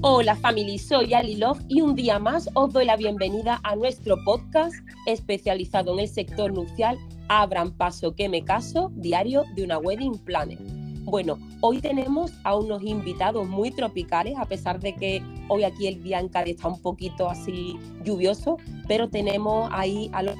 Hola 0.00 0.36
family, 0.36 0.78
soy 0.78 1.12
Ali 1.12 1.34
Love 1.34 1.58
y 1.66 1.80
un 1.80 1.96
día 1.96 2.20
más 2.20 2.48
os 2.54 2.72
doy 2.72 2.84
la 2.84 2.96
bienvenida 2.96 3.58
a 3.64 3.74
nuestro 3.74 4.16
podcast 4.24 4.72
especializado 5.06 5.92
en 5.94 5.98
el 5.98 6.08
sector 6.08 6.52
nupcial 6.52 6.96
Abran 7.28 7.72
paso 7.72 8.14
que 8.14 8.28
me 8.28 8.44
caso, 8.44 8.92
diario 8.94 9.42
de 9.56 9.64
una 9.64 9.78
wedding 9.78 10.16
planner. 10.18 10.58
Bueno, 11.02 11.36
hoy 11.62 11.80
tenemos 11.80 12.30
a 12.44 12.54
unos 12.54 12.84
invitados 12.84 13.48
muy 13.48 13.72
tropicales, 13.72 14.34
a 14.38 14.44
pesar 14.44 14.78
de 14.78 14.94
que 14.94 15.20
hoy 15.48 15.64
aquí 15.64 15.88
el 15.88 16.00
día 16.00 16.20
en 16.20 16.28
Cádiz 16.28 16.54
está 16.54 16.68
un 16.68 16.80
poquito 16.80 17.28
así 17.28 17.76
lluvioso, 18.04 18.56
pero 18.86 19.08
tenemos 19.08 19.68
ahí 19.72 20.10
a 20.12 20.22
los 20.22 20.36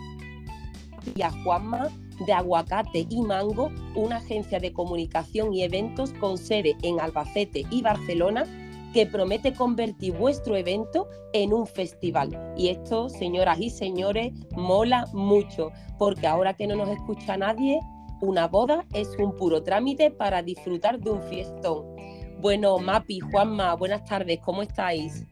y 1.16 1.22
a 1.22 1.32
Juanma 1.43 1.88
de 2.25 2.32
Aguacate 2.32 3.09
y 3.11 3.22
Mango, 3.22 3.72
una 3.96 4.18
agencia 4.18 4.61
de 4.61 4.72
comunicación 4.72 5.52
y 5.52 5.64
eventos 5.64 6.12
con 6.12 6.38
sede 6.38 6.77
en 6.82 7.01
Albacete 7.01 7.65
y 7.70 7.83
Barcelona 7.83 8.45
que 8.92 9.06
promete 9.06 9.52
convertir 9.52 10.15
vuestro 10.15 10.56
evento 10.56 11.09
en 11.33 11.52
un 11.52 11.66
festival. 11.66 12.30
Y 12.56 12.69
esto, 12.69 13.09
señoras 13.09 13.59
y 13.61 13.70
señores, 13.70 14.33
mola 14.52 15.06
mucho, 15.12 15.70
porque 15.98 16.27
ahora 16.27 16.55
que 16.55 16.66
no 16.66 16.77
nos 16.77 16.88
escucha 16.88 17.37
nadie, 17.37 17.80
una 18.20 18.48
boda 18.48 18.84
es 18.95 19.09
un 19.19 19.37
puro 19.37 19.62
trámite 19.62 20.11
para 20.11 20.42
disfrutar 20.42 20.98
de 20.98 21.11
un 21.11 21.23
fiestón. 21.23 21.84
Bueno, 22.41 22.78
Mapi, 22.78 23.20
Juanma, 23.20 23.74
buenas 23.74 24.05
tardes, 24.05 24.41
¿cómo 24.45 24.62
estáis? 24.62 25.25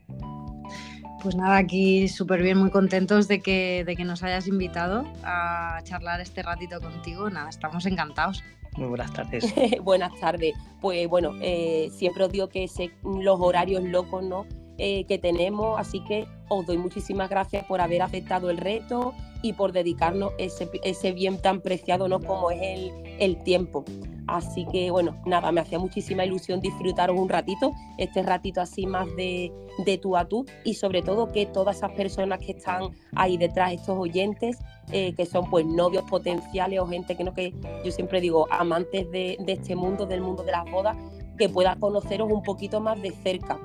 Pues 1.22 1.34
nada, 1.34 1.56
aquí 1.56 2.06
súper 2.08 2.42
bien, 2.42 2.58
muy 2.58 2.70
contentos 2.70 3.26
de 3.26 3.40
que, 3.40 3.84
de 3.84 3.96
que 3.96 4.04
nos 4.04 4.22
hayas 4.22 4.46
invitado 4.46 5.04
a 5.24 5.80
charlar 5.82 6.20
este 6.20 6.42
ratito 6.42 6.80
contigo. 6.80 7.30
Nada, 7.30 7.48
estamos 7.48 7.86
encantados. 7.86 8.44
Muy 8.76 8.88
buenas 8.88 9.12
tardes. 9.12 9.54
buenas 9.82 10.18
tardes. 10.20 10.54
Pues 10.80 11.08
bueno, 11.08 11.32
eh, 11.40 11.90
siempre 11.92 12.24
os 12.24 12.32
digo 12.32 12.48
que 12.48 12.68
los 13.02 13.40
horarios 13.40 13.82
locos 13.82 14.22
¿no? 14.22 14.46
Eh, 14.78 15.04
que 15.06 15.18
tenemos, 15.18 15.80
así 15.80 16.04
que 16.04 16.26
os 16.48 16.66
doy 16.66 16.76
muchísimas 16.76 17.30
gracias 17.30 17.64
por 17.64 17.80
haber 17.80 18.02
aceptado 18.02 18.50
el 18.50 18.58
reto 18.58 19.14
y 19.48 19.52
por 19.52 19.72
dedicarnos 19.72 20.32
ese, 20.38 20.68
ese 20.82 21.12
bien 21.12 21.40
tan 21.40 21.60
preciado 21.60 22.08
¿no? 22.08 22.20
como 22.20 22.50
es 22.50 22.60
el, 22.62 22.92
el 23.18 23.42
tiempo. 23.42 23.84
Así 24.26 24.66
que 24.72 24.90
bueno, 24.90 25.16
nada, 25.24 25.52
me 25.52 25.60
hacía 25.60 25.78
muchísima 25.78 26.24
ilusión 26.24 26.60
disfrutaros 26.60 27.18
un 27.18 27.28
ratito, 27.28 27.72
este 27.96 28.22
ratito 28.22 28.60
así 28.60 28.84
más 28.86 29.06
de, 29.16 29.52
de 29.84 29.98
tú 29.98 30.16
a 30.16 30.26
tú 30.26 30.44
y 30.64 30.74
sobre 30.74 31.02
todo 31.02 31.30
que 31.30 31.46
todas 31.46 31.76
esas 31.76 31.92
personas 31.92 32.40
que 32.40 32.52
están 32.52 32.90
ahí 33.14 33.36
detrás, 33.36 33.72
estos 33.72 33.96
oyentes, 33.96 34.58
eh, 34.90 35.14
que 35.14 35.26
son 35.26 35.48
pues 35.48 35.64
novios 35.64 36.02
potenciales 36.10 36.80
o 36.80 36.88
gente 36.88 37.16
que 37.16 37.22
no, 37.22 37.34
que 37.34 37.54
yo 37.84 37.92
siempre 37.92 38.20
digo, 38.20 38.48
amantes 38.50 39.08
de, 39.12 39.36
de 39.38 39.52
este 39.52 39.76
mundo, 39.76 40.06
del 40.06 40.22
mundo 40.22 40.42
de 40.42 40.52
las 40.52 40.68
bodas, 40.70 40.96
que 41.38 41.48
pueda 41.48 41.76
conoceros 41.76 42.30
un 42.30 42.42
poquito 42.42 42.80
más 42.80 43.00
de 43.00 43.12
cerca. 43.12 43.60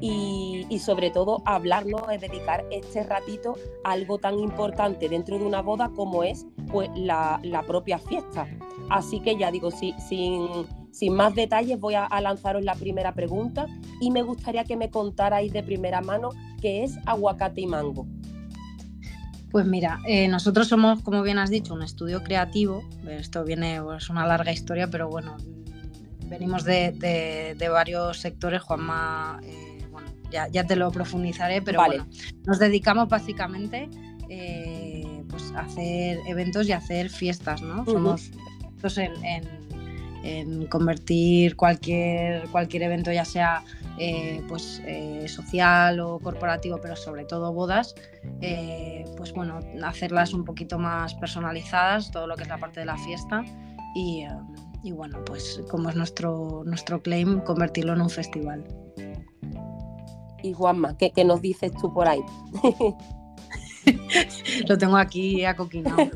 Y, 0.00 0.78
sobre 0.78 1.10
todo 1.10 1.42
hablarnos, 1.44 2.02
es 2.10 2.22
dedicar 2.22 2.64
este 2.70 3.02
ratito 3.02 3.54
a 3.84 3.92
algo 3.92 4.18
tan 4.18 4.38
importante 4.38 5.08
dentro 5.08 5.38
de 5.38 5.44
una 5.44 5.60
boda 5.60 5.90
como 5.94 6.24
es 6.24 6.46
pues, 6.72 6.88
la, 6.94 7.38
la 7.42 7.62
propia 7.62 7.98
fiesta. 7.98 8.48
Así 8.88 9.20
que 9.20 9.36
ya 9.36 9.50
digo, 9.50 9.70
sí, 9.70 9.94
sin, 10.08 10.66
sin 10.92 11.14
más 11.14 11.34
detalles 11.34 11.78
voy 11.78 11.94
a, 11.94 12.08
lanzaros 12.20 12.64
la 12.64 12.74
primera 12.74 13.12
pregunta 13.14 13.66
y 14.00 14.10
me 14.10 14.22
gustaría 14.22 14.64
que 14.64 14.76
me 14.76 14.90
contarais 14.90 15.52
de 15.52 15.62
primera 15.62 16.00
mano 16.00 16.30
qué 16.60 16.84
es 16.84 16.96
aguacate 17.06 17.60
y 17.60 17.66
mango. 17.66 18.06
Pues 19.50 19.66
mira, 19.66 20.00
eh, 20.06 20.28
nosotros 20.28 20.68
somos, 20.68 21.02
como 21.02 21.22
bien 21.22 21.38
has 21.38 21.50
dicho, 21.50 21.74
un 21.74 21.82
estudio 21.82 22.22
creativo. 22.22 22.84
Esto 23.08 23.44
viene, 23.44 23.76
es 23.76 23.82
pues, 23.82 24.10
una 24.10 24.26
larga 24.26 24.52
historia, 24.52 24.88
pero 24.88 25.08
bueno, 25.08 25.36
venimos 26.26 26.64
de, 26.64 27.56
varios 27.70 28.18
sectores. 28.18 28.62
Juanma, 28.62 29.40
eh, 29.42 29.69
ya, 30.30 30.66
te 30.66 30.76
lo 30.76 30.90
profundizaré, 30.90 31.62
pero 31.62 31.80
bueno, 31.84 32.06
nos 32.46 32.58
dedicamos 32.58 33.08
básicamente 33.08 33.88
eh, 34.28 35.24
pues, 35.28 35.52
a 35.52 35.60
hacer 35.60 36.18
eventos 36.26 36.68
y 36.68 36.72
a 36.72 36.78
hacer 36.78 37.10
fiestas, 37.10 37.62
¿no? 37.62 37.84
Somos 37.84 38.30
en, 40.22 40.66
convertir 40.66 41.56
cualquier, 41.56 42.46
cualquier 42.48 42.82
evento, 42.84 43.10
ya 43.10 43.24
sea 43.24 43.62
eh, 43.98 44.42
pues, 44.48 44.82
eh, 44.86 45.26
social 45.28 45.98
o 46.00 46.18
corporativo, 46.18 46.78
pero 46.80 46.94
sobre 46.94 47.24
todo 47.24 47.52
bodas, 47.52 47.94
pues 49.16 49.32
bueno, 49.32 49.60
hacerlas 49.84 50.32
un 50.32 50.44
poquito 50.44 50.78
más 50.78 51.14
personalizadas, 51.14 52.10
todo 52.10 52.26
lo 52.26 52.36
que 52.36 52.42
es 52.42 52.48
la 52.48 52.58
parte 52.58 52.80
de 52.80 52.86
la 52.86 52.96
fiesta 52.98 53.44
y, 53.94 54.26
bueno, 54.92 55.24
pues 55.24 55.60
como 55.70 55.88
es 55.88 55.96
nuestro, 55.96 56.62
nuestro 56.64 57.02
claim, 57.02 57.40
convertirlo 57.40 57.92
en 57.92 58.02
un 58.02 58.10
festival. 58.10 58.64
Y 60.42 60.52
Juanma, 60.52 60.96
¿qué, 60.96 61.12
nos 61.24 61.40
dices 61.40 61.72
tú 61.80 61.92
por 61.92 62.08
ahí? 62.08 62.20
Lo 64.68 64.76
tengo 64.76 64.96
aquí 64.96 65.44
acoquinado. 65.44 65.96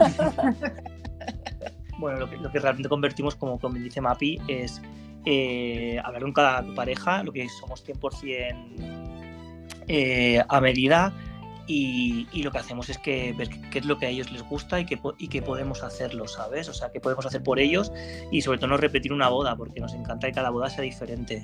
bueno, 1.98 2.20
lo 2.20 2.30
que, 2.30 2.36
lo 2.36 2.50
que 2.50 2.58
realmente 2.58 2.88
convertimos, 2.88 3.34
como, 3.34 3.58
como 3.58 3.78
dice 3.78 4.00
Mapi, 4.00 4.38
es 4.48 4.80
eh, 5.24 5.98
hablar 6.04 6.22
con 6.22 6.32
cada 6.32 6.74
pareja, 6.74 7.22
lo 7.22 7.32
que 7.32 7.48
somos 7.48 7.86
100% 7.86 9.14
eh, 9.86 10.42
a 10.48 10.60
medida 10.60 11.12
y, 11.66 12.42
lo 12.42 12.50
que 12.50 12.58
hacemos 12.58 12.90
es 12.90 12.98
que 12.98 13.32
ver 13.32 13.48
qué 13.70 13.78
es 13.78 13.86
lo 13.86 13.98
que 13.98 14.06
a 14.06 14.08
ellos 14.10 14.30
les 14.30 14.42
gusta 14.42 14.80
y 14.80 14.86
que, 14.86 15.00
y 15.18 15.28
que 15.28 15.40
podemos 15.40 15.82
hacerlo, 15.82 16.28
¿sabes? 16.28 16.68
O 16.68 16.74
sea, 16.74 16.90
qué 16.90 17.00
podemos 17.00 17.24
hacer 17.24 17.42
por 17.42 17.58
ellos 17.58 17.90
y 18.30 18.42
sobre 18.42 18.58
todo 18.58 18.68
no 18.68 18.76
repetir 18.76 19.12
una 19.12 19.28
boda, 19.28 19.56
porque 19.56 19.80
nos 19.80 19.94
encanta 19.94 20.26
que 20.26 20.34
cada 20.34 20.50
boda 20.50 20.68
sea 20.68 20.82
diferente, 20.82 21.42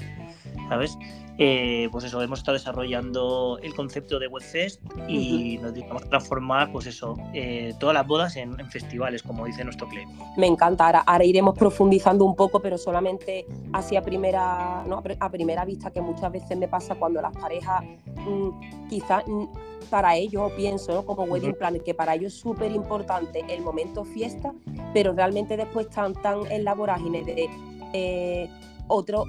¿sabes? 0.69 0.98
Eh, 1.38 1.88
pues 1.91 2.04
eso, 2.04 2.20
hemos 2.20 2.41
estado 2.41 2.59
desarrollando 2.59 3.59
el 3.62 3.75
concepto 3.75 4.19
de 4.19 4.28
WebFest 4.28 4.82
y 5.09 5.56
nos 5.56 5.72
dedicamos 5.72 6.03
a 6.03 6.09
transformar, 6.10 6.70
pues 6.70 6.86
eso, 6.86 7.16
eh, 7.32 7.72
todas 7.80 7.94
las 7.94 8.06
bodas 8.06 8.36
en, 8.36 8.59
festivales, 8.70 9.22
como 9.22 9.47
dice 9.47 9.64
nuestro 9.64 9.88
cliente. 9.88 10.14
Me 10.36 10.47
encanta, 10.47 10.86
ahora, 11.00 11.25
iremos 11.25 11.56
profundizando 11.56 12.26
un 12.26 12.36
poco, 12.36 12.60
pero 12.60 12.76
solamente 12.76 13.47
así 13.72 13.97
a 13.97 14.03
primera, 14.03 14.84
¿no? 14.86 15.03
a 15.19 15.30
primera 15.30 15.64
vista, 15.64 15.91
que 15.91 16.03
muchas 16.03 16.30
veces 16.30 16.59
me 16.59 16.69
pasa 16.69 16.94
cuando 16.94 17.22
las 17.22 17.34
parejas 17.34 17.82
mm, 18.16 18.88
quizás 18.88 19.26
mm, 19.26 19.44
para 19.88 20.16
ellos, 20.16 20.52
pienso, 20.52 20.92
¿no? 20.92 21.04
como 21.04 21.24
wedding 21.24 21.54
planner, 21.54 21.82
que 21.82 21.94
para 21.94 22.14
ellos 22.14 22.34
es 22.34 22.41
súper 22.41 22.72
importante 22.72 23.44
el 23.48 23.62
momento 23.62 24.04
fiesta, 24.04 24.52
pero 24.92 25.12
realmente 25.12 25.56
después 25.56 25.86
están 25.86 26.14
tan 26.14 26.46
en 26.50 26.64
la 26.64 26.74
vorágine 26.74 27.22
de 27.24 27.48
eh, 27.92 28.48
otro, 28.88 29.24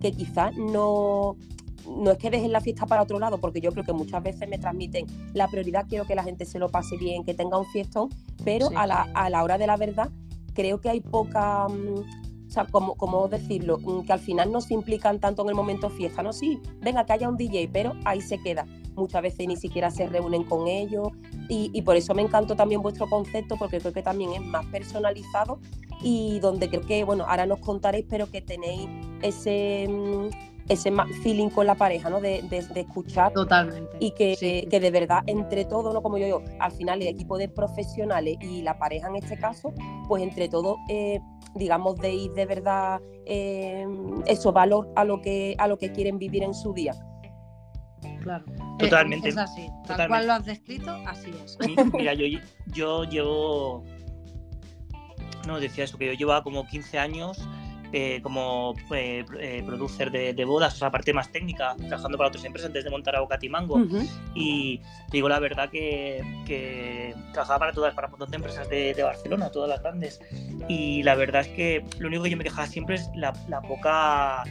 que 0.00 0.12
quizás 0.12 0.56
no, 0.56 1.36
no 1.86 2.10
es 2.10 2.18
que 2.18 2.30
dejen 2.30 2.52
la 2.52 2.60
fiesta 2.60 2.86
para 2.86 3.02
otro 3.02 3.18
lado, 3.18 3.38
porque 3.38 3.60
yo 3.60 3.72
creo 3.72 3.84
que 3.84 3.92
muchas 3.92 4.22
veces 4.22 4.48
me 4.48 4.58
transmiten 4.58 5.06
la 5.34 5.48
prioridad, 5.48 5.86
quiero 5.88 6.06
que 6.06 6.14
la 6.14 6.24
gente 6.24 6.44
se 6.44 6.58
lo 6.58 6.68
pase 6.68 6.96
bien, 6.96 7.24
que 7.24 7.34
tenga 7.34 7.58
un 7.58 7.66
fiestón, 7.66 8.08
pero 8.44 8.68
a, 8.76 8.86
la, 8.86 9.08
a 9.14 9.30
la 9.30 9.42
hora 9.42 9.58
de 9.58 9.66
la 9.66 9.76
verdad 9.76 10.10
creo 10.54 10.80
que 10.80 10.88
hay 10.88 11.00
poca 11.00 11.68
mm, 11.68 12.25
sea, 12.56 12.66
como, 12.66 13.28
decirlo, 13.28 13.78
mm, 13.78 14.06
que 14.06 14.12
al 14.12 14.18
final 14.18 14.50
no 14.50 14.60
se 14.60 14.74
implican 14.74 15.20
tanto 15.20 15.42
en 15.42 15.50
el 15.50 15.54
momento 15.54 15.90
fiesta, 15.90 16.22
¿no? 16.22 16.32
Sí, 16.32 16.60
venga, 16.80 17.04
que 17.04 17.12
haya 17.12 17.28
un 17.28 17.36
DJ, 17.36 17.68
pero 17.72 17.92
ahí 18.04 18.20
se 18.20 18.38
queda. 18.38 18.66
Muchas 18.94 19.22
veces 19.22 19.46
ni 19.46 19.56
siquiera 19.56 19.90
se 19.90 20.06
reúnen 20.06 20.44
con 20.44 20.66
ellos 20.66 21.08
y, 21.48 21.82
por 21.82 21.96
eso 21.96 22.14
me 22.14 22.22
encantó 22.22 22.56
también 22.56 22.82
vuestro 22.82 23.08
concepto, 23.08 23.56
porque 23.56 23.78
creo 23.78 23.92
que 23.92 24.02
también 24.02 24.32
es 24.32 24.40
más 24.40 24.64
personalizado 24.66 25.58
y 26.02 26.40
donde 26.40 26.68
creo 26.68 26.80
que, 26.80 27.04
bueno, 27.04 27.24
ahora 27.28 27.46
nos 27.46 27.58
contaréis, 27.60 28.06
pero 28.08 28.30
que 28.30 28.40
tenéis 28.40 28.88
ese 29.22 29.86
mm, 29.88 30.56
ese 30.68 30.92
feeling 31.22 31.48
con 31.48 31.66
la 31.66 31.74
pareja, 31.74 32.10
¿no? 32.10 32.20
De, 32.20 32.42
escuchar. 32.74 33.32
Totalmente. 33.32 33.96
Y 34.00 34.10
que, 34.12 34.66
que, 34.68 34.80
de 34.80 34.90
verdad, 34.90 35.22
entre 35.26 35.64
todos, 35.64 35.94
¿no? 35.94 36.02
Como 36.02 36.18
yo 36.18 36.24
digo, 36.24 36.42
al 36.58 36.72
final 36.72 37.02
el 37.02 37.08
equipo 37.08 37.38
de 37.38 37.48
profesionales 37.48 38.36
y 38.40 38.62
la 38.62 38.78
pareja 38.78 39.08
en 39.08 39.16
este 39.16 39.38
caso, 39.38 39.72
pues 40.08 40.22
entre 40.22 40.48
todos, 40.48 40.76
eh, 40.88 41.20
digamos, 41.56 41.96
deis 41.96 42.32
de 42.34 42.46
verdad 42.46 43.00
eh, 43.24 43.86
eso, 44.26 44.52
valor 44.52 44.92
a 44.96 45.04
lo, 45.04 45.20
que, 45.20 45.54
a 45.58 45.66
lo 45.68 45.78
que 45.78 45.92
quieren 45.92 46.18
vivir 46.18 46.42
en 46.42 46.54
su 46.54 46.72
día. 46.72 46.94
Claro. 48.22 48.44
Totalmente. 48.78 49.28
Es, 49.28 49.36
así. 49.36 49.68
Tal 49.86 50.08
cual 50.08 50.26
lo 50.26 50.32
has 50.34 50.44
descrito, 50.44 50.90
así 51.06 51.30
es. 51.44 51.58
Mira, 51.92 52.14
yo, 52.14 52.26
yo 52.66 53.04
llevo. 53.04 53.84
No, 55.46 55.60
decía 55.60 55.84
eso, 55.84 55.96
que 55.96 56.06
yo 56.06 56.12
llevaba 56.12 56.42
como 56.42 56.66
15 56.66 56.98
años 56.98 57.48
eh, 57.92 58.20
como 58.22 58.74
eh, 58.94 59.24
eh, 59.38 59.62
producer 59.64 60.10
de, 60.10 60.44
bodas, 60.44 60.74
o 60.74 60.78
sea, 60.78 60.90
parte 60.90 61.12
más 61.12 61.30
técnica, 61.30 61.76
trabajando 61.76 62.18
para 62.18 62.28
otras 62.28 62.44
empresas 62.44 62.68
antes 62.68 62.84
de 62.84 62.90
montar 62.90 63.16
a 63.16 63.26
Mango. 63.50 63.80
Y 64.34 64.80
digo 65.10 65.28
la 65.28 65.38
verdad 65.38 65.70
que, 65.70 67.14
trabajaba 67.32 67.58
para 67.58 67.72
todas, 67.72 67.94
para 67.94 68.06
un 68.08 68.12
montón 68.12 68.30
de 68.30 68.36
empresas 68.36 68.68
de, 68.68 69.02
Barcelona, 69.02 69.50
todas 69.50 69.68
las 69.68 69.82
grandes. 69.82 70.20
Y 70.68 71.02
la 71.02 71.14
verdad 71.14 71.42
es 71.42 71.48
que 71.48 71.84
lo 71.98 72.08
único 72.08 72.24
que 72.24 72.30
yo 72.30 72.36
me 72.36 72.44
quejaba 72.44 72.66
siempre 72.66 72.96
es 72.96 73.08
la, 73.14 73.32
la 73.48 73.60
poca 73.62 74.42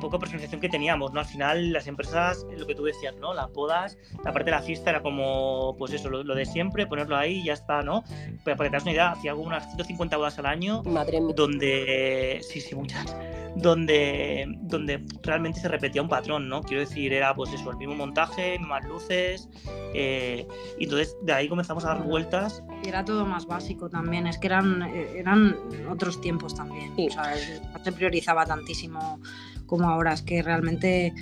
poca 0.00 0.18
personalización 0.18 0.60
que 0.60 0.68
teníamos, 0.68 1.12
¿no? 1.12 1.20
Al 1.20 1.26
final 1.26 1.72
las 1.72 1.86
empresas, 1.86 2.46
lo 2.56 2.66
que 2.66 2.74
tú 2.74 2.84
decías, 2.84 3.14
¿no? 3.16 3.34
Las 3.34 3.52
bodas, 3.52 3.98
la 4.24 4.32
parte 4.32 4.46
de 4.46 4.56
la 4.56 4.62
fiesta 4.62 4.90
era 4.90 5.02
como, 5.02 5.76
pues 5.78 5.92
eso, 5.92 6.08
lo, 6.10 6.34
de 6.34 6.44
siempre, 6.46 6.86
ponerlo 6.86 7.16
ahí 7.16 7.40
y 7.40 7.44
ya 7.44 7.52
está, 7.52 7.82
¿no? 7.82 8.04
Pero 8.44 8.56
para 8.56 8.68
que 8.68 8.70
te 8.70 8.76
das 8.76 8.82
una 8.82 8.92
idea, 8.92 9.10
hacía 9.12 9.34
unas 9.34 9.64
150 9.66 10.16
bodas 10.16 10.38
al 10.38 10.46
año. 10.46 10.82
Madre 10.84 11.20
mía. 11.20 11.34
Donde, 11.36 12.40
sí, 12.42 12.60
sí, 12.60 12.74
muchas. 12.74 13.14
Donde, 13.56 14.46
donde 14.62 15.04
realmente 15.22 15.60
se 15.60 15.68
repetía 15.68 16.02
un 16.02 16.08
patrón, 16.08 16.48
¿no? 16.48 16.62
Quiero 16.62 16.80
decir, 16.80 17.12
era 17.12 17.34
pues 17.34 17.52
eso, 17.52 17.70
el 17.70 17.76
mismo 17.76 17.94
montaje, 17.94 18.58
más 18.58 18.84
luces, 18.84 19.48
eh, 19.94 20.46
y 20.78 20.84
entonces 20.84 21.16
de 21.22 21.32
ahí 21.32 21.48
comenzamos 21.48 21.84
a 21.84 21.88
dar 21.88 22.04
vueltas. 22.04 22.62
Y 22.84 22.88
era 22.88 23.04
todo 23.04 23.26
más 23.26 23.46
básico 23.46 23.88
también, 23.88 24.26
es 24.26 24.38
que 24.38 24.46
eran, 24.46 24.82
eran 24.82 25.56
otros 25.90 26.20
tiempos 26.20 26.54
también, 26.54 26.92
o 26.92 27.10
sea, 27.10 27.34
no 27.72 27.84
se 27.84 27.92
priorizaba 27.92 28.46
tantísimo 28.46 29.20
como 29.66 29.88
ahora, 29.88 30.12
es 30.12 30.22
que 30.22 30.42
realmente 30.42 31.14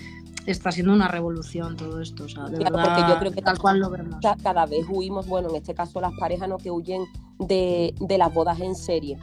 está 0.47 0.73
siendo 0.73 0.93
una 0.93 1.09
revolución 1.09 1.77
todo 1.77 2.01
esto. 2.01 2.25
O 2.25 2.29
sea, 2.29 2.45
de 2.45 2.59
verdad, 2.59 2.83
porque 2.85 3.13
yo 3.13 3.19
creo 3.19 3.33
que 3.33 3.43
tal 3.43 3.59
cual 3.59 3.79
lo 3.79 3.91
vemos. 3.91 4.17
Cada 4.43 4.67
vez 4.67 4.87
huimos, 4.89 5.27
bueno, 5.27 5.51
en 5.51 5.57
este 5.57 5.75
caso 5.75 6.01
las 6.01 6.13
parejas 6.19 6.49
no 6.49 6.59
que 6.59 6.71
huyen 6.71 7.05
de, 7.39 7.95
de 8.01 8.19
las 8.19 8.33
bodas 8.33 8.59
en 8.61 8.75
serie. 8.75 9.19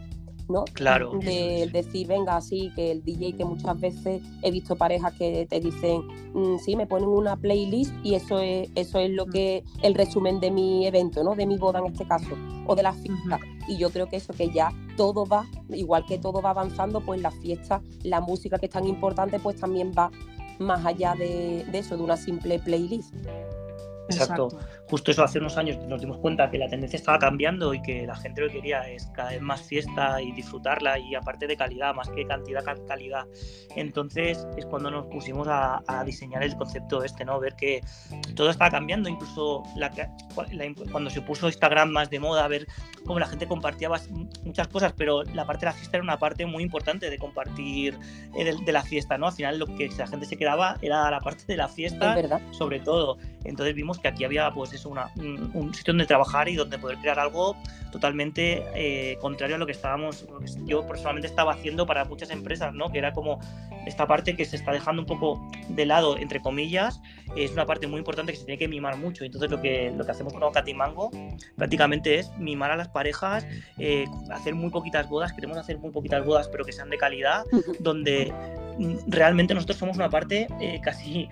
¿No? 0.48 0.66
Claro. 0.74 1.12
De 1.20 1.70
decir, 1.72 2.08
venga, 2.08 2.40
sí, 2.42 2.72
que 2.76 2.92
el 2.92 3.04
DJ, 3.04 3.34
que 3.34 3.46
muchas 3.46 3.80
veces 3.80 4.22
he 4.42 4.52
visto 4.52 4.76
parejas 4.76 5.14
que 5.14 5.46
te 5.50 5.60
dicen, 5.60 6.04
mm, 6.34 6.58
sí, 6.60 6.76
me 6.76 6.88
ponen 6.88 7.10
una 7.10 7.36
playlist 7.36 7.94
y 8.04 8.16
eso 8.16 8.40
es, 8.40 8.70
eso 8.76 9.00
es 9.00 9.10
lo 9.12 9.26
mm. 9.26 9.32
que, 9.32 9.64
el 9.82 9.96
resumen 9.96 10.40
de 10.40 10.52
mi 10.52 10.86
evento, 10.88 11.24
¿no? 11.24 11.36
De 11.36 11.46
mi 11.46 11.58
boda 11.58 11.80
en 11.80 11.88
este 11.88 12.06
caso, 12.06 12.36
o 12.68 12.76
de 12.76 12.84
la 12.84 12.94
fiesta. 12.94 13.40
Y 13.68 13.78
yo 13.78 13.90
creo 13.90 14.08
que 14.08 14.18
eso, 14.18 14.34
que 14.34 14.50
ya 14.50 14.72
todo 14.98 15.26
va, 15.26 15.46
igual 15.70 16.06
que 16.06 16.18
todo 16.18 16.42
va 16.42 16.52
avanzando, 16.52 17.02
pues 17.02 17.22
la 17.22 17.32
fiesta, 17.32 17.82
la 18.04 18.22
música 18.22 18.58
que 18.60 18.68
es 18.68 18.72
tan 18.72 18.88
importante, 18.88 19.40
pues 19.40 19.60
también 19.60 19.92
va 19.98 20.12
más 20.60 20.86
allá 20.86 21.16
de, 21.16 21.66
eso, 21.74 21.98
de 21.98 22.04
una 22.04 22.18
simple 22.18 22.60
playlist. 22.60 23.14
Exacto. 24.08 24.50
Justo 24.96 25.12
eso 25.12 25.26
hace 25.26 25.40
unos 25.40 25.58
años 25.58 25.78
nos 25.90 26.00
dimos 26.00 26.20
cuenta 26.20 26.50
que 26.50 26.58
la 26.58 26.70
tendencia 26.70 26.96
estaba 26.96 27.20
cambiando 27.20 27.74
y 27.74 27.82
que 27.82 28.08
la 28.08 28.16
gente 28.16 28.40
lo 28.40 28.48
que 28.48 28.54
quería 28.54 28.90
es 28.90 29.08
cada 29.08 29.32
vez 29.32 29.42
más 29.42 29.62
fiesta 29.62 30.22
y 30.22 30.32
disfrutarla 30.32 30.98
y 30.98 31.16
aparte 31.16 31.48
de 31.48 31.58
calidad, 31.58 31.94
más 31.94 32.08
que 32.12 32.26
cantidad, 32.26 32.64
calidad. 32.88 33.26
Entonces 33.76 34.48
es 34.56 34.66
cuando 34.66 34.90
nos 34.90 35.08
pusimos 35.08 35.50
a, 35.50 35.84
diseñar 36.06 36.44
el 36.44 36.56
concepto 36.56 37.04
este, 37.04 37.26
¿no? 37.26 37.42
Ver 37.42 37.58
que 37.58 37.82
todo 38.36 38.50
estaba 38.50 38.72
cambiando, 38.72 39.10
incluso 39.10 39.64
la, 39.76 39.92
cuando 40.90 41.10
se 41.10 41.22
puso 41.22 41.48
Instagram 41.48 41.90
más 41.90 42.10
de 42.10 42.22
moda, 42.22 42.48
ver 42.48 42.66
cómo 43.06 43.20
la 43.20 43.28
gente 43.28 43.48
compartía 43.48 43.90
muchas 44.46 44.70
cosas, 44.70 44.94
pero 44.96 45.24
la 45.24 45.46
parte 45.46 45.66
de 45.66 45.72
la 45.72 45.78
fiesta 45.78 45.98
era 45.98 46.04
una 46.06 46.18
parte 46.18 46.46
muy 46.46 46.64
importante 46.64 47.10
de 47.10 47.18
compartir 47.18 47.98
eh, 48.34 48.46
de, 48.46 48.72
la 48.72 48.82
fiesta, 48.82 49.18
¿no? 49.18 49.28
Al 49.28 49.34
final 49.34 49.60
lo 49.60 49.66
que 49.66 49.90
la 49.98 50.08
gente 50.08 50.26
se 50.26 50.38
quedaba 50.38 50.78
era 50.82 51.12
la 51.12 51.20
parte 51.20 51.44
de 51.48 51.58
la 51.58 51.68
fiesta, 51.68 52.16
sobre 52.52 52.80
todo. 52.80 53.18
Entonces 53.44 53.76
vimos 53.76 54.00
que 54.00 54.08
aquí 54.08 54.24
había 54.24 54.50
pues 54.52 54.72
eso, 54.74 54.85
una, 54.90 55.12
un, 55.16 55.74
sitio 55.74 55.94
donde 55.94 56.06
trabajar 56.06 56.50
y 56.50 56.56
donde 56.56 56.78
poder 56.78 56.98
crear 56.98 57.20
algo 57.20 57.56
totalmente 57.92 58.64
eh, 58.76 59.18
contrario 59.22 59.56
a 59.56 59.60
lo 59.60 59.66
que 59.66 59.72
estábamos, 59.72 60.26
yo 60.66 60.86
personalmente 60.86 61.28
estaba 61.28 61.54
haciendo 61.54 61.86
para 61.86 62.06
muchas 62.06 62.30
empresas, 62.30 62.74
¿no? 62.74 62.92
Que 62.92 62.98
era 62.98 63.14
como 63.14 63.40
esta 63.86 64.08
parte 64.08 64.36
que 64.36 64.46
se 64.46 64.56
está 64.56 64.72
dejando 64.72 65.04
un 65.04 65.08
poco 65.08 65.50
de 65.70 65.86
lado, 65.86 66.18
entre 66.18 66.42
comillas, 66.42 67.02
es 67.36 67.52
una 67.52 67.66
parte 67.66 67.88
muy 67.88 68.00
importante 68.00 68.32
que 68.32 68.38
se 68.38 68.46
tiene 68.46 68.58
que 68.58 68.68
mimar 68.68 68.98
mucho. 68.98 69.24
Entonces 69.24 69.50
lo 69.50 69.62
que, 69.62 69.92
lo 69.96 70.06
que 70.06 70.12
hacemos 70.12 70.34
con 70.34 70.44
Mango 70.76 71.12
prácticamente 71.56 72.20
es 72.20 72.32
mimar 72.38 72.72
a 72.72 72.76
las 72.76 72.90
parejas, 72.90 73.46
eh, 73.78 74.06
hacer 74.32 74.56
muy 74.56 74.70
poquitas 74.70 75.08
bodas, 75.08 75.34
queremos 75.34 75.58
hacer 75.58 75.78
muy 75.78 75.92
poquitas 75.92 76.26
bodas, 76.26 76.48
pero 76.50 76.66
que 76.66 76.72
sean 76.72 76.90
de 76.90 76.98
calidad, 76.98 77.46
donde 77.80 78.34
realmente 79.08 79.54
nosotros 79.54 79.78
somos 79.78 79.96
una 79.98 80.10
parte 80.10 80.48
eh, 80.60 80.80
casi 80.84 81.28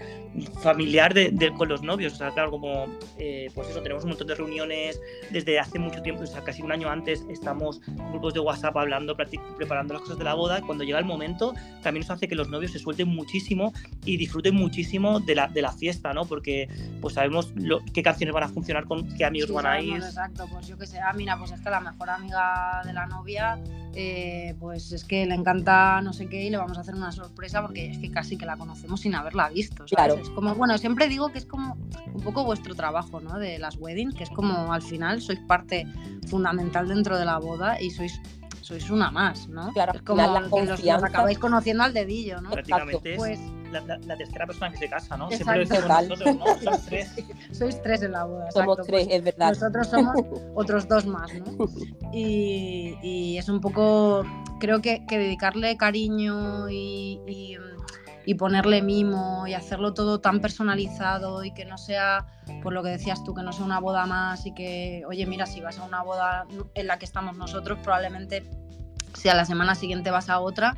familiar 0.61 1.13
de, 1.13 1.53
con 1.57 1.69
los 1.69 1.83
novios. 1.83 2.13
O 2.13 2.15
sea, 2.15 2.31
claro, 2.31 2.51
como 2.51 2.87
eh, 3.17 3.49
pues 3.53 3.69
eso, 3.69 3.81
tenemos 3.81 4.03
un 4.03 4.11
montón 4.11 4.27
de 4.27 4.35
reuniones 4.35 4.99
desde 5.31 5.59
hace 5.59 5.79
mucho 5.79 6.01
tiempo, 6.01 6.23
o 6.23 6.27
sea, 6.27 6.41
casi 6.41 6.61
un 6.61 6.71
año 6.71 6.89
antes 6.89 7.23
estamos 7.29 7.81
en 7.87 8.11
grupos 8.11 8.33
de 8.33 8.39
WhatsApp 8.39 8.75
hablando, 8.77 9.15
preparando 9.57 9.93
las 9.93 10.03
cosas 10.03 10.17
de 10.17 10.23
la 10.23 10.33
boda. 10.33 10.61
Cuando 10.61 10.83
llega 10.83 10.99
el 10.99 11.05
momento, 11.05 11.53
también 11.81 12.03
eso 12.03 12.13
hace 12.13 12.27
que 12.27 12.35
los 12.35 12.49
novios 12.49 12.71
se 12.71 12.79
suelten 12.79 13.09
muchísimo 13.09 13.73
y 14.05 14.17
disfruten 14.17 14.55
muchísimo 14.55 15.19
de 15.19 15.35
la, 15.35 15.47
de 15.47 15.61
la 15.61 15.71
fiesta, 15.71 16.13
¿no? 16.13 16.25
Porque 16.25 16.67
pues 17.01 17.15
sabemos 17.15 17.53
qué 17.93 18.01
canciones 18.01 18.33
van 18.33 18.43
a 18.43 18.49
funcionar, 18.49 18.85
con 18.85 19.07
qué 19.15 19.25
amigos 19.25 19.51
van 19.51 19.65
a 19.65 19.81
ir. 19.81 19.95
Exacto, 19.95 20.47
pues 20.51 20.67
yo 20.67 20.77
que 20.77 20.87
sé, 20.87 20.99
ah, 20.99 21.13
mira, 21.13 21.37
pues 21.37 21.51
es 21.51 21.61
que 21.61 21.69
la 21.69 21.79
mejor 21.79 22.09
amiga 22.09 22.81
de 22.85 22.93
la 22.93 23.05
novia, 23.05 23.59
eh, 23.95 24.55
pues 24.59 24.91
es 24.91 25.03
que 25.03 25.25
le 25.25 25.35
encanta 25.35 26.01
no 26.01 26.13
sé 26.13 26.27
qué 26.27 26.43
y 26.43 26.49
le 26.49 26.57
vamos 26.57 26.77
a 26.77 26.81
hacer 26.81 26.95
una 26.95 27.11
sorpresa 27.11 27.32
porque 27.35 27.91
es 27.91 27.97
que 27.97 28.11
casi 28.11 28.37
que 28.37 28.45
la 28.45 28.57
conocemos 28.57 29.01
sin 29.01 29.15
haberla 29.15 29.49
visto. 29.49 29.85
Claro. 29.85 30.15
Es 30.15 30.29
como, 30.29 30.55
bueno, 30.55 30.77
siempre 30.77 31.07
digo 31.07 31.31
que 31.31 31.39
es 31.39 31.45
como 31.45 31.77
un 32.13 32.21
poco 32.21 32.43
vuestro 32.43 32.75
trabajo, 32.75 33.19
¿no? 33.19 33.39
De 33.39 33.59
las 33.59 33.77
weddings, 33.77 34.15
que 34.15 34.23
es 34.23 34.29
como 34.29 34.71
al 34.73 34.81
final 34.81 35.21
sois 35.21 35.39
parte 35.39 35.87
fundamental 36.27 36.87
dentro 36.87 37.17
de 37.17 37.25
la 37.25 37.37
boda 37.37 37.81
y 37.81 37.91
sois 37.91 38.19
sois 38.61 38.89
una 38.89 39.11
más, 39.11 39.49
¿no? 39.49 39.73
Claro, 39.73 39.91
es 39.93 40.01
como 40.03 40.23
que 40.49 40.65
los, 40.65 41.03
acabáis 41.03 41.37
conociendo 41.37 41.83
al 41.83 41.93
dedillo, 41.93 42.39
¿no? 42.39 42.49
Prácticamente 42.49 43.15
pues, 43.17 43.39
la, 43.73 44.17
tercera 44.17 44.45
persona 44.45 44.71
que 44.71 44.77
se 44.77 44.89
casa, 44.89 45.17
¿no? 45.17 45.29
Siempre 45.29 45.59
decimos 45.59 45.87
nosotros, 45.87 46.35
¿no? 46.35 46.45
Sois 46.59 46.81
tres. 46.85 47.13
Sois 47.51 47.81
tres 47.81 48.03
en 48.03 48.11
la 48.13 48.23
boda. 48.25 48.51
Somos 48.51 48.77
tres, 48.77 49.05
pues 49.05 49.07
es 49.09 49.23
verdad. 49.23 49.49
Nosotros 49.49 49.87
somos 49.87 50.15
otros 50.55 50.87
dos 50.87 51.05
más, 51.05 51.31
¿no? 51.33 51.67
Y, 52.11 52.97
y 53.01 53.37
es 53.37 53.49
un 53.49 53.59
poco, 53.59 54.23
creo 54.59 54.81
que, 54.81 55.05
que 55.05 55.17
dedicarle 55.17 55.77
cariño 55.77 56.69
y, 56.69 57.19
y 57.27 57.57
y 58.25 58.35
ponerle 58.35 58.81
mimo 58.81 59.47
y 59.47 59.53
hacerlo 59.53 59.93
todo 59.93 60.19
tan 60.19 60.39
personalizado 60.39 61.43
y 61.43 61.51
que 61.51 61.65
no 61.65 61.77
sea, 61.77 62.25
por 62.61 62.73
lo 62.73 62.83
que 62.83 62.89
decías 62.89 63.23
tú, 63.23 63.33
que 63.33 63.43
no 63.43 63.51
sea 63.51 63.65
una 63.65 63.79
boda 63.79 64.05
más 64.05 64.45
y 64.45 64.53
que, 64.53 65.03
oye, 65.07 65.25
mira, 65.25 65.45
si 65.45 65.61
vas 65.61 65.79
a 65.79 65.83
una 65.83 66.01
boda 66.03 66.45
en 66.73 66.87
la 66.87 66.97
que 66.97 67.05
estamos 67.05 67.35
nosotros, 67.35 67.79
probablemente 67.83 68.49
si 69.13 69.29
a 69.29 69.35
la 69.35 69.45
semana 69.45 69.75
siguiente 69.75 70.11
vas 70.11 70.29
a 70.29 70.39
otra, 70.39 70.77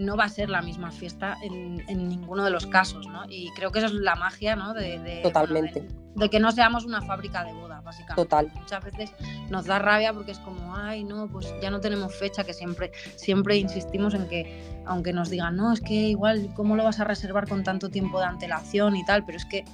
no 0.00 0.16
va 0.16 0.24
a 0.24 0.28
ser 0.28 0.48
la 0.48 0.62
misma 0.62 0.90
fiesta 0.90 1.36
en, 1.42 1.76
ninguno 2.08 2.42
de 2.42 2.50
los 2.50 2.66
casos, 2.66 3.06
¿no? 3.06 3.24
Y 3.28 3.50
creo 3.50 3.70
que 3.70 3.80
esa 3.80 3.88
es 3.88 3.92
la 3.92 4.16
magia, 4.16 4.56
¿no? 4.56 4.72
De, 4.72 5.20
Totalmente. 5.22 5.86
de, 6.14 6.30
que 6.30 6.40
no 6.40 6.50
seamos 6.52 6.86
una 6.86 7.02
fábrica 7.02 7.44
de 7.44 7.52
boda, 7.52 7.82
básicamente. 7.82 8.22
Total. 8.22 8.50
Muchas 8.54 8.82
veces 8.82 9.12
nos 9.50 9.66
da 9.66 9.78
rabia 9.78 10.14
porque 10.14 10.32
es 10.32 10.38
como, 10.38 10.74
ay, 10.74 11.04
no, 11.04 11.28
pues 11.28 11.52
ya 11.60 11.70
no 11.70 11.80
tenemos 11.80 12.14
fecha, 12.14 12.44
que 12.44 12.54
siempre, 12.54 12.92
siempre 13.16 13.58
insistimos 13.58 14.14
en 14.14 14.26
que, 14.26 14.82
aunque 14.86 15.12
nos 15.12 15.28
digan, 15.28 15.56
no, 15.56 15.70
es 15.72 15.82
que 15.82 15.92
igual, 15.92 16.50
¿cómo 16.54 16.76
lo 16.76 16.84
vas 16.84 16.98
a 16.98 17.04
reservar 17.04 17.46
con 17.46 17.62
tanto 17.62 17.90
tiempo 17.90 18.18
de 18.20 18.24
antelación 18.24 18.96
y 18.96 19.04
tal? 19.04 19.26
Pero 19.26 19.36
es 19.36 19.44
que 19.44 19.64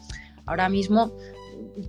ahora 0.44 0.68
mismo 0.68 1.12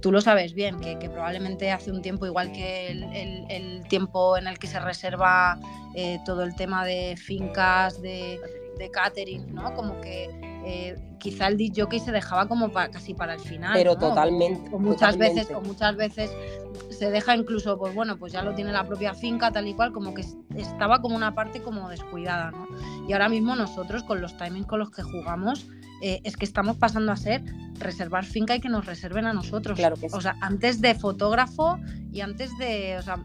tú 0.02 0.12
lo 0.12 0.22
sabes 0.22 0.54
bien, 0.54 0.80
que, 0.80 0.98
probablemente 1.10 1.72
hace 1.72 1.92
un 1.92 2.02
tiempo, 2.02 2.26
igual 2.26 2.52
que 2.52 2.92
el, 2.92 3.88
tiempo 3.88 4.38
en 4.38 4.48
el 4.48 4.60
que 4.60 4.68
se 4.68 4.80
reserva 4.80 5.60
eh, 5.96 6.20
todo 6.26 6.44
el 6.44 6.56
tema 6.56 6.86
de 6.86 7.16
fincas, 7.18 8.02
de, 8.02 8.40
de 8.78 8.92
catering, 8.92 9.54
¿no? 9.54 9.74
Como 9.74 10.00
que 10.02 10.30
eh, 10.66 10.96
quizá 11.18 11.48
el 11.48 11.56
DJ 11.56 11.88
se 12.00 12.12
dejaba 12.12 12.48
como 12.48 12.72
casi 12.72 13.14
para 13.14 13.36
el 13.36 13.40
final. 13.40 13.72
Pero 13.74 13.96
totalmente. 13.96 14.70
O, 14.74 14.80
muchas 14.80 15.18
veces, 15.18 15.50
o 15.52 15.62
muchas 15.62 15.96
veces 15.96 16.30
se 16.90 17.10
deja 17.10 17.36
incluso, 17.36 17.78
pues 17.78 17.96
bueno, 17.96 18.18
pues 18.18 18.34
ya 18.34 18.42
lo 18.42 18.54
tiene 18.54 18.72
la 18.72 18.86
propia 18.86 19.14
finca, 19.14 19.52
tal 19.52 19.68
y 19.68 19.74
cual, 19.74 19.94
como 19.94 20.14
que 20.14 20.26
estaba 20.56 21.02
como 21.02 21.16
una 21.16 21.34
parte 21.34 21.62
como 21.62 21.90
descuidada, 21.90 22.52
¿no? 22.52 22.68
Y 23.08 23.14
ahora 23.14 23.30
mismo 23.30 23.56
nosotros, 23.56 24.04
con 24.04 24.22
los 24.22 24.36
timings 24.36 24.66
con 24.66 24.80
los 24.80 24.92
que 24.92 25.04
jugamos, 25.04 25.68
eh, 26.02 26.22
es 26.24 26.38
que 26.38 26.46
estamos 26.46 26.78
pasando 26.78 27.12
a 27.12 27.18
ser 27.18 27.44
reservar 27.80 28.26
finca 28.26 28.56
y 28.56 28.60
que 28.60 28.70
nos 28.70 28.86
reserven 28.86 29.26
a 29.26 29.34
nosotros. 29.34 29.78
Claro 29.78 29.96
que 29.96 30.10
sí. 30.10 30.16
O 30.16 30.22
sea, 30.22 30.36
antes 30.42 30.82
de 30.82 30.96
fotógrafo 30.96 31.80
y 32.12 32.22
antes 32.22 32.58
de, 32.58 32.98
o 32.98 33.02
sea, 33.02 33.22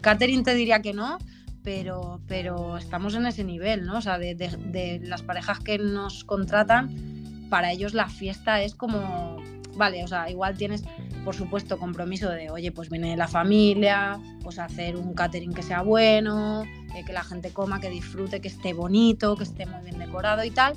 catering 0.00 0.44
te 0.44 0.54
diría 0.54 0.80
que 0.82 0.92
no, 0.92 1.18
pero, 1.62 2.20
pero 2.26 2.76
estamos 2.76 3.14
en 3.14 3.26
ese 3.26 3.42
nivel, 3.44 3.84
¿no? 3.86 3.98
O 3.98 4.00
sea, 4.00 4.18
de, 4.18 4.34
de 4.34 5.00
las 5.02 5.22
parejas 5.22 5.58
que 5.60 5.78
nos 5.78 6.24
contratan, 6.24 6.94
para 7.50 7.72
ellos 7.72 7.94
la 7.94 8.08
fiesta 8.08 8.62
es 8.62 8.74
como, 8.74 9.36
vale, 9.76 10.04
o 10.04 10.08
sea, 10.08 10.30
igual 10.30 10.56
tienes, 10.56 10.84
por 11.24 11.34
supuesto, 11.34 11.78
compromiso 11.78 12.28
de, 12.30 12.50
oye, 12.50 12.72
pues 12.72 12.88
viene 12.88 13.16
la 13.16 13.28
familia, 13.28 14.20
pues 14.42 14.58
hacer 14.58 14.96
un 14.96 15.14
catering 15.14 15.52
que 15.52 15.62
sea 15.62 15.82
bueno, 15.82 16.64
eh, 16.94 17.04
que 17.04 17.12
la 17.12 17.24
gente 17.24 17.50
coma, 17.50 17.80
que 17.80 17.90
disfrute, 17.90 18.40
que 18.40 18.48
esté 18.48 18.72
bonito, 18.72 19.36
que 19.36 19.44
esté 19.44 19.66
muy 19.66 19.82
bien 19.82 19.98
decorado 19.98 20.44
y 20.44 20.50
tal, 20.50 20.74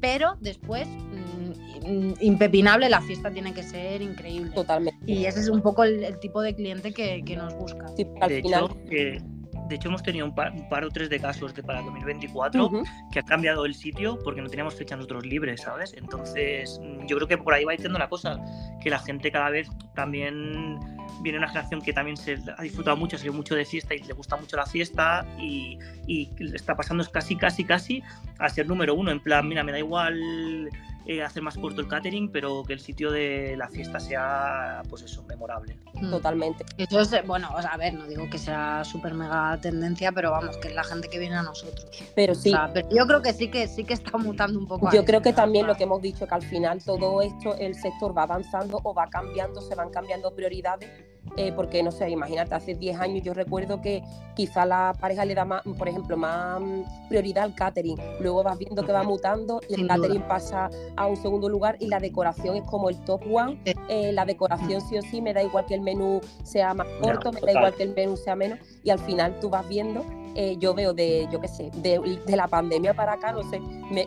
pero 0.00 0.36
después, 0.40 0.86
mm, 0.88 2.14
impepinable, 2.20 2.88
la 2.88 3.00
fiesta 3.00 3.30
tiene 3.30 3.52
que 3.54 3.62
ser 3.62 4.02
increíble. 4.02 4.50
Totalmente. 4.54 5.00
Y 5.10 5.26
ese 5.26 5.40
es 5.40 5.48
un 5.48 5.62
poco 5.62 5.84
el, 5.84 6.18
tipo 6.18 6.40
de 6.42 6.54
cliente 6.54 6.92
que, 6.92 7.22
nos 7.36 7.54
busca. 7.54 7.86
al 8.20 8.28
de 8.28 8.42
final... 8.42 8.68
Hecho, 8.90 9.35
de 9.68 9.74
hecho, 9.74 9.88
hemos 9.88 10.02
tenido 10.02 10.26
un 10.26 10.34
par, 10.34 10.84
o 10.84 10.90
tres 10.90 11.10
de 11.10 11.18
casos 11.18 11.54
de 11.54 11.62
para 11.62 11.82
2024 11.82 12.70
que 13.10 13.18
ha 13.18 13.22
cambiado 13.22 13.64
el 13.64 13.74
sitio 13.74 14.18
porque 14.22 14.40
no 14.40 14.48
teníamos 14.48 14.74
fecha 14.74 14.96
nosotros 14.96 15.26
libres, 15.26 15.62
¿sabes? 15.62 15.94
Entonces, 15.96 16.80
mm, 16.82 17.06
yo 17.06 17.16
creo 17.16 17.28
que 17.28 17.38
por 17.38 17.54
ahí 17.54 17.64
va 17.64 17.72
diciendo 17.72 17.98
la 17.98 18.08
cosa, 18.08 18.38
que 18.80 18.90
la 18.90 18.98
gente 18.98 19.30
cada 19.30 19.50
vez 19.50 19.68
también 19.94 20.78
viene 21.22 21.38
una 21.38 21.48
generación 21.48 21.80
que 21.80 21.92
también 21.92 22.16
se 22.16 22.38
ha 22.56 22.62
disfrutado 22.62 22.96
mucho, 22.96 23.18
se 23.18 23.30
mucho 23.30 23.54
de 23.54 23.64
fiesta 23.64 23.94
y 23.94 24.02
le 24.02 24.12
gusta 24.12 24.36
mucho 24.36 24.56
la 24.56 24.66
fiesta 24.66 25.26
y, 25.38 25.78
y 26.06 26.30
está 26.54 26.76
pasando 26.76 27.04
casi, 27.10 27.36
casi, 27.36 27.64
casi 27.64 28.02
a 28.38 28.48
ser 28.48 28.66
número 28.66 28.94
uno. 28.94 29.10
En 29.10 29.20
plan, 29.20 29.48
mira, 29.48 29.64
me 29.64 29.72
da 29.72 29.78
igual 29.78 30.70
eh, 31.06 31.22
hacer 31.22 31.42
más 31.42 31.56
corto 31.56 31.80
el 31.80 31.88
catering, 31.88 32.30
pero 32.30 32.62
que 32.64 32.72
el 32.72 32.80
sitio 32.80 33.10
de 33.10 33.56
la 33.56 33.68
fiesta 33.68 34.00
sea, 34.00 34.82
pues 34.88 35.02
eso, 35.02 35.22
memorable. 35.24 35.78
Mm. 35.94 36.10
Totalmente. 36.10 36.64
Eso 36.78 37.00
es, 37.00 37.26
bueno, 37.26 37.48
a 37.48 37.76
ver, 37.76 37.94
no 37.94 38.06
digo 38.06 38.28
que 38.28 38.38
sea 38.38 38.82
súper 38.84 39.14
mega 39.14 39.58
tendencia, 39.60 40.12
pero 40.12 40.30
vamos, 40.30 40.56
que 40.56 40.68
es 40.68 40.74
la 40.74 40.84
gente 40.84 41.08
que 41.08 41.18
viene 41.18 41.36
a 41.36 41.42
nosotros. 41.42 41.86
Pero 42.14 42.34
sí. 42.34 42.52
pero 42.74 42.88
yo 42.90 43.06
creo 43.06 43.22
que 43.22 43.32
sí 43.32 43.48
que 43.48 43.68
sí 43.68 43.84
que 43.84 43.94
está 43.94 44.18
mutando 44.18 44.58
un 44.58 44.66
poco. 44.66 44.90
Yo 44.92 45.04
creo 45.04 45.22
que 45.22 45.32
también 45.32 45.66
lo 45.66 45.76
que 45.76 45.84
hemos 45.84 46.02
dicho, 46.02 46.26
que 46.26 46.34
al 46.34 46.42
final 46.42 46.82
todo 46.82 47.22
esto, 47.22 47.54
el 47.56 47.74
sector 47.74 48.16
va 48.16 48.24
avanzando 48.24 48.80
o 48.82 48.92
va 48.92 49.08
cambiando, 49.08 49.60
se 49.60 49.74
van 49.74 49.90
cambiando 49.90 50.34
prioridades 50.34 50.90
eh, 51.36 51.52
porque 51.54 51.82
no 51.82 51.90
sé, 51.90 52.08
imagínate, 52.10 52.54
hace 52.54 52.74
10 52.74 53.00
años 53.00 53.22
yo 53.22 53.34
recuerdo 53.34 53.80
que 53.80 54.02
quizá 54.34 54.66
la 54.66 54.94
pareja 54.98 55.24
le 55.24 55.34
da 55.34 55.44
más, 55.44 55.62
por 55.78 55.88
ejemplo, 55.88 56.16
más 56.16 56.60
mm, 56.60 57.08
prioridad 57.08 57.44
al 57.44 57.54
catering, 57.54 57.96
luego 58.20 58.42
vas 58.42 58.58
viendo 58.58 58.84
que 58.84 58.92
va 58.92 59.02
mutando 59.02 59.60
y 59.68 59.80
el 59.80 59.86
catering 59.86 60.22
pasa 60.22 60.70
a 60.96 61.06
un 61.06 61.16
segundo 61.16 61.48
lugar 61.48 61.76
y 61.80 61.88
la 61.88 61.98
decoración 61.98 62.56
es 62.56 62.62
como 62.64 62.88
el 62.88 62.96
top 63.04 63.22
one, 63.30 63.58
eh, 63.64 64.12
la 64.12 64.24
decoración 64.24 64.80
sí 64.80 64.98
o 64.98 65.02
sí, 65.02 65.20
me 65.20 65.32
da 65.32 65.42
igual 65.42 65.66
que 65.66 65.74
el 65.74 65.80
menú 65.80 66.20
sea 66.42 66.74
más 66.74 66.86
corto, 67.00 67.32
me 67.32 67.40
da 67.40 67.52
igual 67.52 67.74
que 67.74 67.82
el 67.82 67.94
menú 67.94 68.16
sea 68.16 68.36
menos 68.36 68.58
y 68.82 68.90
al 68.90 68.98
final 68.98 69.38
tú 69.40 69.50
vas 69.50 69.66
viendo 69.68 70.04
eh, 70.38 70.56
yo 70.58 70.74
veo 70.74 70.92
de, 70.92 71.26
yo 71.32 71.40
qué 71.40 71.48
sé, 71.48 71.70
de, 71.76 72.00
la 72.36 72.46
pandemia 72.46 72.92
para 72.92 73.14
acá, 73.14 73.32
no 73.32 73.42
sé, 73.48 73.58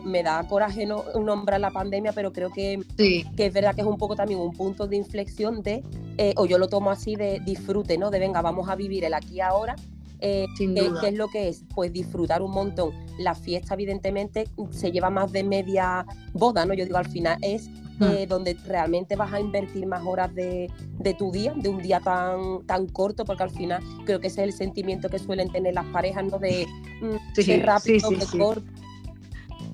me, 0.04 0.22
da 0.22 0.46
coraje 0.46 0.86
no 0.86 1.04
nombrar 1.20 1.60
la 1.60 1.72
pandemia, 1.72 2.12
pero 2.12 2.32
creo 2.32 2.50
que, 2.50 2.80
que 2.96 3.46
es 3.46 3.52
verdad 3.52 3.74
que 3.74 3.80
es 3.80 3.86
un 3.86 3.98
poco 3.98 4.14
también 4.14 4.38
un 4.38 4.52
punto 4.52 4.86
de 4.86 4.96
inflexión 4.96 5.62
de, 5.62 5.82
eh, 6.18 6.32
o 6.36 6.46
yo 6.46 6.58
lo 6.58 6.68
tomo 6.68 6.90
así 6.90 7.16
de 7.16 7.40
disfrute, 7.40 7.98
¿no? 7.98 8.10
De 8.10 8.20
venga, 8.20 8.42
vamos 8.42 8.68
a 8.68 8.76
vivir 8.76 9.04
el 9.04 9.14
aquí 9.14 9.36
y 9.36 9.40
ahora. 9.40 9.74
Eh, 10.20 10.46
¿Qué 10.56 11.08
es 11.08 11.14
lo 11.14 11.28
que 11.28 11.48
es? 11.48 11.64
Pues 11.74 11.92
disfrutar 11.92 12.42
un 12.42 12.50
montón. 12.50 12.92
La 13.18 13.34
fiesta, 13.34 13.74
evidentemente, 13.74 14.48
se 14.70 14.92
lleva 14.92 15.10
más 15.10 15.32
de 15.32 15.44
media 15.44 16.04
boda, 16.32 16.66
¿no? 16.66 16.74
Yo 16.74 16.84
digo, 16.84 16.98
al 16.98 17.08
final 17.08 17.38
es 17.42 17.70
Mm. 18.00 18.28
donde 18.28 18.56
realmente 18.66 19.14
vas 19.14 19.32
a 19.32 19.40
invertir 19.40 19.86
más 19.86 20.04
horas 20.06 20.34
de, 20.34 20.70
tu 21.18 21.30
día, 21.30 21.52
de 21.54 21.68
un 21.68 21.82
día 21.82 22.00
tan, 22.00 22.64
tan 22.66 22.86
corto, 22.86 23.24
porque 23.24 23.42
al 23.42 23.50
final 23.50 23.82
creo 24.06 24.20
que 24.20 24.28
ese 24.28 24.42
es 24.42 24.48
el 24.48 24.52
sentimiento 24.54 25.08
que 25.10 25.18
suelen 25.18 25.50
tener 25.50 25.74
las 25.74 25.84
parejas, 25.86 26.24
¿no? 26.24 26.38
De, 26.38 26.66
mm, 27.02 27.62
rápido, 27.62 28.08
sí, 28.08 28.38
corto. 28.38 28.64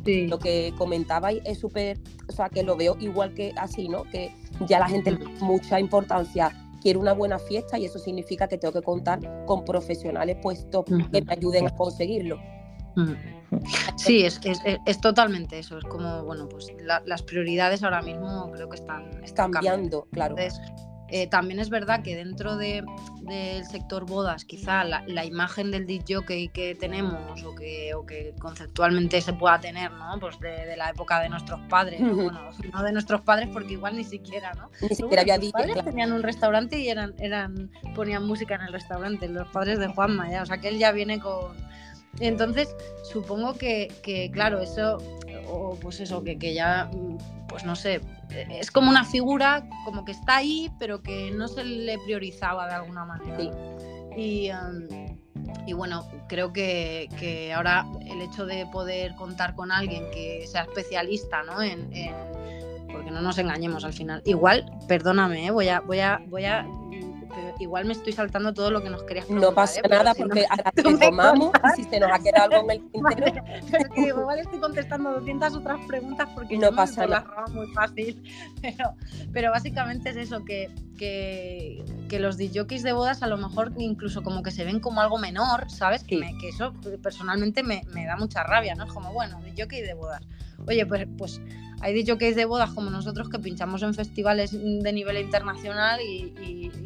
Lo 0.04 0.38
que 0.38 0.72
comentabais 0.78 1.40
es 1.44 1.58
súper, 1.58 1.98
o 2.28 2.32
sea, 2.32 2.48
que 2.48 2.62
lo 2.62 2.76
veo 2.76 2.96
igual 3.00 3.34
que 3.34 3.52
así, 3.56 3.88
¿no? 3.88 4.04
Que 4.04 4.32
ya 4.68 4.78
la 4.78 4.88
gente 4.88 5.12
mm. 5.12 5.44
mucha 5.44 5.78
importancia 5.78 6.52
quiere 6.86 7.00
una 7.00 7.14
buena 7.14 7.40
fiesta 7.40 7.76
y 7.80 7.86
eso 7.86 7.98
significa 7.98 8.46
que 8.46 8.58
tengo 8.58 8.72
que 8.72 8.82
contar 8.82 9.18
con 9.44 9.64
profesionales 9.64 10.36
puestos 10.40 10.84
que 10.84 10.94
me 10.94 11.32
ayuden 11.32 11.66
a 11.66 11.70
conseguirlo. 11.70 12.40
Sí, 13.96 14.24
es, 14.24 14.40
es, 14.44 15.00
totalmente 15.00 15.58
eso. 15.58 15.78
Es 15.78 15.84
como, 15.86 16.22
bueno, 16.22 16.48
pues 16.48 16.72
las 17.04 17.22
prioridades 17.24 17.82
ahora 17.82 18.02
mismo 18.02 18.52
creo 18.52 18.68
que 18.68 18.76
están, 18.76 19.10
cambiando, 19.34 20.06
claro. 20.12 20.36
Eh, 21.08 21.28
también 21.28 21.60
es 21.60 21.70
verdad 21.70 22.02
que 22.02 22.16
dentro 22.16 22.56
del 22.56 22.84
sector 23.70 24.06
bodas, 24.06 24.44
quizá 24.44 24.84
la, 24.84 25.24
imagen 25.24 25.70
del 25.70 25.86
DJ 25.86 26.50
que 26.52 26.76
tenemos 26.78 27.42
o 27.44 27.54
que, 27.54 27.94
o 27.94 28.04
que 28.04 28.34
conceptualmente 28.38 29.20
se 29.20 29.32
pueda 29.32 29.60
tener, 29.60 29.90
¿no? 29.92 30.18
Pues 30.18 30.38
de, 30.40 30.76
la 30.76 30.90
época 30.90 31.20
de 31.20 31.28
nuestros 31.28 31.60
padres, 31.68 32.00
bueno, 32.00 32.50
no 32.72 32.82
de 32.82 32.92
nuestros 32.92 33.20
padres 33.20 33.48
porque 33.52 33.74
igual 33.74 33.96
ni 33.96 34.04
siquiera, 34.04 34.52
¿no? 34.54 34.70
Ni 34.82 34.94
siquiera 34.96 35.22
había 35.22 35.38
Los 35.38 35.52
padres 35.52 35.84
tenían 35.84 36.12
un 36.12 36.22
restaurante 36.22 36.78
y 36.78 36.88
eran, 36.88 37.14
eran, 37.18 37.70
ponían 37.94 38.26
música 38.26 38.56
en 38.56 38.62
el 38.62 38.72
restaurante, 38.72 39.28
los 39.28 39.48
padres 39.48 39.78
de 39.78 39.88
Juanma, 39.88 40.30
ya, 40.30 40.42
o 40.42 40.46
sea 40.46 40.58
que 40.58 40.68
él 40.68 40.78
ya 40.78 40.92
viene 40.92 41.20
con 41.20 41.56
entonces, 42.20 42.74
supongo 43.02 43.54
que, 43.54 44.30
claro, 44.32 44.60
eso, 44.60 44.98
o 45.48 45.76
pues 45.80 46.00
eso, 46.00 46.22
que, 46.22 46.38
que 46.38 46.54
ya, 46.54 46.90
pues 47.48 47.64
no 47.64 47.76
sé, 47.76 48.00
es 48.30 48.70
como 48.70 48.90
una 48.90 49.04
figura 49.04 49.68
como 49.84 50.04
que 50.04 50.12
está 50.12 50.36
ahí, 50.36 50.70
pero 50.78 51.02
que 51.02 51.30
no 51.30 51.48
se 51.48 51.64
le 51.64 51.98
priorizaba 52.04 52.66
de 52.66 52.74
alguna 52.74 53.04
manera. 53.04 53.38
Y, 54.16 54.50
y 55.66 55.72
bueno, 55.72 56.06
creo 56.28 56.52
que, 56.52 57.52
ahora 57.54 57.86
el 58.06 58.22
hecho 58.22 58.46
de 58.46 58.66
poder 58.66 59.14
contar 59.14 59.54
con 59.54 59.72
alguien 59.72 60.04
que 60.12 60.46
sea 60.46 60.62
especialista 60.62 61.42
¿no? 61.42 61.62
en, 61.62 61.90
porque 62.90 63.10
no 63.10 63.20
nos 63.20 63.38
engañemos 63.38 63.84
al 63.84 63.92
final. 63.92 64.22
Igual, 64.24 64.64
perdóname, 64.88 65.46
¿eh? 65.46 65.50
voy 65.50 65.68
a, 65.68 65.80
voy 65.80 66.00
a, 66.00 66.22
voy 66.28 66.44
a 66.44 66.66
igual 67.58 67.84
me 67.84 67.92
estoy 67.92 68.12
saltando 68.12 68.52
todo 68.52 68.70
lo 68.70 68.82
que 68.82 68.90
nos 68.90 69.02
querías. 69.04 69.28
No 69.30 69.52
pasa 69.52 69.80
¿eh? 69.80 69.88
nada 69.88 70.14
porque 70.14 70.42
no, 70.42 70.46
ahora 70.50 70.72
tomamos 71.00 71.52
y 71.76 71.82
si 71.82 71.88
se 71.88 72.00
nos 72.00 72.10
ha 72.10 72.18
quedado 72.18 72.56
algo 72.56 72.70
en 72.70 72.82
el 72.82 72.90
tintero. 72.90 73.44
igual 73.96 74.38
estoy 74.38 74.60
contestando 74.60 75.12
200 75.12 75.54
otras 75.54 75.80
preguntas 75.86 76.28
porque 76.34 76.58
no 76.58 76.72
pasa 76.72 77.06
nada. 77.06 77.26
muy 77.52 77.66
fácil. 77.68 78.22
Pero, 78.62 78.94
pero 79.32 79.50
básicamente 79.50 80.10
es 80.10 80.16
eso, 80.16 80.44
que, 80.44 80.70
que, 80.98 81.84
que 82.08 82.18
los 82.18 82.36
DJs 82.36 82.82
de 82.82 82.92
bodas 82.92 83.22
a 83.22 83.26
lo 83.26 83.36
mejor 83.36 83.72
incluso 83.76 84.22
como 84.22 84.42
que 84.42 84.50
se 84.50 84.64
ven 84.64 84.80
como 84.80 85.00
algo 85.00 85.18
menor, 85.18 85.70
¿sabes? 85.70 86.02
Que, 86.02 86.20
que 86.40 86.48
eso 86.48 86.72
personalmente 87.02 87.62
me, 87.62 87.82
me, 87.92 88.06
da 88.06 88.16
mucha 88.16 88.42
rabia, 88.42 88.74
¿no? 88.74 88.84
Es 88.84 88.92
como, 88.92 89.12
bueno, 89.12 89.40
DJ 89.42 89.82
de 89.82 89.94
bodas. 89.94 90.22
Oye, 90.66 90.84
pues, 90.86 91.06
pues 91.16 91.40
hay 91.80 91.94
dicho 91.94 92.18
que 92.18 92.28
es 92.28 92.36
de 92.36 92.44
bodas 92.44 92.70
como 92.70 92.90
nosotros 92.90 93.28
que 93.28 93.38
pinchamos 93.38 93.82
en 93.82 93.94
festivales 93.94 94.52
de 94.52 94.92
nivel 94.92 95.18
internacional 95.18 96.00
y, 96.00 96.32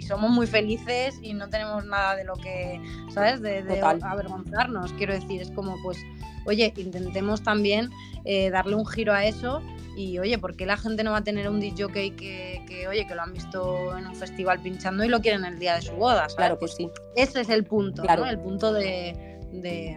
somos 0.07 0.31
muy 0.31 0.49
felices 0.49 1.21
y 1.23 1.35
no 1.35 1.49
tenemos 1.49 1.85
nada 1.85 2.17
de 2.17 2.25
lo 2.25 2.35
que, 2.35 2.81
¿sabes? 3.15 3.41
De, 3.41 3.81
avergonzarnos. 3.81 4.93
Quiero 4.95 5.13
decir, 5.13 5.41
es 5.41 5.53
como 5.53 5.77
pues, 5.85 5.99
oye, 6.47 6.73
intentemos 6.77 7.45
también 7.45 7.91
eh, 8.25 8.51
darle 8.51 8.75
un 8.75 8.85
giro 8.85 9.13
a 9.13 9.25
eso 9.25 9.63
y 9.97 10.19
oye, 10.19 10.37
¿por 10.39 10.57
qué 10.57 10.67
la 10.67 10.77
gente 10.77 11.05
no 11.05 11.13
va 11.13 11.19
a 11.19 11.25
tener 11.25 11.49
un 11.49 11.61
DJ 11.61 11.93
que, 11.93 12.65
que, 12.67 12.89
oye, 12.89 13.07
que 13.07 13.15
lo 13.15 13.23
han 13.23 13.33
visto 13.33 13.97
en 13.97 14.09
un 14.09 14.17
festival 14.17 14.61
pinchando 14.61 15.05
y 15.05 15.09
lo 15.09 15.21
quieren 15.21 15.45
el 15.45 15.61
día 15.61 15.77
de 15.77 15.83
su 15.83 15.93
boda? 15.93 16.27
Claro 16.37 16.59
que 16.59 16.67
sí. 16.67 16.91
Ese 17.15 17.43
es 17.43 17.51
el 17.51 17.63
punto, 17.63 18.03
claro. 18.03 18.27
El 18.27 18.41
punto 18.41 18.73
de 18.73 19.31
de 19.53 19.97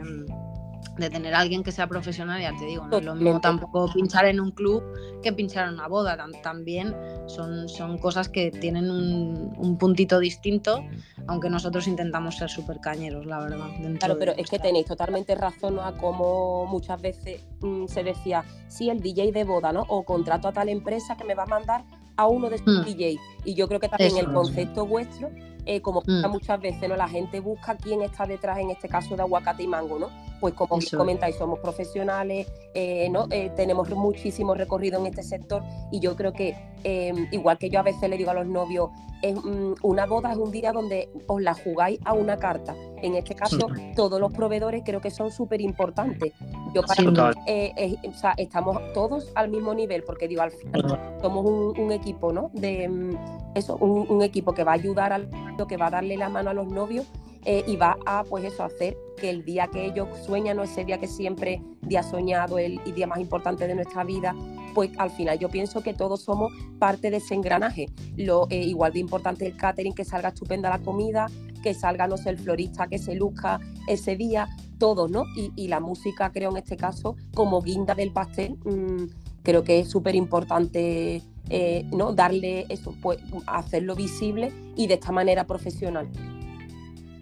tener 0.95 1.33
a 1.33 1.39
alguien 1.39 1.63
que 1.63 1.71
sea 1.71 1.87
profesional, 1.87 2.41
ya 2.41 2.55
te 2.57 2.65
digo, 2.65 2.87
no 2.87 2.97
es 2.97 3.05
lo 3.05 3.15
mismo 3.15 3.41
tampoco 3.41 3.91
pinchar 3.93 4.25
en 4.25 4.39
un 4.39 4.51
club 4.51 4.83
que 5.21 5.33
pinchar 5.33 5.67
en 5.67 5.75
una 5.75 5.87
boda, 5.87 6.17
también 6.41 6.95
son, 7.27 7.67
son 7.69 7.97
cosas 7.97 8.29
que 8.29 8.51
tienen 8.51 8.89
un, 8.89 9.77
puntito 9.77 10.19
distinto, 10.19 10.83
aunque 11.27 11.49
nosotros 11.49 11.87
intentamos 11.87 12.37
ser 12.37 12.49
súper 12.49 12.79
cañeros, 12.79 13.25
la 13.25 13.39
verdad. 13.39 13.67
Claro, 13.99 14.17
pero 14.19 14.33
es 14.37 14.49
que 14.49 14.59
tenéis 14.59 14.85
totalmente 14.85 15.35
razón 15.35 15.79
a 15.79 15.93
como 15.93 16.65
muchas 16.67 17.01
veces 17.01 17.41
mm, 17.61 17.87
se 17.87 18.03
decía, 18.03 18.43
sí, 18.67 18.89
el 18.89 18.99
DJ 18.99 19.31
de 19.31 19.43
boda, 19.43 19.73
¿no? 19.73 19.81
O 19.89 20.03
contrato 20.03 20.47
a 20.47 20.53
tal 20.53 20.69
empresa 20.69 21.17
que 21.17 21.23
me 21.23 21.33
va 21.33 21.43
a 21.43 21.47
mandar 21.47 21.83
a 22.15 22.27
uno 22.27 22.49
de 22.49 22.59
sus 22.59 22.81
mm. 22.81 22.85
DJ. 22.85 23.17
Y 23.45 23.55
yo 23.55 23.67
creo 23.67 23.79
que 23.79 23.89
también 23.89 24.17
el 24.17 24.31
concepto 24.31 24.85
vuestro 24.85 25.29
eh, 25.65 25.81
como 25.81 26.01
mm. 26.05 26.27
muchas 26.29 26.59
veces, 26.59 26.89
¿no? 26.89 26.95
La 26.95 27.07
gente 27.07 27.39
busca 27.39 27.75
quién 27.77 28.01
está 28.01 28.25
detrás, 28.25 28.59
en 28.59 28.69
este 28.69 28.89
caso 28.89 29.15
de 29.15 29.21
aguacate 29.21 29.63
y 29.63 29.67
mango, 29.67 29.97
¿no? 29.97 30.09
Pues 30.43 30.55
como 30.55 30.77
comentáis, 30.97 31.37
somos 31.37 31.59
profesionales, 31.59 32.51
eh, 32.73 33.07
¿no? 33.09 33.27
Eh, 33.31 33.49
tenemos 33.55 33.89
muchísimo 33.91 34.53
recorrido 34.53 34.99
en 34.99 35.05
este 35.05 35.23
sector 35.23 35.63
y 35.89 36.01
yo 36.01 36.17
creo 36.17 36.33
que, 36.33 36.53
em, 36.83 37.29
igual 37.31 37.57
que 37.57 37.69
yo 37.69 37.79
a 37.79 37.83
veces 37.83 38.09
le 38.09 38.17
digo 38.17 38.29
a 38.29 38.33
los 38.33 38.45
novios, 38.45 38.89
mm, 39.23 39.75
una 39.83 40.05
boda 40.05 40.33
es 40.33 40.37
un 40.37 40.51
día 40.51 40.73
donde 40.73 41.07
os 41.27 41.41
la 41.41 41.53
jugáis 41.53 41.97
a 42.03 42.11
una 42.11 42.35
carta. 42.35 42.75
En 43.01 43.15
este 43.15 43.35
caso, 43.35 43.69
todos 43.95 44.19
los 44.19 44.33
proveedores 44.33 44.83
creo 44.83 44.99
que 44.99 45.11
son 45.11 45.31
súper 45.31 45.61
importantes. 45.61 46.33
Yo 46.73 46.81
para 46.81 47.31
o 47.31 48.13
sea, 48.13 48.33
estamos 48.35 48.81
todos 48.91 49.31
al 49.35 49.49
mismo 49.49 49.73
nivel, 49.73 50.03
porque 50.03 50.27
digo, 50.27 50.41
al 50.41 50.51
final 50.51 50.99
somos 51.21 51.45
un, 51.77 51.91
equipo, 51.93 52.33
¿no? 52.33 52.51
De 52.51 52.89
mm, 52.89 53.55
eso, 53.55 53.77
un 53.77 54.21
equipo 54.21 54.53
que 54.53 54.65
va 54.65 54.73
a 54.73 54.75
ayudar 54.75 55.13
al 55.13 55.29
que 55.69 55.77
va 55.77 55.87
a 55.87 55.91
darle 55.91 56.17
la 56.17 56.27
mano 56.27 56.49
a 56.49 56.53
los 56.53 56.67
novios 56.67 57.07
eh, 57.45 57.63
y 57.67 57.75
va 57.75 57.97
a 58.05 58.23
pues 58.23 58.43
eso 58.45 58.63
hacer 58.63 58.97
que 59.17 59.29
el 59.29 59.43
día 59.43 59.67
que 59.67 59.85
ellos 59.85 60.07
sueñan 60.25 60.59
o 60.59 60.63
ese 60.63 60.85
día 60.85 60.99
que 60.99 61.07
siempre 61.07 61.61
día 61.81 62.03
soñado 62.03 62.57
el, 62.57 62.79
día 62.95 63.07
más 63.07 63.19
importante 63.19 63.67
de 63.67 63.75
nuestra 63.75 64.03
vida 64.03 64.35
pues 64.73 64.91
al 64.97 65.11
final 65.11 65.37
yo 65.39 65.49
pienso 65.49 65.81
que 65.81 65.93
todos 65.93 66.21
somos 66.21 66.51
parte 66.79 67.11
de 67.11 67.17
ese 67.17 67.35
engranaje 67.35 67.87
lo 68.15 68.47
eh, 68.49 68.57
igual 68.57 68.93
de 68.93 68.99
importante 68.99 69.45
el 69.45 69.55
catering 69.55 69.93
que 69.93 70.05
salga 70.05 70.29
estupenda 70.29 70.69
la 70.69 70.79
comida 70.79 71.27
que 71.61 71.73
salga 71.73 72.07
no 72.07 72.17
sé 72.17 72.29
el 72.29 72.37
florista 72.37 72.87
que 72.87 72.97
se 72.97 73.15
luzca 73.15 73.59
ese 73.87 74.15
día 74.15 74.47
todos 74.77 75.09
no 75.09 75.25
y, 75.35 75.67
la 75.67 75.79
música 75.79 76.31
creo 76.31 76.51
en 76.51 76.57
este 76.57 76.77
caso 76.77 77.15
como 77.33 77.61
guinda 77.61 77.95
del 77.95 78.11
pastel 78.11 78.57
mm, 78.65 79.05
creo 79.43 79.63
que 79.63 79.79
es 79.79 79.89
súper 79.89 80.15
importante 80.15 81.23
eh, 81.49 81.85
¿no? 81.91 82.13
darle 82.13 82.65
eso, 82.69 82.95
pues 83.01 83.19
hacerlo 83.47 83.95
visible 83.95 84.51
y 84.75 84.87
de 84.87 84.93
esta 84.95 85.11
manera 85.11 85.45
profesional. 85.45 86.09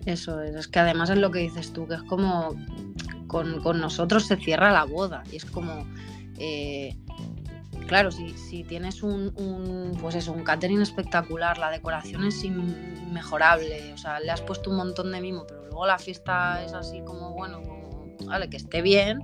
Eso 0.05 0.41
es, 0.41 0.55
es 0.55 0.67
que 0.67 0.79
además 0.79 1.09
es 1.09 1.17
lo 1.17 1.31
que 1.31 1.39
dices 1.39 1.73
tú, 1.73 1.87
que 1.87 1.95
es 1.95 2.03
como 2.03 2.55
con, 3.27 3.79
nosotros 3.79 4.25
se 4.25 4.35
cierra 4.35 4.71
la 4.71 4.83
boda 4.83 5.23
y 5.31 5.37
es 5.37 5.45
como, 5.45 5.85
eh, 6.37 6.97
claro, 7.87 8.11
si, 8.11 8.31
si 8.31 8.63
tienes 8.63 9.03
un, 9.03 9.93
pues 10.01 10.15
eso, 10.15 10.33
un 10.33 10.43
catering 10.43 10.81
espectacular, 10.81 11.57
la 11.57 11.69
decoración 11.69 12.25
es 12.25 12.43
inmejorable, 12.43 13.93
o 13.93 13.97
sea, 13.97 14.19
le 14.19 14.31
has 14.31 14.41
puesto 14.41 14.69
un 14.69 14.77
montón 14.77 15.11
de 15.11 15.21
mimo, 15.21 15.45
pero 15.47 15.61
luego 15.65 15.85
la 15.85 15.97
fiesta 15.97 16.63
es 16.63 16.73
así 16.73 17.01
como, 17.05 17.31
bueno, 17.33 17.61
vale, 18.25 18.49
que 18.49 18.57
esté 18.57 18.81
bien, 18.81 19.19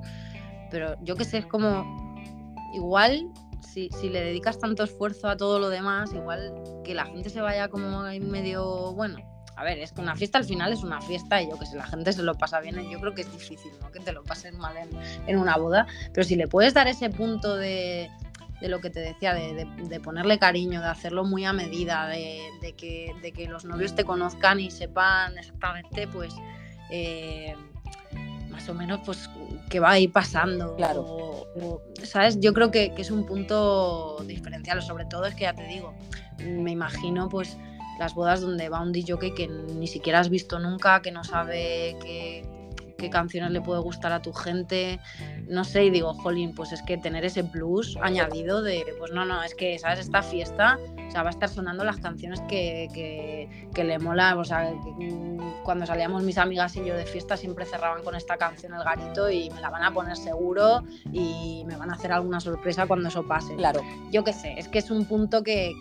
pero 0.72 0.96
yo 1.04 1.16
que 1.16 1.26
sé, 1.26 1.40
es 1.40 1.46
como, 1.46 2.16
igual 2.74 3.30
si, 3.62 3.90
si, 3.90 4.10
le 4.10 4.22
dedicas 4.22 4.58
tanto 4.60 4.84
esfuerzo 4.84 5.28
a 5.28 5.36
todo 5.36 5.60
lo 5.60 5.70
demás, 5.70 6.14
igual 6.14 6.54
que 6.86 6.94
la 6.94 7.06
gente 7.06 7.30
se 7.30 7.42
vaya 7.42 7.68
como 7.68 8.08
en 8.08 8.30
medio, 8.32 8.94
bueno, 8.94 9.18
a 9.58 9.64
ver, 9.64 9.80
es 9.80 9.92
que 9.92 10.02
una 10.02 10.16
fiesta 10.16 10.38
al 10.38 10.46
final 10.46 10.72
es 10.72 10.84
una 10.84 11.02
fiesta 11.02 11.42
y 11.42 11.50
yo 11.50 11.58
que 11.58 11.66
sé, 11.66 11.76
la 11.76 11.88
gente 11.88 12.14
se 12.14 12.22
lo 12.22 12.36
pasa 12.36 12.60
bien, 12.60 12.76
yo 12.92 13.00
creo 13.00 13.16
que 13.16 13.22
es 13.22 13.32
difícil, 13.32 13.72
¿no? 13.82 13.92
Que 13.92 14.00
te 14.00 14.12
lo 14.12 14.24
pasen 14.24 14.56
mal 14.60 14.76
en, 15.26 15.38
una 15.38 15.58
boda, 15.58 15.88
pero 16.14 16.24
si 16.24 16.36
le 16.36 16.48
puedes 16.48 16.76
dar 16.76 16.88
ese 16.88 17.10
punto 17.10 17.56
de, 17.56 18.08
de 18.62 18.68
lo 18.70 18.80
que 18.82 18.92
te 18.92 19.00
decía, 19.00 19.34
de, 19.34 20.00
ponerle 20.00 20.38
cariño, 20.38 20.80
de 20.80 20.88
hacerlo 20.88 21.24
muy 21.24 21.44
a 21.44 21.54
medida, 21.54 22.06
de, 22.06 22.76
que, 22.78 23.16
de 23.24 23.32
que 23.32 23.48
los 23.48 23.66
novios 23.66 23.96
te 23.96 24.04
conozcan 24.04 24.60
y 24.60 24.70
sepan 24.70 25.36
exactamente, 25.40 26.08
pues, 26.08 26.36
eh, 26.92 27.56
más 28.52 28.70
o 28.70 28.76
menos, 28.76 29.00
pues, 29.04 29.28
qué 29.72 29.80
va 29.80 29.90
a 29.90 30.00
ir 30.00 30.12
pasando. 30.12 30.76
Claro. 30.76 31.48
¿Sabes? 32.04 32.40
Yo 32.40 32.54
creo 32.54 32.70
que, 32.70 32.94
que, 32.94 33.02
es 33.02 33.10
un 33.10 33.26
punto 33.26 34.24
diferencial, 34.28 34.84
sobre 34.84 35.06
todo 35.06 35.26
es 35.26 35.34
que 35.34 35.42
ya 35.42 35.54
te 35.54 35.66
digo, 35.66 35.96
me 36.46 36.70
imagino, 36.70 37.28
pues, 37.28 37.58
las 38.00 38.14
bodas 38.14 38.42
donde 38.42 38.70
va 38.70 38.82
un 38.82 38.92
DJ 38.92 39.34
que 39.36 39.48
ni 39.48 39.88
siquiera 39.88 40.20
has 40.20 40.30
visto 40.30 40.60
nunca, 40.60 41.02
que 41.02 41.12
no 41.12 41.24
sabe 41.24 41.98
qué, 42.02 42.46
qué 42.98 43.10
canciones 43.10 43.52
le 43.52 43.62
puede 43.62 43.82
gustar 43.82 44.12
a 44.12 44.22
tu 44.22 44.34
gente, 44.34 45.00
no 45.48 45.64
sé, 45.64 45.86
y 45.86 45.90
digo, 45.90 46.14
jolín, 46.14 46.54
pues 46.54 46.72
es 46.72 46.82
que 46.82 46.98
tener 46.98 47.24
ese 47.26 47.44
plus 47.44 47.98
añadido 48.02 48.62
de, 48.62 48.86
pues 48.98 49.12
no, 49.12 49.26
no, 49.26 49.44
es 49.44 49.56
que, 49.56 49.78
¿sabes? 49.80 50.00
Esta 50.00 50.22
fiesta, 50.24 50.80
o 51.08 51.12
sea, 51.12 51.24
va 51.24 51.30
a 51.30 51.32
estar 51.32 51.50
sonando 51.50 51.84
las 51.84 51.98
canciones 51.98 52.42
que, 52.42 52.90
que, 53.74 53.84
le 53.84 54.00
mola, 54.00 54.36
o 54.36 54.44
sea, 54.44 54.72
mm, 54.72 55.64
cuando 55.64 55.86
salíamos 55.86 56.24
mis 56.24 56.38
amigas 56.38 56.76
y 56.76 56.84
yo 56.84 56.96
de 56.96 57.06
fiesta 57.06 57.38
siempre 57.38 57.66
cerraban 57.66 58.04
con 58.04 58.16
esta 58.16 58.38
canción 58.38 58.74
El 58.74 58.84
Garito 58.84 59.30
y 59.30 59.50
me 59.52 59.62
la 59.62 59.70
van 59.70 59.84
a 59.84 59.94
poner 59.94 60.18
seguro 60.18 60.84
y 61.14 61.64
me 61.68 61.78
van 61.78 61.92
a 61.92 61.94
hacer 61.94 62.12
alguna 62.12 62.40
sorpresa 62.40 62.88
cuando 62.88 63.10
eso 63.10 63.26
pase. 63.26 63.56
Claro. 63.56 63.82
Yo 64.12 64.24
qué 64.24 64.34
sé, 64.34 64.56
es 64.58 64.68
que 64.68 64.80
es 64.80 64.90
un 64.90 65.06
punto 65.06 65.44
que, 65.44 65.74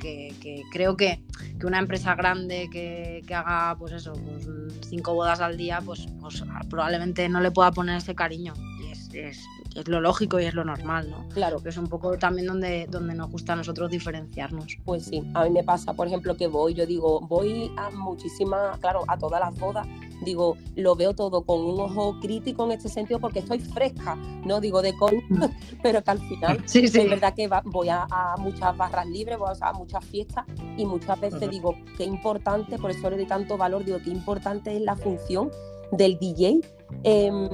creo 0.72 0.96
que, 0.96 1.22
una 1.64 1.78
empresa 1.80 2.14
grande 2.14 2.68
que, 2.70 3.22
haga, 3.34 3.76
pues 3.76 3.92
eso, 3.92 4.12
pues 4.12 4.48
cinco 4.88 5.14
bodas 5.14 5.40
al 5.40 5.56
día, 5.56 5.80
pues, 5.84 6.06
pues 6.20 6.44
probablemente 6.70 7.05
no 7.28 7.40
le 7.40 7.50
pueda 7.50 7.72
poner 7.72 7.98
ese 7.98 8.14
cariño. 8.14 8.54
Y 8.80 8.90
es, 8.90 9.08
es, 9.14 9.44
es 9.76 9.88
lo 9.88 10.00
lógico 10.00 10.40
y 10.40 10.44
es 10.44 10.54
lo 10.54 10.64
normal, 10.64 11.10
¿no? 11.10 11.28
Claro. 11.28 11.62
Que 11.62 11.68
es 11.68 11.76
un 11.76 11.86
poco 11.86 12.16
también 12.18 12.46
donde, 12.46 12.86
donde 12.90 13.14
nos 13.14 13.30
gusta 13.30 13.52
a 13.52 13.56
nosotros 13.56 13.90
diferenciarnos. 13.90 14.78
Pues 14.84 15.04
sí, 15.04 15.22
a 15.34 15.44
mí 15.44 15.50
me 15.50 15.62
pasa, 15.62 15.92
por 15.92 16.06
ejemplo, 16.06 16.36
que 16.36 16.46
voy, 16.46 16.74
yo 16.74 16.86
digo, 16.86 17.20
voy 17.20 17.70
a 17.76 17.90
muchísimas, 17.90 18.78
claro, 18.78 19.04
a 19.08 19.18
todas 19.18 19.40
las 19.40 19.58
bodas, 19.58 19.86
digo, 20.24 20.56
lo 20.76 20.96
veo 20.96 21.14
todo 21.14 21.42
con 21.42 21.60
un 21.60 21.80
ojo 21.80 22.18
crítico 22.20 22.64
en 22.64 22.72
este 22.72 22.88
sentido 22.88 23.20
porque 23.20 23.40
estoy 23.40 23.58
fresca, 23.58 24.16
no 24.16 24.60
digo 24.60 24.80
de 24.82 24.94
con, 24.96 25.14
mm. 25.28 25.44
pero 25.82 26.02
que 26.02 26.10
al 26.10 26.18
final 26.20 26.62
sí, 26.64 26.88
sí. 26.88 27.00
es 27.00 27.10
verdad 27.10 27.34
que 27.34 27.48
voy 27.64 27.88
a, 27.90 28.06
muchas 28.38 28.76
barras 28.76 29.06
libres, 29.06 29.38
voy 29.38 29.50
a, 29.60 29.72
muchas 29.72 30.04
fiestas 30.04 30.44
y 30.76 30.86
muchas 30.86 31.20
veces 31.20 31.50
digo, 31.50 31.74
qué 31.96 32.04
importante, 32.04 32.78
por 32.78 32.90
eso 32.90 33.10
le 33.10 33.16
doy 33.16 33.26
tanto 33.26 33.56
valor, 33.56 33.84
digo, 33.84 33.98
qué 34.02 34.10
importante 34.10 34.74
es 34.74 34.82
la 34.82 34.96
función 34.96 35.50
del 35.92 36.18
DJ 36.18 36.60
Em, 37.02 37.48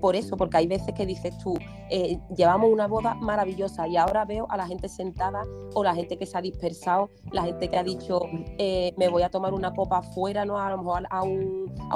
por, 0.00 0.16
eso, 0.16 0.36
porque 0.36 0.56
hay 0.56 0.66
veces 0.66 0.94
que 0.94 1.04
dices 1.04 1.36
tú, 1.38 1.54
eh, 1.90 2.18
llevamos 2.34 2.70
una 2.70 2.86
boda 2.86 3.14
maravillosa 3.14 3.86
y 3.86 3.96
ahora 3.96 4.24
veo 4.24 4.46
a 4.48 4.56
la 4.56 4.66
gente 4.66 4.88
sentada 4.88 5.42
o 5.74 5.84
la 5.84 5.94
gente 5.94 6.16
que 6.16 6.24
se 6.24 6.38
ha 6.38 6.40
dispersado, 6.40 7.10
la 7.32 7.42
gente 7.42 7.68
que 7.68 7.76
ha 7.76 7.82
dicho, 7.82 8.20
eh, 8.58 8.94
me 8.96 9.08
voy 9.08 9.22
a 9.22 9.28
tomar 9.28 9.52
una 9.52 9.74
copa 9.74 9.98
afuera, 9.98 10.44
¿no? 10.44 10.58
a 10.58 10.70
lo 10.70 10.78
mejor 10.78 11.06
a, 11.10 11.22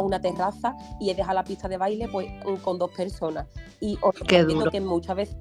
una 0.01 0.21
terraza 0.21 0.77
y 1.01 1.11
he 1.11 1.15
dejado 1.15 1.35
la 1.35 1.45
pista 1.45 1.69
de 1.69 1.79
baile 1.79 2.09
pues 2.09 2.29
con 2.63 2.79
dos 2.79 2.91
personas. 2.91 3.47
Y 3.81 3.99
os 4.03 4.15
digo 4.47 4.71
que 4.71 4.81
muchas 4.81 5.17
veces 5.17 5.37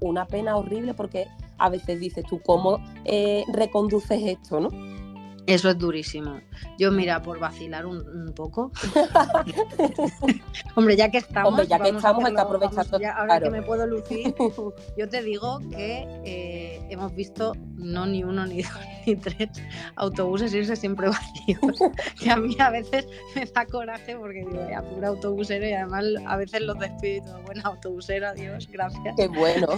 una 0.00 0.26
pena 0.26 0.56
horrible 0.56 0.94
porque 0.94 1.26
a 1.58 1.68
veces 1.68 2.00
dices 2.00 2.24
tú, 2.28 2.40
¿cómo 2.42 2.78
eh, 3.04 3.44
reconduces 3.52 4.22
esto? 4.22 4.60
¿no? 4.60 4.68
Eso 5.46 5.70
es 5.70 5.78
durísimo. 5.78 6.40
Yo, 6.76 6.90
mira, 6.90 7.22
por 7.22 7.38
vacilar 7.38 7.86
un, 7.86 8.32
poco. 8.34 8.72
Hombre, 10.74 10.96
ya 10.96 11.10
que 11.10 11.18
estamos. 11.18 11.50
Hombre, 11.50 11.66
ya 11.68 11.78
que 11.78 11.90
estamos, 11.90 12.24
hay 12.24 12.34
que 12.34 12.40
aprovechar 12.40 12.86
Ahora 13.16 13.40
que 13.40 13.50
me 13.50 13.62
puedo 13.62 13.86
lucir, 13.86 14.34
yo 14.98 15.08
te 15.08 15.22
digo 15.22 15.60
que 15.70 16.06
eh, 16.24 16.82
hemos 16.90 17.14
visto 17.14 17.52
no 17.76 18.06
ni 18.06 18.24
uno, 18.24 18.44
ni 18.46 18.62
dos, 18.62 18.72
ni 19.06 19.16
tres 19.16 19.48
autobuses 19.94 20.52
irse 20.52 20.74
siempre 20.74 21.08
vacíos. 21.08 21.78
que 22.20 22.30
a 22.30 22.36
mí 22.36 22.56
a 22.58 22.70
veces 22.70 23.06
me 23.34 23.44
da 23.44 23.64
coraje 23.66 24.16
porque 24.16 24.40
digo, 24.40 24.68
ya, 24.68 24.82
pura 24.82 25.08
autobusero 25.08 25.66
y 25.66 25.72
además 25.72 26.04
a 26.26 26.36
veces 26.36 26.62
los 26.62 26.78
despido 26.78 27.16
y 27.16 27.20
todo. 27.20 27.42
Bueno, 27.42 27.62
autobusero, 27.64 28.28
adiós, 28.28 28.68
gracias. 28.70 29.14
Qué 29.16 29.28
bueno. 29.28 29.68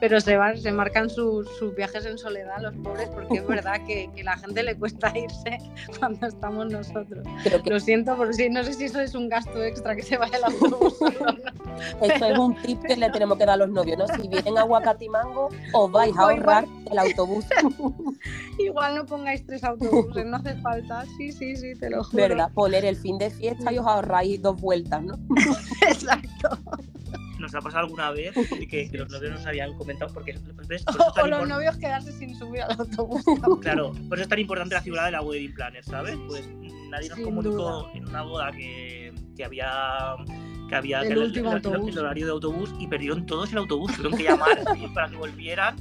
Pero, 0.00 0.20
se 0.20 0.36
van, 0.36 0.58
se 0.58 0.72
marcan 0.72 1.08
sus, 1.08 1.46
viajes 1.76 2.04
en 2.04 2.18
soledad 2.18 2.60
los 2.60 2.74
pobres 2.76 3.08
porque 3.10 3.38
es 3.38 3.46
verdad 3.46 3.80
que, 3.86 4.10
que 4.14 4.24
la 4.24 4.36
gente 4.36 4.62
le 4.62 4.76
cuesta 4.76 4.87
irse 5.14 5.58
cuando 5.98 6.26
estamos 6.26 6.70
nosotros. 6.70 7.26
Lo 7.64 7.80
siento, 7.80 8.16
por 8.16 8.32
si 8.34 8.48
no 8.48 8.62
sé 8.64 8.74
si 8.74 8.84
eso 8.84 9.00
es 9.00 9.14
un 9.14 9.28
gasto 9.28 9.62
extra 9.62 9.94
que 9.94 10.02
se 10.02 10.16
vaya 10.16 10.38
el 10.38 10.44
autobús. 10.52 10.94
Eso 12.02 12.24
es 12.26 12.38
un 12.38 12.54
tip 12.62 12.80
que 12.82 12.96
le 12.96 13.10
tenemos 13.10 13.38
que 13.38 13.46
dar 13.46 13.54
a 13.54 13.64
los 13.64 13.70
novios, 13.70 13.98
¿no? 13.98 14.06
Si 14.08 14.28
vienen 14.28 14.58
aguacate 14.58 15.04
y 15.04 15.08
mango, 15.08 15.48
os 15.72 15.92
vais 15.92 16.16
a 16.16 16.22
ahorrar 16.22 16.66
el 16.90 16.98
autobús. 16.98 17.44
Igual 18.58 18.96
no 18.96 19.06
pongáis 19.06 19.44
tres 19.46 19.62
autobuses, 19.64 20.24
no 20.26 20.36
hace 20.36 20.54
falta. 20.56 21.04
Sí, 21.16 21.32
sí, 21.32 21.56
sí, 21.56 21.74
te 21.74 21.90
lo 21.90 22.02
juro. 22.02 22.22
¿Verdad? 22.22 22.50
Poner 22.52 22.84
el 22.84 22.96
fin 22.96 23.18
de 23.18 23.30
fiesta 23.30 23.72
y 23.72 23.78
os 23.78 23.86
ahorráis 23.86 24.42
dos 24.42 24.60
vueltas, 24.60 25.02
¿no? 25.02 25.14
Exacto 25.88 26.58
nos 27.48 27.54
ha 27.54 27.60
pasado 27.60 27.84
alguna 27.84 28.10
vez 28.10 28.34
que, 28.68 28.90
los 28.92 29.10
novios 29.10 29.32
nos 29.32 29.46
habían 29.46 29.74
comentado 29.76 30.12
porque 30.12 30.38
¿ves? 30.66 30.84
o 31.22 31.26
los 31.26 31.48
novios 31.48 31.76
quedarse 31.76 32.12
sin 32.12 32.34
subir 32.36 32.62
al 32.62 32.78
autobús. 32.78 33.24
Claro, 33.62 33.92
por 34.08 34.18
eso 34.18 34.22
es 34.22 34.28
tan 34.28 34.38
importante 34.38 34.74
la 34.74 34.82
figura 34.82 35.06
de 35.06 35.12
la 35.12 35.22
wedding 35.22 35.54
planner, 35.54 35.84
¿sabes? 35.84 36.16
Pues 36.26 36.48
nadie 36.90 37.08
nos 37.08 37.20
comunicó 37.20 37.90
en 37.94 38.08
una 38.08 38.22
boda 38.22 38.52
que, 38.52 39.12
que 39.36 39.44
había 39.44 40.16
que 40.68 40.74
había 40.74 41.00
el, 41.00 41.18
último 41.18 41.52
el, 41.52 41.98
horario 41.98 42.26
de 42.26 42.32
autobús 42.32 42.74
y 42.78 42.86
perdieron 42.86 43.24
todos 43.24 43.50
el 43.52 43.58
autobús, 43.58 43.92
tuvieron 43.94 44.18
que 44.18 44.24
llamar 44.24 44.62
para 44.94 45.08
que 45.08 45.16
volvieran. 45.16 45.76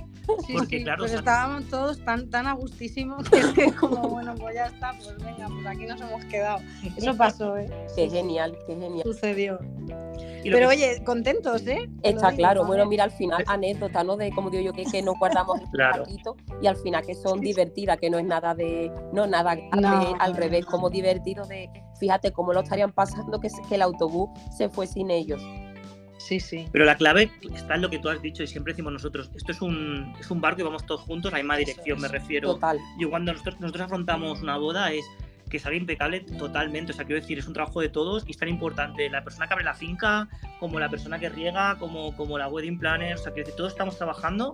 porque 0.54 0.84
claro, 0.84 1.00
pues 1.00 1.14
estábamos 1.14 1.66
todos 1.66 2.00
tan 2.04 2.30
tan 2.30 2.48
a 2.48 2.54
gustísimos 2.54 3.30
que, 3.30 3.42
que 3.54 3.74
como 3.74 4.08
bueno, 4.08 4.34
pues 4.36 4.56
ya 4.56 4.68
está, 4.68 4.94
pues 4.94 5.18
venga, 5.18 5.48
pues 5.48 5.66
aquí 5.66 5.86
nos 5.86 6.00
hemos 6.00 6.24
quedado. 6.26 6.60
Eso 6.96 7.16
pasó, 7.18 7.58
¿eh? 7.58 7.70
Qué 7.96 8.10
genial, 8.10 8.58
qué 8.66 8.76
genial. 8.76 9.04
Sucedió. 9.04 9.60
Pero 10.44 10.70
oye, 10.70 11.04
contentos, 11.04 11.66
¿eh? 11.68 11.90
Está 12.04 12.32
claro, 12.34 12.66
bueno, 12.66 12.86
mira, 12.86 13.06
al 13.06 13.12
final 13.12 13.44
anécdota, 13.48 14.04
¿no? 14.04 14.18
De 14.18 14.32
como 14.32 14.50
digo 14.50 14.64
yo, 14.64 14.74
que, 14.74 14.86
que 14.86 15.02
nos 15.02 15.18
guardamos 15.20 15.60
claro. 15.72 16.04
y 16.62 16.68
al 16.68 16.76
final 16.78 17.06
que 17.06 17.16
son 17.16 17.42
divertidas, 17.42 17.98
que 17.98 18.10
no 18.10 18.20
es 18.20 18.26
nada 18.26 18.54
de, 18.54 18.92
no, 19.14 19.28
nada 19.28 19.58
al 20.20 20.36
revés, 20.36 20.66
como 20.66 20.90
divertido 20.90 21.46
de, 21.46 21.70
fíjate 22.00 22.32
cómo 22.32 22.54
lo 22.54 22.62
estarían 22.62 22.92
pasando 22.92 23.40
que, 23.40 23.50
que 23.68 23.76
el 23.76 23.82
autobús 23.82 24.30
se 24.56 24.70
fue 24.70 24.88
sin 24.88 25.12
ellos. 25.12 25.42
Sí, 26.18 26.40
sí. 26.40 26.68
Pero 26.72 26.84
la 26.84 26.98
clave 26.98 27.32
está 27.54 27.76
en 27.76 27.82
lo 27.82 27.90
que 27.90 28.00
tú 28.00 28.10
has 28.10 28.22
dicho 28.22 28.44
y 28.44 28.48
siempre 28.48 28.74
decimos 28.74 28.92
nosotros, 28.92 29.30
esto 29.36 29.52
es 29.52 29.62
un, 29.62 30.14
es 30.20 30.30
un 30.32 30.42
barco 30.42 30.62
y 30.62 30.64
vamos 30.64 30.86
todos 30.86 31.02
juntos 31.02 31.32
la 31.32 31.38
misma 31.38 31.58
dirección, 31.58 32.02
me 32.02 32.08
refiero. 32.08 32.54
Total. 32.54 32.80
Yo 33.00 33.10
cuando 33.10 33.32
nosotros, 33.32 33.60
nosotros 33.60 33.86
afrontamos 33.86 34.42
una 34.42 34.58
boda 34.58 34.92
es 34.92 35.06
que 35.50 35.60
sale 35.60 35.78
impecable 35.78 36.22
totalmente. 36.22 36.92
O 36.92 36.96
sea, 36.96 37.06
quiero 37.06 37.22
decir, 37.22 37.40
es 37.40 37.48
un 37.48 37.54
trabajo 37.54 37.82
de 37.82 37.90
todos 37.90 38.24
y 38.28 38.32
es 38.32 38.38
tan 38.38 38.50
importante 38.50 39.10
la 39.10 39.24
persona 39.24 39.48
que 39.48 39.54
abre 39.54 39.66
la 39.66 39.74
finca, 39.74 40.28
como 40.60 40.80
la 40.80 40.90
persona 40.90 41.20
que 41.20 41.30
riega, 41.30 41.78
como, 41.80 42.16
como 42.16 42.38
la 42.38 42.48
wedding 42.48 42.80
planner. 42.80 43.16
O 43.16 43.18
sea, 43.18 43.32
quiero 43.34 43.46
decir, 43.46 43.58
todos 43.58 43.72
estamos 43.72 43.98
trabajando 43.98 44.54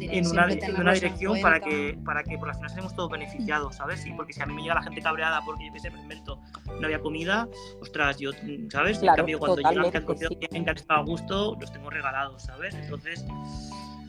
en 0.00 0.26
una, 0.26 0.48
en 0.50 0.80
una 0.80 0.92
dirección 0.92 1.40
para 1.40 1.60
que, 1.60 1.98
para 2.04 2.22
que 2.24 2.38
por 2.38 2.48
las 2.48 2.56
final 2.56 2.70
seamos 2.70 2.96
todos 2.96 3.10
beneficiados, 3.10 3.76
¿sabes? 3.76 4.04
Y 4.06 4.12
porque 4.12 4.32
si 4.32 4.40
a 4.40 4.46
mí 4.46 4.54
me 4.54 4.62
llega 4.62 4.74
la 4.74 4.82
gente 4.82 5.02
cabreada 5.02 5.40
porque 5.44 5.66
yo 5.66 5.72
qué 5.72 5.80
sé, 5.80 5.90
me 5.90 6.00
invento, 6.00 6.40
no 6.80 6.84
había 6.84 7.00
comida, 7.00 7.48
ostras, 7.80 8.18
yo, 8.18 8.30
¿sabes? 8.70 9.02
en 9.02 9.14
cambio, 9.14 9.38
cuando 9.38 9.56
llegan 9.56 9.90
que 9.90 9.98
han 9.98 10.06
bien, 10.06 10.64
que 10.64 10.70
han 10.70 10.76
estado 10.76 11.00
a 11.00 11.04
gusto, 11.04 11.56
los 11.60 11.72
tengo 11.72 11.90
regalados, 11.90 12.42
¿sabes? 12.42 12.74
Entonces 12.74 13.24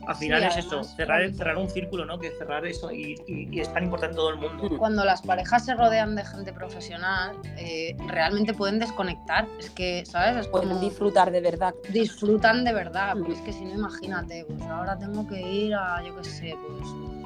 al 0.08 0.16
final 0.16 0.44
es 0.44 0.58
eso, 0.58 0.84
cerrar, 0.84 1.32
cerrar 1.34 1.58
un 1.58 1.70
círculo, 1.70 2.06
¿no? 2.06 2.20
Que 2.20 2.32
cerrar 2.32 2.66
eso 2.66 2.92
y, 2.92 3.16
es 3.54 3.72
tan 3.74 3.86
importante 3.86 4.16
todo 4.16 4.30
el 4.30 4.38
mundo. 4.38 4.78
Cuando 4.78 5.04
las 5.06 5.22
parejas 5.22 5.66
se 5.66 5.76
rodean 5.76 6.16
de 6.16 6.26
gente 6.26 6.54
profesional, 6.54 7.36
eh, 7.58 7.96
realmente 8.08 8.54
pueden 8.54 8.80
desconectar. 8.80 9.48
Es 9.60 9.70
que, 9.70 10.04
¿sabes? 10.06 10.48
pueden 10.48 10.80
disfrutar 10.80 11.32
de 11.32 11.42
verdad. 11.42 11.74
Disfrutan 11.90 12.64
de 12.64 12.74
verdad, 12.74 13.14
porque 13.18 13.34
es 13.34 13.42
que 13.42 13.54
si 13.54 13.66
no, 13.66 13.74
imagínate, 13.76 14.46
pues 14.46 14.62
ahora 14.64 14.98
tengo 14.98 15.28
que 15.28 15.42
ir 15.42 15.74
a, 15.76 16.04
yo 16.04 16.16
qué 16.16 16.24
sé, 16.24 16.56
pues 16.68 17.23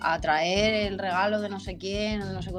a 0.00 0.20
traer 0.20 0.92
el 0.92 0.98
regalo 0.98 1.40
de 1.40 1.48
no 1.48 1.60
sé 1.60 1.76
quién, 1.76 2.20
no 2.20 2.42
sé 2.42 2.50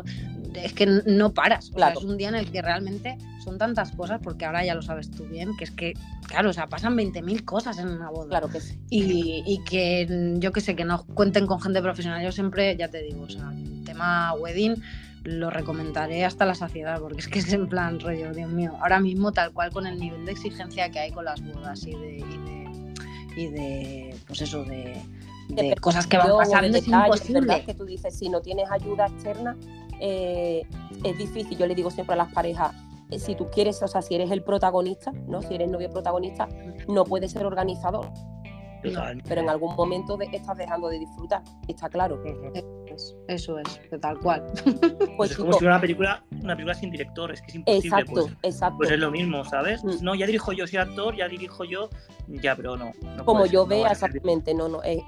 es 0.53 0.73
que 0.73 0.85
no 0.85 1.33
paras. 1.33 1.71
Claro. 1.73 1.99
es 1.99 2.05
un 2.05 2.17
día 2.17 2.29
en 2.29 2.35
el 2.35 2.51
que 2.51 2.61
realmente 2.61 3.17
son 3.43 3.57
tantas 3.57 3.91
cosas, 3.91 4.19
porque 4.23 4.45
ahora 4.45 4.65
ya 4.65 4.75
lo 4.75 4.81
sabes 4.81 5.09
tú 5.09 5.25
bien, 5.25 5.55
que 5.57 5.63
es 5.63 5.71
que, 5.71 5.93
claro, 6.27 6.49
o 6.49 6.53
sea, 6.53 6.67
pasan 6.67 6.95
20.000 6.95 7.45
cosas 7.45 7.77
en 7.79 7.87
una 7.87 8.09
boda. 8.09 8.29
Claro 8.29 8.49
que 8.49 8.59
sí. 8.59 8.79
Y, 8.89 9.61
que 9.63 10.35
yo 10.37 10.51
que 10.51 10.61
sé, 10.61 10.75
que 10.75 10.85
no 10.85 11.05
cuenten 11.05 11.47
con 11.47 11.61
gente 11.61 11.81
profesional. 11.81 12.23
Yo 12.23 12.31
siempre, 12.31 12.75
ya 12.75 12.89
te 12.89 13.01
digo, 13.01 13.23
o 13.23 13.29
sea, 13.29 13.51
el 13.51 13.83
tema 13.83 14.33
wedding 14.33 14.81
lo 15.23 15.51
recomendaré 15.51 16.25
hasta 16.25 16.45
la 16.45 16.55
saciedad, 16.55 16.99
porque 16.99 17.19
es 17.19 17.27
que 17.27 17.39
es 17.39 17.53
en 17.53 17.67
plan 17.67 17.99
rollo, 17.99 18.33
Dios 18.33 18.49
mío. 18.49 18.73
Ahora 18.81 18.99
mismo, 18.99 19.31
tal 19.31 19.51
cual 19.53 19.71
con 19.71 19.85
el 19.85 19.99
nivel 19.99 20.25
de 20.25 20.31
exigencia 20.31 20.89
que 20.89 20.99
hay 20.99 21.11
con 21.11 21.25
las 21.25 21.41
bodas 21.41 21.85
y 21.85 21.91
de 21.91 22.25
y 23.35 23.47
de, 23.47 24.15
pues 24.27 24.41
eso, 24.41 24.65
de, 24.65 25.01
de 25.55 25.75
cosas 25.75 26.07
que 26.07 26.17
van 26.17 26.29
pasando. 26.37 26.77
Es 26.77 26.87
imposible. 26.87 27.63
que 27.65 27.73
tú 27.73 27.85
dices, 27.85 28.17
si 28.17 28.29
no 28.29 28.41
tienes 28.41 28.69
ayuda 28.71 29.07
externa, 29.07 29.57
eh, 29.99 30.63
es 31.03 31.17
difícil. 31.17 31.57
Yo 31.57 31.67
le 31.67 31.75
digo 31.75 31.91
siempre 31.91 32.13
a 32.13 32.17
las 32.17 32.33
parejas, 32.33 32.73
eh, 33.11 33.19
si 33.19 33.35
tú 33.35 33.49
quieres, 33.49 33.81
o 33.83 33.87
sea, 33.87 34.01
si 34.01 34.15
eres 34.15 34.31
el 34.31 34.43
protagonista, 34.43 35.11
¿no? 35.27 35.41
Si 35.41 35.53
eres 35.53 35.69
novio 35.69 35.89
protagonista, 35.89 36.47
no 36.87 37.03
puedes 37.03 37.31
ser 37.31 37.45
organizador. 37.45 38.09
pero 39.27 39.41
en 39.41 39.49
algún 39.49 39.75
momento 39.75 40.17
estás 40.19 40.57
dejando 40.57 40.87
de 40.87 40.99
disfrutar, 40.99 41.43
está 41.67 41.87
claro. 41.87 42.21
Eso 43.27 43.59
es, 43.59 43.79
tal 44.01 44.19
cual. 44.19 44.43
Pues, 45.17 45.31
es 45.31 45.37
como 45.37 45.53
si 45.53 45.65
una 45.65 45.79
película, 45.79 46.23
una 46.31 46.55
película 46.55 46.73
sin 46.73 46.89
director, 46.89 47.31
es 47.31 47.41
que 47.41 47.47
es 47.49 47.55
imposible. 47.55 47.87
Exacto, 47.87 48.13
pues, 48.13 48.37
exacto. 48.41 48.77
Pues 48.77 48.91
es 48.91 48.99
lo 48.99 49.11
mismo, 49.11 49.45
¿sabes? 49.45 49.83
Mm. 49.83 50.03
No, 50.03 50.15
ya 50.15 50.25
dirijo 50.25 50.51
yo, 50.51 50.65
soy 50.65 50.79
actor, 50.79 51.15
ya 51.15 51.27
dirijo 51.27 51.63
yo, 51.63 51.89
ya, 52.27 52.55
pero 52.55 52.75
no. 52.75 52.91
como 53.25 53.45
yo 53.45 53.67
vea 53.67 53.91
exactamente, 53.91 54.53
no, 54.53 54.67
no, 54.67 54.81
es, 54.83 54.99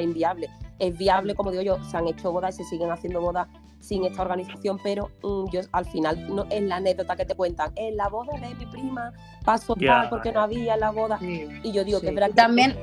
inviable. 0.00 0.48
Es 0.78 0.96
viable, 0.96 1.34
como 1.34 1.50
digo 1.50 1.62
yo, 1.62 1.82
se 1.84 1.96
han 1.96 2.06
hecho 2.06 2.32
bodas 2.32 2.54
y 2.54 2.64
se 2.64 2.70
siguen 2.70 2.90
haciendo 2.90 3.20
bodas 3.20 3.48
sin 3.80 4.04
esta 4.04 4.22
organización, 4.22 4.78
pero 4.82 5.10
mm, 5.22 5.50
yo 5.50 5.60
al 5.72 5.84
final 5.86 6.34
no 6.34 6.46
es 6.50 6.62
la 6.62 6.76
anécdota 6.76 7.16
que 7.16 7.24
te 7.24 7.34
cuentan, 7.34 7.72
en 7.76 7.96
la 7.96 8.08
boda 8.08 8.38
de 8.38 8.54
mi 8.54 8.66
prima 8.66 9.12
pasó 9.44 9.74
tal 9.74 10.08
porque 10.08 10.32
no 10.32 10.40
había 10.42 10.76
la 10.76 10.90
boda. 10.90 11.18
Y 11.20 11.72
yo 11.72 11.84
digo 11.84 12.00
que 12.00 12.12
también 12.34 12.76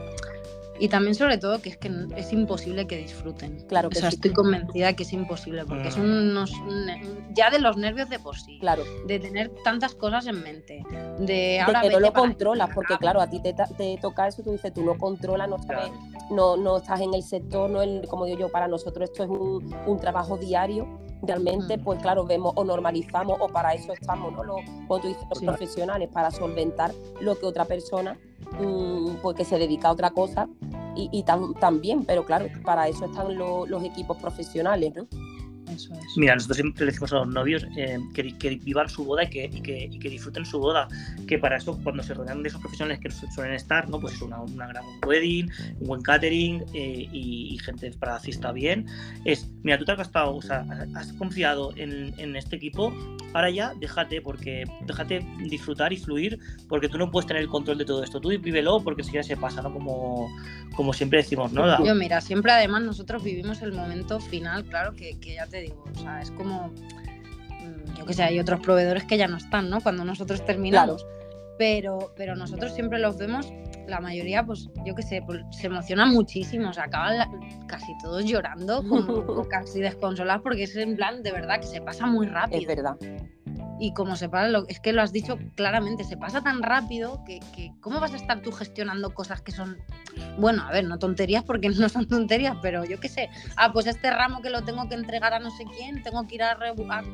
y 0.79 0.89
también 0.89 1.15
sobre 1.15 1.37
todo 1.37 1.61
que 1.61 1.69
es 1.69 1.77
que 1.77 1.91
es 2.15 2.31
imposible 2.33 2.87
que 2.87 2.97
disfruten. 2.97 3.65
Claro 3.67 3.89
que 3.89 3.97
o 3.97 4.01
sea, 4.01 4.09
estoy 4.09 4.31
convencida 4.31 4.93
que 4.93 5.03
es 5.03 5.13
imposible 5.13 5.65
porque 5.65 5.87
es 5.87 5.97
mm. 5.97 6.01
unos 6.01 6.51
ya 7.33 7.49
de 7.49 7.59
los 7.59 7.77
nervios 7.77 8.09
de 8.09 8.19
por 8.19 8.37
sí. 8.37 8.57
Claro. 8.59 8.83
De 9.05 9.19
tener 9.19 9.51
tantas 9.63 9.95
cosas 9.95 10.27
en 10.27 10.43
mente. 10.43 10.83
De, 11.19 11.59
ahora 11.59 11.81
que 11.81 11.89
no 11.89 11.99
lo 11.99 12.13
controlas, 12.13 12.69
porque 12.73 12.97
claro, 12.97 13.21
a 13.21 13.29
ti 13.29 13.41
te, 13.41 13.53
te, 13.53 13.97
toca 14.01 14.27
eso, 14.27 14.43
tú 14.43 14.51
dices, 14.51 14.73
tú 14.73 14.83
no 14.83 14.97
controlas, 14.97 15.49
no 15.49 15.57
sabes, 15.63 15.91
no, 16.29 16.57
no 16.57 16.77
estás 16.77 17.01
en 17.01 17.13
el 17.13 17.23
sector, 17.23 17.69
no 17.69 17.79
como 18.07 18.25
digo 18.25 18.39
yo, 18.39 18.49
para 18.49 18.67
nosotros 18.67 19.09
esto 19.09 19.23
es 19.23 19.29
un, 19.29 19.75
un 19.85 19.99
trabajo 19.99 20.37
diario 20.37 21.06
realmente, 21.21 21.77
mm. 21.77 21.83
pues 21.83 22.01
claro, 22.01 22.25
vemos 22.25 22.53
o 22.55 22.63
normalizamos 22.63 23.37
o 23.39 23.47
para 23.47 23.73
eso 23.73 23.93
estamos, 23.93 24.33
¿no? 24.33 24.43
Los, 24.43 24.61
como 24.87 25.01
tú 25.01 25.07
dices, 25.07 25.23
los 25.29 25.41
profesionales, 25.41 26.09
para 26.11 26.31
solventar 26.31 26.91
lo 27.21 27.37
que 27.39 27.45
otra 27.45 27.65
persona, 27.65 28.17
mm, 28.59 29.15
pues 29.21 29.37
que 29.37 29.45
se 29.45 29.57
dedica 29.57 29.89
a 29.89 29.91
otra 29.91 30.11
cosa 30.11 30.47
y, 30.95 31.23
también, 31.59 32.05
pero 32.05 32.25
claro, 32.25 32.47
para 32.63 32.87
eso 32.87 33.05
están 33.05 33.37
los 33.37 33.83
equipos 33.83 34.17
profesionales, 34.17 34.93
¿no? 34.95 35.07
Mira, 36.15 36.35
nosotros 36.35 36.57
siempre 36.57 36.85
le 36.85 36.91
decimos 36.91 37.13
a 37.13 37.17
los 37.17 37.27
novios 37.27 37.65
eh, 37.77 37.99
que, 38.13 38.59
vivan 38.63 38.89
su 38.89 39.03
boda 39.03 39.23
y 39.23 39.29
que, 39.29 39.49
que, 39.49 40.09
disfruten 40.09 40.45
su 40.45 40.59
boda. 40.59 40.87
Que 41.27 41.37
para 41.37 41.57
eso, 41.57 41.79
cuando 41.83 42.03
se 42.03 42.13
rodean 42.13 42.43
de 42.43 42.49
esos 42.49 42.61
profesionales 42.61 42.99
que 42.99 43.11
suelen 43.11 43.53
estar, 43.53 43.89
¿no? 43.89 43.99
Pues 43.99 44.15
es 44.15 44.21
una, 44.21 44.41
una 44.41 44.67
gran 44.67 44.83
wedding, 45.05 45.51
un 45.79 45.87
buen 45.87 46.01
catering 46.01 46.63
eh, 46.73 47.07
y, 47.11 47.57
gente 47.63 47.91
para 47.91 48.13
la 48.13 48.19
fiesta 48.19 48.51
bien. 48.51 48.85
Es, 49.25 49.49
mira, 49.63 49.77
tú 49.77 49.85
te 49.85 49.91
has 49.91 49.97
gastado, 49.97 50.35
o 50.35 50.41
sea, 50.41 50.65
has 50.95 51.13
confiado 51.13 51.73
en, 51.75 52.13
en, 52.17 52.35
este 52.35 52.55
equipo, 52.55 52.93
ahora 53.33 53.49
ya 53.49 53.73
déjate, 53.79 54.21
porque 54.21 54.65
déjate 54.85 55.25
disfrutar 55.49 55.91
y 55.91 55.97
fluir, 55.97 56.39
porque 56.69 56.87
tú 56.87 56.97
no 56.97 57.09
puedes 57.11 57.27
tener 57.27 57.41
el 57.43 57.49
control 57.49 57.77
de 57.77 57.85
todo 57.85 58.03
esto. 58.03 58.21
Tú 58.21 58.29
vívelo 58.29 58.81
porque 58.83 59.03
si 59.03 59.13
ya 59.13 59.23
se 59.23 59.35
pasa, 59.35 59.61
¿no? 59.61 59.73
Como, 59.73 60.29
como 60.75 60.93
siempre 60.93 61.19
decimos, 61.19 61.51
¿no? 61.51 61.83
Yo, 61.83 61.95
mira, 61.95 62.21
siempre 62.21 62.51
además 62.51 62.83
nosotros 62.83 63.23
vivimos 63.23 63.61
el 63.61 63.73
momento 63.73 64.19
final, 64.19 64.63
claro, 64.65 64.95
que, 64.95 65.19
que 65.19 65.35
ya 65.35 65.47
te 65.47 65.61
digo, 65.61 65.66
o 65.95 65.99
sea, 65.99 66.21
es 66.21 66.31
como, 66.31 66.67
mm, 66.69 67.95
yo 67.97 68.05
que 68.05 68.13
sé, 68.13 68.23
hay 68.23 68.39
otros 68.39 68.59
proveedores 68.59 69.03
que 69.05 69.17
ya 69.17 69.27
no 69.27 69.37
están, 69.37 69.69
¿no? 69.69 69.81
Cuando 69.81 70.05
nosotros 70.05 70.45
terminamos. 70.45 71.05
Pero, 71.57 72.13
pero 72.15 72.35
nosotros 72.35 72.73
siempre 72.73 72.99
los 72.99 73.17
vemos, 73.17 73.51
la 73.87 73.99
mayoría, 73.99 74.45
pues 74.45 74.69
yo 74.85 74.93
que 74.93 75.01
sé, 75.01 75.23
pues, 75.25 75.41
se 75.51 75.67
emocionan 75.67 76.11
muchísimo, 76.11 76.69
o 76.69 76.73
sea, 76.73 76.83
acaban 76.83 77.27
casi 77.67 77.97
todos 78.03 78.25
llorando, 78.25 78.83
como, 78.87 79.47
casi 79.49 79.79
desconsolados, 79.79 80.43
porque 80.43 80.63
es 80.63 80.75
en 80.75 80.95
plan, 80.95 81.23
de 81.23 81.31
verdad, 81.31 81.59
que 81.59 81.67
se 81.67 81.81
pasa 81.81 82.05
muy 82.05 82.27
rápido. 82.27 82.61
Es 82.61 82.67
verdad 82.67 82.95
y 83.79 83.93
como 83.93 84.15
se 84.15 84.29
pasa, 84.29 84.47
lo, 84.47 84.67
es 84.67 84.79
que 84.79 84.93
lo 84.93 85.01
has 85.01 85.11
dicho 85.11 85.37
claramente, 85.55 86.03
se 86.03 86.17
pasa 86.17 86.41
tan 86.41 86.63
rápido 86.63 87.23
que, 87.25 87.39
que, 87.55 87.73
¿cómo 87.79 87.99
vas 87.99 88.13
a 88.13 88.17
estar 88.17 88.41
tú 88.41 88.51
gestionando 88.51 89.13
cosas 89.13 89.41
que 89.41 89.51
son, 89.51 89.77
bueno, 90.37 90.63
a 90.63 90.71
ver, 90.71 90.85
no 90.85 90.97
tonterías 90.99 91.43
porque 91.43 91.69
no 91.69 91.89
son 91.89 92.07
tonterías, 92.07 92.57
pero 92.61 92.85
yo 92.85 92.99
qué 92.99 93.09
sé, 93.09 93.29
ah, 93.55 93.71
pues 93.71 93.87
este 93.87 94.09
ramo 94.11 94.41
que 94.41 94.49
lo 94.49 94.63
tengo 94.63 94.87
que 94.89 94.95
entregar 94.95 95.33
a 95.33 95.39
no 95.39 95.51
sé 95.51 95.65
quién, 95.65 96.01
tengo 96.03 96.27
que 96.27 96.35
ir 96.35 96.43
a, 96.43 96.57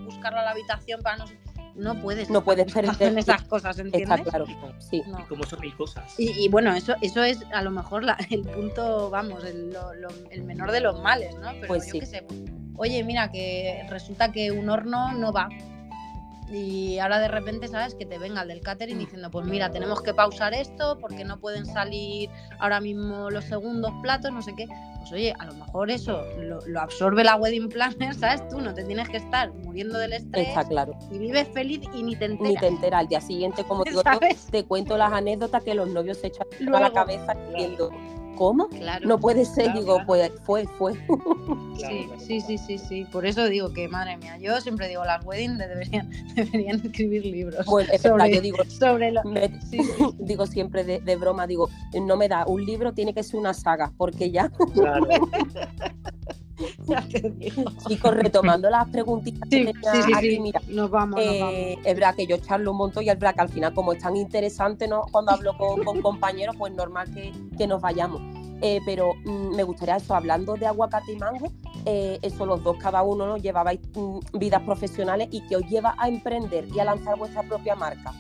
buscarlo 0.06 0.40
a 0.40 0.44
la 0.44 0.52
habitación 0.52 1.02
para 1.02 1.18
no 1.18 1.28
sé 1.28 1.38
no 1.76 2.00
puedes 2.00 2.30
no 2.30 2.44
puedes 2.44 2.76
en 2.76 3.18
esas 3.18 3.42
cosas 3.46 3.80
¿entiendes? 3.80 4.20
Está 4.20 4.30
claro 4.30 4.46
sí. 4.78 5.02
Y 5.06 5.24
como 5.24 5.44
son 5.44 5.60
mil 5.60 5.76
cosas. 5.76 6.14
Y, 6.20 6.48
bueno 6.50 6.72
eso 6.76 6.94
eso 7.02 7.24
es 7.24 7.44
a 7.52 7.64
lo 7.64 7.72
mejor 7.72 8.06
el 8.30 8.42
punto 8.42 9.10
vamos 9.10 9.44
el, 9.44 9.76
el, 10.30 10.44
menor 10.44 10.72
de 10.72 10.82
los 10.82 11.02
males 11.02 11.36
no 11.40 11.52
pero 11.54 11.68
pues 11.70 11.88
yo 11.88 11.94
sí. 11.94 12.00
qué 12.00 12.06
sé 12.06 12.28
oye 12.76 13.04
mira 13.04 13.32
que 13.32 13.88
resulta 13.90 14.32
que 14.32 14.52
un 14.52 14.70
horno 14.70 15.14
no 15.14 15.34
va 15.34 15.50
y 16.54 17.00
ahora 17.00 17.20
de 17.20 17.28
repente, 17.28 17.68
¿sabes? 17.68 17.96
Que 17.96 18.06
te 18.06 18.20
venga 18.20 18.44
el 18.44 18.48
del 18.48 18.62
catering 18.62 19.00
diciendo, 19.00 19.32
pues 19.32 19.48
mira, 19.48 19.72
tenemos 19.72 20.04
que 20.04 20.14
pausar 20.14 20.54
esto 20.54 21.00
porque 21.00 21.26
no 21.26 21.40
pueden 21.40 21.66
salir 21.66 22.30
ahora 22.60 22.80
mismo 22.80 23.32
los 23.32 23.46
segundos 23.46 23.92
platos, 24.04 24.32
no 24.32 24.42
sé 24.44 24.54
qué. 24.56 24.68
Pues 25.00 25.12
oye, 25.12 25.34
a 25.40 25.46
lo 25.46 25.54
mejor 25.56 25.90
eso 25.90 26.24
lo, 26.38 26.80
absorbe 26.80 27.24
la 27.24 27.38
wedding 27.38 27.70
planner, 27.70 28.14
¿sabes? 28.20 28.48
Tú 28.50 28.62
no 28.62 28.74
te 28.74 28.84
tienes 28.84 29.10
que 29.10 29.18
estar 29.18 29.52
muriendo 29.52 29.98
del 29.98 30.14
estrés. 30.14 30.48
Está 30.50 30.64
claro. 30.64 30.94
Y 31.12 31.18
vives 31.18 31.48
feliz 31.54 31.82
y 31.92 32.04
ni 32.04 32.16
te 32.16 32.26
enteras. 32.26 32.54
Ni 32.54 32.60
te 32.60 32.68
enteras. 32.68 33.00
Al 33.00 33.08
día 33.08 33.22
siguiente, 33.22 33.64
como 33.64 33.84
digo, 33.86 34.04
te 34.52 34.64
cuento 34.66 34.96
las 34.96 35.12
anécdotas 35.12 35.64
que 35.64 35.74
los 35.74 35.90
novios 35.90 36.20
se 36.20 36.28
echan 36.28 36.48
a 36.72 36.80
la 36.80 36.94
cabeza 36.94 37.34
viendo 37.56 37.90
¿cómo? 38.36 38.68
Claro, 38.70 39.08
no 39.08 39.20
puede 39.20 39.46
ser, 39.46 39.74
digo, 39.74 40.00
pues 40.06 40.32
fue, 40.44 40.66
fue. 40.78 40.94
sí, 41.78 42.10
sí, 42.20 42.42
sí, 42.42 42.58
sí, 42.58 42.78
sí. 42.78 43.06
Por 43.12 43.26
eso 43.26 43.46
digo 43.46 43.72
que, 43.74 43.88
madre 43.88 44.18
mía, 44.18 44.38
yo 44.38 44.60
siempre 44.62 44.88
digo, 44.88 45.04
las 45.06 45.24
weddings 45.26 45.58
deberían, 45.58 46.10
deberían 46.36 46.86
escribir 46.86 47.26
libros. 47.26 47.66
Bueno, 47.66 47.90
sobre, 48.02 48.36
yo 48.36 48.42
digo, 48.42 48.58
sobre 48.66 49.12
lo... 49.12 49.22
digo 50.20 50.46
siempre 50.46 50.84
de, 50.84 51.16
broma, 51.16 51.48
digo, 51.48 51.70
no 52.02 52.18
me 52.18 52.28
da, 52.28 52.46
un 52.46 52.66
libro 52.66 52.94
tiene 52.94 53.14
que 53.14 53.24
ser 53.24 53.40
una 53.40 53.54
saga, 53.54 53.92
porque 53.98 54.32
ya. 54.32 54.52
Chicos, 57.88 58.14
retomando 58.14 58.70
las 58.70 58.88
preguntitas 58.90 59.48
sí, 59.50 59.66
que 59.66 59.74
sí, 60.04 60.12
aquí, 60.14 60.40
mira, 60.40 60.62
nos 60.68 60.90
vamos, 60.90 61.24
nos 61.24 61.40
vamos. 61.40 61.54
Eh, 61.54 61.78
es 61.84 61.96
verdad 61.96 62.16
que 62.16 62.28
yo 62.28 62.38
charlo 62.38 62.72
un 62.72 62.78
montón 62.78 63.04
y 63.04 63.10
es 63.10 63.18
verdad 63.18 63.36
que 63.36 63.42
al 63.42 63.50
final, 63.50 63.74
como 63.74 63.94
es 63.94 64.00
tan 64.00 64.16
interesante, 64.16 64.88
¿no? 64.88 65.04
Cuando 65.12 65.32
hablo 65.32 65.58
con, 65.58 65.84
con 65.84 66.02
compañeros, 66.02 66.56
pues 66.58 66.74
normal 66.74 67.12
que, 67.14 67.32
que 67.58 67.68
nos 67.68 67.82
vayamos. 67.82 68.22
Eh, 68.66 68.80
pero 68.86 69.14
mm, 69.26 69.56
me 69.56 69.64
gustaría 69.64 69.98
eso, 69.98 70.16
hablando 70.16 70.56
de 70.56 70.66
aguacate 70.66 71.12
y 71.12 71.18
mango, 71.18 71.52
eh, 71.86 72.18
eso 72.22 72.46
los 72.46 72.64
dos 72.64 72.78
cada 72.78 73.04
uno 73.04 73.28
¿no? 73.28 73.36
llevabais 73.36 73.82
mm, 73.94 74.20
vidas 74.40 74.62
profesionales 74.62 75.28
y 75.32 75.42
que 75.48 75.58
os 75.58 75.64
lleva 75.68 75.96
a 75.98 76.08
emprender 76.08 76.68
y 76.74 76.80
a 76.80 76.86
lanzar 76.86 77.18
vuestra 77.18 77.44
propia 77.44 77.76
marca. 77.76 78.14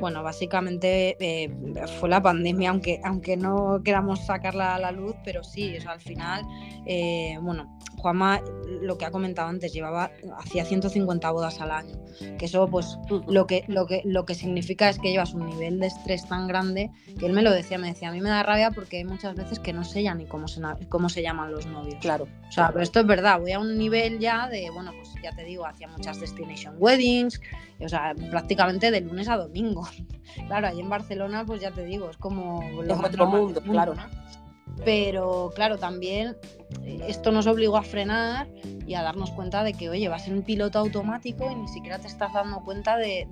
Bueno, 0.00 0.22
básicamente 0.22 1.16
eh, 1.20 1.50
fue 1.98 2.08
la 2.08 2.22
pandemia, 2.22 2.70
aunque, 2.70 3.00
aunque 3.04 3.36
no 3.36 3.80
queramos 3.84 4.24
sacarla 4.26 4.74
a 4.74 4.78
la 4.78 4.92
luz, 4.92 5.14
pero 5.24 5.42
sí, 5.42 5.76
o 5.84 5.90
al 5.90 6.00
final, 6.00 6.44
bueno, 7.42 7.78
Juanma, 7.98 8.40
lo 8.80 8.96
que 8.96 9.04
ha 9.04 9.10
comentado 9.10 9.48
antes, 9.48 9.72
llevaba, 9.72 10.10
hacía 10.38 10.64
150 10.64 11.30
bodas 11.30 11.60
al 11.60 11.72
año, 11.72 11.96
que 12.38 12.46
eso 12.46 12.68
pues 12.68 12.96
lo 13.26 13.46
que, 13.46 13.64
lo, 13.66 13.86
que, 13.86 14.02
lo 14.04 14.24
que 14.24 14.34
significa 14.34 14.88
es 14.88 14.98
que 14.98 15.10
llevas 15.10 15.34
un 15.34 15.46
nivel 15.46 15.80
de 15.80 15.88
estrés 15.88 16.26
tan 16.26 16.46
grande, 16.46 16.90
que 17.18 17.26
él 17.26 17.32
me 17.32 17.42
lo 17.42 17.50
decía, 17.50 17.76
me 17.76 17.88
decía, 17.88 18.08
a 18.08 18.12
mí 18.12 18.20
me 18.20 18.30
da 18.30 18.42
rabia 18.42 18.70
porque 18.70 18.98
hay 18.98 19.04
muchas 19.04 19.34
veces 19.34 19.58
que 19.58 19.72
no 19.72 19.84
sé 19.84 20.02
ya 20.04 20.14
ni 20.14 20.26
cómo 20.26 20.46
se, 20.46 20.60
cómo 20.88 21.08
se 21.08 21.22
llaman 21.22 21.50
los 21.50 21.66
novios. 21.66 21.96
Claro. 22.00 22.28
O 22.48 22.52
sea, 22.52 22.68
pero 22.68 22.82
esto 22.82 23.00
es 23.00 23.06
verdad, 23.06 23.40
voy 23.40 23.52
a 23.52 23.58
un 23.58 23.76
nivel 23.76 24.20
ya 24.20 24.48
de, 24.48 24.70
bueno, 24.70 24.92
pues 24.92 25.12
ya 25.22 25.32
te 25.32 25.44
digo, 25.44 25.66
hacía 25.66 25.88
muchas 25.88 26.20
destination 26.20 26.76
weddings, 26.78 27.40
o 27.80 27.88
sea, 27.88 28.14
prácticamente 28.30 28.90
de 28.90 29.00
lunes 29.00 29.28
a 29.28 29.36
domingo. 29.36 29.87
Claro, 30.46 30.68
allí 30.68 30.80
en 30.80 30.88
Barcelona, 30.88 31.44
pues 31.44 31.60
ya 31.60 31.70
te 31.70 31.84
digo, 31.84 32.10
es 32.10 32.16
como... 32.16 32.62
Es 32.82 32.90
otro 32.90 33.26
mundo, 33.26 33.60
claro. 33.60 33.94
¿no? 33.94 34.02
Pero 34.84 35.50
claro, 35.54 35.78
también 35.78 36.36
eh, 36.84 37.00
esto 37.08 37.32
nos 37.32 37.46
obligó 37.46 37.76
a 37.76 37.82
frenar 37.82 38.48
y 38.86 38.94
a 38.94 39.02
darnos 39.02 39.30
cuenta 39.30 39.64
de 39.64 39.74
que, 39.74 39.88
oye, 39.88 40.08
vas 40.08 40.28
en 40.28 40.34
un 40.34 40.42
piloto 40.42 40.78
automático 40.78 41.50
y 41.50 41.54
ni 41.54 41.68
siquiera 41.68 41.98
te 41.98 42.06
estás 42.06 42.32
dando 42.32 42.60
cuenta 42.60 42.96
de, 42.96 43.26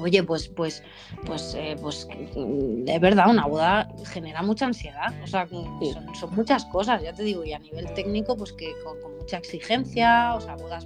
oye, 0.00 0.22
pues, 0.22 0.48
pues, 0.48 0.82
pues, 1.26 1.54
eh, 1.56 1.76
pues, 1.80 2.06
de 2.36 2.98
verdad, 2.98 3.30
una 3.30 3.46
boda 3.46 3.88
genera 4.06 4.42
mucha 4.42 4.66
ansiedad. 4.66 5.12
O 5.22 5.26
sea, 5.26 5.48
son, 5.48 6.34
muchas 6.34 6.64
cosas, 6.66 7.02
ya 7.02 7.12
te 7.12 7.22
digo, 7.24 7.44
y 7.44 7.52
a 7.52 7.58
nivel 7.58 7.92
técnico, 7.94 8.36
pues 8.36 8.52
que 8.52 8.72
con, 8.84 8.96
mucha 9.18 9.38
exigencia, 9.38 10.34
o 10.34 10.40
sea, 10.40 10.56
bodas 10.56 10.84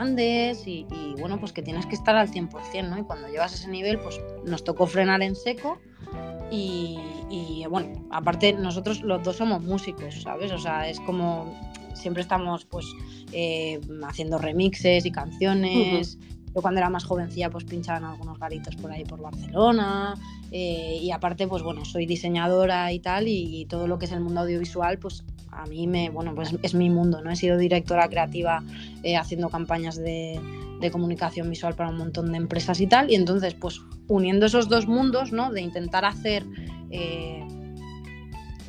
grandes 0.00 0.66
y, 0.66 0.86
y, 0.90 1.14
bueno, 1.18 1.38
pues 1.38 1.52
que 1.52 1.62
tienes 1.62 1.84
que 1.86 1.94
estar 1.94 2.16
al 2.16 2.30
100%, 2.30 2.88
¿no? 2.88 2.98
Y 2.98 3.02
cuando 3.02 3.28
llevas 3.28 3.54
ese 3.54 3.68
nivel, 3.68 3.98
pues 3.98 4.18
nos 4.46 4.64
tocó 4.64 4.86
frenar 4.86 5.22
en 5.22 5.36
seco 5.36 5.78
y, 6.50 7.64
bueno, 7.68 8.08
aparte 8.10 8.52
nosotros 8.54 9.02
los 9.02 9.22
dos 9.22 9.36
somos 9.36 9.62
músicos, 9.62 10.22
¿sabes? 10.22 10.50
O 10.52 10.58
sea, 10.58 10.88
es 10.88 10.98
como 11.00 11.54
siempre 11.94 12.22
estamos 12.22 12.64
pues 12.64 12.86
eh, 13.32 13.78
haciendo 14.02 14.38
remixes 14.38 15.04
y 15.04 15.10
canciones 15.10 16.16
yo 16.54 16.62
cuando 16.62 16.80
era 16.80 16.90
más 16.90 17.04
jovencilla 17.04 17.50
pues 17.50 17.64
pinchaban 17.64 18.04
algunos 18.04 18.38
garitos 18.38 18.74
por 18.76 18.90
ahí 18.90 19.04
por 19.04 19.20
Barcelona 19.20 20.14
eh, 20.50 20.98
y 21.00 21.10
aparte 21.12 21.46
pues 21.46 21.62
bueno, 21.62 21.84
soy 21.84 22.06
diseñadora 22.06 22.92
y 22.92 22.98
tal 22.98 23.28
y, 23.28 23.66
todo 23.66 23.86
lo 23.86 23.98
que 23.98 24.06
es 24.06 24.12
el 24.12 24.20
mundo 24.20 24.40
audiovisual 24.40 24.98
pues 24.98 25.24
a 25.52 25.66
mí 25.66 25.86
me, 25.86 26.10
bueno, 26.10 26.34
pues 26.34 26.54
es 26.62 26.74
mi 26.74 26.90
mundo, 26.90 27.22
¿no? 27.22 27.30
He 27.30 27.36
sido 27.36 27.58
directora 27.58 28.08
creativa 28.08 28.62
eh, 29.02 29.16
haciendo 29.16 29.48
campañas 29.48 29.96
de, 29.96 30.40
comunicación 30.90 31.50
visual 31.50 31.74
para 31.74 31.90
un 31.90 31.98
montón 31.98 32.32
de 32.32 32.38
empresas 32.38 32.80
y 32.80 32.86
tal 32.86 33.10
y 33.10 33.14
entonces 33.14 33.52
pues 33.52 33.82
uniendo 34.08 34.46
esos 34.46 34.70
dos 34.70 34.86
mundos, 34.86 35.32
¿no? 35.32 35.50
De 35.52 35.60
intentar 35.60 36.04
hacer... 36.04 36.44
Eh, 36.90 37.46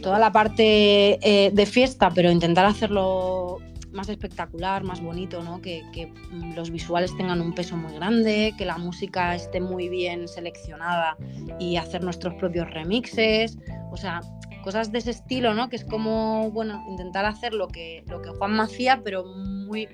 toda 0.01 0.17
la 0.17 0.31
parte 0.31 1.51
de 1.53 1.65
fiesta, 1.67 2.09
pero 2.09 2.31
intentar 2.31 2.65
hacerlo 2.65 3.59
más 3.91 4.09
espectacular, 4.09 4.83
más 4.83 5.01
bonito, 5.01 5.43
¿no? 5.43 5.61
Que, 5.61 5.83
mm, 6.31 6.53
los 6.55 6.71
visuales 6.71 7.15
tengan 7.17 7.41
un 7.41 7.53
peso 7.53 7.75
muy 7.77 7.93
grande, 7.93 8.53
que 8.57 8.65
la 8.65 8.77
música 8.77 9.35
esté 9.35 9.59
muy 9.59 9.89
bien 9.89 10.27
seleccionada 10.27 11.17
y 11.59 11.77
hacer 11.77 12.03
nuestros 12.03 12.33
propios 12.35 12.69
remixes, 12.71 13.57
o 13.91 13.97
sea, 13.97 14.21
cosas 14.61 14.91
de 14.91 14.99
ese 14.99 15.11
estilo, 15.11 15.53
¿no? 15.53 15.69
Que 15.69 15.75
es 15.75 15.85
como, 15.85 16.51
bueno, 16.51 16.83
intentar 16.89 17.25
hacer 17.25 17.53
lo 17.53 17.67
que, 17.67 18.03
lo 18.07 18.21
que 18.21 18.29
Juan 18.29 18.59
hacía, 18.59 19.01
pero 19.03 19.25
muy, 19.25 19.87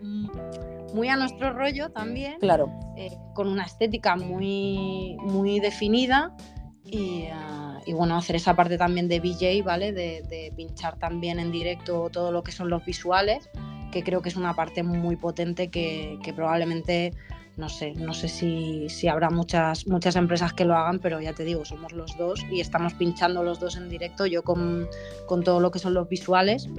muy 0.94 1.10
a 1.10 1.16
nuestro 1.16 1.54
rollo 1.54 1.90
también. 1.90 2.38
Claro. 2.40 2.70
Eh, 2.98 3.12
con 3.34 3.48
una 3.48 3.64
estética 3.64 4.16
muy, 4.16 5.16
muy 5.20 5.60
definida 5.60 6.36
y, 6.84 7.26
ah, 7.32 7.80
y, 7.86 7.94
bueno, 7.94 8.18
hacer 8.18 8.36
esa 8.36 8.56
parte 8.56 8.78
también 8.78 9.08
de 9.08 9.20
VJ, 9.20 9.64
¿vale? 9.64 9.92
De, 9.92 10.24
de, 10.30 10.52
pinchar 10.56 10.98
también 10.98 11.40
en 11.40 11.52
directo 11.52 12.10
todo 12.12 12.32
lo 12.32 12.44
que 12.44 12.52
son 12.52 12.70
los 12.70 12.84
visuales 12.86 13.50
que 13.92 14.04
creo 14.04 14.22
que 14.22 14.30
es 14.30 14.36
una 14.36 14.54
parte 14.54 14.84
muy 14.84 15.16
potente 15.16 15.70
que, 15.70 16.20
probablemente, 16.36 17.14
no 17.58 17.70
sé, 17.70 17.94
no 17.94 18.14
sé 18.14 18.28
si, 18.28 18.88
si, 18.90 19.08
habrá 19.08 19.30
muchas, 19.30 19.88
muchas 19.88 20.16
empresas 20.16 20.54
que 20.54 20.64
lo 20.64 20.76
hagan, 20.76 21.00
pero 21.00 21.20
ya 21.20 21.34
te 21.34 21.44
digo, 21.44 21.66
somos 21.66 21.92
los 21.92 22.16
dos 22.18 22.46
y 22.52 22.62
estamos 22.62 22.94
pinchando 22.94 23.44
los 23.44 23.60
dos 23.60 23.76
en 23.76 23.90
directo, 23.90 24.26
yo 24.28 24.44
con, 24.44 24.88
con 25.26 25.44
todo 25.44 25.60
lo 25.60 25.72
que 25.72 25.80
son 25.80 25.94
los 25.94 26.08
visuales 26.08 26.70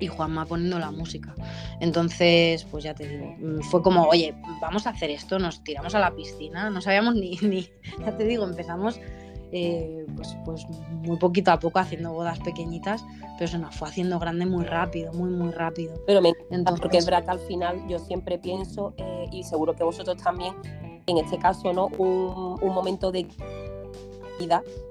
y 0.00 0.06
Juanma 0.06 0.46
poniendo 0.46 0.78
la 0.78 0.90
música. 0.90 1.34
Entonces, 1.80 2.64
pues 2.70 2.84
ya 2.84 2.94
te 2.94 3.08
digo, 3.08 3.34
mm, 3.38 3.60
fue 3.62 3.82
como, 3.82 4.04
oye, 4.04 4.34
vamos 4.60 4.86
a 4.86 4.90
hacer 4.90 5.10
esto, 5.10 5.38
nos 5.38 5.64
tiramos 5.64 5.94
a 5.94 5.98
la 5.98 6.14
piscina, 6.14 6.70
no 6.70 6.80
sabíamos 6.80 7.14
ni, 7.14 7.36
ni 7.42 7.68
ya 7.98 8.16
te 8.16 8.24
digo, 8.24 8.44
empezamos 8.44 9.00
eh, 9.52 10.06
pues, 10.16 10.36
pues 10.44 10.66
muy 10.90 11.16
poquito 11.16 11.50
a 11.50 11.58
poco 11.58 11.78
haciendo 11.78 12.12
bodas 12.12 12.38
pequeñitas, 12.40 13.04
pero 13.38 13.50
se 13.50 13.58
nos 13.58 13.74
fue 13.74 13.88
haciendo 13.88 14.18
grande 14.18 14.46
muy 14.46 14.64
rápido, 14.64 15.12
muy, 15.12 15.30
muy 15.30 15.52
rápido. 15.52 15.94
Pero 16.06 16.20
me 16.20 16.32
porque 16.80 16.98
es 16.98 17.06
verdad 17.06 17.24
que 17.24 17.30
al 17.30 17.40
final 17.40 17.86
yo 17.88 17.98
siempre 17.98 18.38
pienso, 18.38 18.94
eh, 18.96 19.26
y 19.32 19.42
seguro 19.44 19.74
que 19.74 19.84
vosotros 19.84 20.16
también, 20.22 20.54
en 21.06 21.18
este 21.18 21.38
caso, 21.38 21.72
¿no? 21.72 21.86
Un, 21.98 22.58
un 22.60 22.74
momento 22.74 23.10
de 23.10 23.26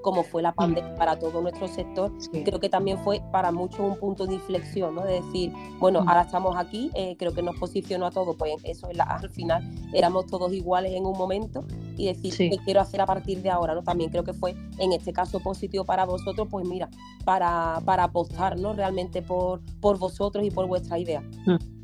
como 0.02 0.22
fue 0.22 0.42
la 0.42 0.52
pandemia 0.52 0.94
para 0.94 1.18
todo 1.18 1.40
nuestro 1.40 1.68
sector, 1.68 2.12
creo 2.44 2.60
que 2.60 2.68
también 2.68 2.98
fue 2.98 3.22
para 3.32 3.52
muchos 3.52 3.80
un 3.80 3.96
punto 3.96 4.26
de 4.26 4.34
inflexión, 4.34 4.94
¿no? 4.94 5.04
De 5.04 5.20
decir, 5.20 5.52
bueno, 5.78 6.04
ahora 6.06 6.22
estamos 6.22 6.56
aquí, 6.56 6.90
eh, 6.94 7.16
creo 7.18 7.32
que 7.32 7.42
nos 7.42 7.56
posicionó 7.56 8.06
a 8.06 8.10
todos, 8.10 8.36
pues 8.36 8.54
eso 8.64 8.88
al 8.98 9.30
final 9.30 9.62
éramos 9.92 10.26
todos 10.26 10.52
iguales 10.52 10.92
en 10.92 11.06
un 11.06 11.16
momento 11.16 11.64
y 11.96 12.06
decir 12.06 12.34
qué 12.36 12.58
quiero 12.64 12.80
hacer 12.80 13.00
a 13.00 13.06
partir 13.06 13.42
de 13.42 13.50
ahora, 13.50 13.74
¿no? 13.74 13.82
También 13.82 14.10
creo 14.10 14.24
que 14.24 14.32
fue 14.32 14.54
en 14.78 14.92
este 14.92 15.12
caso 15.12 15.40
positivo 15.40 15.84
para 15.84 16.04
vosotros, 16.04 16.48
pues 16.50 16.66
mira, 16.66 16.88
para, 17.24 17.80
para 17.84 18.04
apostar, 18.04 18.58
¿no? 18.58 18.72
Realmente 18.72 19.22
por, 19.22 19.60
por 19.80 19.98
vosotros 19.98 20.44
y 20.44 20.50
por 20.50 20.66
vuestra 20.66 20.98
idea. 20.98 21.20
Mm. 21.46 21.77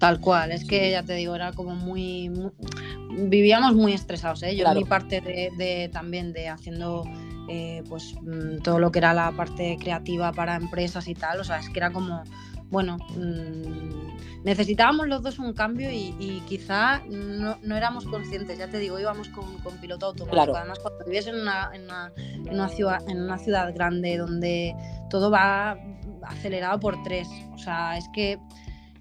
Tal 0.00 0.18
cual, 0.18 0.50
es 0.50 0.64
que 0.64 0.90
ya 0.90 1.02
te 1.02 1.12
digo, 1.12 1.34
era 1.34 1.52
como 1.52 1.74
muy, 1.74 2.32
vivíamos 3.10 3.74
muy 3.74 3.92
estresados, 3.92 4.42
¿eh? 4.42 4.56
Yo 4.56 4.66
en 4.66 4.74
mi 4.78 4.84
parte 4.84 5.20
de, 5.20 5.90
también 5.92 6.32
de 6.32 6.48
haciendo 6.48 7.04
eh, 7.50 7.84
pues 7.86 8.14
mm, 8.22 8.62
todo 8.62 8.78
lo 8.78 8.90
que 8.90 8.98
era 8.98 9.12
la 9.12 9.30
parte 9.32 9.76
creativa 9.78 10.32
para 10.32 10.56
empresas 10.56 11.06
y 11.06 11.14
tal, 11.14 11.40
o 11.40 11.44
sea, 11.44 11.58
es 11.58 11.68
que 11.68 11.78
era 11.78 11.92
como, 11.92 12.22
bueno, 12.70 12.96
mm, 13.14 14.42
necesitábamos 14.42 15.06
los 15.06 15.22
dos 15.22 15.38
un 15.38 15.52
cambio 15.52 15.90
y, 15.92 16.42
quizá 16.48 17.02
no, 17.06 17.76
éramos 17.76 18.06
conscientes, 18.06 18.56
ya 18.56 18.68
te 18.68 18.78
digo, 18.78 18.98
íbamos 18.98 19.28
con, 19.28 19.44
piloto 19.82 20.06
automático. 20.06 20.56
Además, 20.56 20.78
cuando 20.78 21.04
vives 21.04 21.26
en 21.26 21.34
una, 21.34 21.70
en, 21.74 21.84
una, 21.84 22.10
en 22.16 22.54
una, 22.54 22.70
ciudad, 22.70 23.06
en 23.06 23.20
una 23.20 23.36
ciudad 23.36 23.74
grande 23.74 24.16
donde 24.16 24.74
todo 25.10 25.30
va 25.30 25.76
acelerado 26.22 26.80
por 26.80 27.02
tres, 27.02 27.28
o 27.52 27.58
sea, 27.58 27.98
es 27.98 28.08
que 28.14 28.38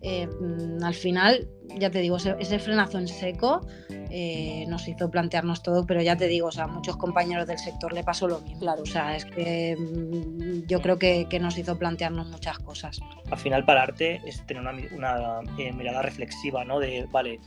eh, 0.02 0.28
mm, 0.28 0.84
al 0.84 0.94
final, 0.94 1.48
ya 1.78 1.90
te 1.90 2.00
digo, 2.00 2.18
ese, 2.18 2.60
frenazo 2.60 2.98
en 3.00 3.08
seco 3.08 3.68
eh, 3.90 4.66
nos 4.68 4.88
hizo 4.88 5.12
plantearnos 5.12 5.62
todo, 5.62 5.86
pero 5.86 6.02
ya 6.02 6.16
te 6.16 6.28
digo, 6.28 6.48
o 6.48 6.52
sea, 6.52 6.66
a 6.66 6.68
muchos 6.68 6.96
compañeros 6.98 7.48
del 7.48 7.58
sector 7.58 7.94
le 7.94 8.04
pasó 8.04 8.28
lo 8.28 8.40
mismo. 8.40 8.60
Claro, 8.60 8.84
o 8.84 8.86
sea, 8.86 9.16
es 9.16 9.26
que 9.26 9.76
mm, 9.78 10.68
yo 10.68 10.82
creo 10.82 10.98
que, 10.98 11.28
nos 11.40 11.58
hizo 11.58 11.78
plantearnos 11.78 12.28
muchas 12.28 12.60
cosas. 12.60 13.00
Al 13.30 13.38
final, 13.38 13.66
para 13.66 13.84
arte 13.84 14.22
es 14.26 14.46
tener 14.46 14.64
una, 14.92 15.40
eh, 15.58 15.72
mirada 15.74 16.02
reflexiva, 16.02 16.66
¿no? 16.66 16.80
De, 16.80 17.08
vale, 17.12 17.40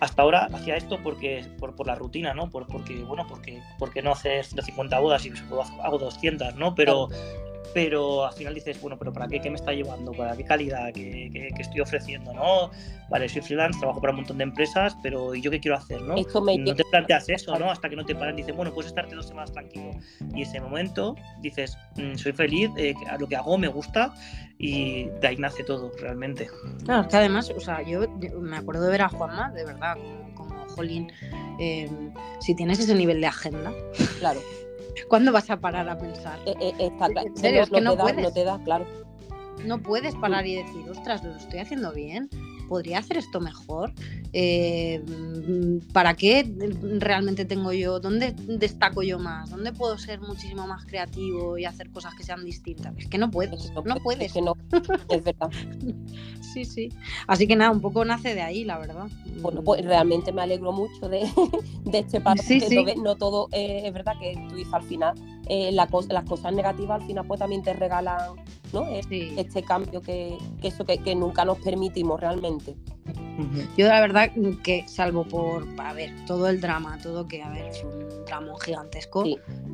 hasta 0.00 0.22
ahora 0.22 0.48
hacía 0.52 0.76
esto 0.76 0.98
porque 1.00 1.44
por, 1.60 1.76
por 1.76 1.86
la 1.86 1.94
rutina, 1.94 2.34
¿no? 2.34 2.50
Por, 2.50 2.66
porque, 2.66 2.96
bueno, 3.04 3.24
porque, 3.28 3.62
porque 3.78 4.02
no 4.02 4.12
haces 4.12 4.48
150 4.48 4.98
bodas 4.98 5.24
y 5.26 5.32
hago 5.82 5.98
200, 5.98 6.56
¿no? 6.56 6.74
Pero 6.74 7.08
pero 7.74 8.26
al 8.26 8.32
final 8.32 8.54
dices, 8.54 8.80
bueno, 8.80 8.98
pero 8.98 9.12
¿para 9.12 9.28
qué? 9.28 9.40
¿Qué 9.40 9.50
me 9.50 9.56
está 9.56 9.72
llevando? 9.72 10.12
¿Para 10.12 10.36
qué 10.36 10.44
calidad? 10.44 10.92
¿Qué, 10.92 11.50
estoy 11.58 11.80
ofreciendo? 11.80 12.32
¿no? 12.32 12.70
Vale, 13.08 13.28
soy 13.28 13.42
freelance, 13.42 13.78
trabajo 13.78 14.00
para 14.00 14.12
un 14.12 14.18
montón 14.18 14.38
de 14.38 14.44
empresas, 14.44 14.96
pero 15.02 15.34
¿y 15.34 15.40
yo 15.40 15.50
qué 15.50 15.60
quiero 15.60 15.76
hacer? 15.76 16.00
¿no? 16.02 16.14
no 16.14 16.74
te 16.74 16.84
planteas 16.90 17.28
eso, 17.28 17.58
¿no? 17.58 17.70
Hasta 17.70 17.88
que 17.88 17.96
no 17.96 18.04
te 18.04 18.14
paran, 18.14 18.36
dices, 18.36 18.54
bueno, 18.54 18.72
puedes 18.72 18.88
estarte 18.88 19.14
dos 19.14 19.26
semanas 19.26 19.52
tranquilo. 19.52 19.90
Y 20.34 20.42
ese 20.42 20.60
momento 20.60 21.16
dices, 21.40 21.76
mm, 21.96 22.14
soy 22.16 22.32
feliz, 22.32 22.70
eh, 22.76 22.94
lo 23.18 23.26
que 23.26 23.36
hago 23.36 23.56
me 23.58 23.68
gusta 23.68 24.14
y 24.58 25.04
de 25.20 25.28
ahí 25.28 25.36
nace 25.36 25.64
todo, 25.64 25.92
realmente. 26.00 26.48
Claro, 26.84 27.08
que 27.08 27.16
además, 27.16 27.50
o 27.50 27.60
sea, 27.60 27.82
yo, 27.82 28.08
me 28.40 28.56
acuerdo 28.56 28.84
de 28.84 28.90
ver 28.90 29.02
a 29.02 29.08
Juanma, 29.08 29.50
de 29.50 29.64
verdad, 29.64 29.96
como, 30.34 30.66
Jolín, 30.68 31.12
eh, 31.58 31.90
si 32.40 32.54
tienes 32.54 32.78
ese 32.78 32.94
nivel 32.94 33.20
de 33.20 33.26
agenda. 33.26 33.72
Claro 34.18 34.40
¿Cuándo 35.08 35.32
vas 35.32 35.50
a 35.50 35.60
parar 35.60 35.88
a 35.88 35.98
pensar? 35.98 36.38
Eh, 36.46 36.54
eh, 36.60 36.74
en 36.78 37.36
serio, 37.36 37.62
es 37.62 37.70
que 37.70 37.80
no, 37.80 37.96
puedes. 37.96 38.22
no 38.22 38.32
te 38.32 38.44
da, 38.44 38.58
claro. 38.62 38.86
No 39.64 39.80
puedes 39.80 40.14
parar 40.16 40.46
y 40.46 40.56
decir, 40.56 40.88
ostras, 40.90 41.22
lo 41.22 41.36
estoy 41.36 41.60
haciendo 41.60 41.92
bien 41.92 42.28
podría 42.72 43.00
hacer 43.00 43.18
esto 43.18 43.38
mejor. 43.38 43.92
Eh, 44.32 45.02
¿Para 45.92 46.14
qué 46.14 46.50
realmente 47.00 47.44
tengo 47.44 47.70
yo? 47.74 48.00
¿Dónde 48.00 48.32
destaco 48.32 49.02
yo 49.02 49.18
más? 49.18 49.50
¿Dónde 49.50 49.74
puedo 49.74 49.98
ser 49.98 50.22
muchísimo 50.22 50.66
más 50.66 50.86
creativo 50.86 51.58
y 51.58 51.66
hacer 51.66 51.90
cosas 51.90 52.14
que 52.14 52.22
sean 52.22 52.42
distintas? 52.46 52.94
Es 52.96 53.08
que 53.08 53.18
no 53.18 53.30
puedes, 53.30 53.70
no, 53.72 53.96
puedes. 53.96 54.28
Es 54.28 54.32
que 54.32 54.40
no, 54.40 54.56
es 55.10 55.22
verdad. 55.22 55.50
sí, 56.54 56.64
sí. 56.64 56.88
Así 57.26 57.46
que 57.46 57.56
nada, 57.56 57.70
un 57.72 57.82
poco 57.82 58.06
nace 58.06 58.34
de 58.34 58.40
ahí, 58.40 58.64
la 58.64 58.78
verdad. 58.78 59.08
Bueno, 59.42 59.62
pues 59.62 59.84
realmente 59.84 60.32
me 60.32 60.40
alegro 60.40 60.72
mucho 60.72 61.10
de, 61.10 61.28
este 61.92 62.22
paso. 62.22 62.42
Sí, 62.42 62.58
sí. 62.58 62.86
No, 63.02 63.16
todo 63.16 63.48
eh, 63.52 63.82
es 63.84 63.92
verdad 63.92 64.14
que 64.18 64.32
tú 64.48 64.54
dices 64.54 64.72
al 64.72 64.84
final, 64.84 65.14
eh, 65.48 65.72
las 65.72 65.88
cosas 65.90 66.52
negativas 66.52 67.00
al 67.00 67.06
final 67.06 67.26
pues 67.26 67.40
también 67.40 67.62
te 67.62 67.72
regalan 67.72 68.36
¿no? 68.72 68.86
Este 68.88 69.62
cambio 69.62 70.00
que, 70.00 70.38
eso 70.62 70.84
que, 70.84 71.14
nunca 71.14 71.44
nos 71.44 71.58
permitimos 71.58 72.20
realmente. 72.20 72.74
Yo 73.76 73.88
la 73.88 74.00
verdad 74.00 74.30
que 74.62 74.86
salvo 74.86 75.24
por, 75.24 75.66
a 75.78 75.92
ver, 75.92 76.12
todo 76.26 76.48
el 76.48 76.60
drama, 76.60 76.98
todo 77.02 77.26
que, 77.26 77.42
a 77.42 77.48
ver, 77.50 77.66
es 77.66 77.82
un 77.82 78.24
drama 78.24 78.52
gigantesco, 78.64 79.24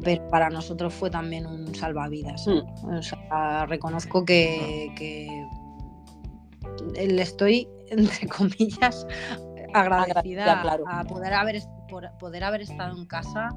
pero 0.02 0.28
para 0.30 0.50
nosotros 0.50 0.94
fue 0.94 1.10
también 1.10 1.46
un 1.46 1.74
salvavidas. 1.74 2.46
Mm. 2.46 2.94
O 2.96 3.02
sea, 3.02 3.66
reconozco 3.66 4.24
que, 4.24 4.92
que 4.96 5.46
le 6.94 7.22
estoy, 7.22 7.68
entre 7.90 8.28
comillas, 8.28 9.06
agradecida, 9.74 10.62
a 10.86 11.04
poder 11.04 11.34
haber, 11.34 11.62
poder 12.18 12.44
haber 12.44 12.62
estado 12.62 12.96
en 12.96 13.06
casa 13.06 13.50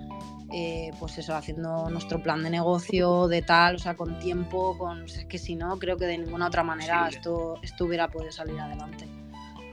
eh, 0.54 0.92
pues 1.00 1.18
eso, 1.18 1.34
haciendo 1.34 1.90
nuestro 1.90 2.22
plan 2.22 2.44
de 2.44 2.50
negocio, 2.50 3.30
de 3.30 3.42
tal, 3.42 3.76
o 3.76 3.80
sea, 3.80 3.96
con 3.96 4.20
tiempo, 4.20 4.78
con. 4.78 5.06
Es 5.06 5.26
que 5.26 5.38
si 5.38 5.56
no, 5.56 5.80
creo 5.80 5.96
que 5.96 6.06
de 6.06 6.18
ninguna 6.18 6.48
otra 6.48 6.62
manera 6.62 7.08
esto, 7.08 7.56
esto 7.62 7.86
hubiera 7.86 8.10
podido 8.10 8.34
salir 8.34 8.60
adelante. 8.60 9.08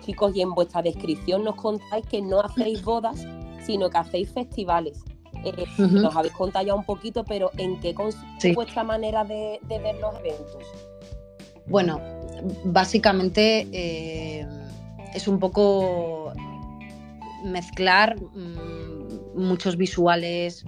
Chicos, 0.03 0.37
y 0.37 0.43
en 0.43 0.55
vuestra 0.55 0.81
descripción 0.81 1.43
nos 1.43 1.57
contáis 1.57 2.07
que 2.07 2.23
no 2.23 2.41
hacéis 2.41 2.85
bodas, 2.85 3.27
sino 3.65 3.91
que 3.91 3.99
hacéis 3.99 4.33
festivales. 4.33 5.03
Eh, 5.45 5.67
nos 5.79 6.15
habéis 6.15 6.33
contado 6.33 6.65
ya 6.65 6.75
un 6.75 6.85
poquito, 6.85 7.25
pero 7.25 7.51
¿en 7.57 7.81
qué 7.81 7.93
consiste 7.93 8.55
vuestra 8.55 8.85
manera 8.85 9.25
de, 9.25 9.59
ver 9.69 9.97
los 9.97 10.15
eventos? 10.21 10.63
Bueno, 11.67 12.01
básicamente 12.65 13.67
eh, 13.73 14.47
es 15.15 15.29
un 15.29 15.39
poco 15.39 16.33
mezclar. 17.45 18.17
Mm, 18.21 19.39
muchos 19.39 19.77
visuales, 19.77 20.65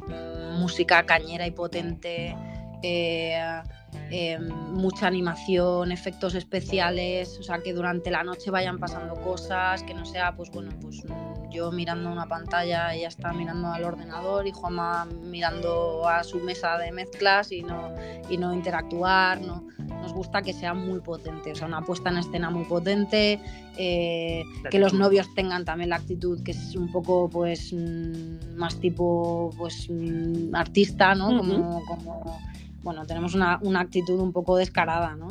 música 0.59 1.05
cañera 1.05 1.47
y 1.47 1.51
potente 1.51 2.37
eh, 2.83 3.63
eh, 4.11 4.39
mucha 4.39 5.07
animación, 5.07 5.93
efectos 5.93 6.35
especiales, 6.35 7.39
o 7.39 7.43
sea, 7.43 7.59
que 7.59 7.73
durante 7.73 8.11
la 8.11 8.25
noche 8.25 8.51
vayan 8.51 8.79
pasando 8.79 9.15
cosas, 9.15 9.83
que 9.83 9.95
no 9.95 10.05
sea, 10.05 10.35
pues 10.35 10.51
bueno, 10.51 10.71
pues 10.81 11.05
yo 11.51 11.71
mirando 11.73 12.11
una 12.11 12.27
pantalla, 12.27 12.95
ella 12.95 13.09
está 13.09 13.33
mirando 13.33 13.69
al 13.69 13.85
ordenador 13.85 14.47
y 14.47 14.53
Juanma 14.53 15.07
mirando 15.07 16.09
a 16.09 16.25
su 16.25 16.41
mesa 16.41 16.79
de 16.79 16.93
mezclas 16.93 17.53
y 17.53 17.63
no, 17.63 17.95
y 18.29 18.37
no 18.37 18.55
interactuar, 18.55 19.41
¿no? 19.41 19.67
Nos 20.01 20.13
gusta 20.13 20.43
que 20.43 20.53
sea 20.53 20.73
muy 20.73 21.01
potente, 21.01 21.53
o 21.53 21.55
sea, 21.55 21.67
una 21.67 21.83
puesta 21.83 22.11
en 22.11 22.19
escena 22.19 22.51
muy 22.51 22.65
potente, 22.65 23.41
eh, 23.77 24.45
que 24.71 24.79
los 24.79 24.95
novios 24.95 25.33
tengan 25.35 25.65
también 25.65 25.91
la 25.91 25.97
actitud 25.97 26.43
que 26.43 26.53
es 26.53 26.75
un 26.75 26.91
poco, 26.91 27.29
pues, 27.29 27.73
mm, 27.73 28.57
más 28.57 28.79
tipo, 28.81 29.51
pues, 29.59 29.89
mm, 29.91 30.55
artista, 30.55 31.15
¿no? 31.15 31.37
como, 31.37 31.85
como, 31.85 32.41
bueno, 32.83 33.07
tenemos 33.07 33.35
una, 33.35 33.59
una 33.63 33.81
actitud 33.81 34.19
un 34.21 34.33
poco 34.33 34.57
descarada, 34.57 35.15
¿no? 35.17 35.29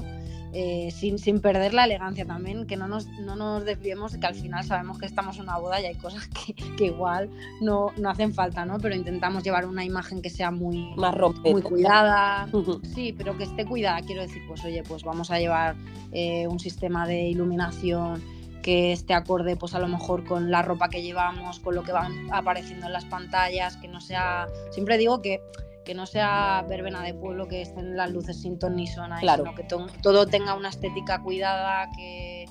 Eh, 0.52 0.90
sin, 0.92 1.20
sin, 1.20 1.42
perder 1.42 1.76
la 1.76 1.86
elegancia 1.86 2.26
también, 2.26 2.66
que 2.66 2.76
no 2.76 2.88
nos, 2.88 3.06
no 3.06 3.36
nos 3.36 3.66
desviemos, 3.66 4.18
que 4.18 4.26
al 4.26 4.34
final 4.34 4.64
sabemos 4.64 4.98
que 4.98 5.06
estamos 5.06 5.38
en 5.38 5.44
una 5.44 5.60
boda 5.60 5.80
y 5.80 5.86
hay 5.86 5.96
cosas 5.96 6.28
que, 6.46 6.56
que 6.76 6.86
igual 6.86 7.30
no, 7.62 7.92
no, 7.98 8.10
hacen 8.10 8.34
falta, 8.34 8.66
¿no? 8.66 8.80
Pero 8.80 8.96
intentamos 8.96 9.44
llevar 9.44 9.68
una 9.68 9.86
imagen 9.86 10.24
que 10.24 10.32
sea 10.32 10.50
muy, 10.50 10.96
Más 10.96 11.16
muy 11.44 11.62
cuidada, 11.62 12.50
sí, 12.96 13.14
pero 13.16 13.38
que 13.38 13.44
esté 13.44 13.66
cuidada, 13.66 14.02
quiero 14.02 14.24
decir, 14.24 14.42
pues 14.48 14.66
oye, 14.66 14.82
pues 14.88 15.04
vamos 15.04 15.30
a 15.30 15.40
llevar 15.40 15.76
eh, 16.12 16.48
un 16.48 16.60
sistema 16.60 17.06
de 17.06 17.28
iluminación 17.28 18.24
que 18.64 18.92
esté 18.92 19.14
acorde 19.14 19.56
pues 19.56 19.74
a 19.74 19.80
lo 19.80 19.88
mejor 19.88 20.26
con 20.26 20.52
la 20.52 20.62
ropa 20.62 20.90
que 20.90 21.02
llevamos, 21.02 21.60
con 21.60 21.76
lo 21.76 21.84
que 21.84 21.92
van 21.92 22.28
apareciendo 22.32 22.88
en 22.88 22.94
las 22.94 23.06
pantallas, 23.06 23.78
que 23.78 23.88
no 23.88 24.02
sea, 24.02 24.48
siempre 24.72 24.98
digo 24.98 25.22
que 25.22 25.42
que 25.90 25.96
no 25.96 26.06
sea 26.06 26.64
verbena 26.70 27.02
de 27.02 27.16
pueblo, 27.16 27.48
que 27.48 27.64
estén 27.64 27.98
las 27.98 28.12
luces 28.12 28.40
sin 28.40 28.60
ton 28.60 28.76
ni 28.76 28.86
son 28.86 29.10
claro. 29.22 29.44
sino 29.44 29.56
que 29.56 29.64
to 29.64 29.88
todo 30.04 30.28
tenga 30.28 30.54
una 30.54 30.70
estética 30.70 31.24
cuidada, 31.24 31.90
que, 31.98 32.46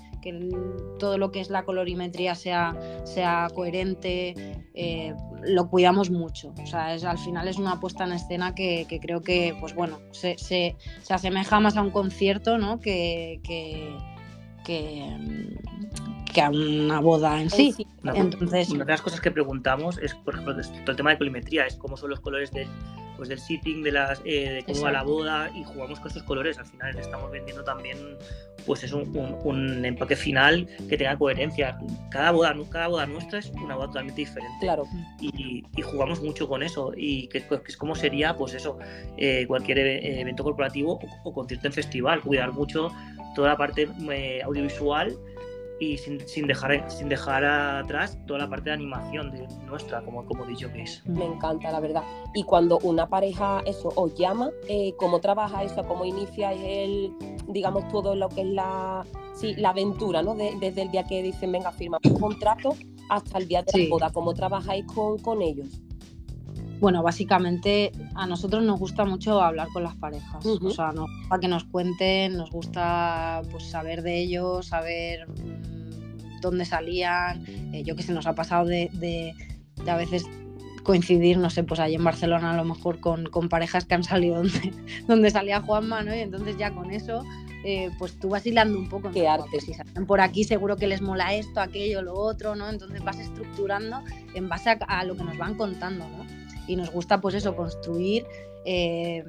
todo 0.99 1.19
lo 1.19 1.31
que 1.31 1.39
es 1.39 1.49
la 1.49 1.63
colorimetría 1.63 2.35
sea, 2.35 2.75
sea 3.05 3.47
coherente, 3.55 4.35
eh, 4.75 5.15
lo 5.43 5.71
cuidamos 5.71 6.11
mucho. 6.11 6.53
O 6.61 6.67
sea, 6.67 6.97
es, 6.97 7.05
al 7.05 7.19
final 7.19 7.47
es 7.47 7.59
una 7.59 7.79
puesta 7.79 8.03
en 8.03 8.13
escena 8.13 8.57
que, 8.57 8.87
que 8.89 8.99
creo 8.99 9.23
que, 9.23 9.57
pues 9.61 9.73
bueno, 9.73 10.01
se, 10.11 10.37
se, 10.37 10.77
se, 11.03 11.15
asemeja 11.15 11.61
más 11.61 11.77
a 11.77 11.83
un 11.83 11.91
concierto, 11.91 12.59
¿no? 12.59 12.81
Que, 12.81 13.41
que, 13.45 13.97
que, 14.65 15.17
que 16.35 16.43
a 16.43 16.51
una 16.51 16.99
boda 16.99 17.41
en 17.41 17.51
sí. 17.51 17.73
Entonces, 18.03 18.71
una 18.71 18.85
de 18.85 18.91
las 18.91 19.03
cosas 19.03 19.21
que 19.21 19.31
preguntamos 19.31 19.97
es, 19.99 20.17
por 20.17 20.35
ejemplo, 20.35 20.57
todo 20.57 20.91
el 20.91 20.97
tema 20.97 21.11
de 21.11 21.19
colorimetría, 21.19 21.67
es 21.67 21.77
cómo 21.77 21.97
son 21.97 22.11
los 22.11 22.19
colores 22.19 22.51
del, 22.51 22.67
pues 23.19 23.29
del 23.29 23.41
sitting, 23.41 23.83
de, 23.83 23.93
las, 23.93 24.23
eh, 24.25 24.51
de 24.51 24.65
cómo 24.65 24.85
va 24.85 24.93
la 24.93 25.03
boda 25.03 25.51
y 25.55 25.65
jugamos 25.65 25.99
con 25.99 26.11
esos 26.11 26.23
colores. 26.23 26.57
Al 26.59 26.67
final 26.67 26.97
estamos 26.97 27.31
vendiendo 27.31 27.65
también 27.65 28.17
pues 28.65 28.85
es 28.85 28.93
un, 28.93 29.15
un, 29.17 29.37
un, 29.45 29.85
empaque 29.85 30.15
final 30.15 30.69
que 30.89 30.97
tenga 30.97 31.19
coherencia. 31.19 31.79
Cada 32.11 32.31
boda, 32.31 32.55
cada 32.71 32.89
boda 32.89 33.07
nuestra 33.07 33.41
es 33.41 33.51
una 33.51 33.75
boda 33.75 33.89
totalmente 33.89 34.21
diferente. 34.21 34.57
Claro. 34.61 34.85
Y, 35.21 35.65
y 35.77 35.83
jugamos 35.83 36.23
mucho 36.23 36.49
con 36.49 36.63
eso. 36.63 36.93
Y 36.97 37.29
que, 37.29 37.43
que, 37.43 37.61
es 37.67 37.77
como 37.77 37.97
sería, 37.97 38.37
pues 38.37 38.55
eso, 38.55 38.79
eh, 39.17 39.47
cualquier 39.49 39.79
evento 39.79 40.45
corporativo 40.45 40.95
o, 40.95 41.01
o 41.25 41.33
concierto 41.33 41.67
en 41.67 41.73
festival. 41.73 42.21
Cuidar 42.21 42.53
mucho 42.53 42.91
toda 43.35 43.49
la 43.49 43.57
parte 43.57 43.89
eh, 44.13 44.43
audiovisual 44.45 45.19
y 45.81 45.97
sin, 45.99 46.27
sin, 46.27 46.47
dejar, 46.47 46.91
sin 46.91 47.09
dejar 47.09 47.45
atrás 47.45 48.19
toda 48.27 48.41
la 48.41 48.49
parte 48.49 48.71
de 48.71 48.75
animación 48.75 49.31
de 49.31 49.47
nuestra, 49.67 50.03
como, 50.03 50.25
como 50.25 50.45
dicho 50.45 50.71
que 50.73 50.83
es. 50.83 51.03
Me 51.07 51.25
encanta, 51.25 51.71
la 51.71 51.81
verdad. 51.81 52.03
Y 52.35 52.43
cuando 52.45 52.79
una 52.83 53.09
pareja 53.09 53.63
eso 53.67 53.93
os 53.95 54.15
llama, 54.15 54.51
eh, 54.69 54.95
¿cómo 54.97 55.21
trabaja 55.21 55.63
eso? 55.63 55.85
¿Cómo 55.87 56.05
inicia 56.05 56.53
el, 56.53 57.13
digamos, 57.49 57.87
todo 57.89 58.15
lo 58.15 58.29
que 58.29 58.43
es 58.43 58.49
la, 58.49 59.05
sí, 59.35 59.55
la 59.57 59.71
aventura, 59.71 60.23
¿no? 60.23 60.35
De, 60.35 60.55
desde 60.59 60.83
el 60.83 60.91
día 60.91 61.05
que 61.05 61.23
dicen, 61.23 61.53
venga, 61.53 61.73
firma 61.73 61.99
un 62.05 62.19
contrato 62.19 62.75
hasta 63.09 63.39
el 63.39 63.49
día 63.49 63.63
de 63.63 63.73
sí. 63.73 63.85
la 63.85 63.91
boda. 63.91 64.11
¿Cómo 64.13 64.35
trabajáis 64.35 64.85
con, 64.87 65.19
con 65.19 65.43
ellos? 65.43 65.69
Bueno, 66.81 67.03
básicamente 67.03 67.93
a 68.15 68.27
nosotros 68.27 68.63
nos 68.63 68.79
gusta 68.79 69.05
mucho 69.05 69.41
hablar 69.43 69.69
con 69.73 69.83
las 69.83 69.97
parejas. 69.97 70.45
Uh 70.45 70.59
-huh. 70.59 70.67
O 70.67 70.71
sea, 70.71 70.93
nos 70.93 71.11
gusta 71.11 71.41
que 71.41 71.49
nos 71.49 71.65
cuenten, 71.65 72.37
nos 72.37 72.51
gusta 72.51 73.43
pues 73.51 73.65
saber 73.65 74.03
de 74.03 74.21
ellos, 74.21 74.67
saber 74.67 75.29
mmm, 75.29 76.41
dónde 76.41 76.65
salían. 76.65 77.45
Eh, 77.75 77.83
yo 77.85 77.97
que 77.97 78.03
sé, 78.03 78.13
nos 78.13 78.27
ha 78.27 78.35
pasado 78.35 78.67
de, 78.67 78.91
de, 78.93 79.35
de, 79.85 79.91
a 79.91 79.97
veces 79.97 80.25
coincidir, 80.85 81.39
no 81.39 81.51
sé, 81.51 81.65
pues 81.65 81.81
ahí 81.81 81.95
en 81.95 82.05
Barcelona 82.05 82.53
a 82.53 82.57
lo 82.57 82.65
mejor 82.65 83.01
con, 83.01 83.27
con 83.27 83.49
parejas 83.49 83.85
que 83.85 83.95
han 83.95 84.05
salido 84.05 84.37
donde, 84.43 84.73
donde 85.07 85.31
salía 85.31 85.61
Juanma, 85.61 86.03
¿no? 86.03 86.15
Y 86.15 86.21
entonces 86.21 86.57
ya 86.57 86.73
con 86.73 86.91
eso 86.91 87.25
eh, 87.65 87.91
pues 87.99 88.19
tú 88.19 88.29
vas 88.29 88.47
hilando 88.47 88.79
un 88.79 88.89
poco. 88.89 89.11
Qué 89.11 89.25
¿no? 89.25 89.33
arte. 89.33 89.61
Si 89.61 89.75
salen 89.75 90.07
por 90.07 90.21
aquí 90.21 90.45
seguro 90.45 90.77
que 90.77 90.87
les 90.87 91.03
mola 91.03 91.35
esto, 91.35 91.61
aquello, 91.61 92.03
lo 92.03 92.15
otro, 92.15 92.55
¿no? 92.55 92.69
Entonces 92.69 93.03
vas 93.03 93.19
estructurando 93.19 94.03
en 94.35 94.49
base 94.49 94.71
a, 94.71 94.79
a 94.87 95.05
lo 95.05 95.17
que 95.17 95.25
nos 95.25 95.37
van 95.37 95.55
contando, 95.55 96.09
¿no? 96.09 96.38
Y 96.69 96.77
nos 96.77 96.91
gusta 96.91 97.21
pues 97.21 97.35
eso, 97.35 97.57
construir 97.57 98.27
eh, 98.65 99.25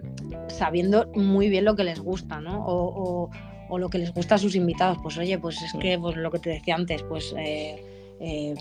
sabiendo 0.49 1.07
muy 1.15 1.49
bien 1.49 1.65
lo 1.65 1.75
que 1.75 1.85
les 1.85 1.99
gusta, 1.99 2.41
¿no? 2.41 2.65
O, 2.65 2.73
o, 2.73 3.29
o, 3.69 3.79
lo 3.79 3.89
que 3.89 3.97
les 3.97 4.13
gusta 4.13 4.35
a 4.35 4.37
sus 4.37 4.55
invitados. 4.55 4.97
Pues 5.01 5.17
oye, 5.17 5.39
pues 5.39 5.61
es 5.61 5.71
que 5.79 5.97
pues, 5.97 6.17
lo 6.17 6.29
que 6.29 6.39
te 6.39 6.49
decía 6.49 6.75
antes, 6.75 7.03
pues, 7.03 7.33
eh, 7.37 7.81
eh, 8.19 8.53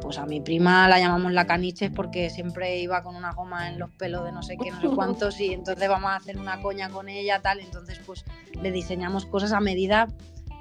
pues 0.00 0.18
a 0.18 0.26
mi 0.26 0.40
prima 0.40 0.88
la 0.88 0.98
llamamos 0.98 1.32
la 1.32 1.46
caniches 1.46 1.92
porque 1.94 2.30
siempre 2.30 2.80
iba 2.80 3.04
con 3.04 3.14
una 3.14 3.32
goma 3.32 3.68
en 3.68 3.78
los 3.78 3.90
pelos 3.90 4.24
de 4.24 4.32
no 4.32 4.42
sé 4.42 4.56
qué, 4.56 4.72
no 4.72 4.80
sé 4.80 4.88
cuántos, 4.94 5.38
y 5.40 5.52
entonces 5.52 5.88
vamos 5.88 6.10
a 6.10 6.16
hacer 6.16 6.36
una 6.36 6.60
coña 6.60 6.90
con 6.90 7.08
ella, 7.08 7.40
tal, 7.40 7.60
entonces 7.60 8.00
pues 8.04 8.24
le 8.60 8.72
diseñamos 8.72 9.24
cosas 9.26 9.52
a 9.52 9.60
medida 9.60 10.08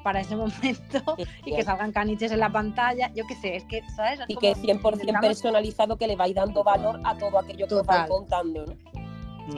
para 0.04 0.22
ese 0.22 0.36
momento 0.36 1.18
y 1.46 1.56
que 1.56 1.64
salgan 1.64 1.92
caniches 1.92 2.32
en 2.32 2.40
la 2.40 2.52
pantalla, 2.52 3.12
yo 3.14 3.26
qué 3.28 3.36
sé, 3.36 3.56
es 3.56 3.64
que, 3.66 3.82
¿sabes? 3.96 4.20
Es 4.20 4.26
y 4.30 4.36
que 4.36 4.54
100% 4.54 5.20
personalizado 5.20 5.98
que 5.98 6.08
le 6.08 6.16
vais 6.16 6.36
dando 6.36 6.64
valor 6.64 7.00
a 7.04 7.18
todo 7.18 7.40
aquello 7.40 7.68
que 7.68 7.76
os 7.76 7.86
van 7.86 8.08
contando, 8.08 8.66
¿no? 8.66 9.02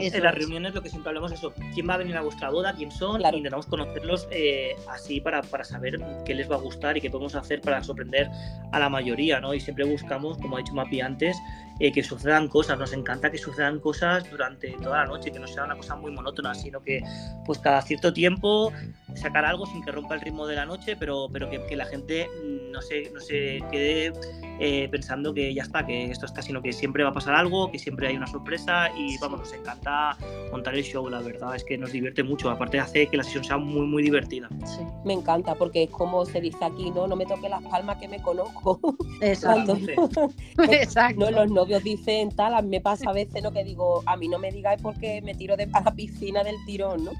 Eso 0.00 0.16
en 0.16 0.24
las 0.24 0.34
reuniones 0.34 0.74
lo 0.74 0.82
que 0.82 0.88
siempre 0.88 1.10
hablamos 1.10 1.32
es 1.32 1.38
eso, 1.38 1.52
quién 1.72 1.88
va 1.88 1.94
a 1.94 1.98
venir 1.98 2.16
a 2.16 2.22
vuestra 2.22 2.50
boda, 2.50 2.74
quién 2.74 2.90
son, 2.90 3.18
claro. 3.18 3.36
y 3.36 3.38
intentamos 3.38 3.66
conocerlos 3.66 4.26
eh, 4.30 4.74
así 4.90 5.20
para, 5.20 5.42
para, 5.42 5.62
saber 5.62 6.00
qué 6.24 6.34
les 6.34 6.50
va 6.50 6.56
a 6.56 6.58
gustar 6.58 6.96
y 6.96 7.00
qué 7.00 7.10
podemos 7.10 7.34
hacer 7.34 7.60
para 7.60 7.82
sorprender 7.82 8.30
a 8.72 8.78
la 8.78 8.88
mayoría, 8.88 9.40
¿no? 9.40 9.54
Y 9.54 9.60
siempre 9.60 9.84
buscamos, 9.84 10.38
como 10.38 10.56
ha 10.56 10.60
dicho 10.60 10.74
Mapi 10.74 11.00
antes, 11.00 11.36
eh, 11.80 11.92
que 11.92 12.02
sucedan 12.02 12.48
cosas, 12.48 12.78
nos 12.78 12.92
encanta 12.92 13.30
que 13.30 13.38
sucedan 13.38 13.80
cosas 13.80 14.28
durante 14.30 14.70
toda 14.72 14.98
la 14.98 15.06
noche, 15.06 15.32
que 15.32 15.38
no 15.38 15.46
sea 15.46 15.64
una 15.64 15.76
cosa 15.76 15.96
muy 15.96 16.12
monótona, 16.12 16.54
sino 16.54 16.82
que 16.82 17.02
pues 17.44 17.58
cada 17.58 17.82
cierto 17.82 18.12
tiempo 18.12 18.72
sacar 19.14 19.44
algo 19.44 19.66
sin 19.66 19.82
que 19.84 19.92
rompa 19.92 20.14
el 20.14 20.20
ritmo 20.20 20.46
de 20.46 20.56
la 20.56 20.66
noche, 20.66 20.96
pero, 20.96 21.28
pero 21.32 21.50
que, 21.50 21.64
que 21.66 21.76
la 21.76 21.86
gente 21.86 22.28
no 22.70 22.82
se, 22.82 23.10
no 23.10 23.20
se 23.20 23.62
quede 23.70 24.12
eh, 24.60 24.88
pensando 24.88 25.34
que 25.34 25.52
ya 25.52 25.62
está, 25.62 25.84
que 25.84 26.10
esto 26.10 26.26
está, 26.26 26.42
sino 26.42 26.62
que 26.62 26.72
siempre 26.72 27.02
va 27.02 27.10
a 27.10 27.12
pasar 27.12 27.34
algo, 27.34 27.70
que 27.70 27.78
siempre 27.78 28.08
hay 28.08 28.16
una 28.16 28.26
sorpresa 28.26 28.88
y 28.96 29.18
vamos, 29.18 29.40
nos 29.40 29.52
encanta 29.52 30.16
montar 30.52 30.74
el 30.74 30.84
show, 30.84 31.08
la 31.08 31.20
verdad, 31.20 31.56
es 31.56 31.64
que 31.64 31.76
nos 31.76 31.92
divierte 31.92 32.22
mucho, 32.22 32.50
aparte 32.50 32.78
hace 32.78 33.06
que 33.08 33.16
la 33.16 33.24
sesión 33.24 33.44
sea 33.44 33.56
muy, 33.56 33.86
muy 33.86 34.02
divertida. 34.02 34.48
Sí, 34.64 34.80
me 35.04 35.14
encanta, 35.14 35.54
porque 35.54 35.84
es 35.84 35.90
como 35.90 36.24
se 36.24 36.40
dice 36.40 36.64
aquí, 36.64 36.90
no, 36.90 37.06
no 37.06 37.16
me 37.16 37.26
toque 37.26 37.48
las 37.48 37.62
palmas 37.64 37.96
que 37.98 38.08
me 38.08 38.22
conozco. 38.22 38.80
Exacto. 39.20 39.76
Exacto. 40.70 41.30
No, 41.30 41.46
los 41.46 41.63
novios 41.64 41.82
dicen 41.82 42.28
tal, 42.28 42.52
a 42.52 42.60
mí 42.60 42.68
me 42.68 42.80
pasa 42.82 43.08
a 43.08 43.12
veces, 43.14 43.42
¿no? 43.42 43.50
Que 43.50 43.64
digo, 43.64 44.02
a 44.04 44.16
mí 44.18 44.28
no 44.28 44.38
me 44.38 44.50
digáis 44.50 44.82
porque 44.82 45.22
me 45.22 45.34
tiro 45.34 45.56
de 45.56 45.66
a 45.72 45.80
la 45.80 45.94
piscina 45.94 46.44
del 46.44 46.56
tirón, 46.66 47.06
¿no? 47.06 47.12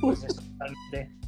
Pues 0.00 0.24
eso, 0.24 0.40
totalmente. 0.40 1.27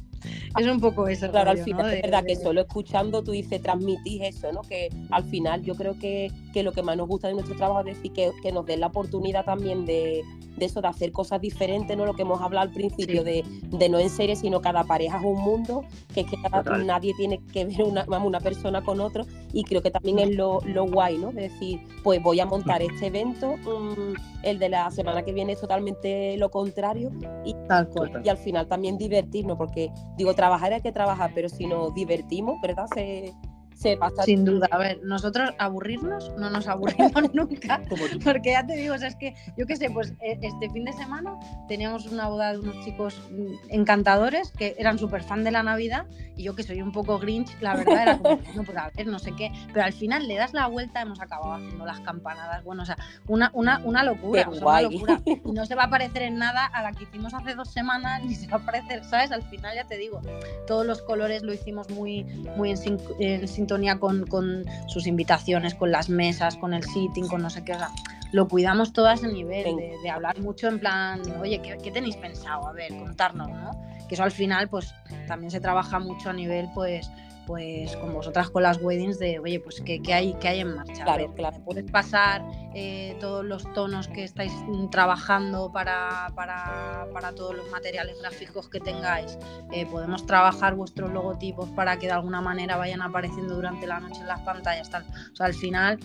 Es 0.57 0.67
un 0.67 0.79
poco 0.79 1.07
eso. 1.07 1.29
Claro, 1.31 1.51
al 1.51 1.57
final 1.59 1.87
¿no? 1.87 1.91
es 1.91 2.01
verdad 2.01 2.23
de, 2.23 2.29
que 2.29 2.35
solo 2.35 2.61
escuchando 2.61 3.23
tú 3.23 3.31
dices, 3.31 3.61
transmitís 3.61 4.21
eso, 4.21 4.51
¿no? 4.51 4.61
Que 4.61 4.89
al 5.09 5.23
final 5.23 5.63
yo 5.63 5.75
creo 5.75 5.97
que, 5.97 6.31
que 6.53 6.63
lo 6.63 6.71
que 6.71 6.83
más 6.83 6.97
nos 6.97 7.07
gusta 7.07 7.27
de 7.27 7.33
nuestro 7.33 7.55
trabajo 7.55 7.81
es 7.81 7.97
decir 7.97 8.11
que, 8.13 8.31
que 8.41 8.51
nos 8.51 8.65
den 8.65 8.79
la 8.81 8.87
oportunidad 8.87 9.45
también 9.45 9.85
de, 9.85 10.23
de, 10.57 10.65
eso, 10.65 10.81
de 10.81 10.87
hacer 10.87 11.11
cosas 11.11 11.41
diferentes, 11.41 11.95
¿no? 11.97 12.05
Lo 12.05 12.13
que 12.13 12.23
hemos 12.23 12.41
hablado 12.41 12.67
al 12.67 12.73
principio, 12.73 13.23
sí. 13.23 13.23
de, 13.23 13.43
de, 13.77 13.89
no 13.89 13.99
en 13.99 14.09
serie, 14.09 14.35
sino 14.35 14.61
cada 14.61 14.83
pareja 14.83 15.17
es 15.17 15.23
un 15.23 15.41
mundo, 15.41 15.83
que 16.13 16.21
es 16.21 16.27
que 16.27 16.37
cada, 16.41 16.77
nadie 16.77 17.13
tiene 17.15 17.39
que 17.51 17.65
ver 17.65 17.81
una, 17.83 18.05
una 18.05 18.39
persona 18.39 18.83
con 18.83 18.99
otro, 18.99 19.25
y 19.53 19.63
creo 19.63 19.81
que 19.81 19.91
también 19.91 20.19
es 20.19 20.35
lo, 20.35 20.59
lo 20.65 20.85
guay, 20.85 21.17
¿no? 21.17 21.31
De 21.31 21.43
decir, 21.43 21.81
pues 22.03 22.21
voy 22.21 22.39
a 22.39 22.45
montar 22.45 22.81
este 22.81 23.07
evento, 23.07 23.55
um, 23.65 24.13
el 24.43 24.59
de 24.59 24.69
la 24.69 24.89
semana 24.91 25.23
que 25.23 25.33
viene 25.33 25.53
es 25.53 25.61
totalmente 25.61 26.37
lo 26.37 26.49
contrario, 26.49 27.11
y, 27.45 27.55
Tal 27.67 27.89
cual. 27.89 28.21
y 28.23 28.29
al 28.29 28.37
final 28.37 28.67
también 28.67 28.97
divertirnos, 28.97 29.57
porque 29.57 29.91
digo, 30.17 30.33
trabajar 30.33 30.73
hay 30.73 30.81
que 30.81 30.91
trabajar, 30.91 31.31
pero 31.33 31.49
si 31.49 31.65
nos 31.65 31.93
divertimos, 31.93 32.59
¿verdad? 32.61 32.87
Se, 32.93 33.33
se 33.81 33.97
pasa. 33.97 34.23
Sin 34.23 34.45
duda, 34.45 34.67
a 34.69 34.77
ver, 34.77 34.99
nosotros 35.03 35.49
aburrirnos 35.57 36.31
no 36.37 36.51
nos 36.51 36.67
aburrimos 36.67 37.11
nunca, 37.33 37.81
porque 38.23 38.51
ya 38.51 38.65
te 38.65 38.75
digo, 38.75 38.93
o 38.93 38.97
sea, 38.97 39.07
es 39.07 39.15
que 39.15 39.33
yo 39.57 39.65
qué 39.65 39.75
sé, 39.75 39.89
pues 39.89 40.13
e, 40.21 40.37
este 40.41 40.69
fin 40.69 40.85
de 40.85 40.93
semana 40.93 41.35
teníamos 41.67 42.05
una 42.05 42.27
boda 42.27 42.51
de 42.51 42.59
unos 42.59 42.79
chicos 42.85 43.19
mm, 43.31 43.53
encantadores 43.69 44.51
que 44.51 44.75
eran 44.77 44.99
súper 44.99 45.23
fan 45.23 45.43
de 45.43 45.51
la 45.51 45.63
Navidad 45.63 46.05
y 46.35 46.43
yo 46.43 46.55
que 46.55 46.61
soy 46.61 46.81
un 46.81 46.91
poco 46.91 47.17
grinch, 47.17 47.49
la 47.59 47.75
verdad 47.75 48.01
era 48.03 48.17
como, 48.19 48.39
no, 48.55 48.63
pues 48.63 48.77
a 48.77 48.91
ver, 48.95 49.07
no 49.07 49.17
sé 49.17 49.31
qué, 49.35 49.51
pero 49.73 49.83
al 49.83 49.93
final 49.93 50.27
le 50.27 50.35
das 50.35 50.53
la 50.53 50.67
vuelta, 50.67 51.01
hemos 51.01 51.19
acabado 51.19 51.53
haciendo 51.53 51.83
las 51.83 51.99
campanadas, 52.01 52.63
bueno, 52.63 52.83
o 52.83 52.85
sea, 52.85 52.97
una, 53.27 53.49
una, 53.55 53.81
una 53.83 54.03
locura, 54.03 54.47
o 54.47 54.53
sea, 54.53 54.67
una 54.67 54.81
locura. 54.81 55.21
Y 55.43 55.53
no 55.53 55.65
se 55.65 55.75
va 55.75 55.85
a 55.85 55.89
parecer 55.89 56.23
en 56.23 56.37
nada 56.37 56.65
a 56.65 56.83
la 56.83 56.91
que 56.91 57.03
hicimos 57.05 57.33
hace 57.33 57.55
dos 57.55 57.71
semanas, 57.71 58.23
ni 58.23 58.35
se 58.35 58.47
va 58.47 58.57
a 58.57 58.65
parecer, 58.65 59.03
¿sabes? 59.05 59.31
Al 59.31 59.43
final 59.43 59.75
ya 59.75 59.85
te 59.85 59.97
digo, 59.97 60.21
todos 60.67 60.85
los 60.85 61.01
colores 61.01 61.41
lo 61.41 61.53
hicimos 61.53 61.89
muy, 61.89 62.23
muy 62.55 62.71
en, 62.71 62.99
en 63.19 63.47
sintonía 63.47 63.70
con, 63.99 64.25
con, 64.27 64.65
sus 64.87 65.07
invitaciones, 65.07 65.75
con 65.75 65.91
las 65.91 66.09
mesas, 66.09 66.57
con 66.57 66.73
el 66.73 66.83
sitting, 66.83 67.27
con 67.27 67.41
no 67.41 67.49
sé 67.49 67.63
qué, 67.63 67.73
o 67.73 67.77
sea, 67.77 67.89
lo 68.31 68.47
cuidamos 68.47 68.91
todo 68.91 69.07
a 69.07 69.13
ese 69.13 69.27
nivel, 69.27 69.75
de, 69.75 69.97
de 70.01 70.09
hablar 70.09 70.39
mucho 70.39 70.67
en 70.67 70.79
plan, 70.79 71.21
oye, 71.39 71.61
¿qué, 71.61 71.77
¿qué, 71.81 71.91
tenéis 71.91 72.17
pensado? 72.17 72.67
A 72.67 72.73
ver, 72.73 72.89
contarnos, 72.89 73.49
¿no? 73.49 73.71
Que 74.07 74.15
eso 74.15 74.23
al 74.23 74.31
final, 74.31 74.67
pues 74.67 74.93
también 75.27 75.51
se 75.51 75.59
trabaja 75.59 75.99
mucho 75.99 76.29
a 76.29 76.33
nivel, 76.33 76.69
pues, 76.73 77.09
pues 77.45 77.95
con 77.97 78.13
vosotras 78.13 78.49
con 78.49 78.63
las 78.63 78.81
weddings 78.81 79.19
de, 79.19 79.39
oye, 79.39 79.59
pues 79.59 79.81
¿qué, 79.81 80.01
qué 80.01 80.13
hay, 80.13 80.33
qué 80.35 80.49
hay 80.49 80.59
en 80.59 80.75
marcha? 80.75 81.03
Claro, 81.03 81.27
ver, 81.27 81.35
claro. 81.35 81.63
¿Puedes 81.63 81.89
pasar 81.91 82.43
eh, 82.73 83.17
todos 83.19 83.43
los 83.43 83.71
tonos 83.73 84.07
que 84.07 84.23
estáis 84.23 84.53
trabajando 84.91 85.71
para, 85.71 86.31
para, 86.35 87.07
para, 87.13 87.33
todos 87.33 87.55
los 87.55 87.69
materiales 87.69 88.17
gráficos 88.21 88.69
que 88.69 88.79
tengáis? 88.79 89.37
Eh, 89.71 89.85
¿Podemos 89.85 90.25
trabajar 90.25 90.75
vuestros 90.75 91.11
logotipos 91.11 91.69
para 91.71 91.97
que 91.97 92.07
de 92.07 92.13
alguna 92.13 92.41
manera 92.41 92.77
vayan 92.77 93.01
apareciendo 93.01 93.55
durante 93.55 93.87
la 93.87 93.99
noche 93.99 94.21
en 94.21 94.27
las 94.27 94.41
pantallas? 94.41 94.89
Tal? 94.89 95.05
O 95.31 95.35
sea, 95.35 95.47
al 95.47 95.53
final 95.53 95.99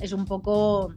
es 0.00 0.12
un 0.12 0.24
poco 0.24 0.92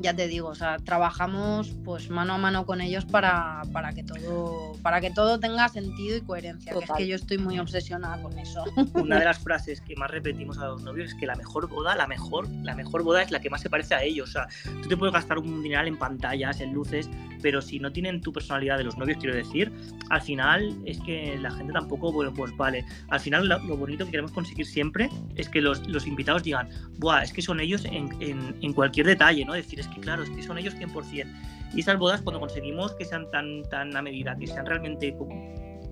ya 0.00 0.14
te 0.14 0.28
digo, 0.28 0.48
o 0.48 0.54
sea, 0.54 0.76
trabajamos 0.78 1.76
pues 1.84 2.10
mano 2.10 2.34
a 2.34 2.38
mano 2.38 2.66
con 2.66 2.80
ellos 2.80 3.04
para, 3.04 3.62
para 3.72 3.92
que 3.92 4.04
todo 4.04 4.74
para 4.82 5.00
que 5.00 5.10
todo 5.10 5.40
tenga 5.40 5.68
sentido 5.68 6.16
y 6.16 6.20
coherencia, 6.20 6.72
que 6.72 6.84
es 6.84 6.90
que 6.96 7.06
yo 7.06 7.16
estoy 7.16 7.38
muy 7.38 7.58
obsesionada 7.58 8.22
con 8.22 8.38
eso. 8.38 8.64
Una 8.94 9.18
de 9.18 9.24
las 9.24 9.38
frases 9.38 9.80
que 9.80 9.96
más 9.96 10.10
repetimos 10.10 10.58
a 10.58 10.66
los 10.66 10.82
novios 10.82 11.10
es 11.12 11.14
que 11.14 11.26
la 11.26 11.34
mejor 11.34 11.68
boda, 11.68 11.96
la 11.96 12.06
mejor, 12.06 12.48
la 12.62 12.74
mejor 12.74 13.02
boda 13.02 13.22
es 13.22 13.30
la 13.30 13.40
que 13.40 13.50
más 13.50 13.60
se 13.60 13.70
parece 13.70 13.94
a 13.94 14.02
ellos. 14.02 14.30
O 14.30 14.32
sea, 14.32 14.48
tú 14.82 14.88
te 14.88 14.96
puedes 14.96 15.12
gastar 15.12 15.38
un 15.38 15.62
dineral 15.62 15.88
en 15.88 15.98
pantallas, 15.98 16.60
en 16.60 16.72
luces, 16.72 17.10
pero 17.42 17.60
si 17.60 17.78
no 17.78 17.92
tienen 17.92 18.20
tu 18.20 18.32
personalidad 18.32 18.78
de 18.78 18.84
los 18.84 18.96
novios, 18.96 19.18
quiero 19.18 19.34
decir, 19.34 19.72
al 20.10 20.22
final 20.22 20.76
es 20.84 21.00
que 21.00 21.38
la 21.38 21.50
gente 21.50 21.72
tampoco, 21.72 22.12
bueno, 22.12 22.32
pues 22.32 22.56
vale. 22.56 22.84
Al 23.08 23.20
final 23.20 23.48
lo, 23.48 23.58
lo 23.60 23.76
bonito 23.76 24.04
que 24.04 24.12
queremos 24.12 24.32
conseguir 24.32 24.66
siempre 24.66 25.10
es 25.36 25.48
que 25.48 25.60
los, 25.60 25.86
los 25.88 26.06
invitados 26.06 26.42
digan, 26.42 26.68
Buah, 26.98 27.22
es 27.22 27.32
que 27.32 27.42
son 27.42 27.60
ellos 27.60 27.84
en, 27.84 28.10
en, 28.20 28.56
en 28.60 28.72
cualquier 28.72 29.06
detalle, 29.06 29.44
¿no? 29.44 29.54
Decir, 29.54 29.80
es 29.80 29.87
que 29.90 30.00
claro, 30.00 30.22
es 30.22 30.30
que 30.30 30.42
son 30.42 30.58
ellos 30.58 30.74
100%. 30.76 31.26
Y 31.74 31.80
esas 31.80 31.98
bodas, 31.98 32.22
cuando 32.22 32.40
conseguimos 32.40 32.94
que 32.94 33.04
sean 33.04 33.30
tan, 33.30 33.62
tan 33.64 33.94
a 33.94 34.02
medida, 34.02 34.36
que 34.36 34.46
sean 34.46 34.64
realmente 34.64 35.14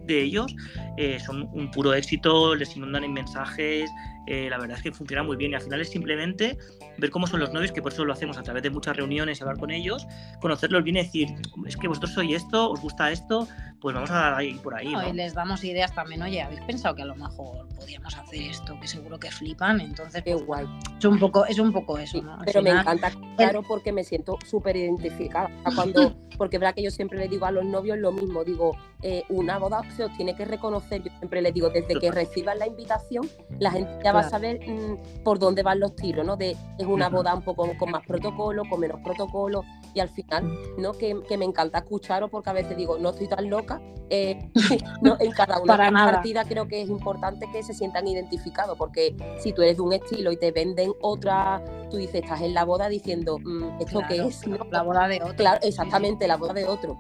de 0.07 0.23
ellos, 0.23 0.55
eh, 0.97 1.19
son 1.21 1.49
un 1.53 1.71
puro 1.71 1.95
éxito, 1.95 2.55
les 2.55 2.77
inundan 2.77 3.05
en 3.05 3.13
mensajes, 3.13 3.91
eh, 4.27 4.49
la 4.51 4.59
verdad 4.59 4.77
es 4.77 4.83
que 4.83 4.93
funciona 4.93 5.23
muy 5.23 5.37
bien 5.37 5.53
y 5.53 5.55
al 5.55 5.63
final 5.63 5.81
es 5.81 5.91
simplemente 5.91 6.59
ver 6.99 7.11
cómo 7.11 7.27
son 7.27 7.41
los 7.41 7.53
novios, 7.53 7.71
que 7.71 7.81
por 7.81 7.93
eso 7.93 8.05
lo 8.05 8.13
hacemos 8.13 8.37
a 8.37 8.43
través 8.43 8.63
de 8.63 8.71
muchas 8.71 8.97
reuniones 8.97 9.39
y 9.39 9.43
hablar 9.43 9.59
con 9.59 9.71
ellos, 9.71 10.07
conocerlos 10.41 10.83
bien 10.83 10.97
y 10.97 11.03
decir, 11.05 11.29
es 11.67 11.77
que 11.77 11.87
vosotros 11.87 12.13
sois 12.13 12.35
esto, 12.35 12.71
os 12.71 12.81
gusta 12.81 13.13
esto, 13.13 13.47
pues 13.81 13.95
vamos 13.95 14.11
a 14.11 14.43
ir 14.43 14.61
por 14.63 14.75
ahí. 14.75 14.93
No, 14.93 15.03
¿no? 15.03 15.09
Y 15.09 15.13
les 15.13 15.35
damos 15.35 15.63
ideas 15.63 15.95
también, 15.95 16.23
oye, 16.23 16.43
¿habéis 16.43 16.61
pensado 16.63 16.97
que 16.97 17.03
a 17.03 17.07
lo 17.07 17.15
mejor 17.15 17.69
podíamos 17.77 18.17
hacer 18.17 18.43
esto? 18.43 18.79
Que 18.81 18.89
seguro 18.89 19.19
que 19.19 19.31
flipan, 19.31 19.81
entonces... 19.81 20.25
Qué 20.25 20.35
guay. 20.35 20.67
Es 20.99 21.05
un 21.05 21.19
poco, 21.21 21.47
es 21.47 21.59
un 21.61 21.73
poco 21.73 21.97
eso, 21.99 22.21
¿no? 22.21 22.39
Pero 22.45 22.61
final, 22.61 22.75
me 22.75 22.81
encanta, 22.81 23.13
claro, 23.37 23.63
porque 23.63 23.93
me 23.93 24.03
siento 24.03 24.39
súper 24.45 24.77
identificada. 24.77 25.51
Cuando, 25.75 26.17
porque 26.39 26.59
verdad 26.59 26.75
que 26.75 26.83
yo 26.83 26.91
siempre 26.91 27.19
le 27.19 27.29
digo 27.29 27.47
a 27.47 27.53
los 27.53 27.65
novios 27.65 27.99
lo 27.99 28.11
mismo, 28.11 28.43
digo, 28.43 28.77
eh, 29.03 29.23
una 29.29 29.59
boda 29.59 29.79
se 29.97 30.05
os 30.05 30.13
tiene 30.17 30.35
que 30.37 30.45
reconocer, 30.45 31.03
yo 31.03 31.11
siempre 31.19 31.41
les 31.43 31.53
digo, 31.55 31.71
desde 31.71 31.99
que 31.99 32.11
reciban 32.11 32.59
la 32.59 32.67
invitación, 32.67 33.29
la 33.59 33.71
gente 33.71 33.91
ya 34.05 34.13
va 34.13 34.21
a 34.21 34.29
saber 34.31 34.61
mmm, 34.67 35.23
por 35.25 35.39
dónde 35.39 35.63
van 35.63 35.81
los 35.81 35.97
tiros, 35.97 36.25
¿no? 36.25 36.37
De, 36.37 36.57
es 36.79 36.87
una 36.87 37.09
boda 37.09 37.35
un 37.35 37.43
poco 37.43 37.69
con 37.79 37.91
más 37.91 38.07
protocolo, 38.07 38.63
con 38.69 38.81
menos 38.81 39.01
protocolo, 39.03 39.63
y 39.95 40.01
al 40.01 40.09
final, 40.11 40.53
¿no? 40.79 40.93
Que, 40.93 41.21
que 41.29 41.37
me 41.39 41.45
encanta 41.45 41.79
escucharos 41.79 42.31
porque 42.31 42.51
a 42.51 42.53
veces 42.53 42.77
digo, 42.77 42.99
no 42.99 43.11
estoy 43.11 43.29
tan 43.29 43.49
loca, 43.49 43.81
eh, 44.11 44.39
no, 45.03 45.17
en 45.19 45.33
cada 45.33 45.59
una 45.59 45.73
Para 45.73 45.87
de 45.87 45.91
las 45.93 46.01
nada. 46.01 46.13
partidas 46.13 46.47
creo 46.49 46.69
que 46.69 46.83
es 46.83 46.89
importante 46.89 47.47
que 47.51 47.63
se 47.63 47.75
sientan 47.75 48.07
identificados, 48.07 48.77
porque 48.77 49.17
si 49.39 49.53
tú 49.53 49.63
eres 49.63 49.77
de 49.77 49.83
un 49.83 49.93
estilo 49.93 50.31
y 50.33 50.37
te 50.37 50.53
venden 50.53 50.93
otra, 51.01 51.63
tú 51.91 51.97
dices, 51.97 52.23
estás 52.23 52.41
en 52.43 52.55
la 52.55 52.65
boda 52.65 52.89
diciendo, 52.89 53.39
mmm, 53.39 53.81
¿esto 53.81 53.99
Claro, 54.01 54.07
qué 54.09 54.27
es? 54.27 54.47
¿no? 54.47 54.59
La 54.71 54.83
boda 54.83 55.09
de 55.09 55.23
otro. 55.23 55.37
Claro, 55.37 55.59
exactamente, 55.63 56.29
la 56.29 56.37
boda 56.37 56.53
de 56.53 56.67
otro. 56.67 56.97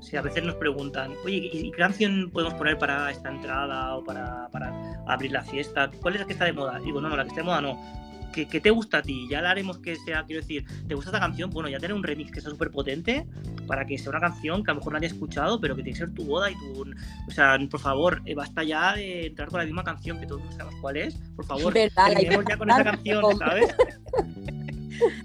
Sí, 0.00 0.16
a 0.16 0.22
veces 0.22 0.42
nos 0.42 0.54
preguntan, 0.56 1.12
oye, 1.24 1.50
¿y 1.52 1.70
qué 1.70 1.76
canción 1.76 2.30
podemos 2.32 2.54
poner 2.54 2.78
para 2.78 3.10
esta 3.10 3.28
entrada 3.28 3.96
o 3.96 4.04
para, 4.04 4.48
para 4.48 5.02
abrir 5.06 5.32
la 5.32 5.42
fiesta? 5.42 5.90
¿Cuál 6.00 6.14
es 6.14 6.20
la 6.20 6.26
que 6.26 6.32
está 6.32 6.46
de 6.46 6.52
moda? 6.52 6.78
Digo, 6.78 7.00
no, 7.00 7.08
no, 7.08 7.16
la 7.16 7.24
que 7.24 7.28
está 7.28 7.42
de 7.42 7.46
moda 7.46 7.60
no. 7.60 8.00
¿Qué, 8.32 8.46
¿Qué, 8.46 8.60
te 8.60 8.70
gusta 8.70 8.98
a 8.98 9.02
ti? 9.02 9.26
Ya 9.28 9.42
la 9.42 9.50
haremos 9.50 9.78
que 9.78 9.96
sea, 9.96 10.24
quiero 10.24 10.40
decir, 10.40 10.64
¿te 10.86 10.94
gusta 10.94 11.10
esta 11.10 11.20
canción? 11.20 11.50
Bueno, 11.50 11.68
ya 11.68 11.78
tener 11.78 11.94
un 11.94 12.02
remix 12.02 12.30
que 12.30 12.40
sea 12.40 12.50
súper 12.50 12.70
potente 12.70 13.26
para 13.66 13.84
que 13.84 13.98
sea 13.98 14.10
una 14.10 14.20
canción 14.20 14.62
que 14.62 14.70
a 14.70 14.74
lo 14.74 14.80
mejor 14.80 14.92
nadie 14.92 15.08
ha 15.08 15.10
escuchado, 15.10 15.60
pero 15.60 15.74
que 15.74 15.82
tiene 15.82 15.98
que 15.98 16.04
ser 16.04 16.14
tu 16.14 16.24
boda 16.24 16.50
y 16.50 16.54
tu. 16.54 16.82
O 17.26 17.30
sea, 17.30 17.58
por 17.68 17.80
favor, 17.80 18.22
eh, 18.24 18.34
basta 18.34 18.62
ya 18.62 18.94
de 18.94 19.26
entrar 19.26 19.48
con 19.48 19.58
la 19.58 19.64
misma 19.64 19.82
canción 19.82 20.20
que 20.20 20.26
todos 20.26 20.42
sabemos 20.54 20.80
cuál 20.80 20.96
es. 20.96 21.14
Por 21.34 21.44
favor, 21.44 21.74
¿Verdad? 21.74 22.06
terminemos 22.06 22.44
ya 22.48 22.56
con 22.56 22.70
esa 22.70 22.84
canción, 22.84 23.38
¿sabes? 23.38 23.74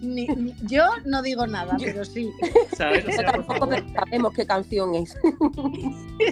Ni, 0.01 0.27
ni, 0.27 0.53
yo 0.63 0.83
no 1.05 1.21
digo 1.21 1.47
nada, 1.47 1.75
pero 1.79 2.05
sí. 2.05 2.31
¿Sabes? 2.75 3.05
O 3.07 3.11
sea, 3.11 3.31
por 3.31 3.45
Tampoco 3.45 3.75
sabemos 3.93 4.33
qué 4.33 4.45
canción 4.45 4.95
es. 4.95 5.15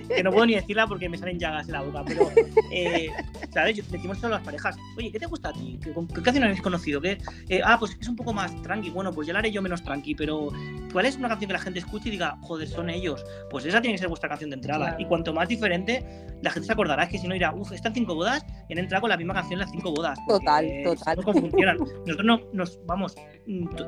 que 0.08 0.24
no 0.24 0.32
puedo 0.32 0.46
ni 0.46 0.56
decirla 0.56 0.88
porque 0.88 1.10
me 1.10 1.18
salen 1.18 1.39
llagas 1.39 1.68
en 1.68 1.74
la 1.74 1.82
boca, 1.82 2.04
pero, 2.06 2.30
eh, 2.72 3.10
¿sabes? 3.52 3.89
Decimos 3.89 4.18
solo 4.18 4.36
a 4.36 4.38
las 4.38 4.46
parejas, 4.46 4.76
oye, 4.98 5.12
¿qué 5.12 5.20
te 5.20 5.26
gusta 5.26 5.50
a 5.50 5.54
ti? 5.54 5.80
¿Qué, 5.82 6.22
canción 6.22 6.44
habéis 6.44 6.62
conocido? 6.62 7.02
¿Qué, 7.02 7.18
eh, 7.50 7.62
ah, 7.64 7.78
pues 7.80 7.98
es 8.00 8.08
un 8.08 8.16
poco 8.16 8.34
más 8.34 8.60
tranqui, 8.62 8.89
bueno, 8.89 9.12
pues 9.12 9.28
ya 9.28 9.34
la 9.34 9.39
haré 9.39 9.52
yo 9.52 9.62
menos 9.62 9.84
tranqui, 9.84 10.16
pero 10.16 10.50
¿cuál 10.91 11.06
es 11.06 11.18
una 11.18 11.30
canción 11.30 11.48
que 11.50 11.54
la 11.54 11.60
gente 11.60 11.80
escuche 11.80 12.10
y 12.10 12.12
diga, 12.12 12.38
joder, 12.41 12.68
son 12.68 12.89
ellos? 12.89 13.24
Pues 13.50 13.66
esa 13.66 13.82
tiene 13.82 13.96
que 13.96 14.00
ser 14.00 14.10
vuestra 14.10 14.30
canción 14.30 14.50
de 14.50 14.56
entrada. 14.56 14.88
Claro. 14.88 15.02
Y 15.02 15.06
cuanto 15.06 15.34
más 15.34 15.48
diferente, 15.48 16.06
la 16.41 16.52
gente 16.52 16.68
se 16.68 16.74
acordará, 16.74 17.04
es 17.04 17.10
que 17.10 17.18
si 17.18 17.28
no 17.28 17.34
dirá, 17.34 17.54
uff, 17.54 17.72
están 17.72 17.94
cinco 17.94 18.16
bodas 18.16 18.46
y 18.70 18.74
han 18.74 18.80
entrado 18.80 19.02
con 19.02 19.10
la 19.10 19.18
misma 19.18 19.34
canción 19.34 19.60
las 19.60 19.72
cinco 19.72 19.91
bodas. 19.91 20.18
Total, 20.28 20.66
total. 20.84 21.24
cómo 21.24 21.39
funcionan. 21.41 21.78
Nosotros 21.78 22.26
no, 22.26 22.39
nos 22.54 22.80
vamos 22.86 23.16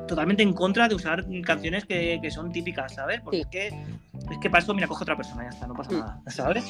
totalmente 0.08 0.42
en 0.42 0.52
contra 0.52 0.88
de 0.88 0.94
usar 0.94 1.24
canciones 1.44 1.84
que, 1.84 2.18
que 2.20 2.30
son 2.30 2.52
típicas, 2.52 2.94
¿sabes? 2.94 3.20
Porque 3.20 3.36
Sí. 3.38 3.42
es 3.42 3.48
que 3.48 3.68
es 4.32 4.38
que 4.40 4.50
para 4.50 4.62
eso, 4.62 4.74
mira, 4.74 4.88
coge 4.88 5.04
otra 5.04 5.16
persona, 5.16 5.44
ya 5.44 5.50
está, 5.50 5.66
no 5.66 5.74
pasa 5.74 5.92
Mm. 5.92 5.98
nada, 6.00 6.22
¿sabes? 6.28 6.64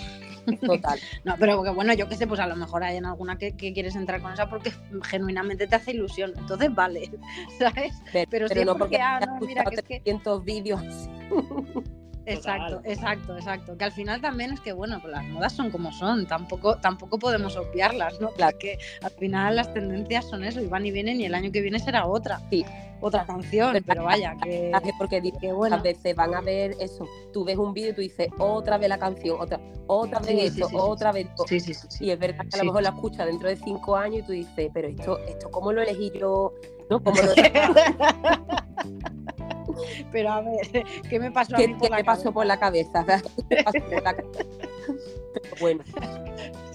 Total. 0.60 0.98
No, 1.24 1.34
pero 1.38 1.74
bueno, 1.74 1.92
yo 1.94 2.08
qué 2.08 2.16
sé, 2.16 2.26
pues 2.26 2.40
a 2.40 2.46
lo 2.46 2.56
mejor 2.56 2.84
hay 2.84 2.96
en 2.96 3.06
alguna 3.06 3.36
que, 3.38 3.56
que 3.56 3.72
quieres 3.72 3.96
entrar 3.96 4.20
con 4.20 4.32
esa 4.32 4.48
porque 4.48 4.72
genuinamente 5.04 5.66
te 5.66 5.74
hace 5.76 5.92
ilusión. 5.92 6.32
Entonces 6.36 6.74
vale, 6.74 7.10
¿sabes? 7.58 7.92
Pero, 8.12 8.26
Pero, 8.30 8.46
pero 8.48 8.60
sí 8.60 8.64
no 8.66 8.72
porque, 8.78 8.98
porque 8.98 9.02
ah, 9.02 9.20
no, 9.20 9.46
mira, 9.46 9.64
que 9.64 9.74
es 9.76 9.82
que 9.82 10.00
300 10.00 10.44
vídeos 10.44 10.82
Exacto, 12.26 12.80
exacto, 12.84 13.36
exacto. 13.36 13.78
Que 13.78 13.84
al 13.84 13.92
final 13.92 14.20
también 14.20 14.52
es 14.52 14.60
que, 14.60 14.72
bueno, 14.72 14.98
pues 15.00 15.12
las 15.12 15.24
modas 15.24 15.52
son 15.52 15.70
como 15.70 15.92
son, 15.92 16.26
tampoco, 16.26 16.76
tampoco 16.76 17.18
podemos 17.18 17.56
obviarlas, 17.56 18.20
¿no? 18.20 18.30
Claro. 18.30 18.52
Porque 18.52 18.78
al 19.02 19.10
final 19.12 19.56
las 19.56 19.72
tendencias 19.72 20.24
son 20.28 20.44
eso, 20.44 20.60
y 20.60 20.66
van 20.66 20.84
y 20.84 20.90
vienen, 20.90 21.20
y 21.20 21.26
el 21.26 21.34
año 21.34 21.52
que 21.52 21.60
viene 21.60 21.78
será 21.78 22.06
otra. 22.06 22.40
Sí. 22.50 22.64
Otra 23.00 23.26
canción, 23.26 23.72
Pero 23.72 23.84
pero 23.86 24.04
vaya, 24.04 24.34
que, 24.42 24.72
Porque 24.96 25.20
que 25.38 25.52
bueno. 25.52 25.76
a 25.76 25.80
veces 25.80 26.16
van 26.16 26.34
a 26.34 26.40
ver 26.40 26.74
eso. 26.80 27.06
Tú 27.30 27.44
ves 27.44 27.58
un 27.58 27.74
vídeo 27.74 27.90
y 27.90 27.94
tú 27.94 28.00
dices, 28.00 28.28
otra 28.38 28.78
vez 28.78 28.88
la 28.88 28.98
canción, 28.98 29.38
otra, 29.38 29.60
otra 29.86 30.18
vez 30.20 30.28
Sí, 30.30 30.40
esto, 30.40 30.68
sí, 30.68 30.74
sí, 30.74 30.76
otra 30.80 31.12
vez 31.12 31.26
esto. 31.26 31.44
Sí, 31.46 31.60
sí, 31.60 31.74
sí. 31.74 31.86
sí. 31.90 32.04
Y 32.06 32.10
es 32.10 32.18
verdad 32.18 32.46
que 32.50 32.56
a 32.58 32.58
lo 32.58 32.64
mejor 32.64 32.82
la 32.82 32.88
escuchas 32.88 33.26
dentro 33.26 33.50
de 33.50 33.56
cinco 33.56 33.96
años 33.96 34.20
y 34.20 34.22
tú 34.22 34.32
dices, 34.32 34.70
pero 34.72 34.88
esto, 34.88 35.18
esto 35.18 35.50
¿cómo 35.50 35.72
lo 35.72 35.82
elegí 35.82 36.10
yo? 36.18 36.54
¿No? 36.88 37.02
¿Cómo 37.02 37.20
lo 37.22 37.34
Pero 40.12 40.30
a 40.32 40.40
ver, 40.40 40.84
¿qué 41.10 41.18
me 41.20 41.30
pasó 41.30 41.54
a 41.54 41.58
¿Qué, 41.58 41.68
mí 41.68 41.74
qué 41.74 41.78
por 41.80 41.90
la 41.90 41.96
me 41.98 42.04
pasó 42.04 42.32
por 42.32 42.46
la 42.46 42.58
cabeza? 42.58 43.04
¿Qué 43.48 43.56
me 43.56 43.62
pasó 43.64 43.78
por 43.80 44.02
la 44.02 44.14
cabeza? 44.16 44.40
Pero 45.34 45.56
bueno? 45.60 45.84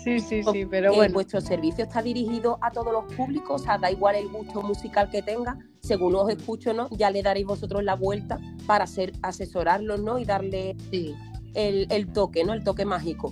Sí, 0.04 0.20
sí, 0.20 0.42
sí, 0.52 0.66
pero 0.66 0.92
eh, 0.94 0.96
bueno. 0.96 1.14
vuestro 1.14 1.40
servicio 1.42 1.84
está 1.84 2.02
dirigido 2.02 2.58
a 2.62 2.72
todos 2.72 2.92
los 2.92 3.14
públicos, 3.14 3.62
o 3.62 3.64
sea, 3.64 3.78
da 3.78 3.92
igual 3.92 4.16
el 4.16 4.30
gusto 4.30 4.64
musical 4.64 5.12
que 5.12 5.22
tenga, 5.22 5.60
según 5.80 6.16
os 6.16 6.28
escucho, 6.32 6.74
¿no? 6.74 6.90
Ya 6.90 7.12
le 7.12 7.22
daréis 7.22 7.46
vosotros 7.46 7.84
la 7.84 7.94
vuelta 7.96 8.40
para 8.66 8.88
ser, 8.88 9.14
asesorarlos, 9.22 10.02
¿no? 10.02 10.18
Y 10.18 10.26
darle 10.26 10.76
Sí. 10.90 11.14
el, 11.54 11.86
el 11.92 12.12
toque, 12.12 12.44
¿no? 12.44 12.54
El 12.54 12.64
toque 12.64 12.84
mágico. 12.84 13.32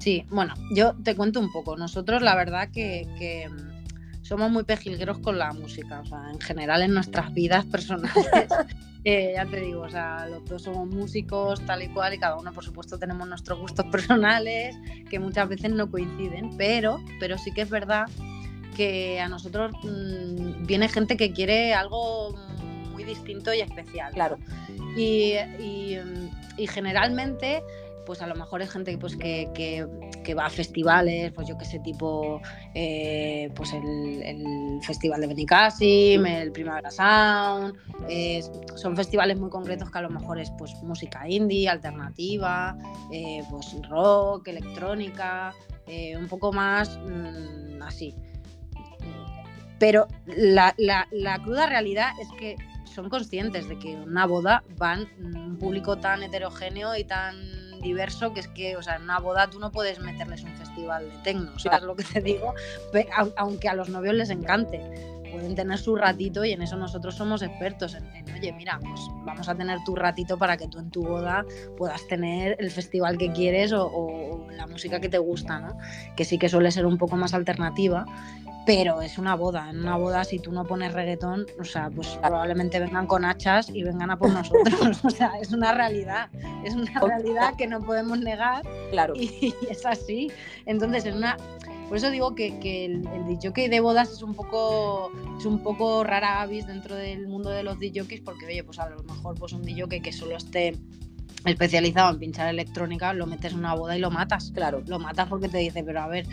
Sí, 0.00 0.24
bueno, 0.30 0.54
yo 0.74 0.94
te 1.04 1.14
cuento 1.14 1.40
un 1.40 1.52
poco. 1.52 1.76
Nosotros, 1.76 2.22
la 2.22 2.34
verdad, 2.36 2.70
que, 2.72 3.06
que, 3.18 3.50
mm, 3.50 3.71
somos 4.32 4.50
muy 4.50 4.64
pejilgueros 4.64 5.18
con 5.18 5.36
la 5.36 5.52
música. 5.52 6.00
O 6.00 6.06
sea, 6.06 6.30
en 6.32 6.40
general 6.40 6.80
en 6.80 6.94
nuestras 6.94 7.34
vidas 7.34 7.66
personales. 7.66 8.14
eh, 9.04 9.32
ya 9.36 9.44
te 9.44 9.60
digo, 9.60 9.82
o 9.82 9.90
sea, 9.90 10.26
los 10.26 10.42
dos 10.46 10.62
somos 10.62 10.88
músicos, 10.88 11.60
tal 11.66 11.82
y 11.82 11.88
cual, 11.88 12.14
y 12.14 12.18
cada 12.18 12.38
uno, 12.38 12.50
por 12.50 12.64
supuesto, 12.64 12.98
tenemos 12.98 13.28
nuestros 13.28 13.58
gustos 13.58 13.84
personales, 13.92 14.74
que 15.10 15.18
muchas 15.18 15.50
veces 15.50 15.72
no 15.72 15.90
coinciden, 15.90 16.56
pero, 16.56 16.98
pero 17.20 17.36
sí 17.36 17.52
que 17.52 17.60
es 17.60 17.68
verdad 17.68 18.06
que 18.74 19.20
a 19.20 19.28
nosotros 19.28 19.74
mm, 19.82 20.64
viene 20.64 20.88
gente 20.88 21.18
que 21.18 21.30
quiere 21.34 21.74
algo 21.74 22.34
muy 22.90 23.04
distinto 23.04 23.52
y 23.52 23.60
especial. 23.60 24.14
Claro. 24.14 24.38
Y, 24.96 25.34
y, 25.60 25.98
y 26.56 26.66
generalmente 26.68 27.62
pues 28.04 28.20
a 28.22 28.26
lo 28.26 28.34
mejor 28.34 28.62
es 28.62 28.70
gente 28.70 28.96
pues, 28.98 29.16
que, 29.16 29.48
que, 29.54 30.34
va 30.34 30.46
a 30.46 30.50
festivales, 30.50 31.32
pues 31.32 31.48
yo 31.48 31.58
que 31.58 31.64
sé, 31.64 31.78
tipo 31.80 32.40
eh, 32.74 33.50
pues 33.54 33.72
el, 33.72 34.80
Festival 34.82 35.20
de 35.20 35.26
Benicassim, 35.28 36.26
el 36.26 36.50
Primavera 36.52 36.90
Sound, 36.90 37.74
son 38.76 38.96
festivales 38.96 39.38
muy 39.38 39.50
concretos 39.50 39.90
que 39.90 39.98
a 39.98 40.02
lo 40.02 40.10
mejor 40.10 40.38
es 40.40 40.50
pues 40.58 40.74
música 40.82 41.28
indie, 41.28 41.68
alternativa, 41.68 42.76
eh, 43.12 43.42
pues 43.48 43.76
rock, 43.88 44.48
electrónica, 44.48 45.54
eh, 45.86 46.16
un 46.16 46.28
poco 46.28 46.52
más 46.52 46.98
mm, 46.98 47.82
así. 47.82 48.14
Pero 49.78 50.06
la, 50.26 50.74
la, 50.78 51.08
la 51.10 51.42
cruda 51.42 51.66
realidad 51.66 52.12
es 52.20 52.28
que 52.38 52.56
son 52.92 53.08
conscientes 53.08 53.68
de 53.68 53.78
que 53.78 53.96
una 53.96 54.26
boda 54.26 54.62
van 54.76 55.08
un 55.18 55.58
público 55.58 55.96
tan 55.96 56.22
heterogéneo 56.22 56.96
y 56.96 57.04
tan 57.04 57.61
diverso 57.82 58.32
que 58.32 58.40
es 58.40 58.48
que, 58.48 58.76
o 58.76 58.82
sea, 58.82 58.96
en 58.96 59.02
una 59.02 59.18
boda 59.18 59.50
tú 59.50 59.58
no 59.58 59.70
puedes 59.70 60.00
meterles 60.00 60.42
un 60.42 60.56
festival 60.56 61.10
de 61.10 61.16
tecno, 61.18 61.58
¿sabes 61.58 61.82
lo 61.82 61.94
que 61.94 62.04
te 62.04 62.20
digo? 62.20 62.54
Aunque 63.36 63.68
a 63.68 63.74
los 63.74 63.88
novios 63.88 64.14
les 64.14 64.30
encante. 64.30 64.80
Pueden 65.32 65.54
tener 65.54 65.78
su 65.78 65.96
ratito 65.96 66.44
y 66.44 66.52
en 66.52 66.60
eso 66.60 66.76
nosotros 66.76 67.14
somos 67.14 67.40
expertos 67.40 67.94
en, 67.94 68.04
oye, 68.34 68.52
mira, 68.52 68.78
pues 68.78 69.00
vamos 69.24 69.48
a 69.48 69.54
tener 69.54 69.78
tu 69.82 69.96
ratito 69.96 70.36
para 70.36 70.58
que 70.58 70.68
tú 70.68 70.78
en 70.78 70.90
tu 70.90 71.02
boda 71.02 71.46
puedas 71.78 72.06
tener 72.06 72.54
el 72.58 72.70
festival 72.70 73.16
que 73.16 73.32
quieres 73.32 73.72
o, 73.72 73.86
o 73.86 74.50
la 74.50 74.66
música 74.66 75.00
que 75.00 75.08
te 75.08 75.16
gusta, 75.16 75.58
¿no? 75.58 75.78
Que 76.16 76.26
sí 76.26 76.36
que 76.36 76.50
suele 76.50 76.70
ser 76.70 76.84
un 76.84 76.98
poco 76.98 77.16
más 77.16 77.32
alternativa, 77.32 78.04
pero 78.64 79.02
es 79.02 79.18
una 79.18 79.34
boda. 79.34 79.70
En 79.70 79.80
una 79.80 79.96
boda, 79.96 80.24
si 80.24 80.38
tú 80.38 80.52
no 80.52 80.64
pones 80.64 80.92
reggaetón, 80.92 81.46
o 81.58 81.64
sea, 81.64 81.90
pues 81.90 82.08
probablemente 82.20 82.78
vengan 82.78 83.06
con 83.06 83.24
hachas 83.24 83.68
y 83.68 83.82
vengan 83.82 84.10
a 84.10 84.18
por 84.18 84.30
nosotros. 84.30 85.00
o 85.04 85.10
sea, 85.10 85.32
es 85.40 85.52
una 85.52 85.72
realidad. 85.72 86.30
Es 86.64 86.74
una 86.74 87.00
realidad 87.00 87.54
que 87.56 87.66
no 87.66 87.80
podemos 87.80 88.18
negar. 88.20 88.62
Claro. 88.90 89.14
Y, 89.16 89.54
es 89.68 89.84
así. 89.86 90.30
Entonces, 90.66 91.04
en 91.06 91.16
una. 91.16 91.36
Por 91.88 91.98
eso 91.98 92.10
digo 92.10 92.34
que, 92.34 92.48
el, 92.86 93.06
el 93.06 93.70
de 93.70 93.80
bodas 93.80 94.10
es 94.10 94.22
un 94.22 94.34
poco 94.34 95.12
es 95.38 95.44
un 95.44 95.62
poco 95.62 96.04
rara 96.04 96.40
avis 96.40 96.66
dentro 96.66 96.94
del 96.94 97.26
mundo 97.28 97.50
de 97.50 97.62
los 97.62 97.78
DJs 97.78 98.20
porque 98.24 98.46
oye, 98.46 98.64
pues 98.64 98.78
a 98.78 98.88
lo 98.88 99.02
mejor 99.02 99.34
pues 99.38 99.52
un 99.52 99.62
DJ 99.62 100.00
que 100.00 100.12
solo 100.12 100.36
esté 100.36 100.74
especializado 101.44 102.12
en 102.12 102.18
pinchar 102.18 102.48
electrónica, 102.48 103.12
lo 103.12 103.26
metes 103.26 103.52
en 103.52 103.58
una 103.58 103.74
boda 103.74 103.96
y 103.96 104.00
lo 104.00 104.10
matas. 104.10 104.52
Claro. 104.54 104.82
Lo 104.86 104.98
matas 104.98 105.28
porque 105.28 105.48
te 105.48 105.58
dice, 105.58 105.82
pero 105.84 106.00
a 106.00 106.06
ver, 106.06 106.26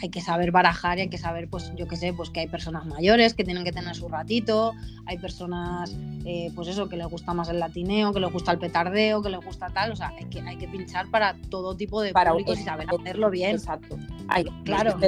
hay, 0.00 0.10
que 0.10 0.20
saber 0.20 0.50
barajar 0.50 0.98
y 0.98 1.02
hay 1.02 1.08
que 1.08 1.18
saber, 1.18 1.48
pues 1.48 1.72
yo 1.76 1.88
qué 1.88 1.96
sé, 1.96 2.12
pues 2.12 2.30
que 2.30 2.40
hay 2.40 2.48
personas 2.48 2.86
mayores 2.86 3.34
que 3.34 3.44
tienen 3.44 3.64
que 3.64 3.72
tener 3.72 3.94
su 3.94 4.08
ratito, 4.08 4.74
hay 5.06 5.18
personas, 5.18 5.96
eh, 6.24 6.50
pues 6.54 6.68
eso, 6.68 6.88
que 6.88 6.96
les 6.96 7.06
gusta 7.06 7.32
más 7.32 7.48
el 7.48 7.60
latineo, 7.60 8.12
que 8.12 8.20
les 8.20 8.32
gusta 8.32 8.52
el 8.52 8.58
petardeo, 8.58 9.22
que 9.22 9.30
les 9.30 9.40
gusta 9.40 9.68
tal, 9.68 9.92
o 9.92 9.96
sea, 9.96 10.12
hay 10.18 10.26
que, 10.26 10.40
hay 10.40 10.56
que 10.56 10.68
pinchar 10.68 11.08
para 11.10 11.34
todo 11.48 11.76
tipo 11.76 12.02
de 12.02 12.12
para 12.12 12.32
públicos 12.32 12.58
y 12.58 12.62
saber 12.62 12.88
hacerlo 12.90 13.30
bien. 13.30 13.56
Exacto. 13.56 13.98
Hay, 14.28 14.44
claro. 14.64 14.98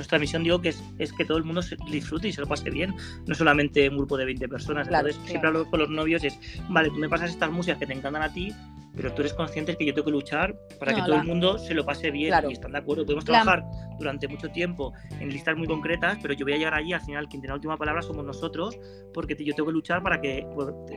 Nuestra 0.00 0.18
misión, 0.18 0.42
digo, 0.42 0.62
que 0.62 0.70
es, 0.98 1.12
que 1.12 1.26
todo 1.26 1.36
el 1.36 1.44
mundo 1.44 1.60
se 1.60 1.76
disfrute 1.90 2.28
y 2.28 2.32
se 2.32 2.40
lo 2.40 2.46
pase 2.46 2.70
bien, 2.70 2.94
no 3.26 3.34
solamente 3.34 3.86
un 3.86 3.98
grupo 3.98 4.16
de 4.16 4.24
20 4.24 4.48
personas. 4.48 4.88
Entonces, 4.88 5.20
siempre 5.26 5.48
hablo 5.48 5.68
con 5.68 5.78
los 5.78 5.90
novios, 5.90 6.24
es, 6.24 6.38
vale, 6.70 6.88
tú 6.88 6.96
me 6.96 7.06
pasas 7.06 7.28
estas 7.28 7.50
músicas 7.50 7.78
que 7.78 7.86
te 7.86 7.92
encantan 7.92 8.22
a 8.22 8.32
ti, 8.32 8.50
pero 9.00 9.14
tú 9.14 9.22
eres 9.22 9.32
consciente 9.32 9.72
de 9.72 9.78
que 9.78 9.86
yo 9.86 9.94
tengo 9.94 10.04
que 10.04 10.10
luchar 10.10 10.54
para 10.78 10.94
que 10.94 11.00
todo 11.00 11.14
el 11.14 11.24
mundo 11.24 11.58
se 11.58 11.72
lo 11.72 11.86
pase 11.86 12.10
bien 12.10 12.34
y 12.50 12.52
están 12.52 12.72
de 12.72 12.78
acuerdo. 12.78 13.06
Podemos 13.06 13.24
trabajar 13.24 13.64
durante 13.98 14.28
mucho 14.28 14.50
tiempo 14.50 14.92
en 15.20 15.30
listas 15.30 15.56
muy 15.56 15.66
concretas, 15.66 16.18
pero 16.20 16.34
yo 16.34 16.44
voy 16.44 16.52
a 16.52 16.58
llegar 16.58 16.74
allí, 16.74 16.92
al 16.92 17.00
final 17.00 17.26
quien 17.26 17.40
tiene 17.40 17.48
la 17.48 17.54
última 17.54 17.78
palabra 17.78 18.02
somos 18.02 18.26
nosotros, 18.26 18.78
porque 19.14 19.34
yo 19.42 19.54
tengo 19.54 19.68
que 19.68 19.72
luchar 19.72 20.02
para 20.02 20.20
que, 20.20 20.46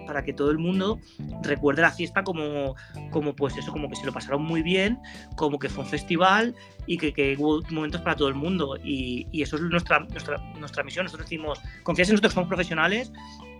para 0.06 0.22
que 0.22 0.34
todo 0.34 0.52
el 0.52 0.58
mundo 0.58 1.00
recuerde 1.44 1.82
la 1.82 1.92
fiesta 1.92 2.24
como, 2.24 2.76
como 3.12 3.34
pues 3.34 3.56
eso, 3.56 3.72
como 3.72 3.90
que 3.90 3.96
se 3.96 4.06
lo 4.06 4.12
pasaron 4.12 4.44
muy 4.44 4.64
bien, 4.64 5.00
como 5.38 5.58
que 5.58 5.70
fue 5.70 5.86
un 5.86 5.90
festival 5.90 6.56
y 6.86 6.98
que, 6.98 7.14
que 7.14 7.38
hubo 7.40 7.62
momentos 7.70 8.02
para 8.02 8.18
todo 8.18 8.28
el 8.28 8.36
mundo. 8.36 8.76
Y, 8.84 9.28
y, 9.32 9.44
eso 9.44 9.56
es 9.56 9.62
nuestra, 9.62 10.00
nuestra, 10.00 10.38
nuestra 10.60 10.84
misión. 10.84 11.06
Nosotros 11.06 11.30
decimos, 11.30 11.62
confías 11.84 12.10
en 12.10 12.16
nosotros, 12.16 12.34
somos 12.34 12.50
profesionales 12.50 13.14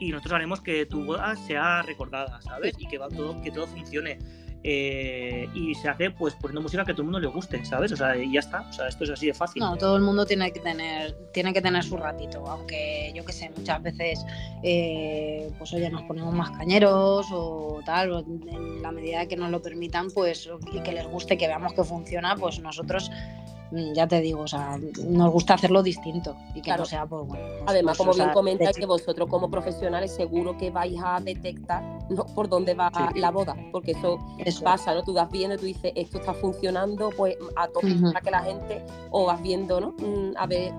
y 0.04 0.12
nosotros 0.12 0.34
haremos 0.34 0.62
que 0.62 0.86
tu 0.86 1.04
boda 1.06 1.36
sea 1.36 1.82
recordada, 1.82 2.42
¿sabes? 2.42 2.76
Y 2.78 2.88
que, 2.88 2.98
va 2.98 3.10
todo, 3.10 3.42
que 3.42 3.52
todo 3.52 3.68
funcione. 3.68 4.20
Eh, 4.66 5.50
y 5.54 5.76
se 5.76 5.90
hace 5.90 6.10
pues 6.12 6.36
poniendo 6.36 6.62
música 6.62 6.86
que 6.86 6.92
a 6.92 6.94
todo 6.94 7.02
el 7.02 7.12
mundo 7.12 7.20
le 7.20 7.28
guste, 7.28 7.66
¿sabes? 7.66 7.92
O 7.92 7.98
sea, 7.98 8.16
y 8.16 8.32
ya 8.32 8.40
está. 8.40 8.62
O 8.62 8.72
sea, 8.72 8.88
esto 8.88 9.04
es 9.04 9.10
así 9.10 9.28
de 9.28 9.34
fácil. 9.34 9.62
No, 9.62 9.76
todo 9.78 9.98
el 9.98 10.04
mundo 10.04 10.26
tiene 10.26 10.52
que 10.54 10.62
tener, 10.62 11.14
tiene 11.34 11.52
que 11.54 11.62
tener 11.62 11.84
su 11.84 11.98
ratito, 11.98 12.46
aunque 12.48 13.12
yo 13.14 13.26
que 13.26 13.34
sé, 13.34 13.52
muchas 13.58 13.84
veces 13.84 14.26
eh, 14.64 15.52
pues 15.58 15.74
oye, 15.74 15.90
nos 15.90 16.04
ponemos 16.04 16.34
más 16.34 16.52
cañeros 16.52 17.28
o 17.32 17.82
tal, 17.86 18.26
en 18.48 18.82
la 18.82 18.92
medida 18.92 19.26
que 19.26 19.36
nos 19.36 19.52
lo 19.52 19.62
permitan, 19.62 20.10
pues 20.12 20.50
y 20.72 20.80
que 20.80 20.94
les 20.94 21.08
guste, 21.08 21.38
que 21.38 21.48
veamos 21.48 21.74
que 21.74 21.84
funciona, 21.84 22.38
pues 22.38 22.60
nosotros 22.60 23.12
ya 23.94 24.08
te 24.08 24.22
digo, 24.22 24.42
o 24.42 24.48
sea, 24.48 24.78
nos 25.08 25.32
gusta 25.32 25.56
hacerlo 25.56 25.82
distinto 25.82 26.36
y 26.54 26.62
que 26.62 26.76
no 26.76 26.86
sea 26.86 27.06
por 27.06 27.28
pues, 27.28 27.40
bueno. 27.40 27.46
Pues, 27.60 27.64
Además, 27.68 27.98
pues, 27.98 28.08
como 28.08 28.14
bien 28.14 28.34
comentáis, 28.34 28.78
que 28.78 28.86
vosotros 28.86 29.28
como 29.30 29.50
profesionales 29.50 30.14
seguro 30.14 30.58
que 30.58 30.70
vais 30.70 31.00
a 31.04 31.20
detectar 31.20 31.84
¿no? 32.10 32.26
por 32.26 32.50
dónde 32.50 32.74
va 32.74 32.92
la 33.16 33.32
boda, 33.32 33.56
porque 33.72 33.92
eso, 33.92 34.20
pasa, 34.64 34.94
¿no? 34.94 35.04
Tú 35.04 35.14
vas 35.14 35.30
viendo 35.32 35.56
y 35.56 35.58
tú 35.58 35.66
dices, 35.66 35.92
esto 35.96 36.20
está 36.20 36.34
funcionando, 36.34 37.10
pues 37.16 37.36
a 37.56 37.68
tope 37.68 37.96
para 38.02 38.22
que 38.22 38.32
la 38.32 38.42
gente, 38.44 38.86
o 39.12 39.26
vas 39.26 39.42
viendo, 39.42 39.80
¿no? 39.80 39.92
Mm, 39.98 40.34
a 40.38 40.46
ver, 40.46 40.74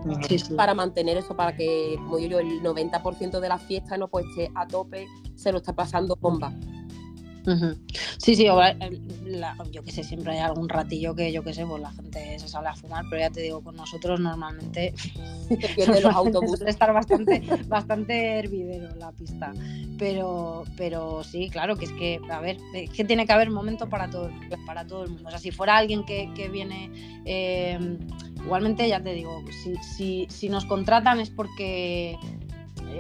para 0.57 0.75
mantener 0.75 1.17
eso, 1.17 1.37
para 1.37 1.57
que, 1.57 1.97
como 2.05 2.19
yo, 2.19 2.39
el 2.39 2.63
90% 2.63 3.41
de 3.41 3.49
la 3.49 3.59
fiesta 3.59 3.97
no 3.97 4.09
pues 4.09 4.27
esté 4.27 4.51
a 4.55 4.67
tope, 4.67 5.07
se 5.35 5.53
lo 5.53 5.59
está 5.59 5.73
pasando 5.73 6.17
bomba. 6.17 6.53
Sí, 8.17 8.35
sí, 8.35 8.45
yo 8.45 9.85
que 9.85 9.93
sé, 9.93 10.03
siempre 10.03 10.33
hay 10.33 10.39
algún 10.39 10.69
ratillo 10.69 11.15
que 11.15 11.31
yo 11.31 11.43
que 11.43 11.53
sé, 11.53 11.67
pues 11.67 11.83
la 11.83 11.91
gente 11.93 12.39
se 12.39 12.49
sale 12.49 12.69
a 12.69 12.75
fumar, 12.75 13.05
pero 13.11 13.21
ya 13.21 13.31
te 13.31 13.43
digo, 13.43 13.63
con 13.63 13.77
nosotros 13.77 14.19
normalmente 14.19 14.95
los 16.03 16.05
autobuses. 16.05 16.67
estar 16.67 16.93
bastante, 16.93 17.43
bastante 17.67 18.39
hervidero 18.39 18.95
la 18.97 19.13
pista. 19.13 19.53
Pero, 19.99 20.65
pero 20.77 21.23
sí, 21.23 21.51
claro, 21.51 21.77
que 21.77 21.85
es 21.85 21.93
que, 21.93 22.21
a 22.31 22.41
ver, 22.41 22.57
es 22.75 22.91
que 22.91 23.05
tiene 23.05 23.27
que 23.27 23.33
haber 23.33 23.51
momento 23.51 23.89
para 23.89 24.11
todo, 24.11 24.31
para 24.67 24.87
todo 24.87 25.05
el 25.05 25.11
mundo. 25.11 25.29
O 25.29 25.31
sea, 25.31 25.39
si 25.39 25.51
fuera 25.51 25.77
alguien 25.77 26.05
que, 26.05 26.49
viene, 26.51 26.91
eh, 27.25 27.79
igualmente 28.37 28.89
ya 28.89 29.03
te 29.03 29.13
digo, 29.13 29.45
si, 29.63 29.77
si, 29.77 30.27
si 30.31 30.49
nos 30.49 30.65
contratan 30.65 31.21
es 31.21 31.31
porque 31.31 32.19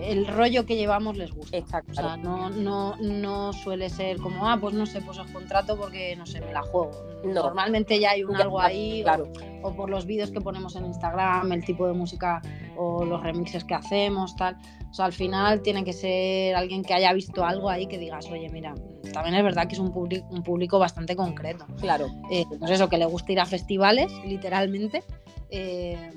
el 0.03 0.27
rollo 0.27 0.67
que 0.67 0.77
llevamos 0.77 1.17
les 1.17 1.33
gusta. 1.33 1.57
Exacto. 1.57 1.93
O 1.93 1.95
sea, 1.95 2.17
no, 2.17 2.51
no, 2.51 2.97
no 2.97 3.53
suele 3.53 3.89
ser 3.89 4.19
como, 4.19 4.49
ah, 4.49 4.59
pues 4.61 4.75
no 4.75 4.87
sé, 4.87 5.01
pues 5.01 5.19
os 5.19 5.31
contrato 5.31 5.77
porque, 5.77 6.17
no 6.17 6.27
sé, 6.27 6.41
me 6.41 6.53
la 6.53 6.63
juego. 6.63 6.91
Normalmente 7.25 7.99
ya 7.99 8.11
hay 8.11 8.25
un 8.25 8.37
algo 8.37 8.61
ahí, 8.61 9.03
claro. 9.03 9.33
o, 9.63 9.75
por 9.75 9.91
los 9.91 10.07
vídeos 10.07 10.31
que 10.31 10.41
ponemos 10.41 10.77
en 10.77 10.87
Instagram, 10.87 11.53
el 11.53 11.65
tipo 11.65 11.87
de 11.87 11.93
música 11.93 12.43
o 12.77 13.05
los 13.05 13.23
remixes 13.23 13.65
que 13.65 13.75
hacemos, 13.75 14.35
tal. 14.37 14.57
O 14.91 14.95
sea, 14.95 15.07
al 15.07 15.13
final 15.13 15.63
tiene 15.63 15.85
que 15.85 15.93
ser 15.93 16.55
alguien 16.55 16.83
que 16.83 16.95
haya 16.95 17.13
visto 17.13 17.45
algo 17.45 17.69
ahí 17.69 17.87
que 17.87 17.99
digas, 17.99 18.31
oye, 18.31 18.49
mira, 18.49 18.75
también 19.13 19.35
es 19.35 19.43
verdad 19.43 19.67
que 19.67 19.75
es 19.75 19.81
un, 19.81 19.93
público, 19.93 20.27
un 20.31 20.43
público 20.43 20.79
bastante 20.79 21.17
concreto. 21.17 21.67
Claro. 21.81 22.07
Eh, 22.31 22.45
pues 22.59 22.71
eso, 22.71 22.89
que 22.89 22.99
le 22.99 23.07
gusta 23.07 23.33
ir 23.33 23.41
a 23.41 23.47
festivales, 23.47 24.13
literalmente. 24.25 25.03
Eh, 25.51 26.11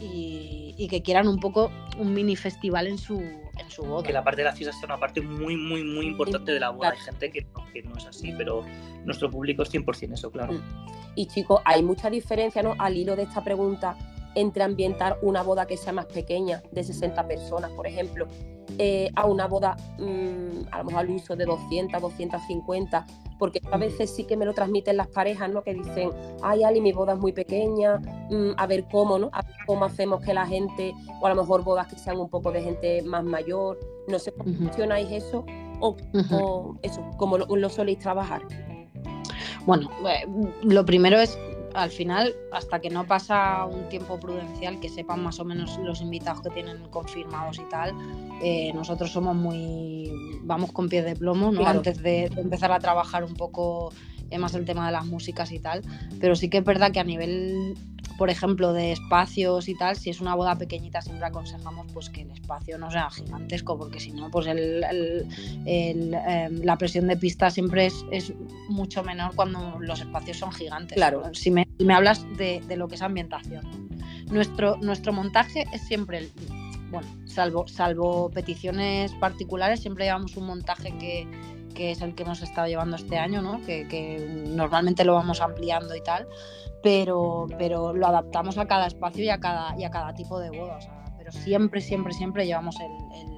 y, 0.00 0.86
que 0.88 1.02
quieran 1.02 1.26
un 1.26 1.40
poco 1.40 1.70
un 1.98 2.14
mini 2.14 2.36
festival 2.36 2.86
en 2.86 2.98
su, 2.98 3.18
en 3.18 3.70
su 3.70 3.82
boda. 3.82 4.04
Que 4.06 4.12
la 4.12 4.22
parte 4.22 4.42
de 4.42 4.44
la 4.44 4.52
fiesta 4.52 4.76
es 4.76 4.84
una 4.84 4.98
parte 4.98 5.20
muy, 5.20 5.56
muy, 5.56 5.82
muy 5.82 6.06
importante 6.06 6.52
de 6.52 6.60
la 6.60 6.70
boda. 6.70 6.90
Hay 6.90 6.98
gente 6.98 7.30
que 7.30 7.42
no, 7.42 7.64
que 7.72 7.82
no, 7.82 7.96
es 7.96 8.06
así, 8.06 8.32
pero 8.36 8.64
nuestro 9.04 9.30
público 9.30 9.62
es 9.62 9.72
100% 9.72 10.12
eso, 10.12 10.30
claro. 10.30 10.52
Mm. 10.52 10.62
Y 11.16 11.26
chicos, 11.26 11.60
hay 11.64 11.82
mucha 11.82 12.10
diferencia, 12.10 12.62
¿no? 12.62 12.76
Al 12.78 12.96
hilo 12.96 13.16
de 13.16 13.22
esta 13.22 13.42
pregunta, 13.42 13.96
entre 14.36 14.62
ambientar 14.62 15.18
una 15.22 15.42
boda 15.42 15.66
que 15.66 15.76
sea 15.76 15.92
más 15.92 16.06
pequeña, 16.06 16.62
de 16.70 16.84
60 16.84 17.26
personas, 17.26 17.70
por 17.72 17.86
ejemplo, 17.86 18.28
eh, 18.78 19.10
a 19.16 19.24
una 19.24 19.46
boda, 19.46 19.76
mm, 19.98 20.68
a 20.70 20.78
lo 20.78 20.84
mejor 20.84 21.00
al 21.00 21.10
uso 21.10 21.34
de 21.34 21.46
200, 21.46 22.00
250, 22.00 23.06
porque 23.38 23.60
a 23.70 23.78
veces 23.78 24.14
sí 24.14 24.24
que 24.24 24.36
me 24.36 24.44
lo 24.44 24.52
transmiten 24.52 24.98
las 24.98 25.08
parejas, 25.08 25.50
¿no? 25.50 25.62
Que 25.62 25.72
dicen, 25.72 26.10
ay, 26.42 26.62
Ali, 26.64 26.82
mi 26.82 26.92
boda 26.92 27.14
es 27.14 27.18
muy 27.18 27.32
pequeña, 27.32 27.98
mm, 28.30 28.50
a 28.56 28.66
ver 28.66 28.84
cómo, 28.90 29.18
¿no? 29.18 29.30
A 29.32 29.42
ver 29.42 29.54
cómo 29.66 29.86
hacemos 29.86 30.20
que 30.20 30.34
la 30.34 30.46
gente, 30.46 30.94
o 31.20 31.26
a 31.26 31.30
lo 31.30 31.36
mejor 31.36 31.64
bodas 31.64 31.86
que 31.86 31.98
sean 31.98 32.18
un 32.18 32.28
poco 32.28 32.52
de 32.52 32.62
gente 32.62 33.02
más 33.02 33.24
mayor, 33.24 33.78
no 34.08 34.18
sé 34.18 34.32
cómo 34.32 34.52
funcionáis 34.54 35.10
eso, 35.10 35.46
o, 35.80 35.96
eso, 36.82 37.10
cómo 37.16 37.38
lo, 37.38 37.46
lo 37.46 37.68
soléis 37.70 37.98
trabajar. 37.98 38.42
Bueno, 39.64 39.88
eh, 40.06 40.26
lo 40.62 40.84
primero 40.84 41.18
es 41.18 41.38
al 41.76 41.90
final, 41.90 42.34
hasta 42.52 42.80
que 42.80 42.90
no 42.90 43.06
pasa 43.06 43.64
un 43.66 43.88
tiempo 43.88 44.18
prudencial, 44.18 44.80
que 44.80 44.88
sepan 44.88 45.22
más 45.22 45.38
o 45.38 45.44
menos 45.44 45.78
los 45.78 46.00
invitados 46.00 46.42
que 46.42 46.50
tienen 46.50 46.88
confirmados 46.88 47.58
y 47.58 47.68
tal, 47.68 47.94
eh, 48.42 48.72
nosotros 48.74 49.12
somos 49.12 49.36
muy, 49.36 50.10
vamos 50.42 50.72
con 50.72 50.88
pies 50.88 51.04
de 51.04 51.14
plomo, 51.14 51.52
¿no? 51.52 51.66
Antes 51.66 52.02
de, 52.02 52.24
empezar 52.36 52.72
a 52.72 52.80
trabajar 52.80 53.24
un 53.24 53.34
poco 53.34 53.92
más 54.38 54.54
el 54.54 54.64
tema 54.64 54.86
de 54.86 54.92
las 54.92 55.06
músicas 55.06 55.52
y 55.52 55.58
tal, 55.60 55.82
pero 56.20 56.34
sí 56.34 56.50
que 56.50 56.58
es 56.58 56.64
verdad 56.64 56.90
que 56.90 57.00
a 57.00 57.04
nivel 57.04 57.74
por 58.18 58.30
ejemplo, 58.30 58.72
de 58.72 58.92
espacios 58.92 59.68
y 59.68 59.74
tal, 59.74 59.96
si 59.96 60.10
es 60.10 60.20
una 60.20 60.34
boda 60.34 60.56
pequeñita 60.56 61.02
siempre 61.02 61.26
aconsejamos 61.26 61.86
pues 61.92 62.10
que 62.10 62.22
el 62.22 62.30
espacio 62.30 62.78
no 62.78 62.90
sea 62.90 63.10
gigantesco, 63.10 63.78
porque 63.78 64.00
si 64.00 64.12
no, 64.12 64.30
pues 64.30 64.46
el, 64.46 65.26
em, 65.66 66.62
la 66.62 66.78
presión 66.78 67.06
de 67.06 67.16
pista 67.16 67.50
siempre 67.50 67.86
es, 67.86 68.04
es, 68.10 68.32
mucho 68.68 69.02
menor 69.02 69.34
cuando 69.34 69.78
los 69.80 70.00
espacios 70.00 70.38
son 70.38 70.52
gigantes. 70.52 70.96
Claro. 70.96 71.22
Si 71.32 71.50
me, 71.50 71.66
me 71.78 71.94
hablas 71.94 72.26
de, 72.36 72.62
de, 72.66 72.76
lo 72.76 72.88
que 72.88 72.96
es 72.96 73.02
ambientación. 73.02 73.88
Nuestro, 74.30 74.76
nuestro 74.78 75.12
montaje 75.12 75.66
es 75.72 75.82
siempre 75.82 76.18
el, 76.18 76.32
bueno, 76.90 77.06
salvo, 77.26 77.66
salvo 77.68 78.30
peticiones 78.30 79.12
particulares, 79.14 79.80
siempre 79.80 80.04
llevamos 80.04 80.36
un 80.36 80.46
montaje 80.46 80.96
que, 80.98 81.28
que 81.76 81.90
es 81.92 82.00
el 82.00 82.14
que 82.14 82.22
hemos 82.22 82.42
estado 82.42 82.66
llevando 82.66 82.96
este 82.96 83.18
año, 83.18 83.42
¿no? 83.42 83.60
que, 83.64 83.86
que, 83.86 84.44
normalmente 84.48 85.04
lo 85.04 85.14
vamos 85.14 85.40
ampliando 85.40 85.94
y 85.94 86.00
tal, 86.00 86.26
pero, 86.82 87.46
pero 87.58 87.92
lo 87.92 88.06
adaptamos 88.06 88.58
a 88.58 88.66
cada 88.66 88.86
espacio 88.86 89.24
y 89.24 89.28
a 89.28 89.38
cada, 89.38 89.78
y 89.78 89.84
a 89.84 89.90
cada 89.90 90.14
tipo 90.14 90.40
de 90.40 90.50
boda. 90.50 90.76
O 90.76 90.80
sea, 90.80 91.04
pero 91.18 91.30
siempre, 91.30 91.80
siempre, 91.80 92.12
siempre 92.14 92.46
llevamos 92.46 92.76
el, 92.80 93.36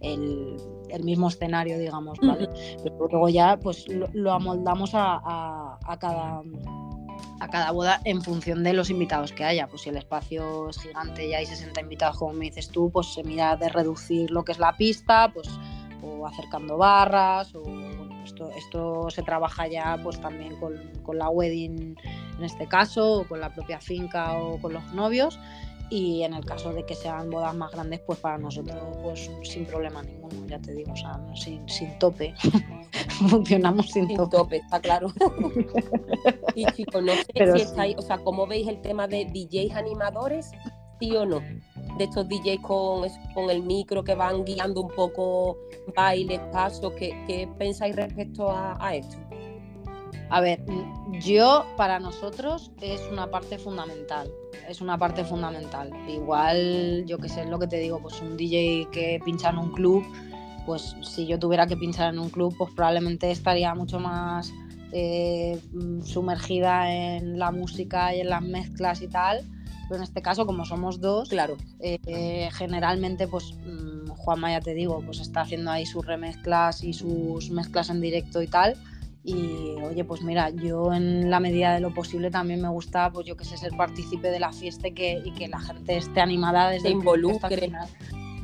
el, 0.00 0.56
el, 0.88 1.04
mismo 1.04 1.28
escenario, 1.28 1.78
digamos, 1.78 2.18
¿vale? 2.20 2.48
Pero 2.82 3.08
luego 3.08 3.28
ya 3.28 3.56
pues 3.58 3.86
lo, 3.88 4.08
lo 4.12 4.32
amoldamos 4.32 4.94
a, 4.94 5.20
a, 5.22 5.78
a 5.86 5.98
cada 5.98 6.42
a 7.40 7.48
cada 7.48 7.70
boda 7.72 8.00
en 8.04 8.22
función 8.22 8.62
de 8.62 8.74
los 8.74 8.90
invitados 8.90 9.32
que 9.32 9.44
haya. 9.44 9.66
Pues 9.66 9.82
si 9.82 9.88
el 9.88 9.96
espacio 9.96 10.68
es 10.68 10.78
gigante 10.78 11.26
y 11.26 11.34
hay 11.34 11.46
60 11.46 11.80
invitados, 11.80 12.18
como 12.18 12.34
me 12.34 12.44
dices 12.46 12.68
tú, 12.68 12.90
pues 12.92 13.14
se 13.14 13.24
mira 13.24 13.56
de 13.56 13.68
reducir 13.70 14.30
lo 14.30 14.44
que 14.44 14.52
es 14.52 14.58
la 14.58 14.76
pista, 14.76 15.30
pues 15.32 15.48
o 16.02 16.26
acercando 16.26 16.76
barras, 16.76 17.54
o 17.54 17.62
bueno, 17.62 18.22
esto, 18.24 18.50
esto 18.50 19.10
se 19.10 19.22
trabaja 19.22 19.66
ya 19.68 19.98
pues 20.02 20.20
también 20.20 20.56
con, 20.58 20.76
con 21.02 21.18
la 21.18 21.28
wedding 21.28 21.96
en 22.38 22.44
este 22.44 22.66
caso, 22.66 23.20
o 23.20 23.28
con 23.28 23.40
la 23.40 23.52
propia 23.52 23.80
finca 23.80 24.34
o 24.38 24.58
con 24.60 24.72
los 24.72 24.92
novios 24.92 25.38
y 25.90 26.22
en 26.22 26.34
el 26.34 26.44
caso 26.44 26.72
de 26.72 26.86
que 26.86 26.94
sean 26.94 27.28
bodas 27.30 27.54
más 27.54 27.72
grandes, 27.72 28.00
pues 28.06 28.18
para 28.20 28.38
nosotros 28.38 28.78
pues 29.02 29.28
sin 29.42 29.66
problema 29.66 30.02
ninguno, 30.02 30.46
ya 30.46 30.60
te 30.60 30.72
digo, 30.72 30.92
o 30.92 30.96
sea, 30.96 31.20
sin, 31.34 31.68
sin 31.68 31.98
tope. 31.98 32.32
Funcionamos 33.28 33.90
sin, 33.90 34.06
sin 34.06 34.16
tope. 34.16 34.36
tope. 34.36 34.56
está 34.58 34.80
claro. 34.80 35.08
y 36.54 36.64
chicos, 36.66 37.02
no 37.02 37.12
sé 37.12 37.26
Pero 37.34 37.54
si 37.54 37.58
sí. 37.58 37.64
estáis, 37.64 37.96
o 37.98 38.02
sea, 38.02 38.18
¿cómo 38.18 38.46
veis 38.46 38.68
el 38.68 38.80
tema 38.80 39.08
de 39.08 39.24
DJs 39.26 39.74
animadores? 39.74 40.52
¿Sí 41.00 41.16
o 41.16 41.24
no? 41.26 41.40
De 41.98 42.04
estos 42.04 42.28
DJs 42.28 42.60
con, 42.60 43.08
con 43.34 43.50
el 43.50 43.62
micro 43.62 44.04
que 44.04 44.14
van 44.14 44.44
guiando 44.44 44.82
un 44.82 44.88
poco 44.94 45.58
bailes, 45.96 46.40
pasos, 46.52 46.92
¿qué, 46.92 47.10
qué 47.26 47.48
pensáis 47.58 47.96
respecto 47.96 48.50
a, 48.50 48.94
esto? 48.94 49.16
A 50.28 50.40
ver, 50.40 50.64
yo 51.20 51.64
para 51.76 51.98
nosotros 51.98 52.70
es 52.80 53.00
una 53.10 53.28
parte 53.30 53.58
fundamental. 53.58 54.30
Es 54.68 54.80
una 54.80 54.96
parte 54.96 55.24
fundamental. 55.24 55.90
Igual, 56.08 57.04
yo 57.06 57.18
que 57.18 57.28
sé, 57.28 57.44
lo 57.46 57.58
que 57.58 57.66
te 57.66 57.78
digo, 57.78 58.00
pues 58.00 58.20
un 58.20 58.36
DJ 58.36 58.88
que 58.92 59.20
pincha 59.24 59.50
en 59.50 59.58
un 59.58 59.72
club, 59.72 60.04
pues 60.66 60.94
si 61.02 61.26
yo 61.26 61.38
tuviera 61.38 61.66
que 61.66 61.76
pinchar 61.76 62.14
en 62.14 62.20
un 62.20 62.30
club, 62.30 62.54
pues 62.56 62.72
probablemente 62.74 63.30
estaría 63.30 63.74
mucho 63.74 63.98
más 63.98 64.52
eh, 64.92 65.60
sumergida 66.04 66.92
en 66.92 67.38
la 67.38 67.50
música 67.50 68.14
y 68.14 68.20
en 68.20 68.30
las 68.30 68.42
mezclas 68.42 69.02
y 69.02 69.08
tal. 69.08 69.44
Pero 69.90 70.02
en 70.02 70.04
este 70.04 70.22
caso, 70.22 70.46
como 70.46 70.64
somos 70.64 71.00
dos, 71.00 71.28
Claro, 71.28 71.56
eh, 71.80 72.48
generalmente, 72.52 73.26
pues 73.26 73.54
mm, 73.54 74.10
Juanma, 74.10 74.52
ya 74.52 74.60
te 74.60 74.72
digo, 74.72 75.02
pues 75.04 75.18
está 75.18 75.40
haciendo 75.40 75.72
ahí 75.72 75.84
sus 75.84 76.06
remezclas 76.06 76.84
y 76.84 76.92
sus 76.92 77.50
mezclas 77.50 77.90
en 77.90 78.00
directo 78.00 78.40
y 78.40 78.46
tal. 78.46 78.76
Y 79.24 79.74
oye, 79.82 80.04
pues 80.04 80.22
mira, 80.22 80.50
yo 80.50 80.92
en 80.92 81.28
la 81.28 81.40
medida 81.40 81.74
de 81.74 81.80
lo 81.80 81.92
posible 81.92 82.30
también 82.30 82.62
me 82.62 82.68
gusta, 82.68 83.10
pues 83.10 83.26
yo 83.26 83.36
que 83.36 83.44
sé, 83.44 83.56
ser 83.56 83.72
partícipe 83.76 84.30
de 84.30 84.38
la 84.38 84.52
fiesta 84.52 84.86
y 84.86 84.92
que, 84.92 85.20
y 85.24 85.32
que 85.32 85.48
la 85.48 85.58
gente 85.58 85.96
esté 85.96 86.20
animada 86.20 86.70
desde 86.70 86.86
Se 86.86 86.90
involucre. 86.90 87.72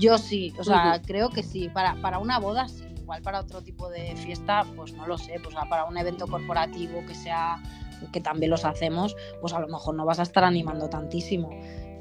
Yo 0.01 0.19
sí, 0.19 0.53
o 0.59 0.65
sea, 0.65 1.01
creo 1.01 1.31
que 1.31 1.45
sí. 1.45 1.69
Para, 1.69 1.95
para 2.03 2.19
una 2.19 2.41
boda 2.41 2.67
sí, 2.67 2.83
igual 2.97 3.23
para 3.23 3.39
otro 3.39 3.63
tipo 3.63 3.89
de 3.89 4.17
fiesta, 4.17 4.67
pues 4.75 4.95
no 4.95 5.07
lo 5.07 5.17
sé, 5.17 5.39
pues 5.41 5.55
para 5.71 5.85
un 5.85 5.97
evento 5.97 6.27
corporativo 6.27 7.07
que 7.07 7.15
sea, 7.15 7.63
que 8.13 8.21
también 8.21 8.51
los 8.51 8.65
hacemos, 8.65 9.17
pues 9.41 9.53
a 9.53 9.61
lo 9.61 9.69
mejor 9.69 9.95
no 9.95 10.05
vas 10.05 10.19
a 10.19 10.23
estar 10.23 10.45
animando 10.45 10.89
tantísimo. 10.89 11.51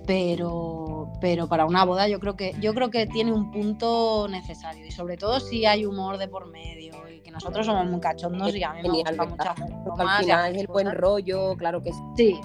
Pero, 0.06 1.12
pero 1.20 1.48
para 1.48 1.66
una 1.66 1.84
boda 1.84 2.08
yo 2.08 2.20
creo 2.20 2.36
que 2.36 2.54
yo 2.60 2.76
creo 2.76 2.92
que 2.92 3.08
tiene 3.08 3.34
un 3.34 3.50
punto 3.50 4.28
necesario 4.30 4.86
y 4.86 4.92
sobre 4.92 5.18
todo 5.18 5.40
si 5.40 5.66
hay 5.66 5.84
humor 5.84 6.20
de 6.20 6.28
por 6.28 6.48
medio 6.52 6.94
y 7.10 7.22
que 7.22 7.32
nosotros 7.32 7.66
somos 7.66 7.88
muy 7.88 8.00
cachondos 8.00 8.56
y 8.56 8.64
a 8.64 8.74
mí 8.74 8.82
me 8.84 8.90
gusta 8.90 9.26
mucho 9.26 9.50
al 9.98 10.24
final 10.24 10.56
es 10.56 10.62
el 10.62 10.68
buen 10.68 10.94
rollo, 10.94 11.56
claro 11.58 11.82
que 11.82 11.92
sí. 11.92 12.00
Sí, 12.16 12.40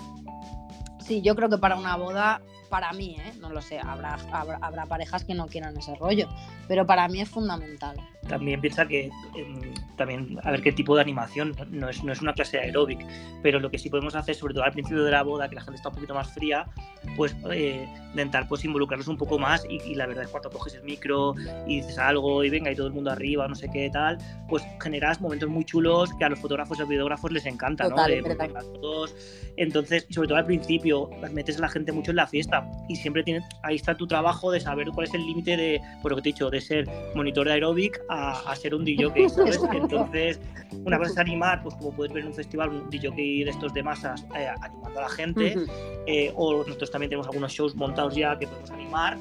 sí, 1.01 1.23
yo 1.23 1.37
creo 1.37 1.51
que 1.51 1.59
para 1.59 1.77
una 1.77 1.97
boda, 1.97 2.41
para 2.71 2.93
mí, 2.93 3.17
¿eh? 3.19 3.33
no 3.41 3.51
lo 3.51 3.61
sé, 3.61 3.79
habrá, 3.79 4.17
habrá, 4.33 4.59
habrá 4.63 4.87
parejas 4.87 5.25
que 5.25 5.35
no 5.35 5.47
quieran 5.47 5.77
ese 5.77 5.95
rollo, 5.97 6.29
pero 6.69 6.87
para 6.87 7.09
mí 7.09 7.21
es 7.21 7.29
fundamental. 7.29 7.97
También 8.29 8.61
piensa 8.61 8.87
que 8.87 9.11
em, 9.37 9.75
también 9.97 10.39
a 10.45 10.53
ver 10.53 10.63
qué 10.63 10.73
tipo 10.73 10.95
de 10.95 11.03
animación 11.03 11.55
no 11.71 11.89
es, 11.89 12.05
no 12.05 12.13
es 12.13 12.23
una 12.23 12.33
clase 12.33 12.59
de 12.59 12.65
aeróbic, 12.65 13.05
pero 13.43 13.59
lo 13.59 13.71
que 13.71 13.79
sí 13.79 13.91
podemos 13.91 14.15
hacer, 14.15 14.37
sobre 14.37 14.55
todo 14.55 14.65
al 14.65 14.73
principio 14.73 15.03
de 15.03 15.11
la 15.11 15.23
boda, 15.23 15.49
que 15.49 15.57
la 15.57 15.63
gente 15.63 15.77
está 15.77 15.89
un 15.89 15.97
poquito 15.97 16.15
más 16.15 16.33
fría, 16.33 16.67
pues 17.17 17.35
eh, 17.51 17.89
intentar 18.11 18.47
pues 18.47 18.65
involucrarlos 18.65 19.09
un 19.09 19.17
poco 19.17 19.39
más 19.39 19.65
y, 19.69 19.81
y 19.83 19.95
la 19.95 20.07
verdad 20.07 20.25
es 20.25 20.31
cuando 20.31 20.51
coges 20.51 20.75
el 20.75 20.85
micro 20.85 21.35
y 21.67 21.81
dices 21.81 21.99
algo 21.99 22.45
y 22.45 22.51
venga 22.51 22.71
y 22.71 22.77
todo 22.77 22.87
el 22.87 22.93
mundo 22.93 23.11
arriba, 23.11 23.49
no 23.49 23.55
sé 23.55 23.69
qué 23.73 23.91
tal, 23.91 24.19
pues 24.49 24.63
generas 24.81 25.21
momentos 25.21 25.49
muy 25.49 25.65
chulos 25.65 26.11
que 26.19 26.25
a 26.25 26.29
los 26.29 26.39
fotógrafos 26.39 26.79
y 26.79 26.85
videógrafos 26.85 27.33
les 27.33 27.47
encanta, 27.47 27.89
Total, 27.89 28.23
¿no? 28.23 28.37
venga, 28.37 28.61
todos. 28.81 29.15
Entonces, 29.57 30.07
sobre 30.11 30.29
todo 30.29 30.39
al 30.39 30.47
principio, 30.47 31.11
metes 31.33 31.59
a 31.59 31.63
la 31.63 31.69
gente 31.69 31.91
mucho 31.93 32.13
en 32.13 32.17
la 32.17 32.27
fiesta 32.27 32.60
y 32.89 32.97
siempre 32.97 33.23
tienes, 33.23 33.45
ahí 33.63 33.77
está 33.77 33.95
tu 33.95 34.07
trabajo 34.07 34.51
de 34.51 34.61
saber 34.61 34.89
cuál 34.91 35.07
es 35.07 35.15
el 35.15 35.27
límite 35.27 35.57
de, 35.57 35.81
por 36.03 36.13
lo 36.13 36.17
que 36.17 36.23
te 36.23 36.29
he 36.31 36.33
dicho, 36.33 36.51
de 36.51 36.61
ser 36.61 36.89
monitor 37.15 37.47
de 37.47 37.55
aeróbic 37.55 38.01
a, 38.09 38.41
a 38.51 38.57
ser 38.57 38.75
un 38.75 38.85
DJ, 38.85 39.29
¿sabes? 39.29 39.61
Entonces, 39.73 40.41
una 40.85 40.99
cosa 40.99 41.13
es 41.13 41.19
animar, 41.19 41.63
pues 41.63 41.75
como 41.77 41.93
puedes 41.93 42.13
ver 42.13 42.23
en 42.23 42.29
un 42.29 42.35
festival, 42.35 42.71
un 42.71 42.91
DJ 42.91 43.11
de 43.11 43.51
estos 43.51 43.73
de 43.75 43.83
masas 43.83 44.27
eh, 44.37 44.49
animando 44.61 44.99
a 44.99 45.03
la 45.03 45.09
gente, 45.09 45.57
eh, 46.07 46.33
o 46.37 46.65
nosotros 46.65 46.91
también 46.91 47.11
tenemos 47.11 47.27
algunos 47.27 47.53
shows 47.53 47.75
montados 47.75 48.15
ya 48.15 48.39
que 48.39 48.47
podemos 48.47 48.71
animar, 48.71 49.19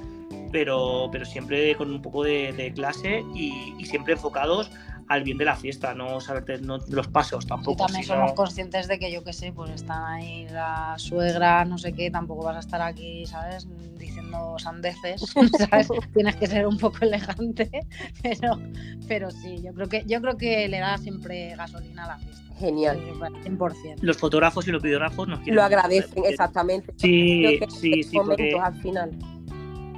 pero, 0.52 1.10
pero 1.12 1.26
siempre 1.26 1.76
con 1.76 1.92
un 1.92 2.02
poco 2.02 2.24
de, 2.24 2.54
de 2.54 2.74
clase 2.74 3.24
y, 3.36 3.74
y 3.78 3.86
siempre 3.86 4.14
enfocados 4.14 4.72
al 5.10 5.24
bien 5.24 5.38
de 5.40 5.46
la 5.46 5.56
fiesta, 5.56 5.94
no 5.96 6.22
saberte 6.22 6.60
no, 6.60 6.78
los 6.88 7.08
pasos 7.08 7.44
Y 7.44 7.48
tampoco. 7.48 7.78
también 7.86 8.04
sino- 8.04 8.16
somos 8.16 8.34
conscientes 8.34 8.88
de 8.88 9.00
que 9.00 9.12
yo 9.12 9.24
qué 9.24 9.34
sé, 9.34 9.52
pues 9.52 9.72
están 9.72 10.04
ahí 10.06 10.48
las 10.52 11.02
suegras, 11.02 11.68
no 11.68 11.78
sé 11.80 11.94
qué, 11.94 12.12
tampoco 12.12 12.44
vas 12.44 12.58
a 12.58 12.60
estar 12.60 12.80
aquí, 12.82 13.26
¿sabes? 13.26 13.68
Diciendo 13.98 14.56
sandeces, 14.60 15.22
¿sabes? 15.70 15.88
Tienes 16.14 16.36
que 16.36 16.46
ser 16.46 16.68
un 16.68 16.78
poco 16.78 17.00
elegante, 17.02 17.70
pero, 18.22 18.60
pero 19.08 19.32
sí, 19.32 19.62
yo 19.64 19.74
creo 19.74 19.90
que 19.90 20.04
yo 20.06 20.22
creo 20.22 20.38
que 20.38 20.68
le 20.68 20.78
da 20.80 20.98
siempre 21.00 21.56
gasolina 21.56 22.06
a 22.06 22.08
la 22.10 22.18
fiesta. 22.20 22.44
Genial. 22.60 23.00
Sí, 23.44 23.50
100%. 23.50 23.96
los 24.02 24.18
fotógrafos 24.18 24.68
y 24.68 24.72
los 24.72 24.84
videógrafos 24.84 25.28
nos 25.28 25.40
quieren 25.40 25.56
Lo 25.56 25.64
agradecen, 25.64 26.24
exactamente. 26.26 26.94
Sí, 26.98 27.40
Creo 27.58 27.68
que 27.68 27.72
sí, 27.76 28.04
sí, 28.04 28.16
momentos 28.18 28.38
porque 28.38 28.60
al 28.62 28.76
final. 28.82 29.12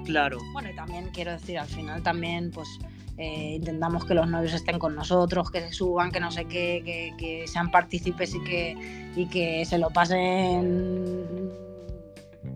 claro, 0.05 0.37
Bueno, 0.53 0.69
y 0.69 0.75
también 0.75 1.09
quiero 1.11 1.31
decir, 1.31 1.57
al 1.59 1.67
final 1.67 2.01
también, 2.03 2.51
pues 2.51 2.67
eh, 3.17 3.55
intentamos 3.55 4.05
que 4.05 4.13
los 4.13 4.27
novios 4.27 4.53
estén 4.53 4.79
con 4.79 4.95
nosotros, 4.95 5.51
que 5.51 5.61
se 5.61 5.71
suban, 5.71 6.11
que 6.11 6.19
no 6.19 6.31
sé 6.31 6.45
qué, 6.45 6.81
que, 6.85 7.13
que 7.17 7.47
sean 7.47 7.71
partícipes 7.71 8.33
y 8.35 8.43
que, 8.43 9.11
y 9.15 9.27
que 9.27 9.65
se 9.65 9.77
lo 9.77 9.89
pasen. 9.89 11.51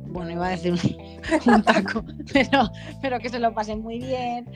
Bueno, 0.08 0.32
iba 0.32 0.48
a 0.48 0.52
decir 0.52 0.72
un, 0.72 0.80
un 1.54 1.62
taco, 1.64 2.04
pero, 2.32 2.72
pero 3.02 3.20
que 3.20 3.30
se 3.30 3.40
lo 3.40 3.54
pasen 3.54 3.82
muy 3.82 4.00
bien. 4.00 4.50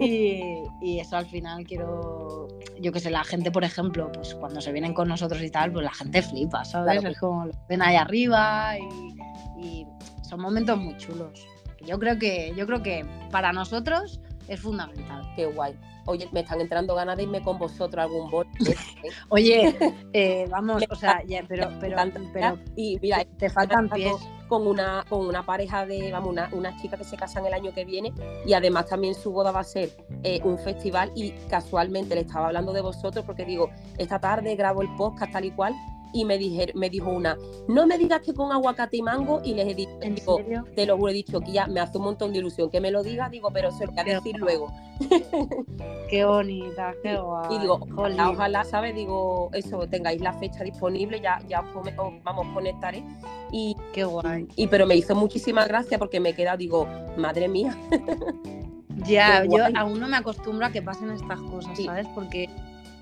Y, 0.00 0.64
y 0.82 0.98
eso 0.98 1.16
al 1.16 1.26
final 1.26 1.64
quiero. 1.64 2.48
Yo 2.80 2.90
que 2.92 2.98
sé, 2.98 3.10
la 3.10 3.22
gente, 3.22 3.52
por 3.52 3.62
ejemplo, 3.62 4.10
pues 4.12 4.34
cuando 4.34 4.60
se 4.60 4.72
vienen 4.72 4.92
con 4.92 5.08
nosotros 5.08 5.40
y 5.42 5.50
tal, 5.50 5.72
pues 5.72 5.84
la 5.84 5.94
gente 5.94 6.20
flipa, 6.22 6.64
¿sabes? 6.64 7.00
Claro 7.00 7.08
Es 7.08 7.18
como 7.18 7.46
lo 7.46 7.52
ven 7.68 7.82
ahí 7.82 7.94
arriba 7.96 8.76
y, 8.78 9.64
y 9.64 9.86
son 10.22 10.40
momentos 10.40 10.76
muy 10.78 10.96
chulos. 10.96 11.46
Yo 11.86 11.98
creo 11.98 12.18
que, 12.18 12.52
yo 12.56 12.66
creo 12.66 12.82
que 12.82 13.06
para 13.30 13.52
nosotros 13.52 14.20
es 14.48 14.60
fundamental. 14.60 15.32
Qué 15.36 15.46
guay. 15.46 15.74
Oye, 16.06 16.28
me 16.32 16.40
están 16.40 16.60
entrando 16.60 16.94
ganas 16.94 17.16
de 17.16 17.22
irme 17.22 17.42
con 17.42 17.58
vosotros 17.58 17.98
a 17.98 18.02
algún 18.02 18.30
bol. 18.30 18.46
Oye, 19.30 19.74
eh, 20.12 20.46
vamos, 20.50 20.82
o 20.90 20.94
sea, 20.94 21.22
ya, 21.26 21.42
pero, 21.48 21.70
pero, 21.80 21.96
pero 22.32 22.58
y 22.76 22.98
mira, 23.00 23.24
te 23.38 23.48
faltan 23.48 23.88
pies. 23.88 24.12
con 24.48 24.66
una, 24.66 25.04
con 25.08 25.26
una 25.26 25.46
pareja 25.46 25.86
de, 25.86 26.12
vamos, 26.12 26.30
una, 26.30 26.50
una 26.52 26.76
chica 26.76 26.98
que 26.98 27.04
se 27.04 27.16
casan 27.16 27.46
el 27.46 27.54
año 27.54 27.72
que 27.72 27.86
viene 27.86 28.12
y 28.44 28.52
además 28.52 28.86
también 28.86 29.14
su 29.14 29.32
boda 29.32 29.50
va 29.50 29.60
a 29.60 29.64
ser 29.64 29.90
eh, 30.22 30.40
un 30.44 30.58
festival 30.58 31.10
y 31.14 31.30
casualmente 31.48 32.14
le 32.14 32.22
estaba 32.22 32.48
hablando 32.48 32.74
de 32.74 32.82
vosotros 32.82 33.24
porque 33.24 33.46
digo, 33.46 33.70
esta 33.96 34.18
tarde 34.18 34.54
grabo 34.56 34.82
el 34.82 34.94
podcast 34.96 35.32
tal 35.32 35.46
y 35.46 35.52
cual 35.52 35.74
y 36.14 36.24
me, 36.24 36.38
dije, 36.38 36.72
me 36.74 36.88
dijo 36.88 37.10
una, 37.10 37.36
no 37.68 37.86
me 37.86 37.98
digas 37.98 38.20
que 38.22 38.32
con 38.32 38.52
aguacate 38.52 38.96
y 38.96 39.02
mango 39.02 39.40
y 39.44 39.52
les 39.52 39.66
he 39.66 39.74
dicho, 39.74 39.98
¿En 40.00 40.14
digo, 40.14 40.38
te 40.74 40.86
lo 40.86 40.96
juro, 40.96 41.10
he 41.10 41.14
dicho 41.14 41.40
que 41.40 41.52
ya 41.52 41.66
me 41.66 41.80
hace 41.80 41.98
un 41.98 42.04
montón 42.04 42.32
de 42.32 42.38
ilusión 42.38 42.70
que 42.70 42.80
me 42.80 42.90
lo 42.90 43.02
diga, 43.02 43.28
digo, 43.28 43.50
pero 43.52 43.70
se 43.72 43.84
lo 43.84 43.92
voy 43.92 44.00
a 44.00 44.04
decir 44.04 44.38
luego. 44.38 44.72
Qué 46.08 46.24
bonita, 46.24 46.94
qué 47.02 47.16
guay. 47.16 47.56
Y 47.56 47.58
digo, 47.58 47.80
ojalá, 47.96 48.30
ojalá, 48.30 48.64
¿sabes? 48.64 48.94
Digo, 48.94 49.50
eso, 49.52 49.88
tengáis 49.88 50.20
la 50.20 50.32
fecha 50.34 50.62
disponible, 50.62 51.20
ya, 51.20 51.40
ya 51.48 51.60
os, 51.62 52.22
vamos, 52.22 52.46
conectaré. 52.54 53.02
Y, 53.50 53.74
Qué 53.92 54.04
guay. 54.04 54.46
y 54.54 54.68
pero 54.68 54.86
me 54.86 54.94
hizo 54.94 55.16
muchísimas 55.16 55.66
gracias 55.66 55.98
porque 55.98 56.20
me 56.20 56.28
he 56.28 56.34
quedado, 56.34 56.58
digo, 56.58 56.86
madre 57.16 57.48
mía, 57.48 57.76
Ya, 59.06 59.44
yo 59.44 59.64
aún 59.74 59.98
no 60.00 60.08
me 60.08 60.16
acostumbro 60.16 60.66
a 60.66 60.70
que 60.70 60.80
pasen 60.80 61.10
estas 61.10 61.40
cosas, 61.40 61.76
Sí. 61.76 61.84
¿sabes? 61.84 62.06
Porque, 62.14 62.48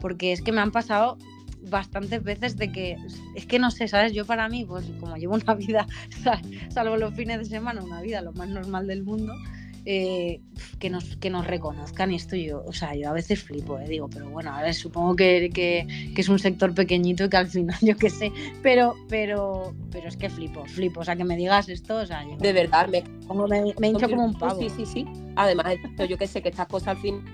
porque 0.00 0.32
es 0.32 0.40
que 0.40 0.52
me 0.52 0.60
han 0.60 0.72
pasado 0.72 1.18
bastantes 1.62 2.22
veces 2.22 2.56
de 2.56 2.72
que, 2.72 2.96
es 3.34 3.46
que 3.46 3.58
no 3.58 3.70
sé, 3.70 3.88
¿sabes? 3.88 4.12
Yo 4.12 4.26
para 4.26 4.48
mí, 4.48 4.64
pues 4.64 4.84
como 5.00 5.16
llevo 5.16 5.34
una 5.34 5.54
vida, 5.54 5.86
sal- 6.22 6.42
salvo 6.70 6.96
los 6.96 7.14
fines 7.14 7.38
de 7.38 7.44
semana, 7.44 7.82
una 7.82 8.00
vida 8.00 8.20
lo 8.22 8.32
más 8.32 8.48
normal 8.48 8.86
del 8.86 9.02
mundo, 9.04 9.34
eh, 9.84 10.40
que, 10.78 10.90
nos, 10.90 11.16
que 11.16 11.28
nos 11.28 11.44
reconozcan 11.44 12.12
y 12.12 12.14
esto 12.16 12.36
yo, 12.36 12.62
o 12.64 12.72
sea, 12.72 12.94
yo 12.94 13.08
a 13.08 13.12
veces 13.12 13.42
flipo, 13.42 13.80
¿eh? 13.80 13.88
digo, 13.88 14.08
pero 14.08 14.30
bueno, 14.30 14.54
a 14.54 14.62
ver, 14.62 14.74
supongo 14.74 15.16
que, 15.16 15.50
que, 15.52 15.88
que 16.14 16.20
es 16.20 16.28
un 16.28 16.38
sector 16.38 16.72
pequeñito 16.72 17.24
y 17.24 17.28
que 17.28 17.36
al 17.36 17.48
final 17.48 17.76
yo 17.82 17.96
qué 17.96 18.08
sé, 18.08 18.30
pero, 18.62 18.94
pero, 19.08 19.74
pero 19.90 20.06
es 20.08 20.16
que 20.16 20.30
flipo, 20.30 20.64
flipo, 20.66 21.00
o 21.00 21.04
sea, 21.04 21.16
que 21.16 21.24
me 21.24 21.36
digas 21.36 21.68
esto, 21.68 21.96
o 21.96 22.06
sea, 22.06 22.22
yo 22.22 22.36
de 22.36 22.52
verdad, 22.52 22.86
me, 22.88 23.02
como 23.26 23.48
me, 23.48 23.74
me 23.80 23.88
hincho 23.88 24.08
como 24.08 24.24
un 24.24 24.38
pavo. 24.38 24.60
Sí, 24.60 24.70
sí, 24.70 24.86
sí. 24.86 25.04
Además, 25.34 25.74
yo 26.08 26.16
que 26.16 26.28
sé 26.28 26.42
que 26.42 26.50
estas 26.50 26.68
cosas 26.68 26.88
al 26.88 26.98
fin 26.98 27.24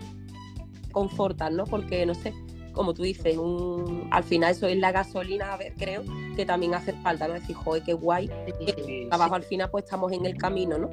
confortan, 0.93 1.57
¿no? 1.57 1.65
Porque, 1.65 2.07
no 2.07 2.15
sé, 2.15 2.33
como 2.79 2.95
tú 2.95 3.03
dices, 3.03 3.37
un, 3.37 4.07
al 4.13 4.23
final 4.23 4.53
eso 4.53 4.69
es 4.69 4.79
la 4.79 4.93
gasolina, 4.93 5.53
a 5.53 5.57
ver, 5.57 5.75
creo, 5.77 6.05
que 6.37 6.47
también 6.47 6.75
hace 6.75 6.93
falta, 6.93 7.27
¿no? 7.27 7.35
Decir, 7.35 7.57
joder, 7.57 7.83
qué 7.83 7.93
guay. 7.93 8.31
Sí, 8.61 9.09
Abajo 9.11 9.35
al 9.35 9.43
final 9.43 9.69
pues 9.69 9.83
estamos 9.83 10.13
en 10.13 10.25
el 10.25 10.37
camino, 10.37 10.79
¿no? 10.79 10.89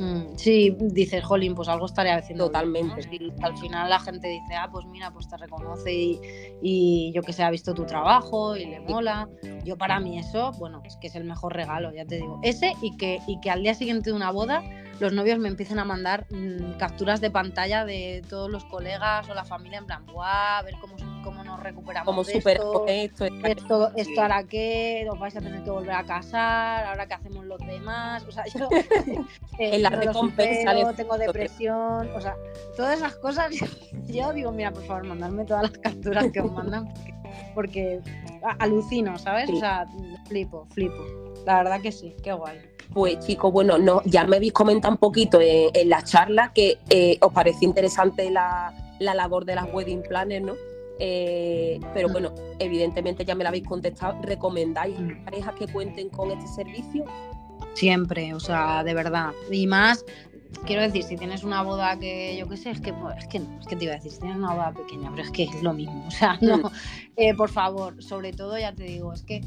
Mm, 0.00 0.36
Sí, 0.36 0.74
dices, 0.80 1.22
jolín, 1.22 1.54
pues 1.54 1.68
algo 1.68 1.84
estaré 1.84 2.12
haciendo. 2.12 2.44
bien", 2.44 2.52
Totalmente. 2.88 3.18
al 3.42 3.58
final 3.58 3.90
la 3.90 3.98
gente 4.00 4.28
dice, 4.28 4.54
ah, 4.54 4.70
pues 4.72 4.86
mira, 4.86 5.10
pues 5.10 5.28
te 5.28 5.36
reconoce 5.36 5.92
y, 5.92 6.20
y 6.62 7.12
yo 7.12 7.20
que 7.22 7.34
sé, 7.34 7.42
ha 7.42 7.50
visto 7.50 7.74
tu 7.74 7.84
trabajo 7.84 8.56
y 8.56 8.64
le 8.64 8.80
mola. 8.80 9.28
Yo 9.64 9.76
para 9.76 10.00
mí 10.00 10.18
eso, 10.18 10.52
bueno, 10.52 10.80
es 10.86 10.96
que 10.96 11.08
es 11.08 11.14
el 11.14 11.24
mejor 11.24 11.52
regalo, 11.54 11.92
ya 11.92 12.06
te 12.06 12.16
digo. 12.16 12.40
Ese 12.42 12.72
y 12.80 12.96
que, 12.96 13.18
y 13.26 13.38
que 13.40 13.50
al 13.50 13.62
día 13.62 13.74
siguiente 13.74 14.10
de 14.10 14.16
una 14.16 14.30
boda 14.30 14.62
los 15.00 15.12
novios 15.12 15.38
me 15.38 15.48
empiecen 15.48 15.78
a 15.78 15.84
mandar 15.84 16.26
mm, 16.30 16.72
capturas 16.78 17.20
de 17.20 17.30
pantalla 17.30 17.84
de 17.84 18.22
todos 18.28 18.50
los 18.50 18.64
colegas 18.64 19.28
o 19.28 19.34
la 19.34 19.44
familia 19.44 19.78
en 19.78 19.86
plan, 19.86 20.04
guau, 20.06 20.26
a 20.28 20.62
ver 20.62 20.74
cómo, 20.80 20.96
cómo 21.22 21.44
nos 21.44 21.62
recuperamos 21.62 22.06
Como 22.06 22.24
de 22.24 22.38
esto, 22.38 22.86
esto, 22.86 23.26
esto, 23.44 23.92
esto 23.96 24.20
hará 24.22 24.44
que 24.44 25.06
os 25.10 25.18
vais 25.18 25.36
a 25.36 25.40
tener 25.40 25.62
que 25.62 25.70
volver 25.70 25.94
a 25.94 26.04
casar, 26.04 26.86
ahora 26.86 27.06
qué 27.06 27.14
hacemos 27.14 27.44
los 27.44 27.60
demás, 27.60 28.24
o 28.24 28.32
sea, 28.32 28.44
yo 28.46 28.68
eh, 29.58 29.76
En 29.76 29.82
la 29.82 29.90
no 29.90 30.00
recompensa 30.00 30.72
supero, 30.72 30.92
tengo 30.94 31.18
depresión, 31.18 32.10
o 32.14 32.20
sea, 32.20 32.36
todas 32.76 32.98
esas 32.98 33.16
cosas 33.16 33.52
yo, 34.06 34.32
digo, 34.32 34.52
mira, 34.52 34.72
por 34.72 34.84
favor, 34.84 35.04
mandarme 35.04 35.44
todas 35.44 35.62
las 35.62 35.78
capturas 35.78 36.30
que 36.32 36.40
os 36.40 36.52
mandan 36.52 36.86
porque, 36.86 37.17
porque 37.54 38.00
a- 38.42 38.56
alucino, 38.64 39.18
¿sabes? 39.18 39.48
Sí. 39.48 39.56
O 39.56 39.60
sea, 39.60 39.86
flipo, 40.28 40.66
flipo. 40.70 40.96
La 41.46 41.58
verdad 41.62 41.80
que 41.80 41.92
sí, 41.92 42.14
qué 42.22 42.32
guay. 42.32 42.58
Pues 42.92 43.18
chicos, 43.20 43.52
bueno, 43.52 43.76
no, 43.78 44.02
ya 44.04 44.24
me 44.26 44.36
habéis 44.36 44.52
comentado 44.52 44.92
un 44.92 44.98
poquito 44.98 45.40
en, 45.40 45.70
en 45.74 45.88
la 45.90 46.02
charla 46.02 46.52
que 46.54 46.78
eh, 46.88 47.18
os 47.20 47.32
parece 47.32 47.64
interesante 47.64 48.30
la, 48.30 48.72
la 48.98 49.14
labor 49.14 49.44
de 49.44 49.54
las 49.54 49.66
wedding 49.72 50.02
planners, 50.02 50.44
¿no? 50.44 50.54
Eh, 50.98 51.78
pero 51.94 52.08
bueno, 52.08 52.32
evidentemente 52.58 53.24
ya 53.24 53.34
me 53.34 53.44
la 53.44 53.50
habéis 53.50 53.66
contestado. 53.66 54.18
¿Recomendáis 54.22 54.98
Mm. 54.98 55.24
parejas 55.24 55.54
que 55.54 55.68
cuenten 55.68 56.08
con 56.08 56.30
este 56.30 56.46
servicio? 56.48 57.04
Siempre, 57.74 58.34
o 58.34 58.40
sea, 58.40 58.82
de 58.82 58.94
verdad. 58.94 59.30
Y 59.50 59.66
más, 59.68 60.04
quiero 60.66 60.82
decir, 60.82 61.02
si 61.02 61.16
tienes 61.16 61.44
una 61.44 61.62
boda 61.62 61.98
que 61.98 62.36
yo 62.38 62.48
qué 62.48 62.56
sé, 62.56 62.70
es 62.70 62.80
que, 62.80 62.92
pues, 62.92 63.16
es 63.18 63.26
que 63.28 63.38
no, 63.40 63.58
es 63.60 63.66
que 63.66 63.76
te 63.76 63.84
iba 63.84 63.92
a 63.94 63.96
decir, 63.96 64.12
si 64.12 64.18
tienes 64.20 64.36
una 64.38 64.54
boda 64.54 64.72
pequeña, 64.72 65.10
pero 65.10 65.22
es 65.22 65.30
que 65.30 65.44
es 65.44 65.62
lo 65.62 65.72
mismo. 65.72 66.04
O 66.06 66.10
sea, 66.10 66.38
no. 66.40 66.70
Eh, 67.16 67.34
por 67.34 67.50
favor, 67.50 68.00
sobre 68.02 68.32
todo 68.32 68.56
ya 68.58 68.72
te 68.72 68.84
digo, 68.84 69.12
es 69.12 69.22
que 69.22 69.40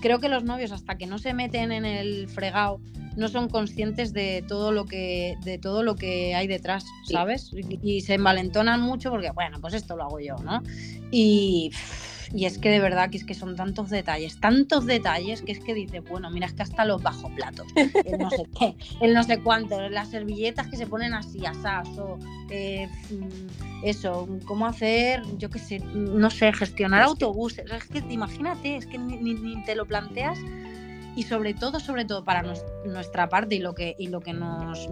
creo 0.00 0.18
que 0.18 0.28
los 0.30 0.44
novios 0.44 0.72
hasta 0.72 0.96
que 0.96 1.06
no 1.06 1.18
se 1.18 1.34
meten 1.34 1.70
en 1.72 1.84
el 1.84 2.26
fregado 2.28 2.80
no 3.16 3.28
son 3.28 3.50
conscientes 3.50 4.14
de 4.14 4.42
todo 4.48 4.72
lo 4.72 4.86
que 4.86 5.36
de 5.44 5.58
todo 5.58 5.82
lo 5.82 5.94
que 5.96 6.34
hay 6.34 6.46
detrás, 6.46 6.84
Sí. 7.04 7.12
¿sabes? 7.12 7.50
Y, 7.52 7.78
y 7.82 8.00
se 8.00 8.14
envalentonan 8.14 8.80
mucho 8.80 9.10
porque 9.10 9.30
bueno, 9.30 9.58
pues 9.60 9.74
esto 9.74 9.94
lo 9.96 10.04
hago 10.04 10.20
yo, 10.20 10.36
¿no? 10.36 10.62
Y 11.10 11.70
y 12.34 12.46
es 12.46 12.58
que 12.58 12.70
de 12.70 12.80
verdad 12.80 13.10
que 13.10 13.18
es 13.18 13.24
que 13.24 13.34
son 13.34 13.56
tantos 13.56 13.90
detalles, 13.90 14.38
tantos 14.40 14.86
detalles 14.86 15.42
que 15.42 15.52
es 15.52 15.60
que 15.60 15.74
dices, 15.74 16.02
bueno, 16.08 16.30
mira, 16.30 16.46
es 16.46 16.52
que 16.54 16.62
hasta 16.62 16.84
los 16.84 17.02
bajo 17.02 17.28
platos, 17.34 17.66
el 18.04 18.18
no 18.18 18.30
sé 18.30 18.44
qué, 18.58 18.74
el 19.00 19.12
no 19.14 19.22
sé 19.22 19.38
cuánto, 19.40 19.78
las 19.90 20.08
servilletas 20.10 20.66
que 20.68 20.76
se 20.76 20.86
ponen 20.86 21.12
así, 21.14 21.44
asás, 21.44 21.88
o 21.98 22.18
eh, 22.50 22.88
mm, 23.10 23.84
eso, 23.86 24.28
cómo 24.46 24.66
hacer, 24.66 25.22
yo 25.38 25.50
qué 25.50 25.58
sé, 25.58 25.78
no 25.80 26.30
sé, 26.30 26.52
gestionar 26.52 27.02
autobuses. 27.02 27.64
Es 27.70 27.84
que 27.88 28.02
imagínate, 28.12 28.76
es 28.76 28.86
que 28.86 28.96
ni, 28.98 29.16
ni- 29.18 29.34
ni 29.34 29.62
te 29.64 29.74
lo 29.74 29.86
planteas. 29.86 30.38
Y 31.14 31.24
sobre 31.24 31.52
todo, 31.52 31.78
sobre 31.80 32.04
todo 32.06 32.24
para 32.24 32.42
nos- 32.42 32.64
nuestra 32.86 33.28
parte 33.28 33.56
y 33.56 33.58
lo 33.58 33.74
que, 33.74 33.94
y 33.98 34.06
lo 34.08 34.20
que 34.20 34.32
nos 34.32 34.88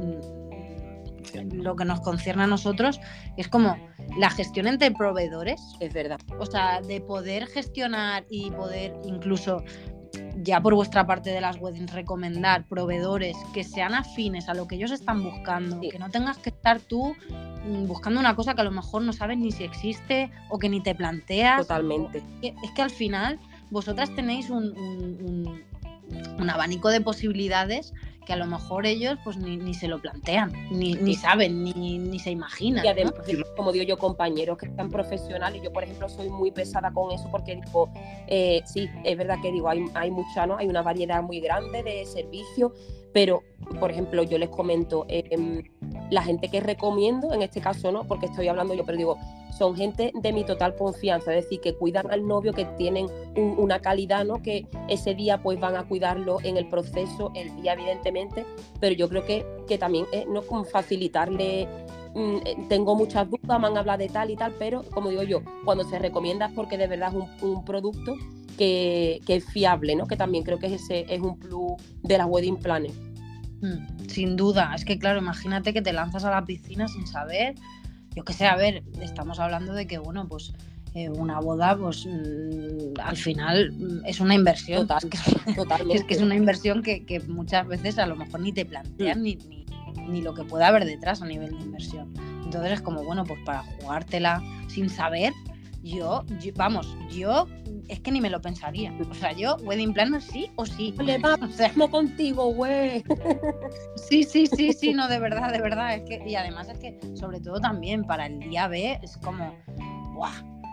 lo 1.52 1.76
que 1.76 1.84
nos 1.84 2.00
concierne 2.00 2.44
a 2.44 2.46
nosotros, 2.46 3.00
es 3.36 3.48
como 3.48 3.76
la 4.18 4.30
gestión 4.30 4.66
entre 4.66 4.90
proveedores, 4.90 5.60
Es 5.80 5.92
verdad. 5.92 6.18
o 6.38 6.46
sea, 6.46 6.80
de 6.80 7.00
poder 7.00 7.46
gestionar 7.46 8.24
y 8.30 8.50
poder 8.50 8.94
incluso 9.04 9.62
ya 10.42 10.60
por 10.60 10.74
vuestra 10.74 11.06
parte 11.06 11.30
de 11.30 11.40
las 11.40 11.56
weddings 11.60 11.92
recomendar 11.92 12.66
proveedores 12.66 13.36
que 13.54 13.62
sean 13.62 13.94
afines 13.94 14.48
a 14.48 14.54
lo 14.54 14.66
que 14.66 14.74
ellos 14.76 14.90
están 14.90 15.22
buscando, 15.22 15.80
Sí. 15.80 15.88
que 15.90 15.98
no 15.98 16.10
tengas 16.10 16.38
que 16.38 16.50
estar 16.50 16.80
tú 16.80 17.14
mm, 17.66 17.86
buscando 17.86 18.18
una 18.18 18.34
cosa 18.34 18.54
que 18.54 18.62
a 18.62 18.64
lo 18.64 18.70
mejor 18.70 19.02
no 19.02 19.12
sabes 19.12 19.36
ni 19.38 19.52
si 19.52 19.64
existe 19.64 20.30
o 20.48 20.58
que 20.58 20.68
ni 20.68 20.82
te 20.82 20.94
planteas. 20.94 21.60
Totalmente. 21.60 22.18
o- 22.42 22.64
es 22.64 22.70
que 22.74 22.82
al 22.82 22.90
final 22.90 23.38
vosotras 23.70 24.12
tenéis 24.14 24.48
un, 24.50 24.70
un- 24.76 25.18
un- 25.22 25.62
un 26.40 26.50
abanico 26.50 26.88
de 26.88 27.00
posibilidades 27.02 27.92
que 28.26 28.32
a 28.32 28.36
lo 28.36 28.46
mejor 28.46 28.86
ellos 28.86 29.18
pues 29.24 29.36
ni, 29.36 29.56
ni 29.56 29.74
se 29.74 29.88
lo 29.88 29.98
plantean, 29.98 30.52
ni, 30.70 30.94
ni 30.94 31.14
saben, 31.14 31.64
ni, 31.64 31.98
ni 31.98 32.18
se 32.18 32.30
imaginan. 32.30 32.84
Y 32.84 32.88
además, 32.88 33.14
¿no? 33.16 33.44
como 33.56 33.72
digo 33.72 33.84
yo, 33.84 33.98
compañeros 33.98 34.58
que 34.58 34.66
están 34.66 34.90
profesionales, 34.90 35.62
yo 35.62 35.72
por 35.72 35.84
ejemplo 35.84 36.08
soy 36.08 36.28
muy 36.28 36.50
pesada 36.50 36.90
con 36.92 37.12
eso 37.12 37.28
porque 37.30 37.56
digo, 37.56 37.90
eh, 38.26 38.62
sí, 38.66 38.88
es 39.04 39.16
verdad 39.16 39.36
que 39.42 39.50
digo, 39.52 39.68
hay, 39.68 39.84
hay 39.94 40.10
mucha, 40.10 40.46
¿no? 40.46 40.56
Hay 40.56 40.68
una 40.68 40.82
variedad 40.82 41.22
muy 41.22 41.40
grande 41.40 41.82
de 41.82 42.04
servicios, 42.06 42.72
pero 43.12 43.42
por 43.78 43.90
ejemplo 43.90 44.22
yo 44.22 44.38
les 44.38 44.48
comento, 44.48 45.04
eh, 45.08 45.62
la 46.10 46.22
gente 46.22 46.48
que 46.48 46.60
recomiendo, 46.60 47.32
en 47.32 47.42
este 47.42 47.60
caso 47.60 47.92
no, 47.92 48.04
porque 48.04 48.26
estoy 48.26 48.48
hablando 48.48 48.74
yo, 48.74 48.84
pero 48.84 48.98
digo, 48.98 49.16
son 49.56 49.76
gente 49.76 50.10
de 50.14 50.32
mi 50.32 50.44
total 50.44 50.74
confianza, 50.74 51.34
es 51.34 51.44
decir, 51.44 51.60
que 51.60 51.74
cuidan 51.74 52.10
al 52.10 52.26
novio, 52.26 52.52
que 52.52 52.64
tienen 52.64 53.06
un- 53.36 53.54
una 53.58 53.80
calidad, 53.80 54.24
¿no? 54.24 54.42
Que 54.42 54.66
ese 54.88 55.14
día 55.14 55.42
pues 55.42 55.60
van 55.60 55.76
a 55.76 55.84
cuidarlo 55.86 56.38
en 56.42 56.56
el 56.56 56.68
proceso, 56.68 57.30
el 57.34 57.54
día 57.60 57.74
evidentemente, 57.74 58.44
pero 58.80 58.94
yo 58.94 59.08
creo 59.08 59.24
que, 59.24 59.44
que 59.68 59.76
también 59.78 60.06
es 60.12 60.26
no 60.26 60.42
como 60.42 60.64
facilitarle 60.64 61.68
mm, 62.14 62.36
eh, 62.44 62.56
tengo 62.68 62.96
muchas 62.96 63.28
dudas, 63.30 63.60
me 63.60 63.68
han 63.68 63.76
hablado 63.76 63.98
de 63.98 64.08
tal 64.08 64.30
y 64.30 64.36
tal, 64.36 64.52
pero 64.58 64.82
como 64.90 65.10
digo 65.10 65.22
yo, 65.22 65.42
cuando 65.64 65.84
se 65.84 65.96
recomienda 65.98 66.46
es 66.46 66.52
porque 66.54 66.76
de 66.76 66.88
verdad 66.88 67.12
es 67.14 67.42
un 67.44 67.64
producto 67.64 68.14
que, 68.60 69.22
que 69.24 69.36
es 69.36 69.44
fiable, 69.46 69.96
¿no? 69.96 70.06
Que 70.06 70.18
también 70.18 70.44
creo 70.44 70.58
que 70.58 70.66
es 70.66 70.82
ese 70.82 71.06
es 71.08 71.18
un 71.22 71.38
plus 71.38 71.80
de 72.02 72.18
las 72.18 72.26
wedding 72.28 72.58
planners. 72.58 72.94
Mm, 73.62 74.06
Sin 74.06 74.36
duda, 74.36 74.74
es 74.74 74.84
que 74.84 74.98
claro, 74.98 75.18
imagínate 75.18 75.72
que 75.72 75.80
te 75.80 75.94
lanzas 75.94 76.24
a 76.24 76.30
la 76.30 76.44
piscina 76.44 76.86
sin 76.86 77.06
saber, 77.06 77.54
yo 78.14 78.22
qué 78.22 78.34
sé, 78.34 78.46
a 78.46 78.56
ver, 78.56 78.82
estamos 79.00 79.38
hablando 79.38 79.72
de 79.72 79.86
que, 79.86 79.96
bueno, 79.96 80.28
pues 80.28 80.52
eh, 80.92 81.08
una 81.08 81.40
boda, 81.40 81.74
pues 81.74 82.04
mm, 82.04 83.00
al 83.02 83.16
final 83.16 83.72
mm, 83.72 84.04
es 84.04 84.20
una 84.20 84.34
inversión. 84.34 84.86
Total, 84.86 85.08
que, 85.46 85.54
Totalmente. 85.54 85.94
es 85.94 86.04
que 86.04 86.12
es 86.12 86.20
una 86.20 86.36
inversión 86.36 86.82
que, 86.82 87.06
que 87.06 87.20
muchas 87.20 87.66
veces 87.66 87.98
a 87.98 88.04
lo 88.04 88.14
mejor 88.14 88.40
ni 88.40 88.52
te 88.52 88.66
plantean 88.66 89.22
ni, 89.22 89.36
ni, 89.36 89.64
ni 90.06 90.20
lo 90.20 90.34
que 90.34 90.44
pueda 90.44 90.68
haber 90.68 90.84
detrás 90.84 91.22
a 91.22 91.26
nivel 91.26 91.56
de 91.56 91.64
inversión. 91.64 92.12
Entonces 92.44 92.72
es 92.72 92.82
como, 92.82 93.02
bueno, 93.04 93.24
pues 93.24 93.40
para 93.46 93.62
jugártela 93.62 94.42
sin 94.68 94.90
saber, 94.90 95.32
yo, 95.82 96.24
yo- 96.40 96.52
vamos, 96.56 96.96
yo 97.10 97.46
es 97.88 98.00
que 98.00 98.12
ni 98.12 98.20
me 98.20 98.30
lo 98.30 98.40
pensaría. 98.40 98.94
O 99.10 99.14
sea, 99.14 99.32
yo, 99.32 99.56
wedding 99.62 99.92
planner 99.92 100.22
sí 100.22 100.50
o 100.56 100.64
sí. 100.64 100.94
Le 101.02 101.18
va- 101.18 101.34
O 101.42 101.48
sea, 101.48 101.68
Vamos 101.70 101.90
contigo, 101.90 102.52
güey. 102.54 103.02
Sí, 104.08 104.24
sí, 104.24 104.46
sí, 104.46 104.72
sí, 104.72 104.92
no, 104.94 105.08
de 105.08 105.18
verdad, 105.18 105.52
de 105.52 105.60
verdad. 105.60 105.94
Es 105.94 106.02
que, 106.02 106.22
y 106.28 106.34
además 106.34 106.68
es 106.68 106.78
que, 106.78 106.98
sobre 107.16 107.40
todo 107.40 107.60
también 107.60 108.04
para 108.04 108.26
el 108.26 108.38
día 108.40 108.66
B, 108.68 108.98
es 109.02 109.16
como, 109.18 109.56
¡buah! 110.14 110.32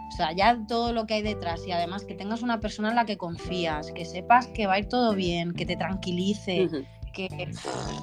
O 0.09 0.11
sea, 0.17 0.31
ya 0.35 0.57
todo 0.67 0.93
lo 0.93 1.05
que 1.05 1.15
hay 1.15 1.21
detrás 1.21 1.61
y 1.67 1.71
además 1.71 2.03
que 2.05 2.15
tengas 2.15 2.41
una 2.41 2.59
persona 2.59 2.89
en 2.89 2.95
la 2.95 3.05
que 3.05 3.17
confías, 3.17 3.91
que 3.91 4.05
sepas 4.05 4.47
que 4.47 4.65
va 4.65 4.73
a 4.73 4.79
ir 4.79 4.87
todo 4.87 5.13
bien, 5.13 5.53
que 5.53 5.65
te 5.65 5.75
tranquilice, 5.75 6.67
que 7.13 7.27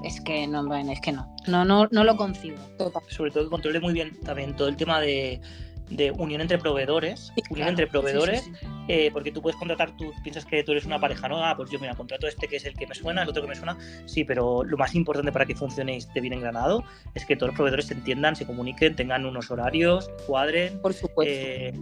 es 0.05 0.21
que 0.21 0.47
no, 0.47 0.73
es 0.75 1.01
que 1.01 1.13
no, 1.13 1.35
no, 1.49 1.65
no, 1.65 1.89
no 1.91 2.05
lo 2.05 2.17
concibo. 2.17 2.57
Sobre 3.09 3.31
todo 3.33 3.45
que 3.45 3.51
controle 3.51 3.81
muy 3.81 3.93
bien 3.95 4.19
también 4.21 4.55
todo 4.55 4.69
el 4.69 4.77
tema 4.77 5.01
de 5.01 5.41
de 5.91 6.11
unión 6.11 6.41
entre 6.41 6.59
proveedores, 6.59 7.33
unión 7.51 7.69
entre 7.69 7.87
proveedores, 7.87 8.51
eh, 8.89 9.11
porque 9.13 9.31
tú 9.31 9.43
puedes 9.43 9.59
contratar, 9.59 9.97
tú 9.97 10.13
piensas 10.23 10.45
que 10.45 10.63
tú 10.65 10.73
eres 10.73 10.87
una 10.87 10.99
pareja, 10.99 11.29
¿no? 11.29 11.45
Ah, 11.45 11.55
pues 11.57 11.71
yo 11.71 11.79
mira, 11.79 11.95
contrato 11.95 12.27
este 12.27 12.49
que 12.49 12.57
es 12.57 12.65
el 12.65 12.75
que 12.75 12.87
me 12.87 12.95
suena, 12.95 13.23
el 13.23 13.29
otro 13.29 13.43
que 13.43 13.49
me 13.49 13.55
suena, 13.55 13.77
sí, 14.07 14.25
pero 14.25 14.65
lo 14.65 14.77
más 14.77 14.95
importante 14.95 15.31
para 15.31 15.47
que 15.47 15.55
funcione 15.55 15.95
y 15.95 15.99
esté 15.99 16.21
bien 16.21 16.33
engranado 16.33 16.85
es 17.15 17.25
que 17.25 17.37
todos 17.37 17.49
los 17.49 17.57
proveedores 17.57 17.87
se 17.87 17.95
entiendan, 17.95 18.35
se 18.35 18.47
comuniquen, 18.47 18.97
tengan 18.97 19.27
unos 19.27 19.51
horarios, 19.51 20.11
cuadren. 20.27 20.81
Por 20.81 20.95
supuesto. 20.95 21.35
eh, 21.35 21.75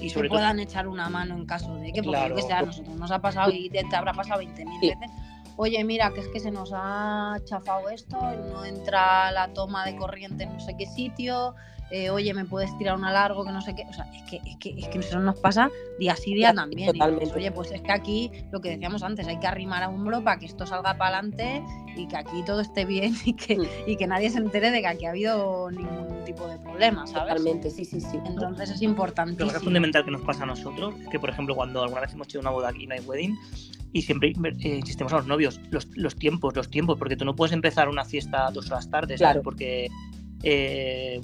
y 0.00 0.10
sobre 0.10 0.28
que 0.28 0.34
puedan 0.34 0.60
echar 0.60 0.86
una 0.86 1.08
mano 1.08 1.36
en 1.36 1.46
caso 1.46 1.74
de 1.76 1.92
que, 1.92 2.02
porque 2.02 2.34
que 2.34 2.42
sea, 2.42 2.58
a 2.58 2.62
nosotros 2.62 2.96
nos 2.96 3.10
ha 3.10 3.20
pasado 3.20 3.50
y 3.52 3.70
te, 3.70 3.84
habrá 3.94 4.12
pasado 4.12 4.42
20.000 4.42 4.80
veces 4.80 5.10
oye, 5.56 5.84
mira, 5.84 6.10
que 6.10 6.20
es 6.20 6.28
que 6.28 6.40
se 6.40 6.50
nos 6.50 6.70
ha 6.74 7.36
chafado 7.44 7.90
esto, 7.90 8.18
no 8.50 8.64
entra 8.64 9.30
la 9.30 9.52
toma 9.52 9.84
de 9.84 9.94
corriente 9.94 10.44
en 10.44 10.54
no 10.54 10.60
sé 10.60 10.74
qué 10.74 10.86
sitio, 10.86 11.54
eh, 11.90 12.10
oye, 12.10 12.32
me 12.34 12.44
puedes 12.44 12.76
tirar 12.78 12.96
una 12.96 13.12
largo, 13.12 13.44
que 13.44 13.52
no 13.52 13.60
sé 13.60 13.74
qué. 13.74 13.84
O 13.88 13.92
sea, 13.92 14.04
es 14.14 14.22
que, 14.22 14.36
es 14.48 14.56
que, 14.58 14.78
es 14.78 14.88
que 14.88 14.98
eso 14.98 15.18
nos 15.18 15.38
pasa 15.40 15.70
día 15.98 16.14
sí 16.16 16.34
día 16.34 16.54
también. 16.54 16.92
Totalmente. 16.92 17.34
oye, 17.34 17.50
pues 17.50 17.72
es 17.72 17.80
que 17.82 17.92
aquí, 17.92 18.30
lo 18.52 18.60
que 18.60 18.70
decíamos 18.70 19.02
antes, 19.02 19.26
hay 19.26 19.38
que 19.38 19.46
arrimar 19.46 19.82
a 19.82 19.88
hombro 19.88 20.22
para 20.22 20.38
que 20.38 20.46
esto 20.46 20.66
salga 20.66 20.96
para 20.96 21.18
adelante 21.18 21.62
y 21.96 22.06
que 22.06 22.16
aquí 22.16 22.42
todo 22.44 22.60
esté 22.60 22.84
bien 22.84 23.14
y 23.24 23.34
que, 23.34 23.58
mm. 23.58 23.66
y 23.86 23.96
que 23.96 24.06
nadie 24.06 24.30
se 24.30 24.38
entere 24.38 24.70
de 24.70 24.80
que 24.80 24.86
aquí 24.86 25.06
ha 25.06 25.10
habido 25.10 25.70
ningún 25.70 26.24
tipo 26.24 26.46
de 26.46 26.58
problema, 26.58 27.06
¿sabes? 27.06 27.34
Totalmente, 27.34 27.70
sí, 27.70 27.84
sí, 27.84 28.00
sí. 28.00 28.18
Entonces 28.24 28.70
es 28.70 28.82
importante. 28.82 29.44
Lo 29.44 29.50
que 29.50 29.56
es 29.56 29.62
fundamental 29.62 30.04
que 30.04 30.10
nos 30.10 30.22
pasa 30.22 30.44
a 30.44 30.46
nosotros 30.46 30.94
es 31.00 31.08
que, 31.08 31.18
por 31.18 31.30
ejemplo, 31.30 31.54
cuando 31.54 31.82
alguna 31.82 32.02
vez 32.02 32.12
hemos 32.12 32.28
hecho 32.28 32.40
una 32.40 32.50
boda 32.50 32.68
aquí 32.68 32.84
en 32.84 33.08
Wedding, 33.08 33.36
y 33.92 34.02
siempre 34.02 34.32
eh, 34.60 34.76
insistimos 34.76 35.12
a 35.12 35.16
los 35.16 35.26
novios, 35.26 35.60
los, 35.70 35.88
los, 35.96 36.14
tiempos, 36.14 36.54
los 36.54 36.70
tiempos, 36.70 36.98
porque 36.98 37.16
tú 37.16 37.24
no 37.24 37.34
puedes 37.34 37.52
empezar 37.52 37.88
una 37.88 38.04
fiesta 38.04 38.50
dos 38.52 38.70
horas 38.70 38.88
tarde, 38.88 39.16
claro. 39.16 39.42
Porque 39.42 39.88
eh, 40.42 41.20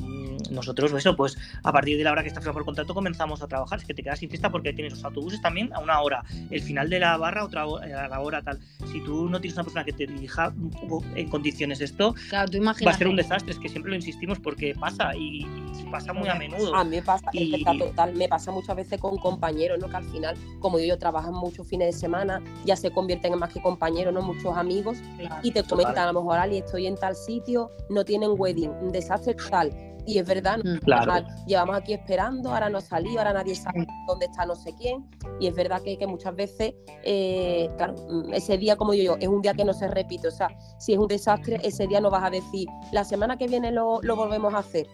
nosotros, 0.51 0.93
eso, 0.93 1.17
pues 1.17 1.37
a 1.63 1.73
partir 1.73 1.99
de 1.99 2.05
la 2.05 2.13
hora 2.13 2.23
que 2.23 2.29
estás 2.29 2.45
por 2.45 2.65
contrato 2.65 2.95
comenzamos 2.95 3.43
a 3.43 3.47
trabajar. 3.47 3.79
Es 3.79 3.85
que 3.85 3.95
te 3.95 4.03
quedas 4.03 4.19
sin 4.19 4.29
fiesta 4.29 4.51
porque 4.51 4.73
tienes 4.73 4.93
los 4.95 5.05
autobuses 5.05 5.41
también 5.41 5.73
a 5.75 5.81
una 5.81 6.01
hora, 6.01 6.25
el 6.51 6.61
final 6.61 6.89
de 6.91 7.01
la 7.01 7.17
barra 7.17 7.45
otra 7.45 7.67
hora, 7.67 8.05
a 8.05 8.09
la 8.09 8.21
hora 8.21 8.43
tal. 8.43 8.61
Si 8.91 9.01
tú 9.01 9.29
no 9.29 9.41
tienes 9.41 9.57
una 9.57 9.65
persona 9.65 9.85
que 9.85 9.93
te 9.93 10.07
dirija 10.07 10.49
un 10.49 10.71
poco 10.71 11.05
en 11.15 11.29
condiciones 11.29 11.81
esto, 11.81 12.15
va 12.33 12.91
a 12.91 12.97
ser 12.97 13.09
un 13.09 13.17
desastre. 13.17 13.53
Es 13.53 13.59
que 13.59 13.69
siempre 13.69 13.91
lo 13.91 13.97
insistimos 13.97 14.39
porque 14.39 14.75
pasa 14.79 15.15
y, 15.17 15.47
pasa 15.91 16.13
muy 16.13 16.29
a 16.29 16.35
menudo. 16.35 16.75
A 16.75 16.85
mí 16.85 16.97
me 16.97 17.03
pasa, 17.03 17.31
y, 17.33 17.65
total, 17.65 18.15
me 18.15 18.29
pasa 18.29 18.51
muchas 18.51 18.77
veces 18.77 19.01
con 19.01 19.17
compañeros, 19.19 19.79
¿no? 19.79 19.89
Que 19.89 19.97
al 19.97 20.05
final, 20.05 20.37
como 20.61 20.79
yo, 20.79 20.87
yo 20.87 20.99
trabajan 20.99 21.33
muchos 21.33 21.67
fines 21.67 21.95
de 21.95 21.99
semana, 21.99 22.43
ya 22.65 22.77
se 22.77 22.91
convierten 22.91 23.33
en 23.33 23.39
más 23.39 23.53
que 23.53 23.61
compañeros, 23.61 24.13
¿no? 24.13 24.23
Muchos 24.23 24.57
amigos 24.57 24.99
y 25.43 25.51
te 25.51 25.63
comentan 25.63 25.99
a 25.99 26.13
lo 26.13 26.21
mejor, 26.21 26.39
Ali, 26.39 26.59
estoy 26.59 26.87
en 26.87 26.97
tal 26.97 27.15
sitio, 27.15 27.71
no 27.89 28.05
tienen 28.05 28.31
wedding, 28.37 28.73
desastre 29.07 29.35
total 29.35 29.73
y 30.07 30.19
es 30.19 30.27
verdad, 30.27 30.59
mm, 30.59 30.79
claro. 30.85 31.27
llevamos 31.47 31.77
aquí 31.77 31.93
esperando, 31.93 32.51
ahora 32.51 32.71
no 32.71 32.79
ha 32.79 32.81
salido, 32.81 33.19
ahora 33.19 33.33
nadie 33.33 33.57
sabe 33.57 33.87
dónde 34.07 34.27
está 34.27 34.47
no 34.47 34.55
sé 34.55 34.73
quién. 34.75 35.05
Y 35.41 35.49
es 35.49 35.55
verdad 35.55 35.83
que, 35.83 35.99
que 35.99 36.07
muchas 36.07 36.35
veces, 36.37 36.75
eh, 37.03 37.69
claro, 37.77 37.95
mm, 38.09 38.33
ese 38.33 38.57
día, 38.57 38.77
como 38.77 38.95
yo, 38.95 39.17
es 39.19 39.29
un 39.29 39.43
día 39.43 39.53
que 39.53 39.65
no 39.65 39.75
se 39.75 39.89
repite. 39.89 40.29
O 40.29 40.31
sea, 40.31 40.49
si 40.79 40.93
es 40.93 40.99
un 40.99 41.09
desastre, 41.09 41.59
ese 41.63 41.89
día 41.89 42.01
no 42.01 42.11
vas 42.11 42.23
a 42.23 42.31
decir, 42.31 42.69
la 42.93 43.05
semana 43.05 43.37
que 43.37 43.49
viene 43.49 43.73
lo, 43.73 44.01
lo 44.03 44.15
volvemos 44.15 44.55
a 44.55 44.59
hacer. 44.59 44.87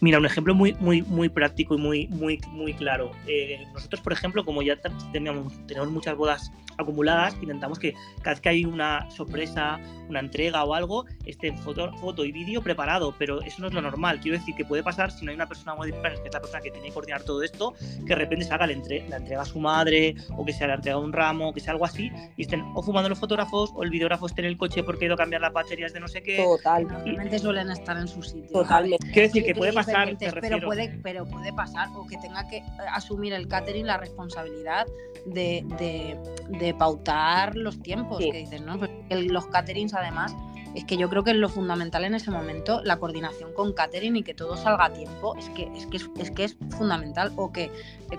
Mira, 0.00 0.18
un 0.18 0.26
ejemplo 0.26 0.54
muy, 0.54 0.74
muy, 0.80 1.02
muy 1.02 1.28
práctico 1.28 1.74
y 1.74 1.78
muy, 1.78 2.08
muy, 2.08 2.40
muy 2.52 2.72
claro. 2.72 3.12
Eh, 3.26 3.66
nosotros, 3.74 4.00
por 4.00 4.12
ejemplo, 4.12 4.44
como 4.44 4.62
ya 4.62 4.76
teníamos, 5.12 5.52
tenemos 5.66 5.90
muchas 5.90 6.16
bodas 6.16 6.50
acumuladas, 6.78 7.36
intentamos 7.42 7.78
que 7.78 7.94
cada 8.22 8.30
vez 8.30 8.40
que 8.40 8.48
hay 8.48 8.64
una 8.64 9.10
sorpresa, 9.10 9.78
una 10.08 10.20
entrega 10.20 10.64
o 10.64 10.74
algo, 10.74 11.04
esté 11.26 11.48
en 11.48 11.58
foto, 11.58 11.92
foto 11.98 12.24
y 12.24 12.32
vídeo 12.32 12.62
preparado, 12.62 13.14
pero 13.18 13.42
eso 13.42 13.60
no 13.60 13.68
es 13.68 13.74
lo 13.74 13.82
normal. 13.82 14.20
Quiero 14.20 14.38
decir 14.38 14.54
que 14.54 14.64
puede 14.64 14.82
pasar 14.82 15.10
si 15.10 15.24
no 15.24 15.30
hay 15.30 15.36
una 15.36 15.46
persona 15.46 15.74
muy 15.74 15.92
que 15.92 15.98
es 15.98 16.32
la 16.32 16.40
persona 16.40 16.62
que 16.62 16.70
tiene 16.70 16.88
que 16.88 16.94
coordinar 16.94 17.22
todo 17.22 17.42
esto, 17.42 17.74
que 18.06 18.08
de 18.08 18.14
repente 18.14 18.46
se 18.46 18.54
haga 18.54 18.66
la, 18.66 18.72
entrega 18.72 19.42
a 19.42 19.44
su 19.44 19.60
madre, 19.60 20.14
o 20.36 20.44
que 20.44 20.52
sea 20.52 20.66
la 20.68 20.74
entrega 20.74 20.98
de 20.98 21.04
un 21.04 21.12
ramo, 21.12 21.50
o 21.50 21.52
que 21.52 21.60
sea 21.60 21.72
algo 21.72 21.84
así, 21.84 22.10
y 22.36 22.42
estén 22.42 22.62
o 22.74 22.82
fumando 22.82 23.08
los 23.08 23.18
fotógrafos, 23.18 23.70
o 23.74 23.82
el 23.82 23.90
videógrafo 23.90 24.26
esté 24.26 24.40
en 24.40 24.46
el 24.46 24.56
coche 24.56 24.82
porque 24.82 25.04
ha 25.04 25.06
ido 25.06 25.14
a 25.14 25.18
cambiar 25.18 25.42
las 25.42 25.52
baterías 25.52 25.92
de 25.92 26.00
no 26.00 26.08
sé 26.08 26.22
qué. 26.22 26.38
Total. 26.38 26.86
Normalmente 26.86 27.38
suelen 27.38 27.70
estar 27.70 27.96
en 27.98 28.08
su 28.08 28.22
sitio. 28.22 28.50
Totalmente. 28.50 29.06
Quiero 29.12 29.28
decir 29.28 29.44
que 29.44 29.54
puede 29.54 29.72
pasar 29.72 29.89
pero 30.40 30.60
puede, 30.60 31.00
pero 31.02 31.26
puede 31.26 31.52
pasar 31.52 31.88
o 31.94 32.06
que 32.06 32.16
tenga 32.18 32.46
que 32.48 32.62
asumir 32.92 33.32
el 33.32 33.48
catering 33.48 33.86
la 33.86 33.96
responsabilidad 33.96 34.86
de, 35.26 35.64
de, 36.48 36.74
pautar 36.74 37.56
los 37.56 37.80
tiempos 37.82 38.18
que 38.18 38.32
dices, 38.32 38.62
¿no? 38.62 38.78
los 39.10 39.46
caterings 39.48 39.94
además 39.94 40.34
es 40.74 40.84
que 40.84 40.96
yo 40.96 41.08
creo 41.08 41.24
que 41.24 41.32
es 41.32 41.36
lo 41.36 41.48
fundamental 41.48 42.04
en 42.04 42.14
ese 42.14 42.30
momento, 42.30 42.80
la 42.84 42.98
coordinación 42.98 43.52
con 43.52 43.72
catering 43.72 44.16
y 44.16 44.22
que 44.22 44.34
todo 44.34 44.56
salga 44.56 44.86
a 44.86 44.92
tiempo, 44.92 45.36
es 45.36 45.48
que 45.50 45.70
es, 45.76 45.86
que 45.86 45.96
es, 45.96 46.30
que 46.30 46.44
es 46.44 46.56
fundamental. 46.76 47.32
O 47.36 47.52
que 47.52 47.64
eh, 47.64 47.70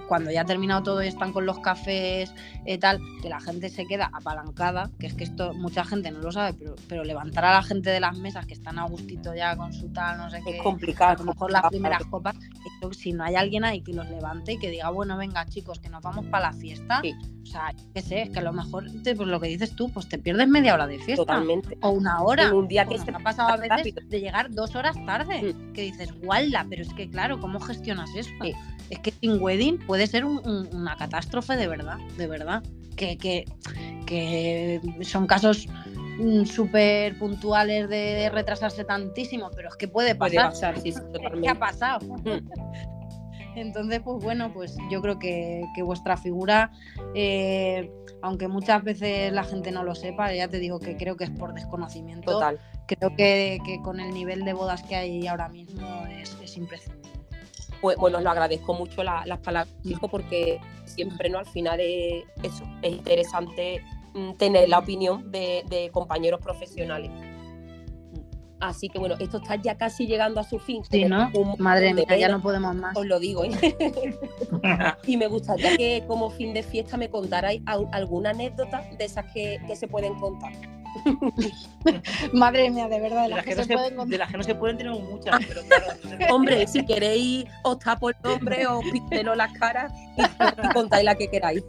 cuando 0.07 0.31
ya 0.31 0.41
ha 0.41 0.45
terminado 0.45 0.83
todo 0.83 1.03
y 1.03 1.07
están 1.07 1.31
con 1.31 1.45
los 1.45 1.59
cafés, 1.59 2.33
y 2.65 2.73
eh, 2.73 2.77
tal, 2.77 2.99
que 3.21 3.29
la 3.29 3.39
gente 3.39 3.69
se 3.69 3.85
queda 3.85 4.09
apalancada, 4.13 4.89
que 4.99 5.07
es 5.07 5.13
que 5.13 5.23
esto 5.23 5.53
mucha 5.53 5.85
gente 5.85 6.11
no 6.11 6.19
lo 6.19 6.31
sabe, 6.31 6.53
pero, 6.57 6.75
pero 6.87 7.03
levantar 7.03 7.45
a 7.45 7.53
la 7.53 7.63
gente 7.63 7.89
de 7.89 7.99
las 7.99 8.17
mesas 8.17 8.45
que 8.45 8.53
están 8.53 8.79
a 8.79 8.85
gustito 8.85 9.33
ya 9.33 9.55
con 9.55 9.73
su 9.73 9.89
tal, 9.89 10.17
no 10.17 10.29
sé 10.29 10.41
qué, 10.43 10.57
es 10.57 10.63
complicado. 10.63 11.11
A 11.11 11.17
lo 11.17 11.31
mejor 11.31 11.51
las 11.51 11.63
primeras 11.69 12.03
copas, 12.05 12.35
si 12.91 13.13
no 13.13 13.23
hay 13.23 13.35
alguien 13.35 13.63
ahí 13.63 13.81
que 13.81 13.93
los 13.93 14.09
levante 14.09 14.53
y 14.53 14.57
que 14.57 14.69
diga, 14.69 14.89
bueno, 14.89 15.17
venga 15.17 15.45
chicos, 15.45 15.79
que 15.79 15.89
nos 15.89 16.01
vamos 16.01 16.25
para 16.27 16.51
la 16.51 16.53
fiesta. 16.53 17.01
O 17.41 17.45
sea, 17.45 17.73
qué 17.93 18.01
sé, 18.01 18.21
es 18.23 18.29
que 18.29 18.39
a 18.39 18.43
lo 18.43 18.53
mejor, 18.53 18.85
pues 19.03 19.17
lo 19.17 19.39
que 19.39 19.47
dices 19.47 19.75
tú, 19.75 19.89
pues 19.89 20.07
te 20.07 20.17
pierdes 20.17 20.47
media 20.47 20.73
hora 20.73 20.87
de 20.87 20.99
fiesta. 20.99 21.23
Totalmente. 21.23 21.77
O 21.81 21.89
una 21.89 22.21
hora 22.21 22.40
un 22.53 22.67
día 22.67 22.85
que 22.85 22.97
se 22.97 23.11
ha 23.11 23.19
pasado 23.19 23.49
a 23.49 23.57
veces 23.57 23.93
de 24.07 24.19
llegar 24.19 24.51
dos 24.51 24.75
horas 24.75 24.95
tarde, 25.05 25.53
mm. 25.53 25.73
que 25.73 25.81
dices, 25.83 26.11
gualda, 26.21 26.65
pero 26.69 26.81
es 26.81 26.93
que 26.93 27.09
claro, 27.09 27.39
¿cómo 27.39 27.59
gestionas 27.59 28.09
eso? 28.15 28.31
Es 28.89 28.99
que 28.99 29.11
sin 29.11 29.41
wedding 29.41 29.77
puede 29.79 30.07
ser 30.07 30.25
una 30.25 30.95
catástrofe 30.97 31.55
de 31.55 31.67
verdad, 31.67 31.97
de 32.17 32.27
verdad. 32.27 32.63
Que, 32.95 33.17
que, 34.05 34.79
son 35.01 35.25
casos 35.25 35.65
mm, 36.19 36.43
súper 36.45 37.17
puntuales 37.17 37.89
de, 37.89 38.29
retrasarse 38.29 38.83
tantísimo, 38.83 39.49
pero 39.55 39.69
es 39.69 39.75
que 39.75 39.87
puede 39.87 40.13
pasar. 40.13 40.53
¿Qué 41.41 41.49
ha 41.49 41.55
pasado? 41.55 42.05
Mm. 42.17 43.00
Entonces, 43.55 43.99
pues 44.03 44.23
bueno, 44.23 44.51
pues 44.53 44.77
yo 44.89 45.01
creo 45.01 45.19
que, 45.19 45.65
vuestra 45.83 46.17
figura, 46.17 46.71
eh, 47.13 47.91
aunque 48.21 48.47
muchas 48.47 48.83
veces 48.83 49.31
la 49.33 49.43
gente 49.43 49.71
no 49.71 49.83
lo 49.83 49.95
sepa, 49.95 50.33
ya 50.33 50.47
te 50.47 50.59
digo 50.59 50.79
que 50.79 50.97
creo 50.97 51.17
que 51.17 51.25
es 51.25 51.31
por 51.31 51.53
desconocimiento. 51.53 52.31
Total. 52.31 52.59
Creo 52.87 53.15
que, 53.15 53.59
con 53.83 53.99
el 53.99 54.13
nivel 54.13 54.45
de 54.45 54.53
bodas 54.53 54.83
que 54.83 54.95
hay 54.95 55.27
ahora 55.27 55.49
mismo 55.49 56.05
es, 56.07 56.57
imprescindible. 56.57 57.09
Pues 57.81 57.97
bueno, 57.97 58.19
os 58.19 58.23
lo 58.23 58.29
agradezco 58.29 58.73
mucho 58.73 59.03
las 59.03 59.39
palabras, 59.39 59.73
hijo, 59.83 60.07
porque 60.07 60.59
siempre 60.85 61.29
no 61.29 61.39
al 61.39 61.47
final 61.47 61.79
es, 61.79 62.23
eso, 62.43 62.63
es 62.81 62.91
interesante 62.91 63.83
mm, 64.13 64.33
tener 64.33 64.69
la 64.69 64.79
opinión 64.79 65.31
de 65.31 65.89
compañeros 65.91 66.41
profesionales. 66.41 67.09
Así 68.61 68.89
que 68.89 68.99
bueno, 68.99 69.15
esto 69.19 69.37
está 69.37 69.55
ya 69.55 69.75
casi 69.75 70.05
llegando 70.05 70.39
a 70.39 70.43
su 70.43 70.59
fin. 70.59 70.83
Sí, 70.89 71.05
¿no? 71.05 71.31
Madre 71.57 71.93
mía, 71.93 72.05
ya 72.17 72.29
no 72.29 72.41
podemos 72.41 72.75
más. 72.75 72.95
Os 72.95 73.05
lo 73.05 73.19
digo. 73.19 73.43
¿eh? 73.43 73.51
y 75.07 75.17
me 75.17 75.27
gustaría 75.27 75.75
que 75.75 76.03
como 76.07 76.29
fin 76.29 76.53
de 76.53 76.63
fiesta 76.63 76.95
me 76.95 77.09
contarais 77.09 77.61
alguna 77.65 78.29
anécdota 78.29 78.87
de 78.97 79.05
esas 79.05 79.25
que, 79.33 79.59
que 79.67 79.75
se 79.75 79.87
pueden 79.87 80.15
contar. 80.15 80.53
Madre 82.33 82.69
mía, 82.69 82.87
de 82.87 82.99
verdad, 82.99 83.23
de 83.23 83.29
las, 83.29 83.45
que, 83.45 83.55
no 83.55 83.63
se, 83.63 83.73
pueden 83.73 84.09
de 84.09 84.17
las 84.17 84.31
que 84.31 84.37
no 84.37 84.43
se 84.43 84.55
pueden 84.55 84.77
tener 84.77 84.93
muchas, 84.93 85.39
pero 85.47 85.61
claro. 85.63 85.85
Hombre, 86.35 86.67
si 86.67 86.85
queréis, 86.85 87.45
os 87.63 87.79
tapo 87.79 88.09
el 88.09 88.15
nombre, 88.23 88.67
os 88.67 88.83
pintelo 88.91 89.35
las 89.35 89.51
caras 89.53 89.93
y, 90.17 90.73
contáis 90.73 91.05
la 91.05 91.15
que 91.15 91.29
queráis. 91.29 91.63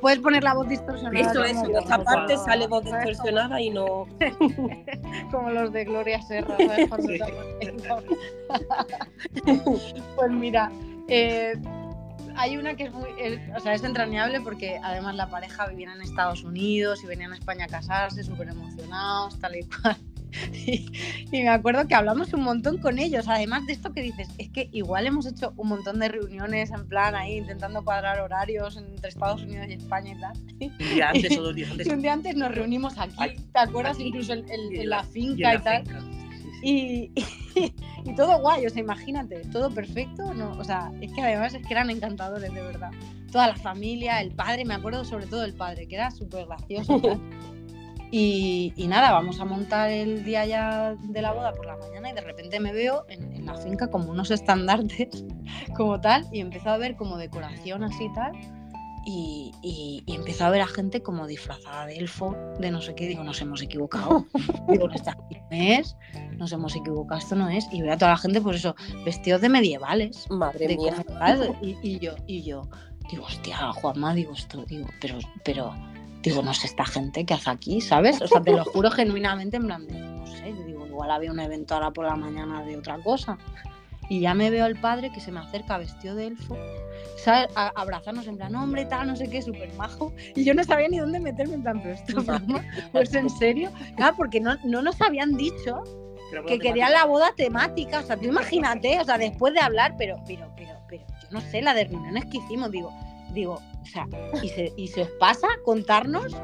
puedes 0.00 0.18
poner 0.18 0.42
la 0.42 0.54
voz 0.54 0.68
distorsionada. 0.68 1.30
Eso, 1.30 1.44
eso, 1.44 1.64
en 1.66 1.76
esta 1.76 2.02
parte 2.02 2.36
sale 2.38 2.66
voz 2.66 2.84
distorsionada 2.84 3.60
y 3.60 3.70
no. 3.70 4.06
Como 5.30 5.50
los 5.50 5.72
de 5.72 5.84
Gloria 5.84 6.20
Serra, 6.22 6.56
pues 10.16 10.30
mira, 10.30 10.70
eh, 11.08 11.54
hay 12.36 12.56
una 12.56 12.74
que 12.76 12.84
es 12.84 12.92
muy, 12.92 13.08
o 13.56 13.60
sea, 13.60 13.74
es 13.74 13.84
entrañable 13.84 14.40
porque 14.40 14.80
además 14.82 15.14
la 15.14 15.28
pareja 15.28 15.66
vivía 15.66 15.92
en 15.92 16.02
Estados 16.02 16.44
Unidos 16.44 17.02
y 17.02 17.06
venían 17.06 17.32
a 17.32 17.36
España 17.36 17.64
a 17.66 17.68
casarse, 17.68 18.22
súper 18.24 18.48
emocionados, 18.48 19.38
tal 19.40 19.56
y 19.56 19.62
cual. 19.64 19.96
Y, 20.66 20.90
me 21.30 21.48
acuerdo 21.48 21.86
que 21.86 21.94
hablamos 21.94 22.32
un 22.32 22.42
montón 22.42 22.78
con 22.78 22.98
ellos, 22.98 23.28
además 23.28 23.66
de 23.66 23.72
esto 23.72 23.92
que 23.92 24.02
dices, 24.02 24.28
es 24.38 24.48
que 24.50 24.68
igual 24.72 25.06
hemos 25.06 25.26
hecho 25.26 25.52
un 25.56 25.68
montón 25.68 25.98
de 25.98 26.08
reuniones 26.08 26.70
en 26.70 26.88
plan 26.88 27.14
ahí 27.14 27.36
intentando 27.36 27.84
cuadrar 27.84 28.20
horarios 28.20 28.76
entre 28.76 29.08
Estados 29.08 29.42
Unidos 29.42 29.66
y 29.68 29.74
España 29.74 30.12
y 30.12 30.20
tal. 30.20 30.36
Un 30.60 30.94
día 30.94 31.10
antes 31.10 31.38
o 31.38 31.42
dos 31.42 31.54
días 31.54 31.70
antes. 31.70 31.86
Y 31.86 31.90
un 31.90 32.02
día 32.02 32.12
antes 32.12 32.36
nos 32.36 32.54
reunimos 32.54 32.98
aquí, 32.98 33.36
¿te 33.52 33.58
acuerdas? 33.60 33.98
Incluso 34.00 34.32
en, 34.32 34.88
la, 34.88 35.04
finca 35.04 35.54
y, 35.54 35.58
tal. 35.58 35.84
Y, 36.64 37.12
y, 38.04 38.14
todo 38.16 38.40
guay, 38.40 38.66
o 38.66 38.70
sea, 38.70 38.80
imagínate, 38.80 39.40
todo 39.52 39.70
perfecto, 39.70 40.32
¿no? 40.32 40.52
O 40.52 40.64
sea, 40.64 40.90
es 41.02 41.12
que 41.12 41.20
además 41.20 41.52
es 41.52 41.66
que 41.66 41.74
eran 41.74 41.90
encantadores, 41.90 42.54
de 42.54 42.62
verdad. 42.62 42.90
Toda 43.30 43.48
la 43.48 43.56
familia, 43.56 44.22
el 44.22 44.32
padre, 44.32 44.64
me 44.64 44.72
acuerdo 44.72 45.04
sobre 45.04 45.26
todo 45.26 45.44
el 45.44 45.52
padre, 45.52 45.86
que 45.86 45.96
era 45.96 46.10
súper 46.10 46.46
gracioso. 46.46 47.00
Y, 48.16 48.72
y, 48.76 48.86
nada, 48.86 49.10
vamos 49.10 49.40
a 49.40 49.44
montar 49.44 49.90
el 49.90 50.22
día 50.22 50.46
ya 50.46 50.94
de 50.94 51.20
la 51.20 51.32
boda 51.32 51.52
por 51.52 51.66
la 51.66 51.76
mañana 51.76 52.10
y 52.10 52.12
de 52.12 52.20
repente 52.20 52.60
me 52.60 52.72
veo 52.72 53.04
en, 53.08 53.32
en 53.34 53.44
la 53.44 53.56
finca 53.56 53.88
como 53.88 54.08
unos 54.08 54.30
estandartes, 54.30 55.24
como 55.76 56.00
tal, 56.00 56.24
y 56.30 56.38
empezó 56.38 56.70
a 56.70 56.76
ver 56.76 56.94
como 56.94 57.16
decoración 57.16 57.82
así 57.82 58.08
tal. 58.14 58.32
Y, 59.06 59.52
y, 59.62 60.02
y 60.06 60.14
empezó 60.14 60.46
a 60.46 60.50
ver 60.50 60.62
a 60.62 60.66
gente 60.66 61.02
como 61.02 61.26
disfrazada 61.26 61.86
de 61.86 61.96
elfo, 61.96 62.34
de 62.58 62.70
no 62.70 62.80
sé 62.80 62.94
qué. 62.94 63.06
Digo, 63.06 63.22
nos 63.22 63.40
hemos 63.40 63.60
equivocado. 63.60 64.26
Digo, 64.68 64.88
no 64.88 64.94
es, 65.50 65.96
nos 66.36 66.52
hemos 66.52 66.74
equivocado, 66.74 67.18
esto 67.18 67.36
no 67.36 67.48
es. 67.48 67.66
Y 67.70 67.82
veo 67.82 67.92
a 67.92 67.98
toda 67.98 68.12
la 68.12 68.16
gente, 68.16 68.40
pues 68.40 68.56
eso, 68.56 68.74
vestidos 69.04 69.40
de 69.40 69.48
medievales. 69.48 70.28
Madre 70.30 70.68
de 70.68 70.76
mía. 70.76 71.04
y, 71.60 71.76
y 71.82 71.98
yo, 71.98 72.14
y 72.26 72.42
yo, 72.42 72.62
digo, 73.10 73.24
hostia, 73.24 73.72
Juanma, 73.72 74.14
digo 74.14 74.32
esto, 74.32 74.64
digo, 74.64 74.88
pero, 75.00 75.18
pero, 75.44 75.74
digo, 76.22 76.42
no 76.42 76.54
sé 76.54 76.66
esta 76.66 76.84
gente 76.84 77.24
que 77.24 77.34
hace 77.34 77.50
aquí, 77.50 77.80
¿sabes? 77.80 78.20
O 78.22 78.26
sea, 78.26 78.42
te 78.42 78.52
lo 78.52 78.64
juro 78.64 78.90
genuinamente, 78.90 79.56
en 79.56 79.66
plan 79.66 79.86
de, 79.86 79.98
no 79.98 80.26
sé, 80.26 80.52
digo, 80.66 80.86
igual 80.86 81.10
había 81.10 81.30
un 81.30 81.40
evento 81.40 81.74
ahora 81.74 81.90
por 81.90 82.06
la 82.06 82.16
mañana 82.16 82.62
de 82.62 82.76
otra 82.76 82.98
cosa. 82.98 83.38
Y 84.08 84.20
ya 84.20 84.34
me 84.34 84.50
veo 84.50 84.66
el 84.66 84.78
padre 84.80 85.10
que 85.10 85.20
se 85.20 85.32
me 85.32 85.40
acerca 85.40 85.78
vestido 85.78 86.14
de 86.14 86.28
elfo, 86.28 86.56
¿sabes? 87.16 87.48
A, 87.54 87.68
abrazarnos 87.74 88.26
en 88.26 88.36
plan, 88.36 88.54
hombre, 88.54 88.84
tal, 88.84 89.06
no 89.06 89.16
sé 89.16 89.28
qué, 89.28 89.40
súper 89.42 89.72
majo. 89.74 90.12
Y 90.34 90.44
yo 90.44 90.54
no 90.54 90.62
sabía 90.64 90.88
ni 90.88 90.98
dónde 90.98 91.20
meterme 91.20 91.54
en 91.54 91.62
plan, 91.62 91.80
pero 91.82 91.94
esto 91.94 92.20
es 92.20 92.26
broma, 92.26 92.64
pues 92.92 93.14
en 93.14 93.30
serio. 93.30 93.70
Claro, 93.96 94.16
porque 94.16 94.40
no, 94.40 94.56
no 94.64 94.82
nos 94.82 95.00
habían 95.00 95.36
dicho 95.36 95.82
que 96.46 96.58
querían 96.58 96.92
la 96.92 97.04
boda 97.04 97.32
temática. 97.36 98.00
O 98.00 98.02
sea, 98.02 98.16
tú 98.16 98.26
imagínate, 98.26 99.00
o 99.00 99.04
sea, 99.04 99.18
después 99.18 99.54
de 99.54 99.60
hablar, 99.60 99.94
pero, 99.96 100.16
pero, 100.26 100.52
pero, 100.56 100.72
pero, 100.88 101.04
yo 101.22 101.28
no 101.30 101.40
sé, 101.40 101.62
la 101.62 101.74
de 101.74 101.84
reuniones 101.84 102.24
que 102.26 102.38
hicimos, 102.38 102.70
digo, 102.70 102.92
digo, 103.32 103.54
o 103.54 103.86
sea, 103.86 104.06
y 104.42 104.48
se, 104.48 104.72
y 104.76 104.88
se 104.88 105.02
os 105.02 105.10
pasa 105.18 105.46
contarnos 105.64 106.34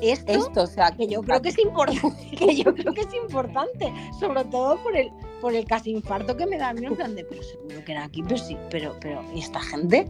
esto, 0.00 0.32
Esto, 0.32 0.62
o 0.62 0.66
sea, 0.66 0.90
que 0.90 1.06
yo 1.06 1.22
creo 1.22 1.40
que 1.40 1.48
es 1.48 1.58
importante, 1.58 2.30
que 2.36 2.54
yo 2.54 2.74
creo 2.74 2.92
que 2.92 3.00
es 3.00 3.14
importante, 3.14 3.92
sobre 4.20 4.44
todo 4.44 4.76
por 4.82 4.94
el, 4.94 5.10
por 5.40 5.54
el 5.54 5.64
casi 5.66 5.90
infarto 5.90 6.36
que 6.36 6.46
me 6.46 6.56
da 6.58 6.70
a 6.70 6.72
mí, 6.74 6.86
en 6.86 6.96
plan 6.96 7.14
de, 7.14 7.24
pero 7.24 7.42
seguro 7.42 7.84
que 7.84 7.92
era 7.92 8.04
aquí, 8.04 8.22
pero 8.22 8.36
sí, 8.38 8.56
pero, 8.70 8.96
pero, 9.00 9.22
¿y 9.34 9.40
esta 9.40 9.60
gente? 9.60 10.08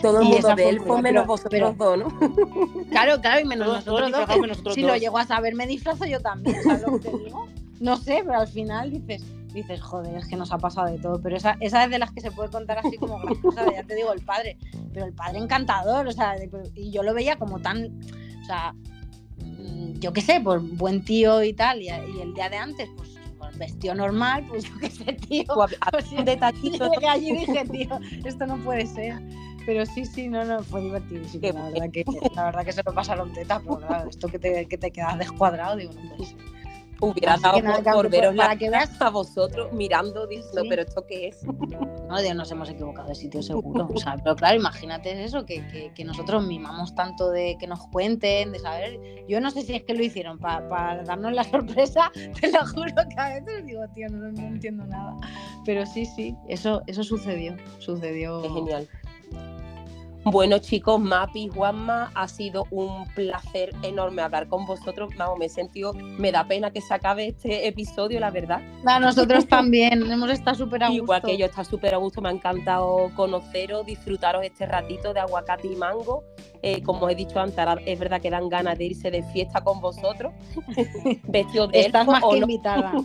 todo 0.00 0.20
el 0.20 0.26
y 0.26 0.30
mundo 0.30 0.48
de 0.48 0.54
fue 0.54 0.68
elfo 0.68 0.84
prueba, 0.84 1.02
menos 1.02 1.26
vosotros 1.26 1.50
pero- 1.50 1.72
dos, 1.72 1.98
¿no? 1.98 2.08
Claro, 2.90 3.20
claro, 3.20 3.40
y 3.40 3.44
menos 3.44 3.66
Todos- 3.66 3.86
nosotros 3.86 4.12
todos 4.12 4.28
dos, 4.38 4.48
nosotros 4.48 4.74
si 4.74 4.82
dos. 4.82 4.90
lo 4.92 4.96
llego 4.96 5.18
a 5.18 5.26
saber 5.26 5.54
me 5.54 5.66
disfrazo 5.66 6.06
yo 6.06 6.20
también, 6.20 6.62
¿sabes 6.62 6.82
lo 6.82 6.98
que 7.00 7.08
te 7.10 7.18
digo? 7.18 7.48
No 7.80 7.96
sé, 7.96 8.22
pero 8.24 8.38
al 8.40 8.48
final 8.48 8.90
dices, 8.90 9.22
dices, 9.52 9.80
joder, 9.80 10.14
es 10.16 10.26
que 10.28 10.36
nos 10.36 10.52
ha 10.52 10.58
pasado 10.58 10.88
de 10.90 10.98
todo, 10.98 11.20
pero 11.20 11.36
esa, 11.36 11.56
esa 11.60 11.84
es 11.84 11.90
de 11.90 11.98
las 11.98 12.12
que 12.12 12.20
se 12.20 12.30
puede 12.30 12.50
contar 12.50 12.78
así 12.78 12.96
como 12.98 13.18
graciosa, 13.18 13.64
ya 13.72 13.82
te 13.84 13.94
digo, 13.94 14.12
el 14.12 14.20
padre, 14.22 14.56
pero 14.92 15.06
el 15.06 15.12
padre 15.12 15.38
encantador, 15.38 16.06
o 16.06 16.12
sea, 16.12 16.34
de- 16.36 16.50
y 16.74 16.90
yo 16.90 17.02
lo 17.02 17.14
veía 17.14 17.36
como 17.36 17.60
tan, 17.60 18.00
o 18.42 18.44
sea, 18.44 18.74
mm, 19.38 19.94
yo 20.00 20.12
qué 20.12 20.20
sé, 20.20 20.40
pues 20.42 20.60
buen 20.76 21.04
tío 21.04 21.42
y 21.42 21.52
tal, 21.52 21.80
y, 21.82 21.86
y 21.86 22.20
el 22.20 22.34
día 22.34 22.48
de 22.50 22.56
antes, 22.56 22.88
pues, 22.96 23.17
vestido 23.58 23.94
normal, 23.94 24.44
pues 24.48 24.64
yo 24.64 24.70
qué 24.80 24.90
sé, 24.90 25.12
tío, 25.14 25.44
O 25.48 25.62
a- 25.62 25.68
a- 25.80 25.90
un 26.16 26.24
detallito. 26.24 26.90
Llegué 26.92 27.08
allí 27.08 27.30
y 27.30 27.36
dije, 27.46 27.64
tío, 27.70 27.98
esto 28.24 28.46
no 28.46 28.56
puede 28.58 28.86
ser. 28.86 29.20
Pero 29.66 29.84
sí, 29.84 30.06
sí, 30.06 30.28
no, 30.28 30.44
no, 30.44 30.62
fue 30.62 30.80
divertidísimo. 30.80 31.52
La 31.52 31.68
verdad, 31.70 31.90
que, 31.92 32.04
la 32.34 32.44
verdad 32.44 32.64
que 32.64 32.72
se 32.72 32.82
lo 32.84 32.94
pasaron 32.94 33.32
teta, 33.34 33.60
pero 33.60 33.76
claro, 33.78 34.08
esto 34.08 34.28
que 34.28 34.38
te, 34.38 34.64
que 34.66 34.78
te 34.78 34.90
quedas 34.90 35.18
descuadrado, 35.18 35.76
digo, 35.76 35.92
no 35.92 36.08
puede 36.16 36.30
ser. 36.30 36.38
Hubiera 37.00 37.34
Así 37.34 37.42
dado 37.42 37.62
nada, 37.62 37.92
por, 37.92 38.10
veros 38.10 38.34
para 38.34 38.48
la 38.54 38.56
que 38.58 38.70
veas- 38.70 39.00
a 39.00 39.10
vosotros 39.10 39.72
mirando 39.72 40.26
diciendo, 40.26 40.62
Sí. 40.62 40.68
pero 40.68 40.82
¿esto 40.82 41.06
qué 41.06 41.28
es? 41.28 41.44
No, 41.44 42.20
Dios, 42.20 42.34
nos 42.34 42.50
hemos 42.50 42.68
equivocado 42.70 43.08
de 43.08 43.14
sitio 43.14 43.40
seguro. 43.42 43.88
O 43.94 43.98
sea, 43.98 44.16
pero 44.16 44.34
claro, 44.34 44.56
imagínate 44.56 45.22
eso, 45.22 45.44
que, 45.46 45.64
que, 45.68 45.92
que 45.94 46.04
nosotros 46.04 46.44
mimamos 46.44 46.94
tanto 46.96 47.30
de 47.30 47.56
que 47.60 47.66
nos 47.68 47.86
cuenten, 47.88 48.50
de 48.50 48.58
saber. 48.58 48.98
Yo 49.28 49.40
no 49.40 49.50
sé 49.52 49.62
si 49.62 49.76
es 49.76 49.84
que 49.84 49.94
lo 49.94 50.02
hicieron 50.02 50.38
para 50.38 51.02
darnos 51.04 51.32
la 51.32 51.44
sorpresa, 51.44 52.10
te 52.40 52.50
lo 52.50 52.66
juro 52.66 52.92
que 53.08 53.20
a 53.20 53.28
veces 53.40 53.64
digo, 53.64 53.82
tío, 53.94 54.08
no, 54.08 54.32
no 54.32 54.46
entiendo 54.48 54.84
nada. 54.86 55.14
Pero 55.64 55.86
sí, 55.86 56.04
sí, 56.04 56.34
eso, 56.48 56.82
eso 56.88 57.04
sucedió. 57.04 57.54
Sucedió. 57.78 58.42
Es 58.44 58.52
genial. 58.52 58.88
Bueno, 60.24 60.58
chicos, 60.58 61.00
Mapi, 61.00 61.48
Juanma, 61.48 62.10
ha 62.14 62.28
sido 62.28 62.66
un 62.70 63.06
placer 63.14 63.70
enorme 63.82 64.22
hablar 64.22 64.48
con 64.48 64.66
vosotros. 64.66 65.10
Vamos, 65.16 65.38
me 65.38 65.46
he 65.46 65.48
sentido, 65.48 65.94
me 65.94 66.32
da 66.32 66.46
pena 66.46 66.70
que 66.70 66.80
se 66.80 66.92
acabe 66.92 67.28
este 67.28 67.66
episodio, 67.66 68.20
la 68.20 68.30
verdad. 68.30 68.60
A 68.84 68.98
nosotros 69.00 69.46
también, 69.48 70.10
hemos 70.10 70.30
estado 70.30 70.56
súper 70.56 70.84
a 70.84 70.88
gusto. 70.88 71.02
Igual 71.02 71.22
que 71.22 71.38
yo, 71.38 71.46
está 71.46 71.64
súper 71.64 71.94
a 71.94 71.98
gusto, 71.98 72.20
me 72.20 72.28
ha 72.28 72.32
encantado 72.32 73.10
conoceros, 73.16 73.86
disfrutaros 73.86 74.44
este 74.44 74.66
ratito 74.66 75.14
de 75.14 75.20
aguacate 75.20 75.68
y 75.68 75.76
mango. 75.76 76.24
Eh, 76.62 76.82
como 76.82 77.08
he 77.08 77.14
dicho 77.14 77.38
antes, 77.38 77.58
ahora 77.58 77.80
es 77.86 77.98
verdad 77.98 78.20
que 78.20 78.30
dan 78.30 78.48
ganas 78.48 78.76
de 78.78 78.86
irse 78.86 79.10
de 79.10 79.22
fiesta 79.22 79.62
con 79.62 79.80
vosotros, 79.80 80.32
vestidos 81.24 81.70
de 81.70 81.80
Estás 81.80 82.00
elfo 82.02 82.12
más 82.12 82.24
o 82.24 82.30
que 82.30 82.40
no. 82.40 82.46
invitada. 82.46 82.92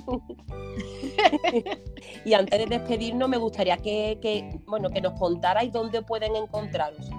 Y 2.25 2.33
antes 2.33 2.57
de 2.57 2.65
despedirnos, 2.65 3.29
me 3.29 3.37
gustaría 3.37 3.77
que, 3.77 4.17
que, 4.21 4.59
bueno, 4.65 4.89
que 4.89 5.01
nos 5.01 5.19
contarais 5.19 5.71
dónde 5.71 6.01
pueden 6.01 6.35
encontraros. 6.35 7.09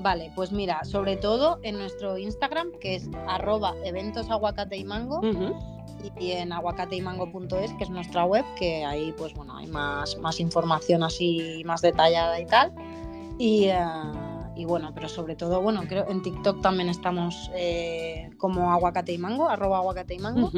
Vale, 0.00 0.30
pues 0.34 0.52
mira, 0.52 0.84
sobre 0.84 1.16
todo 1.16 1.58
en 1.62 1.78
nuestro 1.78 2.18
Instagram, 2.18 2.68
que 2.80 2.96
es 2.96 3.08
arroba 3.26 3.74
eventos 3.84 4.30
aguacate 4.30 4.76
y 4.76 4.84
mango, 4.84 5.20
y 6.20 6.32
en 6.32 6.52
aguacateymango.es, 6.52 7.72
que 7.74 7.84
es 7.84 7.90
nuestra 7.90 8.24
web, 8.24 8.44
que 8.58 8.84
ahí 8.84 9.12
pues 9.16 9.34
bueno, 9.34 9.56
hay 9.56 9.66
más, 9.66 10.16
más 10.18 10.38
información 10.38 11.02
así 11.02 11.62
más 11.64 11.80
detallada 11.80 12.38
y 12.40 12.46
tal. 12.46 12.72
Y, 13.38 13.64
eh, 13.64 13.78
y 14.56 14.64
bueno, 14.64 14.92
pero 14.94 15.08
sobre 15.08 15.36
todo, 15.36 15.60
bueno, 15.60 15.82
creo 15.86 16.08
en 16.08 16.22
TikTok 16.22 16.62
también 16.62 16.88
estamos 16.88 17.50
eh, 17.54 18.30
como 18.38 18.72
aguacate 18.72 19.12
y 19.12 19.18
mango, 19.18 19.48
arroba 19.48 19.78
aguacate 19.78 20.14
y 20.14 20.18
mango. 20.18 20.50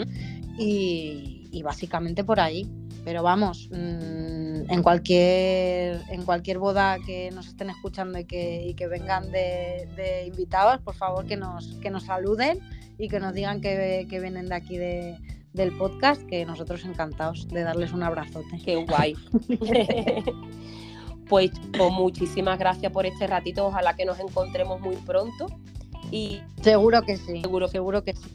Y, 0.56 1.48
y 1.50 1.62
básicamente 1.62 2.24
por 2.24 2.40
ahí. 2.40 2.70
Pero 3.04 3.22
vamos, 3.22 3.68
mm, 3.70 4.70
en 4.70 4.82
cualquier 4.82 6.00
en 6.10 6.24
cualquier 6.24 6.58
boda 6.58 6.98
que 7.06 7.30
nos 7.30 7.48
estén 7.48 7.70
escuchando 7.70 8.18
y 8.18 8.24
que, 8.24 8.66
y 8.66 8.74
que 8.74 8.86
vengan 8.86 9.30
de, 9.30 9.88
de 9.96 10.26
invitados, 10.26 10.80
por 10.82 10.94
favor 10.94 11.26
que 11.26 11.36
nos, 11.36 11.76
que 11.80 11.90
nos 11.90 12.04
saluden 12.04 12.60
y 12.98 13.08
que 13.08 13.18
nos 13.18 13.32
digan 13.32 13.60
que, 13.60 14.06
que 14.10 14.20
vienen 14.20 14.48
de 14.48 14.54
aquí 14.54 14.76
de, 14.76 15.16
del 15.52 15.76
podcast, 15.76 16.22
que 16.26 16.44
nosotros 16.44 16.84
encantados 16.84 17.48
de 17.48 17.62
darles 17.62 17.92
un 17.92 18.02
abrazote. 18.02 18.60
Qué 18.64 18.76
guay. 18.84 19.16
pues 21.28 21.52
chicos, 21.52 21.92
muchísimas 21.92 22.58
gracias 22.58 22.90
por 22.92 23.06
este 23.06 23.26
ratito. 23.26 23.66
Ojalá 23.66 23.94
que 23.94 24.04
nos 24.04 24.18
encontremos 24.20 24.80
muy 24.80 24.96
pronto. 24.96 25.46
Y, 26.10 26.40
Seguro 26.62 27.02
que 27.02 27.16
sí, 27.16 27.40
Seguro. 27.42 27.68
seguro 27.68 28.02
que 28.02 28.14
sí. 28.14 28.30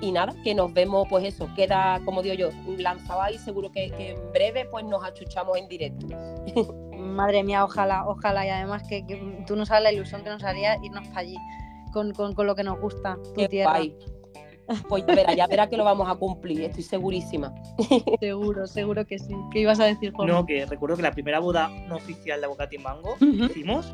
y 0.00 0.12
nada, 0.12 0.32
que 0.44 0.54
nos 0.54 0.72
vemos, 0.72 1.06
pues 1.10 1.24
eso, 1.24 1.48
queda, 1.56 2.00
como 2.04 2.22
digo 2.22 2.34
yo, 2.34 2.50
lanzado 2.78 3.20
ahí. 3.22 3.36
Seguro 3.38 3.72
que, 3.72 3.90
que 3.90 4.10
en 4.12 4.32
breve 4.32 4.64
pues 4.70 4.84
nos 4.84 5.02
achuchamos 5.04 5.56
en 5.58 5.66
directo. 5.68 6.06
Madre 6.96 7.42
mía, 7.42 7.64
ojalá, 7.64 8.06
ojalá. 8.06 8.46
Y 8.46 8.50
además 8.50 8.82
que, 8.88 9.04
que 9.06 9.42
tú 9.46 9.56
no 9.56 9.66
sabes 9.66 9.82
la 9.82 9.92
ilusión 9.92 10.22
que 10.22 10.30
nos 10.30 10.44
haría 10.44 10.76
irnos 10.84 11.06
para 11.08 11.20
allí 11.20 11.36
con, 11.92 12.12
con- 12.12 12.34
con 12.34 12.46
lo 12.46 12.54
que 12.54 12.62
nos 12.62 12.78
gusta, 12.80 13.16
tu 13.24 13.32
Qué 13.34 13.48
tierra. 13.48 13.80
Pues 14.88 15.04
ya 15.06 15.14
verá, 15.14 15.34
ya 15.34 15.46
verá 15.46 15.68
que 15.68 15.76
lo 15.76 15.84
vamos 15.84 16.08
a 16.10 16.14
cumplir, 16.16 16.62
estoy 16.62 16.82
segurísima. 16.82 17.54
Seguro, 18.20 18.66
seguro 18.66 19.04
que 19.06 19.18
sí. 19.18 19.34
¿Qué 19.52 19.60
ibas 19.60 19.80
a 19.80 19.84
decir, 19.86 20.12
Juan? 20.12 20.28
No, 20.28 20.44
que 20.44 20.66
recuerdo 20.66 20.96
que 20.96 21.02
la 21.02 21.12
primera 21.12 21.38
boda 21.38 21.68
no 21.88 21.96
oficial 21.96 22.40
de 22.40 22.46
aguacate 22.46 22.76
y 22.76 22.78
mango 22.78 23.16
que 23.18 23.26
hicimos 23.26 23.92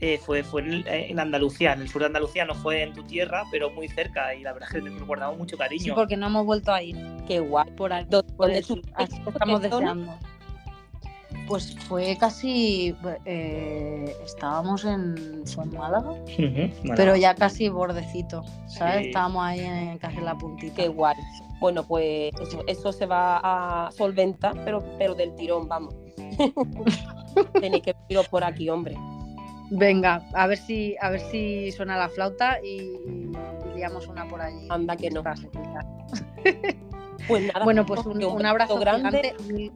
eh, 0.00 0.18
fue, 0.24 0.44
fue 0.44 0.62
en, 0.62 0.84
en 0.86 1.18
Andalucía, 1.18 1.72
en 1.72 1.80
el 1.80 1.88
sur 1.88 2.02
de 2.02 2.06
Andalucía, 2.06 2.44
no 2.44 2.54
fue 2.54 2.82
en 2.82 2.92
tu 2.92 3.02
tierra, 3.02 3.44
pero 3.50 3.70
muy 3.70 3.88
cerca 3.88 4.34
y 4.34 4.42
la 4.42 4.52
verdad 4.52 4.68
es 4.72 4.82
que 4.82 4.90
nos 4.90 5.06
guardamos 5.06 5.38
mucho 5.38 5.56
Sí, 5.56 5.58
cariño. 5.58 5.94
porque 5.94 6.16
no 6.16 6.26
hemos 6.26 6.46
vuelto 6.46 6.72
a 6.72 6.82
ir 6.82 6.96
Qué 7.26 7.40
guay. 7.40 7.68
por 7.72 7.92
ahí. 7.92 8.06
¿Dónde- 8.08 8.32
Por 8.34 8.50
estamos 8.50 9.60
deseando. 9.62 10.12
Pues 11.46 11.76
fue 11.80 12.16
casi. 12.18 12.94
eh, 13.24 14.16
estábamos 14.24 14.84
en. 14.84 15.42
Fue 15.46 15.64
en 15.64 15.70
Málaga, 15.70 16.10
bueno. 16.10 16.96
pero 16.96 17.16
ya 17.16 17.34
casi 17.34 17.68
bordecito, 17.68 18.44
¿sabes? 18.66 19.02
Sí. 19.02 19.06
Estábamos 19.08 19.44
ahí 19.44 19.60
en, 19.60 19.98
casi 19.98 20.18
en 20.18 20.24
la 20.24 20.36
puntita. 20.36 20.74
Qué 20.74 20.88
guay. 20.88 21.16
Bueno, 21.60 21.84
pues 21.84 22.32
eso, 22.40 22.62
eso 22.66 22.92
se 22.92 23.06
va 23.06 23.40
a 23.42 23.90
solventar, 23.92 24.54
pero, 24.64 24.82
pero 24.98 25.14
del 25.14 25.34
tirón, 25.34 25.68
vamos. 25.68 25.94
Tenéis 27.60 27.82
que 27.82 27.94
iros 28.08 28.28
por 28.28 28.44
aquí, 28.44 28.68
hombre. 28.68 28.96
Venga, 29.70 30.22
a 30.32 30.46
ver 30.46 30.58
si 30.58 30.96
a 31.00 31.10
ver 31.10 31.20
si 31.20 31.70
suena 31.72 31.96
la 31.96 32.08
flauta 32.08 32.58
y, 32.62 32.80
liamos 33.74 34.06
una 34.06 34.26
por 34.26 34.40
allí. 34.40 34.66
Anda 34.70 34.96
que 34.96 35.10
no. 35.10 35.22
Pues 37.26 37.42
nada, 37.52 37.64
Bueno, 37.64 37.84
pues 37.84 38.06
un, 38.06 38.46
abrazo 38.46 38.78
grande 38.78 39.34
gigante. 39.46 39.72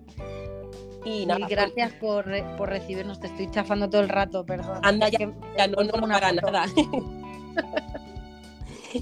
Y 1.04 1.26
nada, 1.26 1.40
mil 1.40 1.48
gracias 1.48 1.92
por, 1.94 2.24
por 2.56 2.68
recibirnos. 2.68 3.18
Te 3.20 3.26
estoy 3.26 3.50
chafando 3.50 3.90
todo 3.90 4.02
el 4.02 4.08
rato, 4.08 4.46
perdón. 4.46 4.78
Anda, 4.82 5.08
ya- 5.08 5.32
ya 5.58 5.66
no, 5.66 5.82
no 5.82 5.92
para 6.08 6.30
foto. 6.30 6.50
nada. 6.52 6.66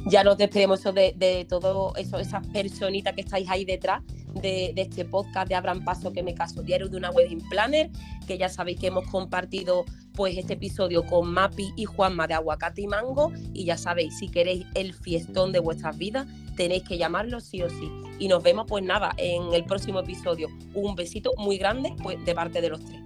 ya 0.06 0.24
nos 0.24 0.36
despedimos 0.38 0.82
de, 0.82 1.12
de 1.16 1.46
todo 1.48 1.94
eso, 1.96 2.18
esas 2.18 2.46
personitas 2.48 3.14
que 3.14 3.20
estáis 3.22 3.48
ahí 3.50 3.64
detrás, 3.64 4.02
de, 4.34 4.72
este 4.76 5.04
podcast 5.04 5.48
de 5.48 5.54
Abran 5.54 5.84
Paso 5.84 6.12
que 6.12 6.22
me 6.22 6.34
caso 6.34 6.62
diario 6.62 6.88
de 6.88 6.96
una 6.96 7.10
wedding 7.10 7.46
planner, 7.48 7.90
que 8.26 8.38
ya 8.38 8.48
sabéis 8.48 8.80
que 8.80 8.88
hemos 8.88 9.06
compartido 9.08 9.84
pues 10.12 10.36
este 10.36 10.54
episodio 10.54 11.04
con 11.04 11.32
Mapi 11.32 11.72
y 11.76 11.84
Juanma 11.84 12.26
de 12.26 12.34
Aguacate 12.34 12.82
y 12.82 12.86
Mango 12.86 13.32
y 13.52 13.64
ya 13.64 13.76
sabéis, 13.76 14.18
si 14.18 14.28
queréis 14.28 14.66
el 14.74 14.92
fiestón 14.92 15.52
de 15.52 15.60
vuestras 15.60 15.96
vidas, 15.96 16.26
tenéis 16.56 16.82
que 16.82 16.98
llamarlo 16.98 17.40
sí 17.40 17.62
o 17.62 17.70
sí. 17.70 17.90
Y 18.18 18.28
nos 18.28 18.42
vemos 18.42 18.66
pues 18.68 18.84
nada 18.84 19.12
en 19.16 19.52
el 19.54 19.64
próximo 19.64 20.00
episodio. 20.00 20.48
Un 20.74 20.94
besito 20.94 21.32
muy 21.38 21.56
grande 21.56 21.94
pues, 22.02 22.22
de 22.24 22.34
parte 22.34 22.60
de 22.60 22.68
los 22.68 22.84
tres. 22.84 23.00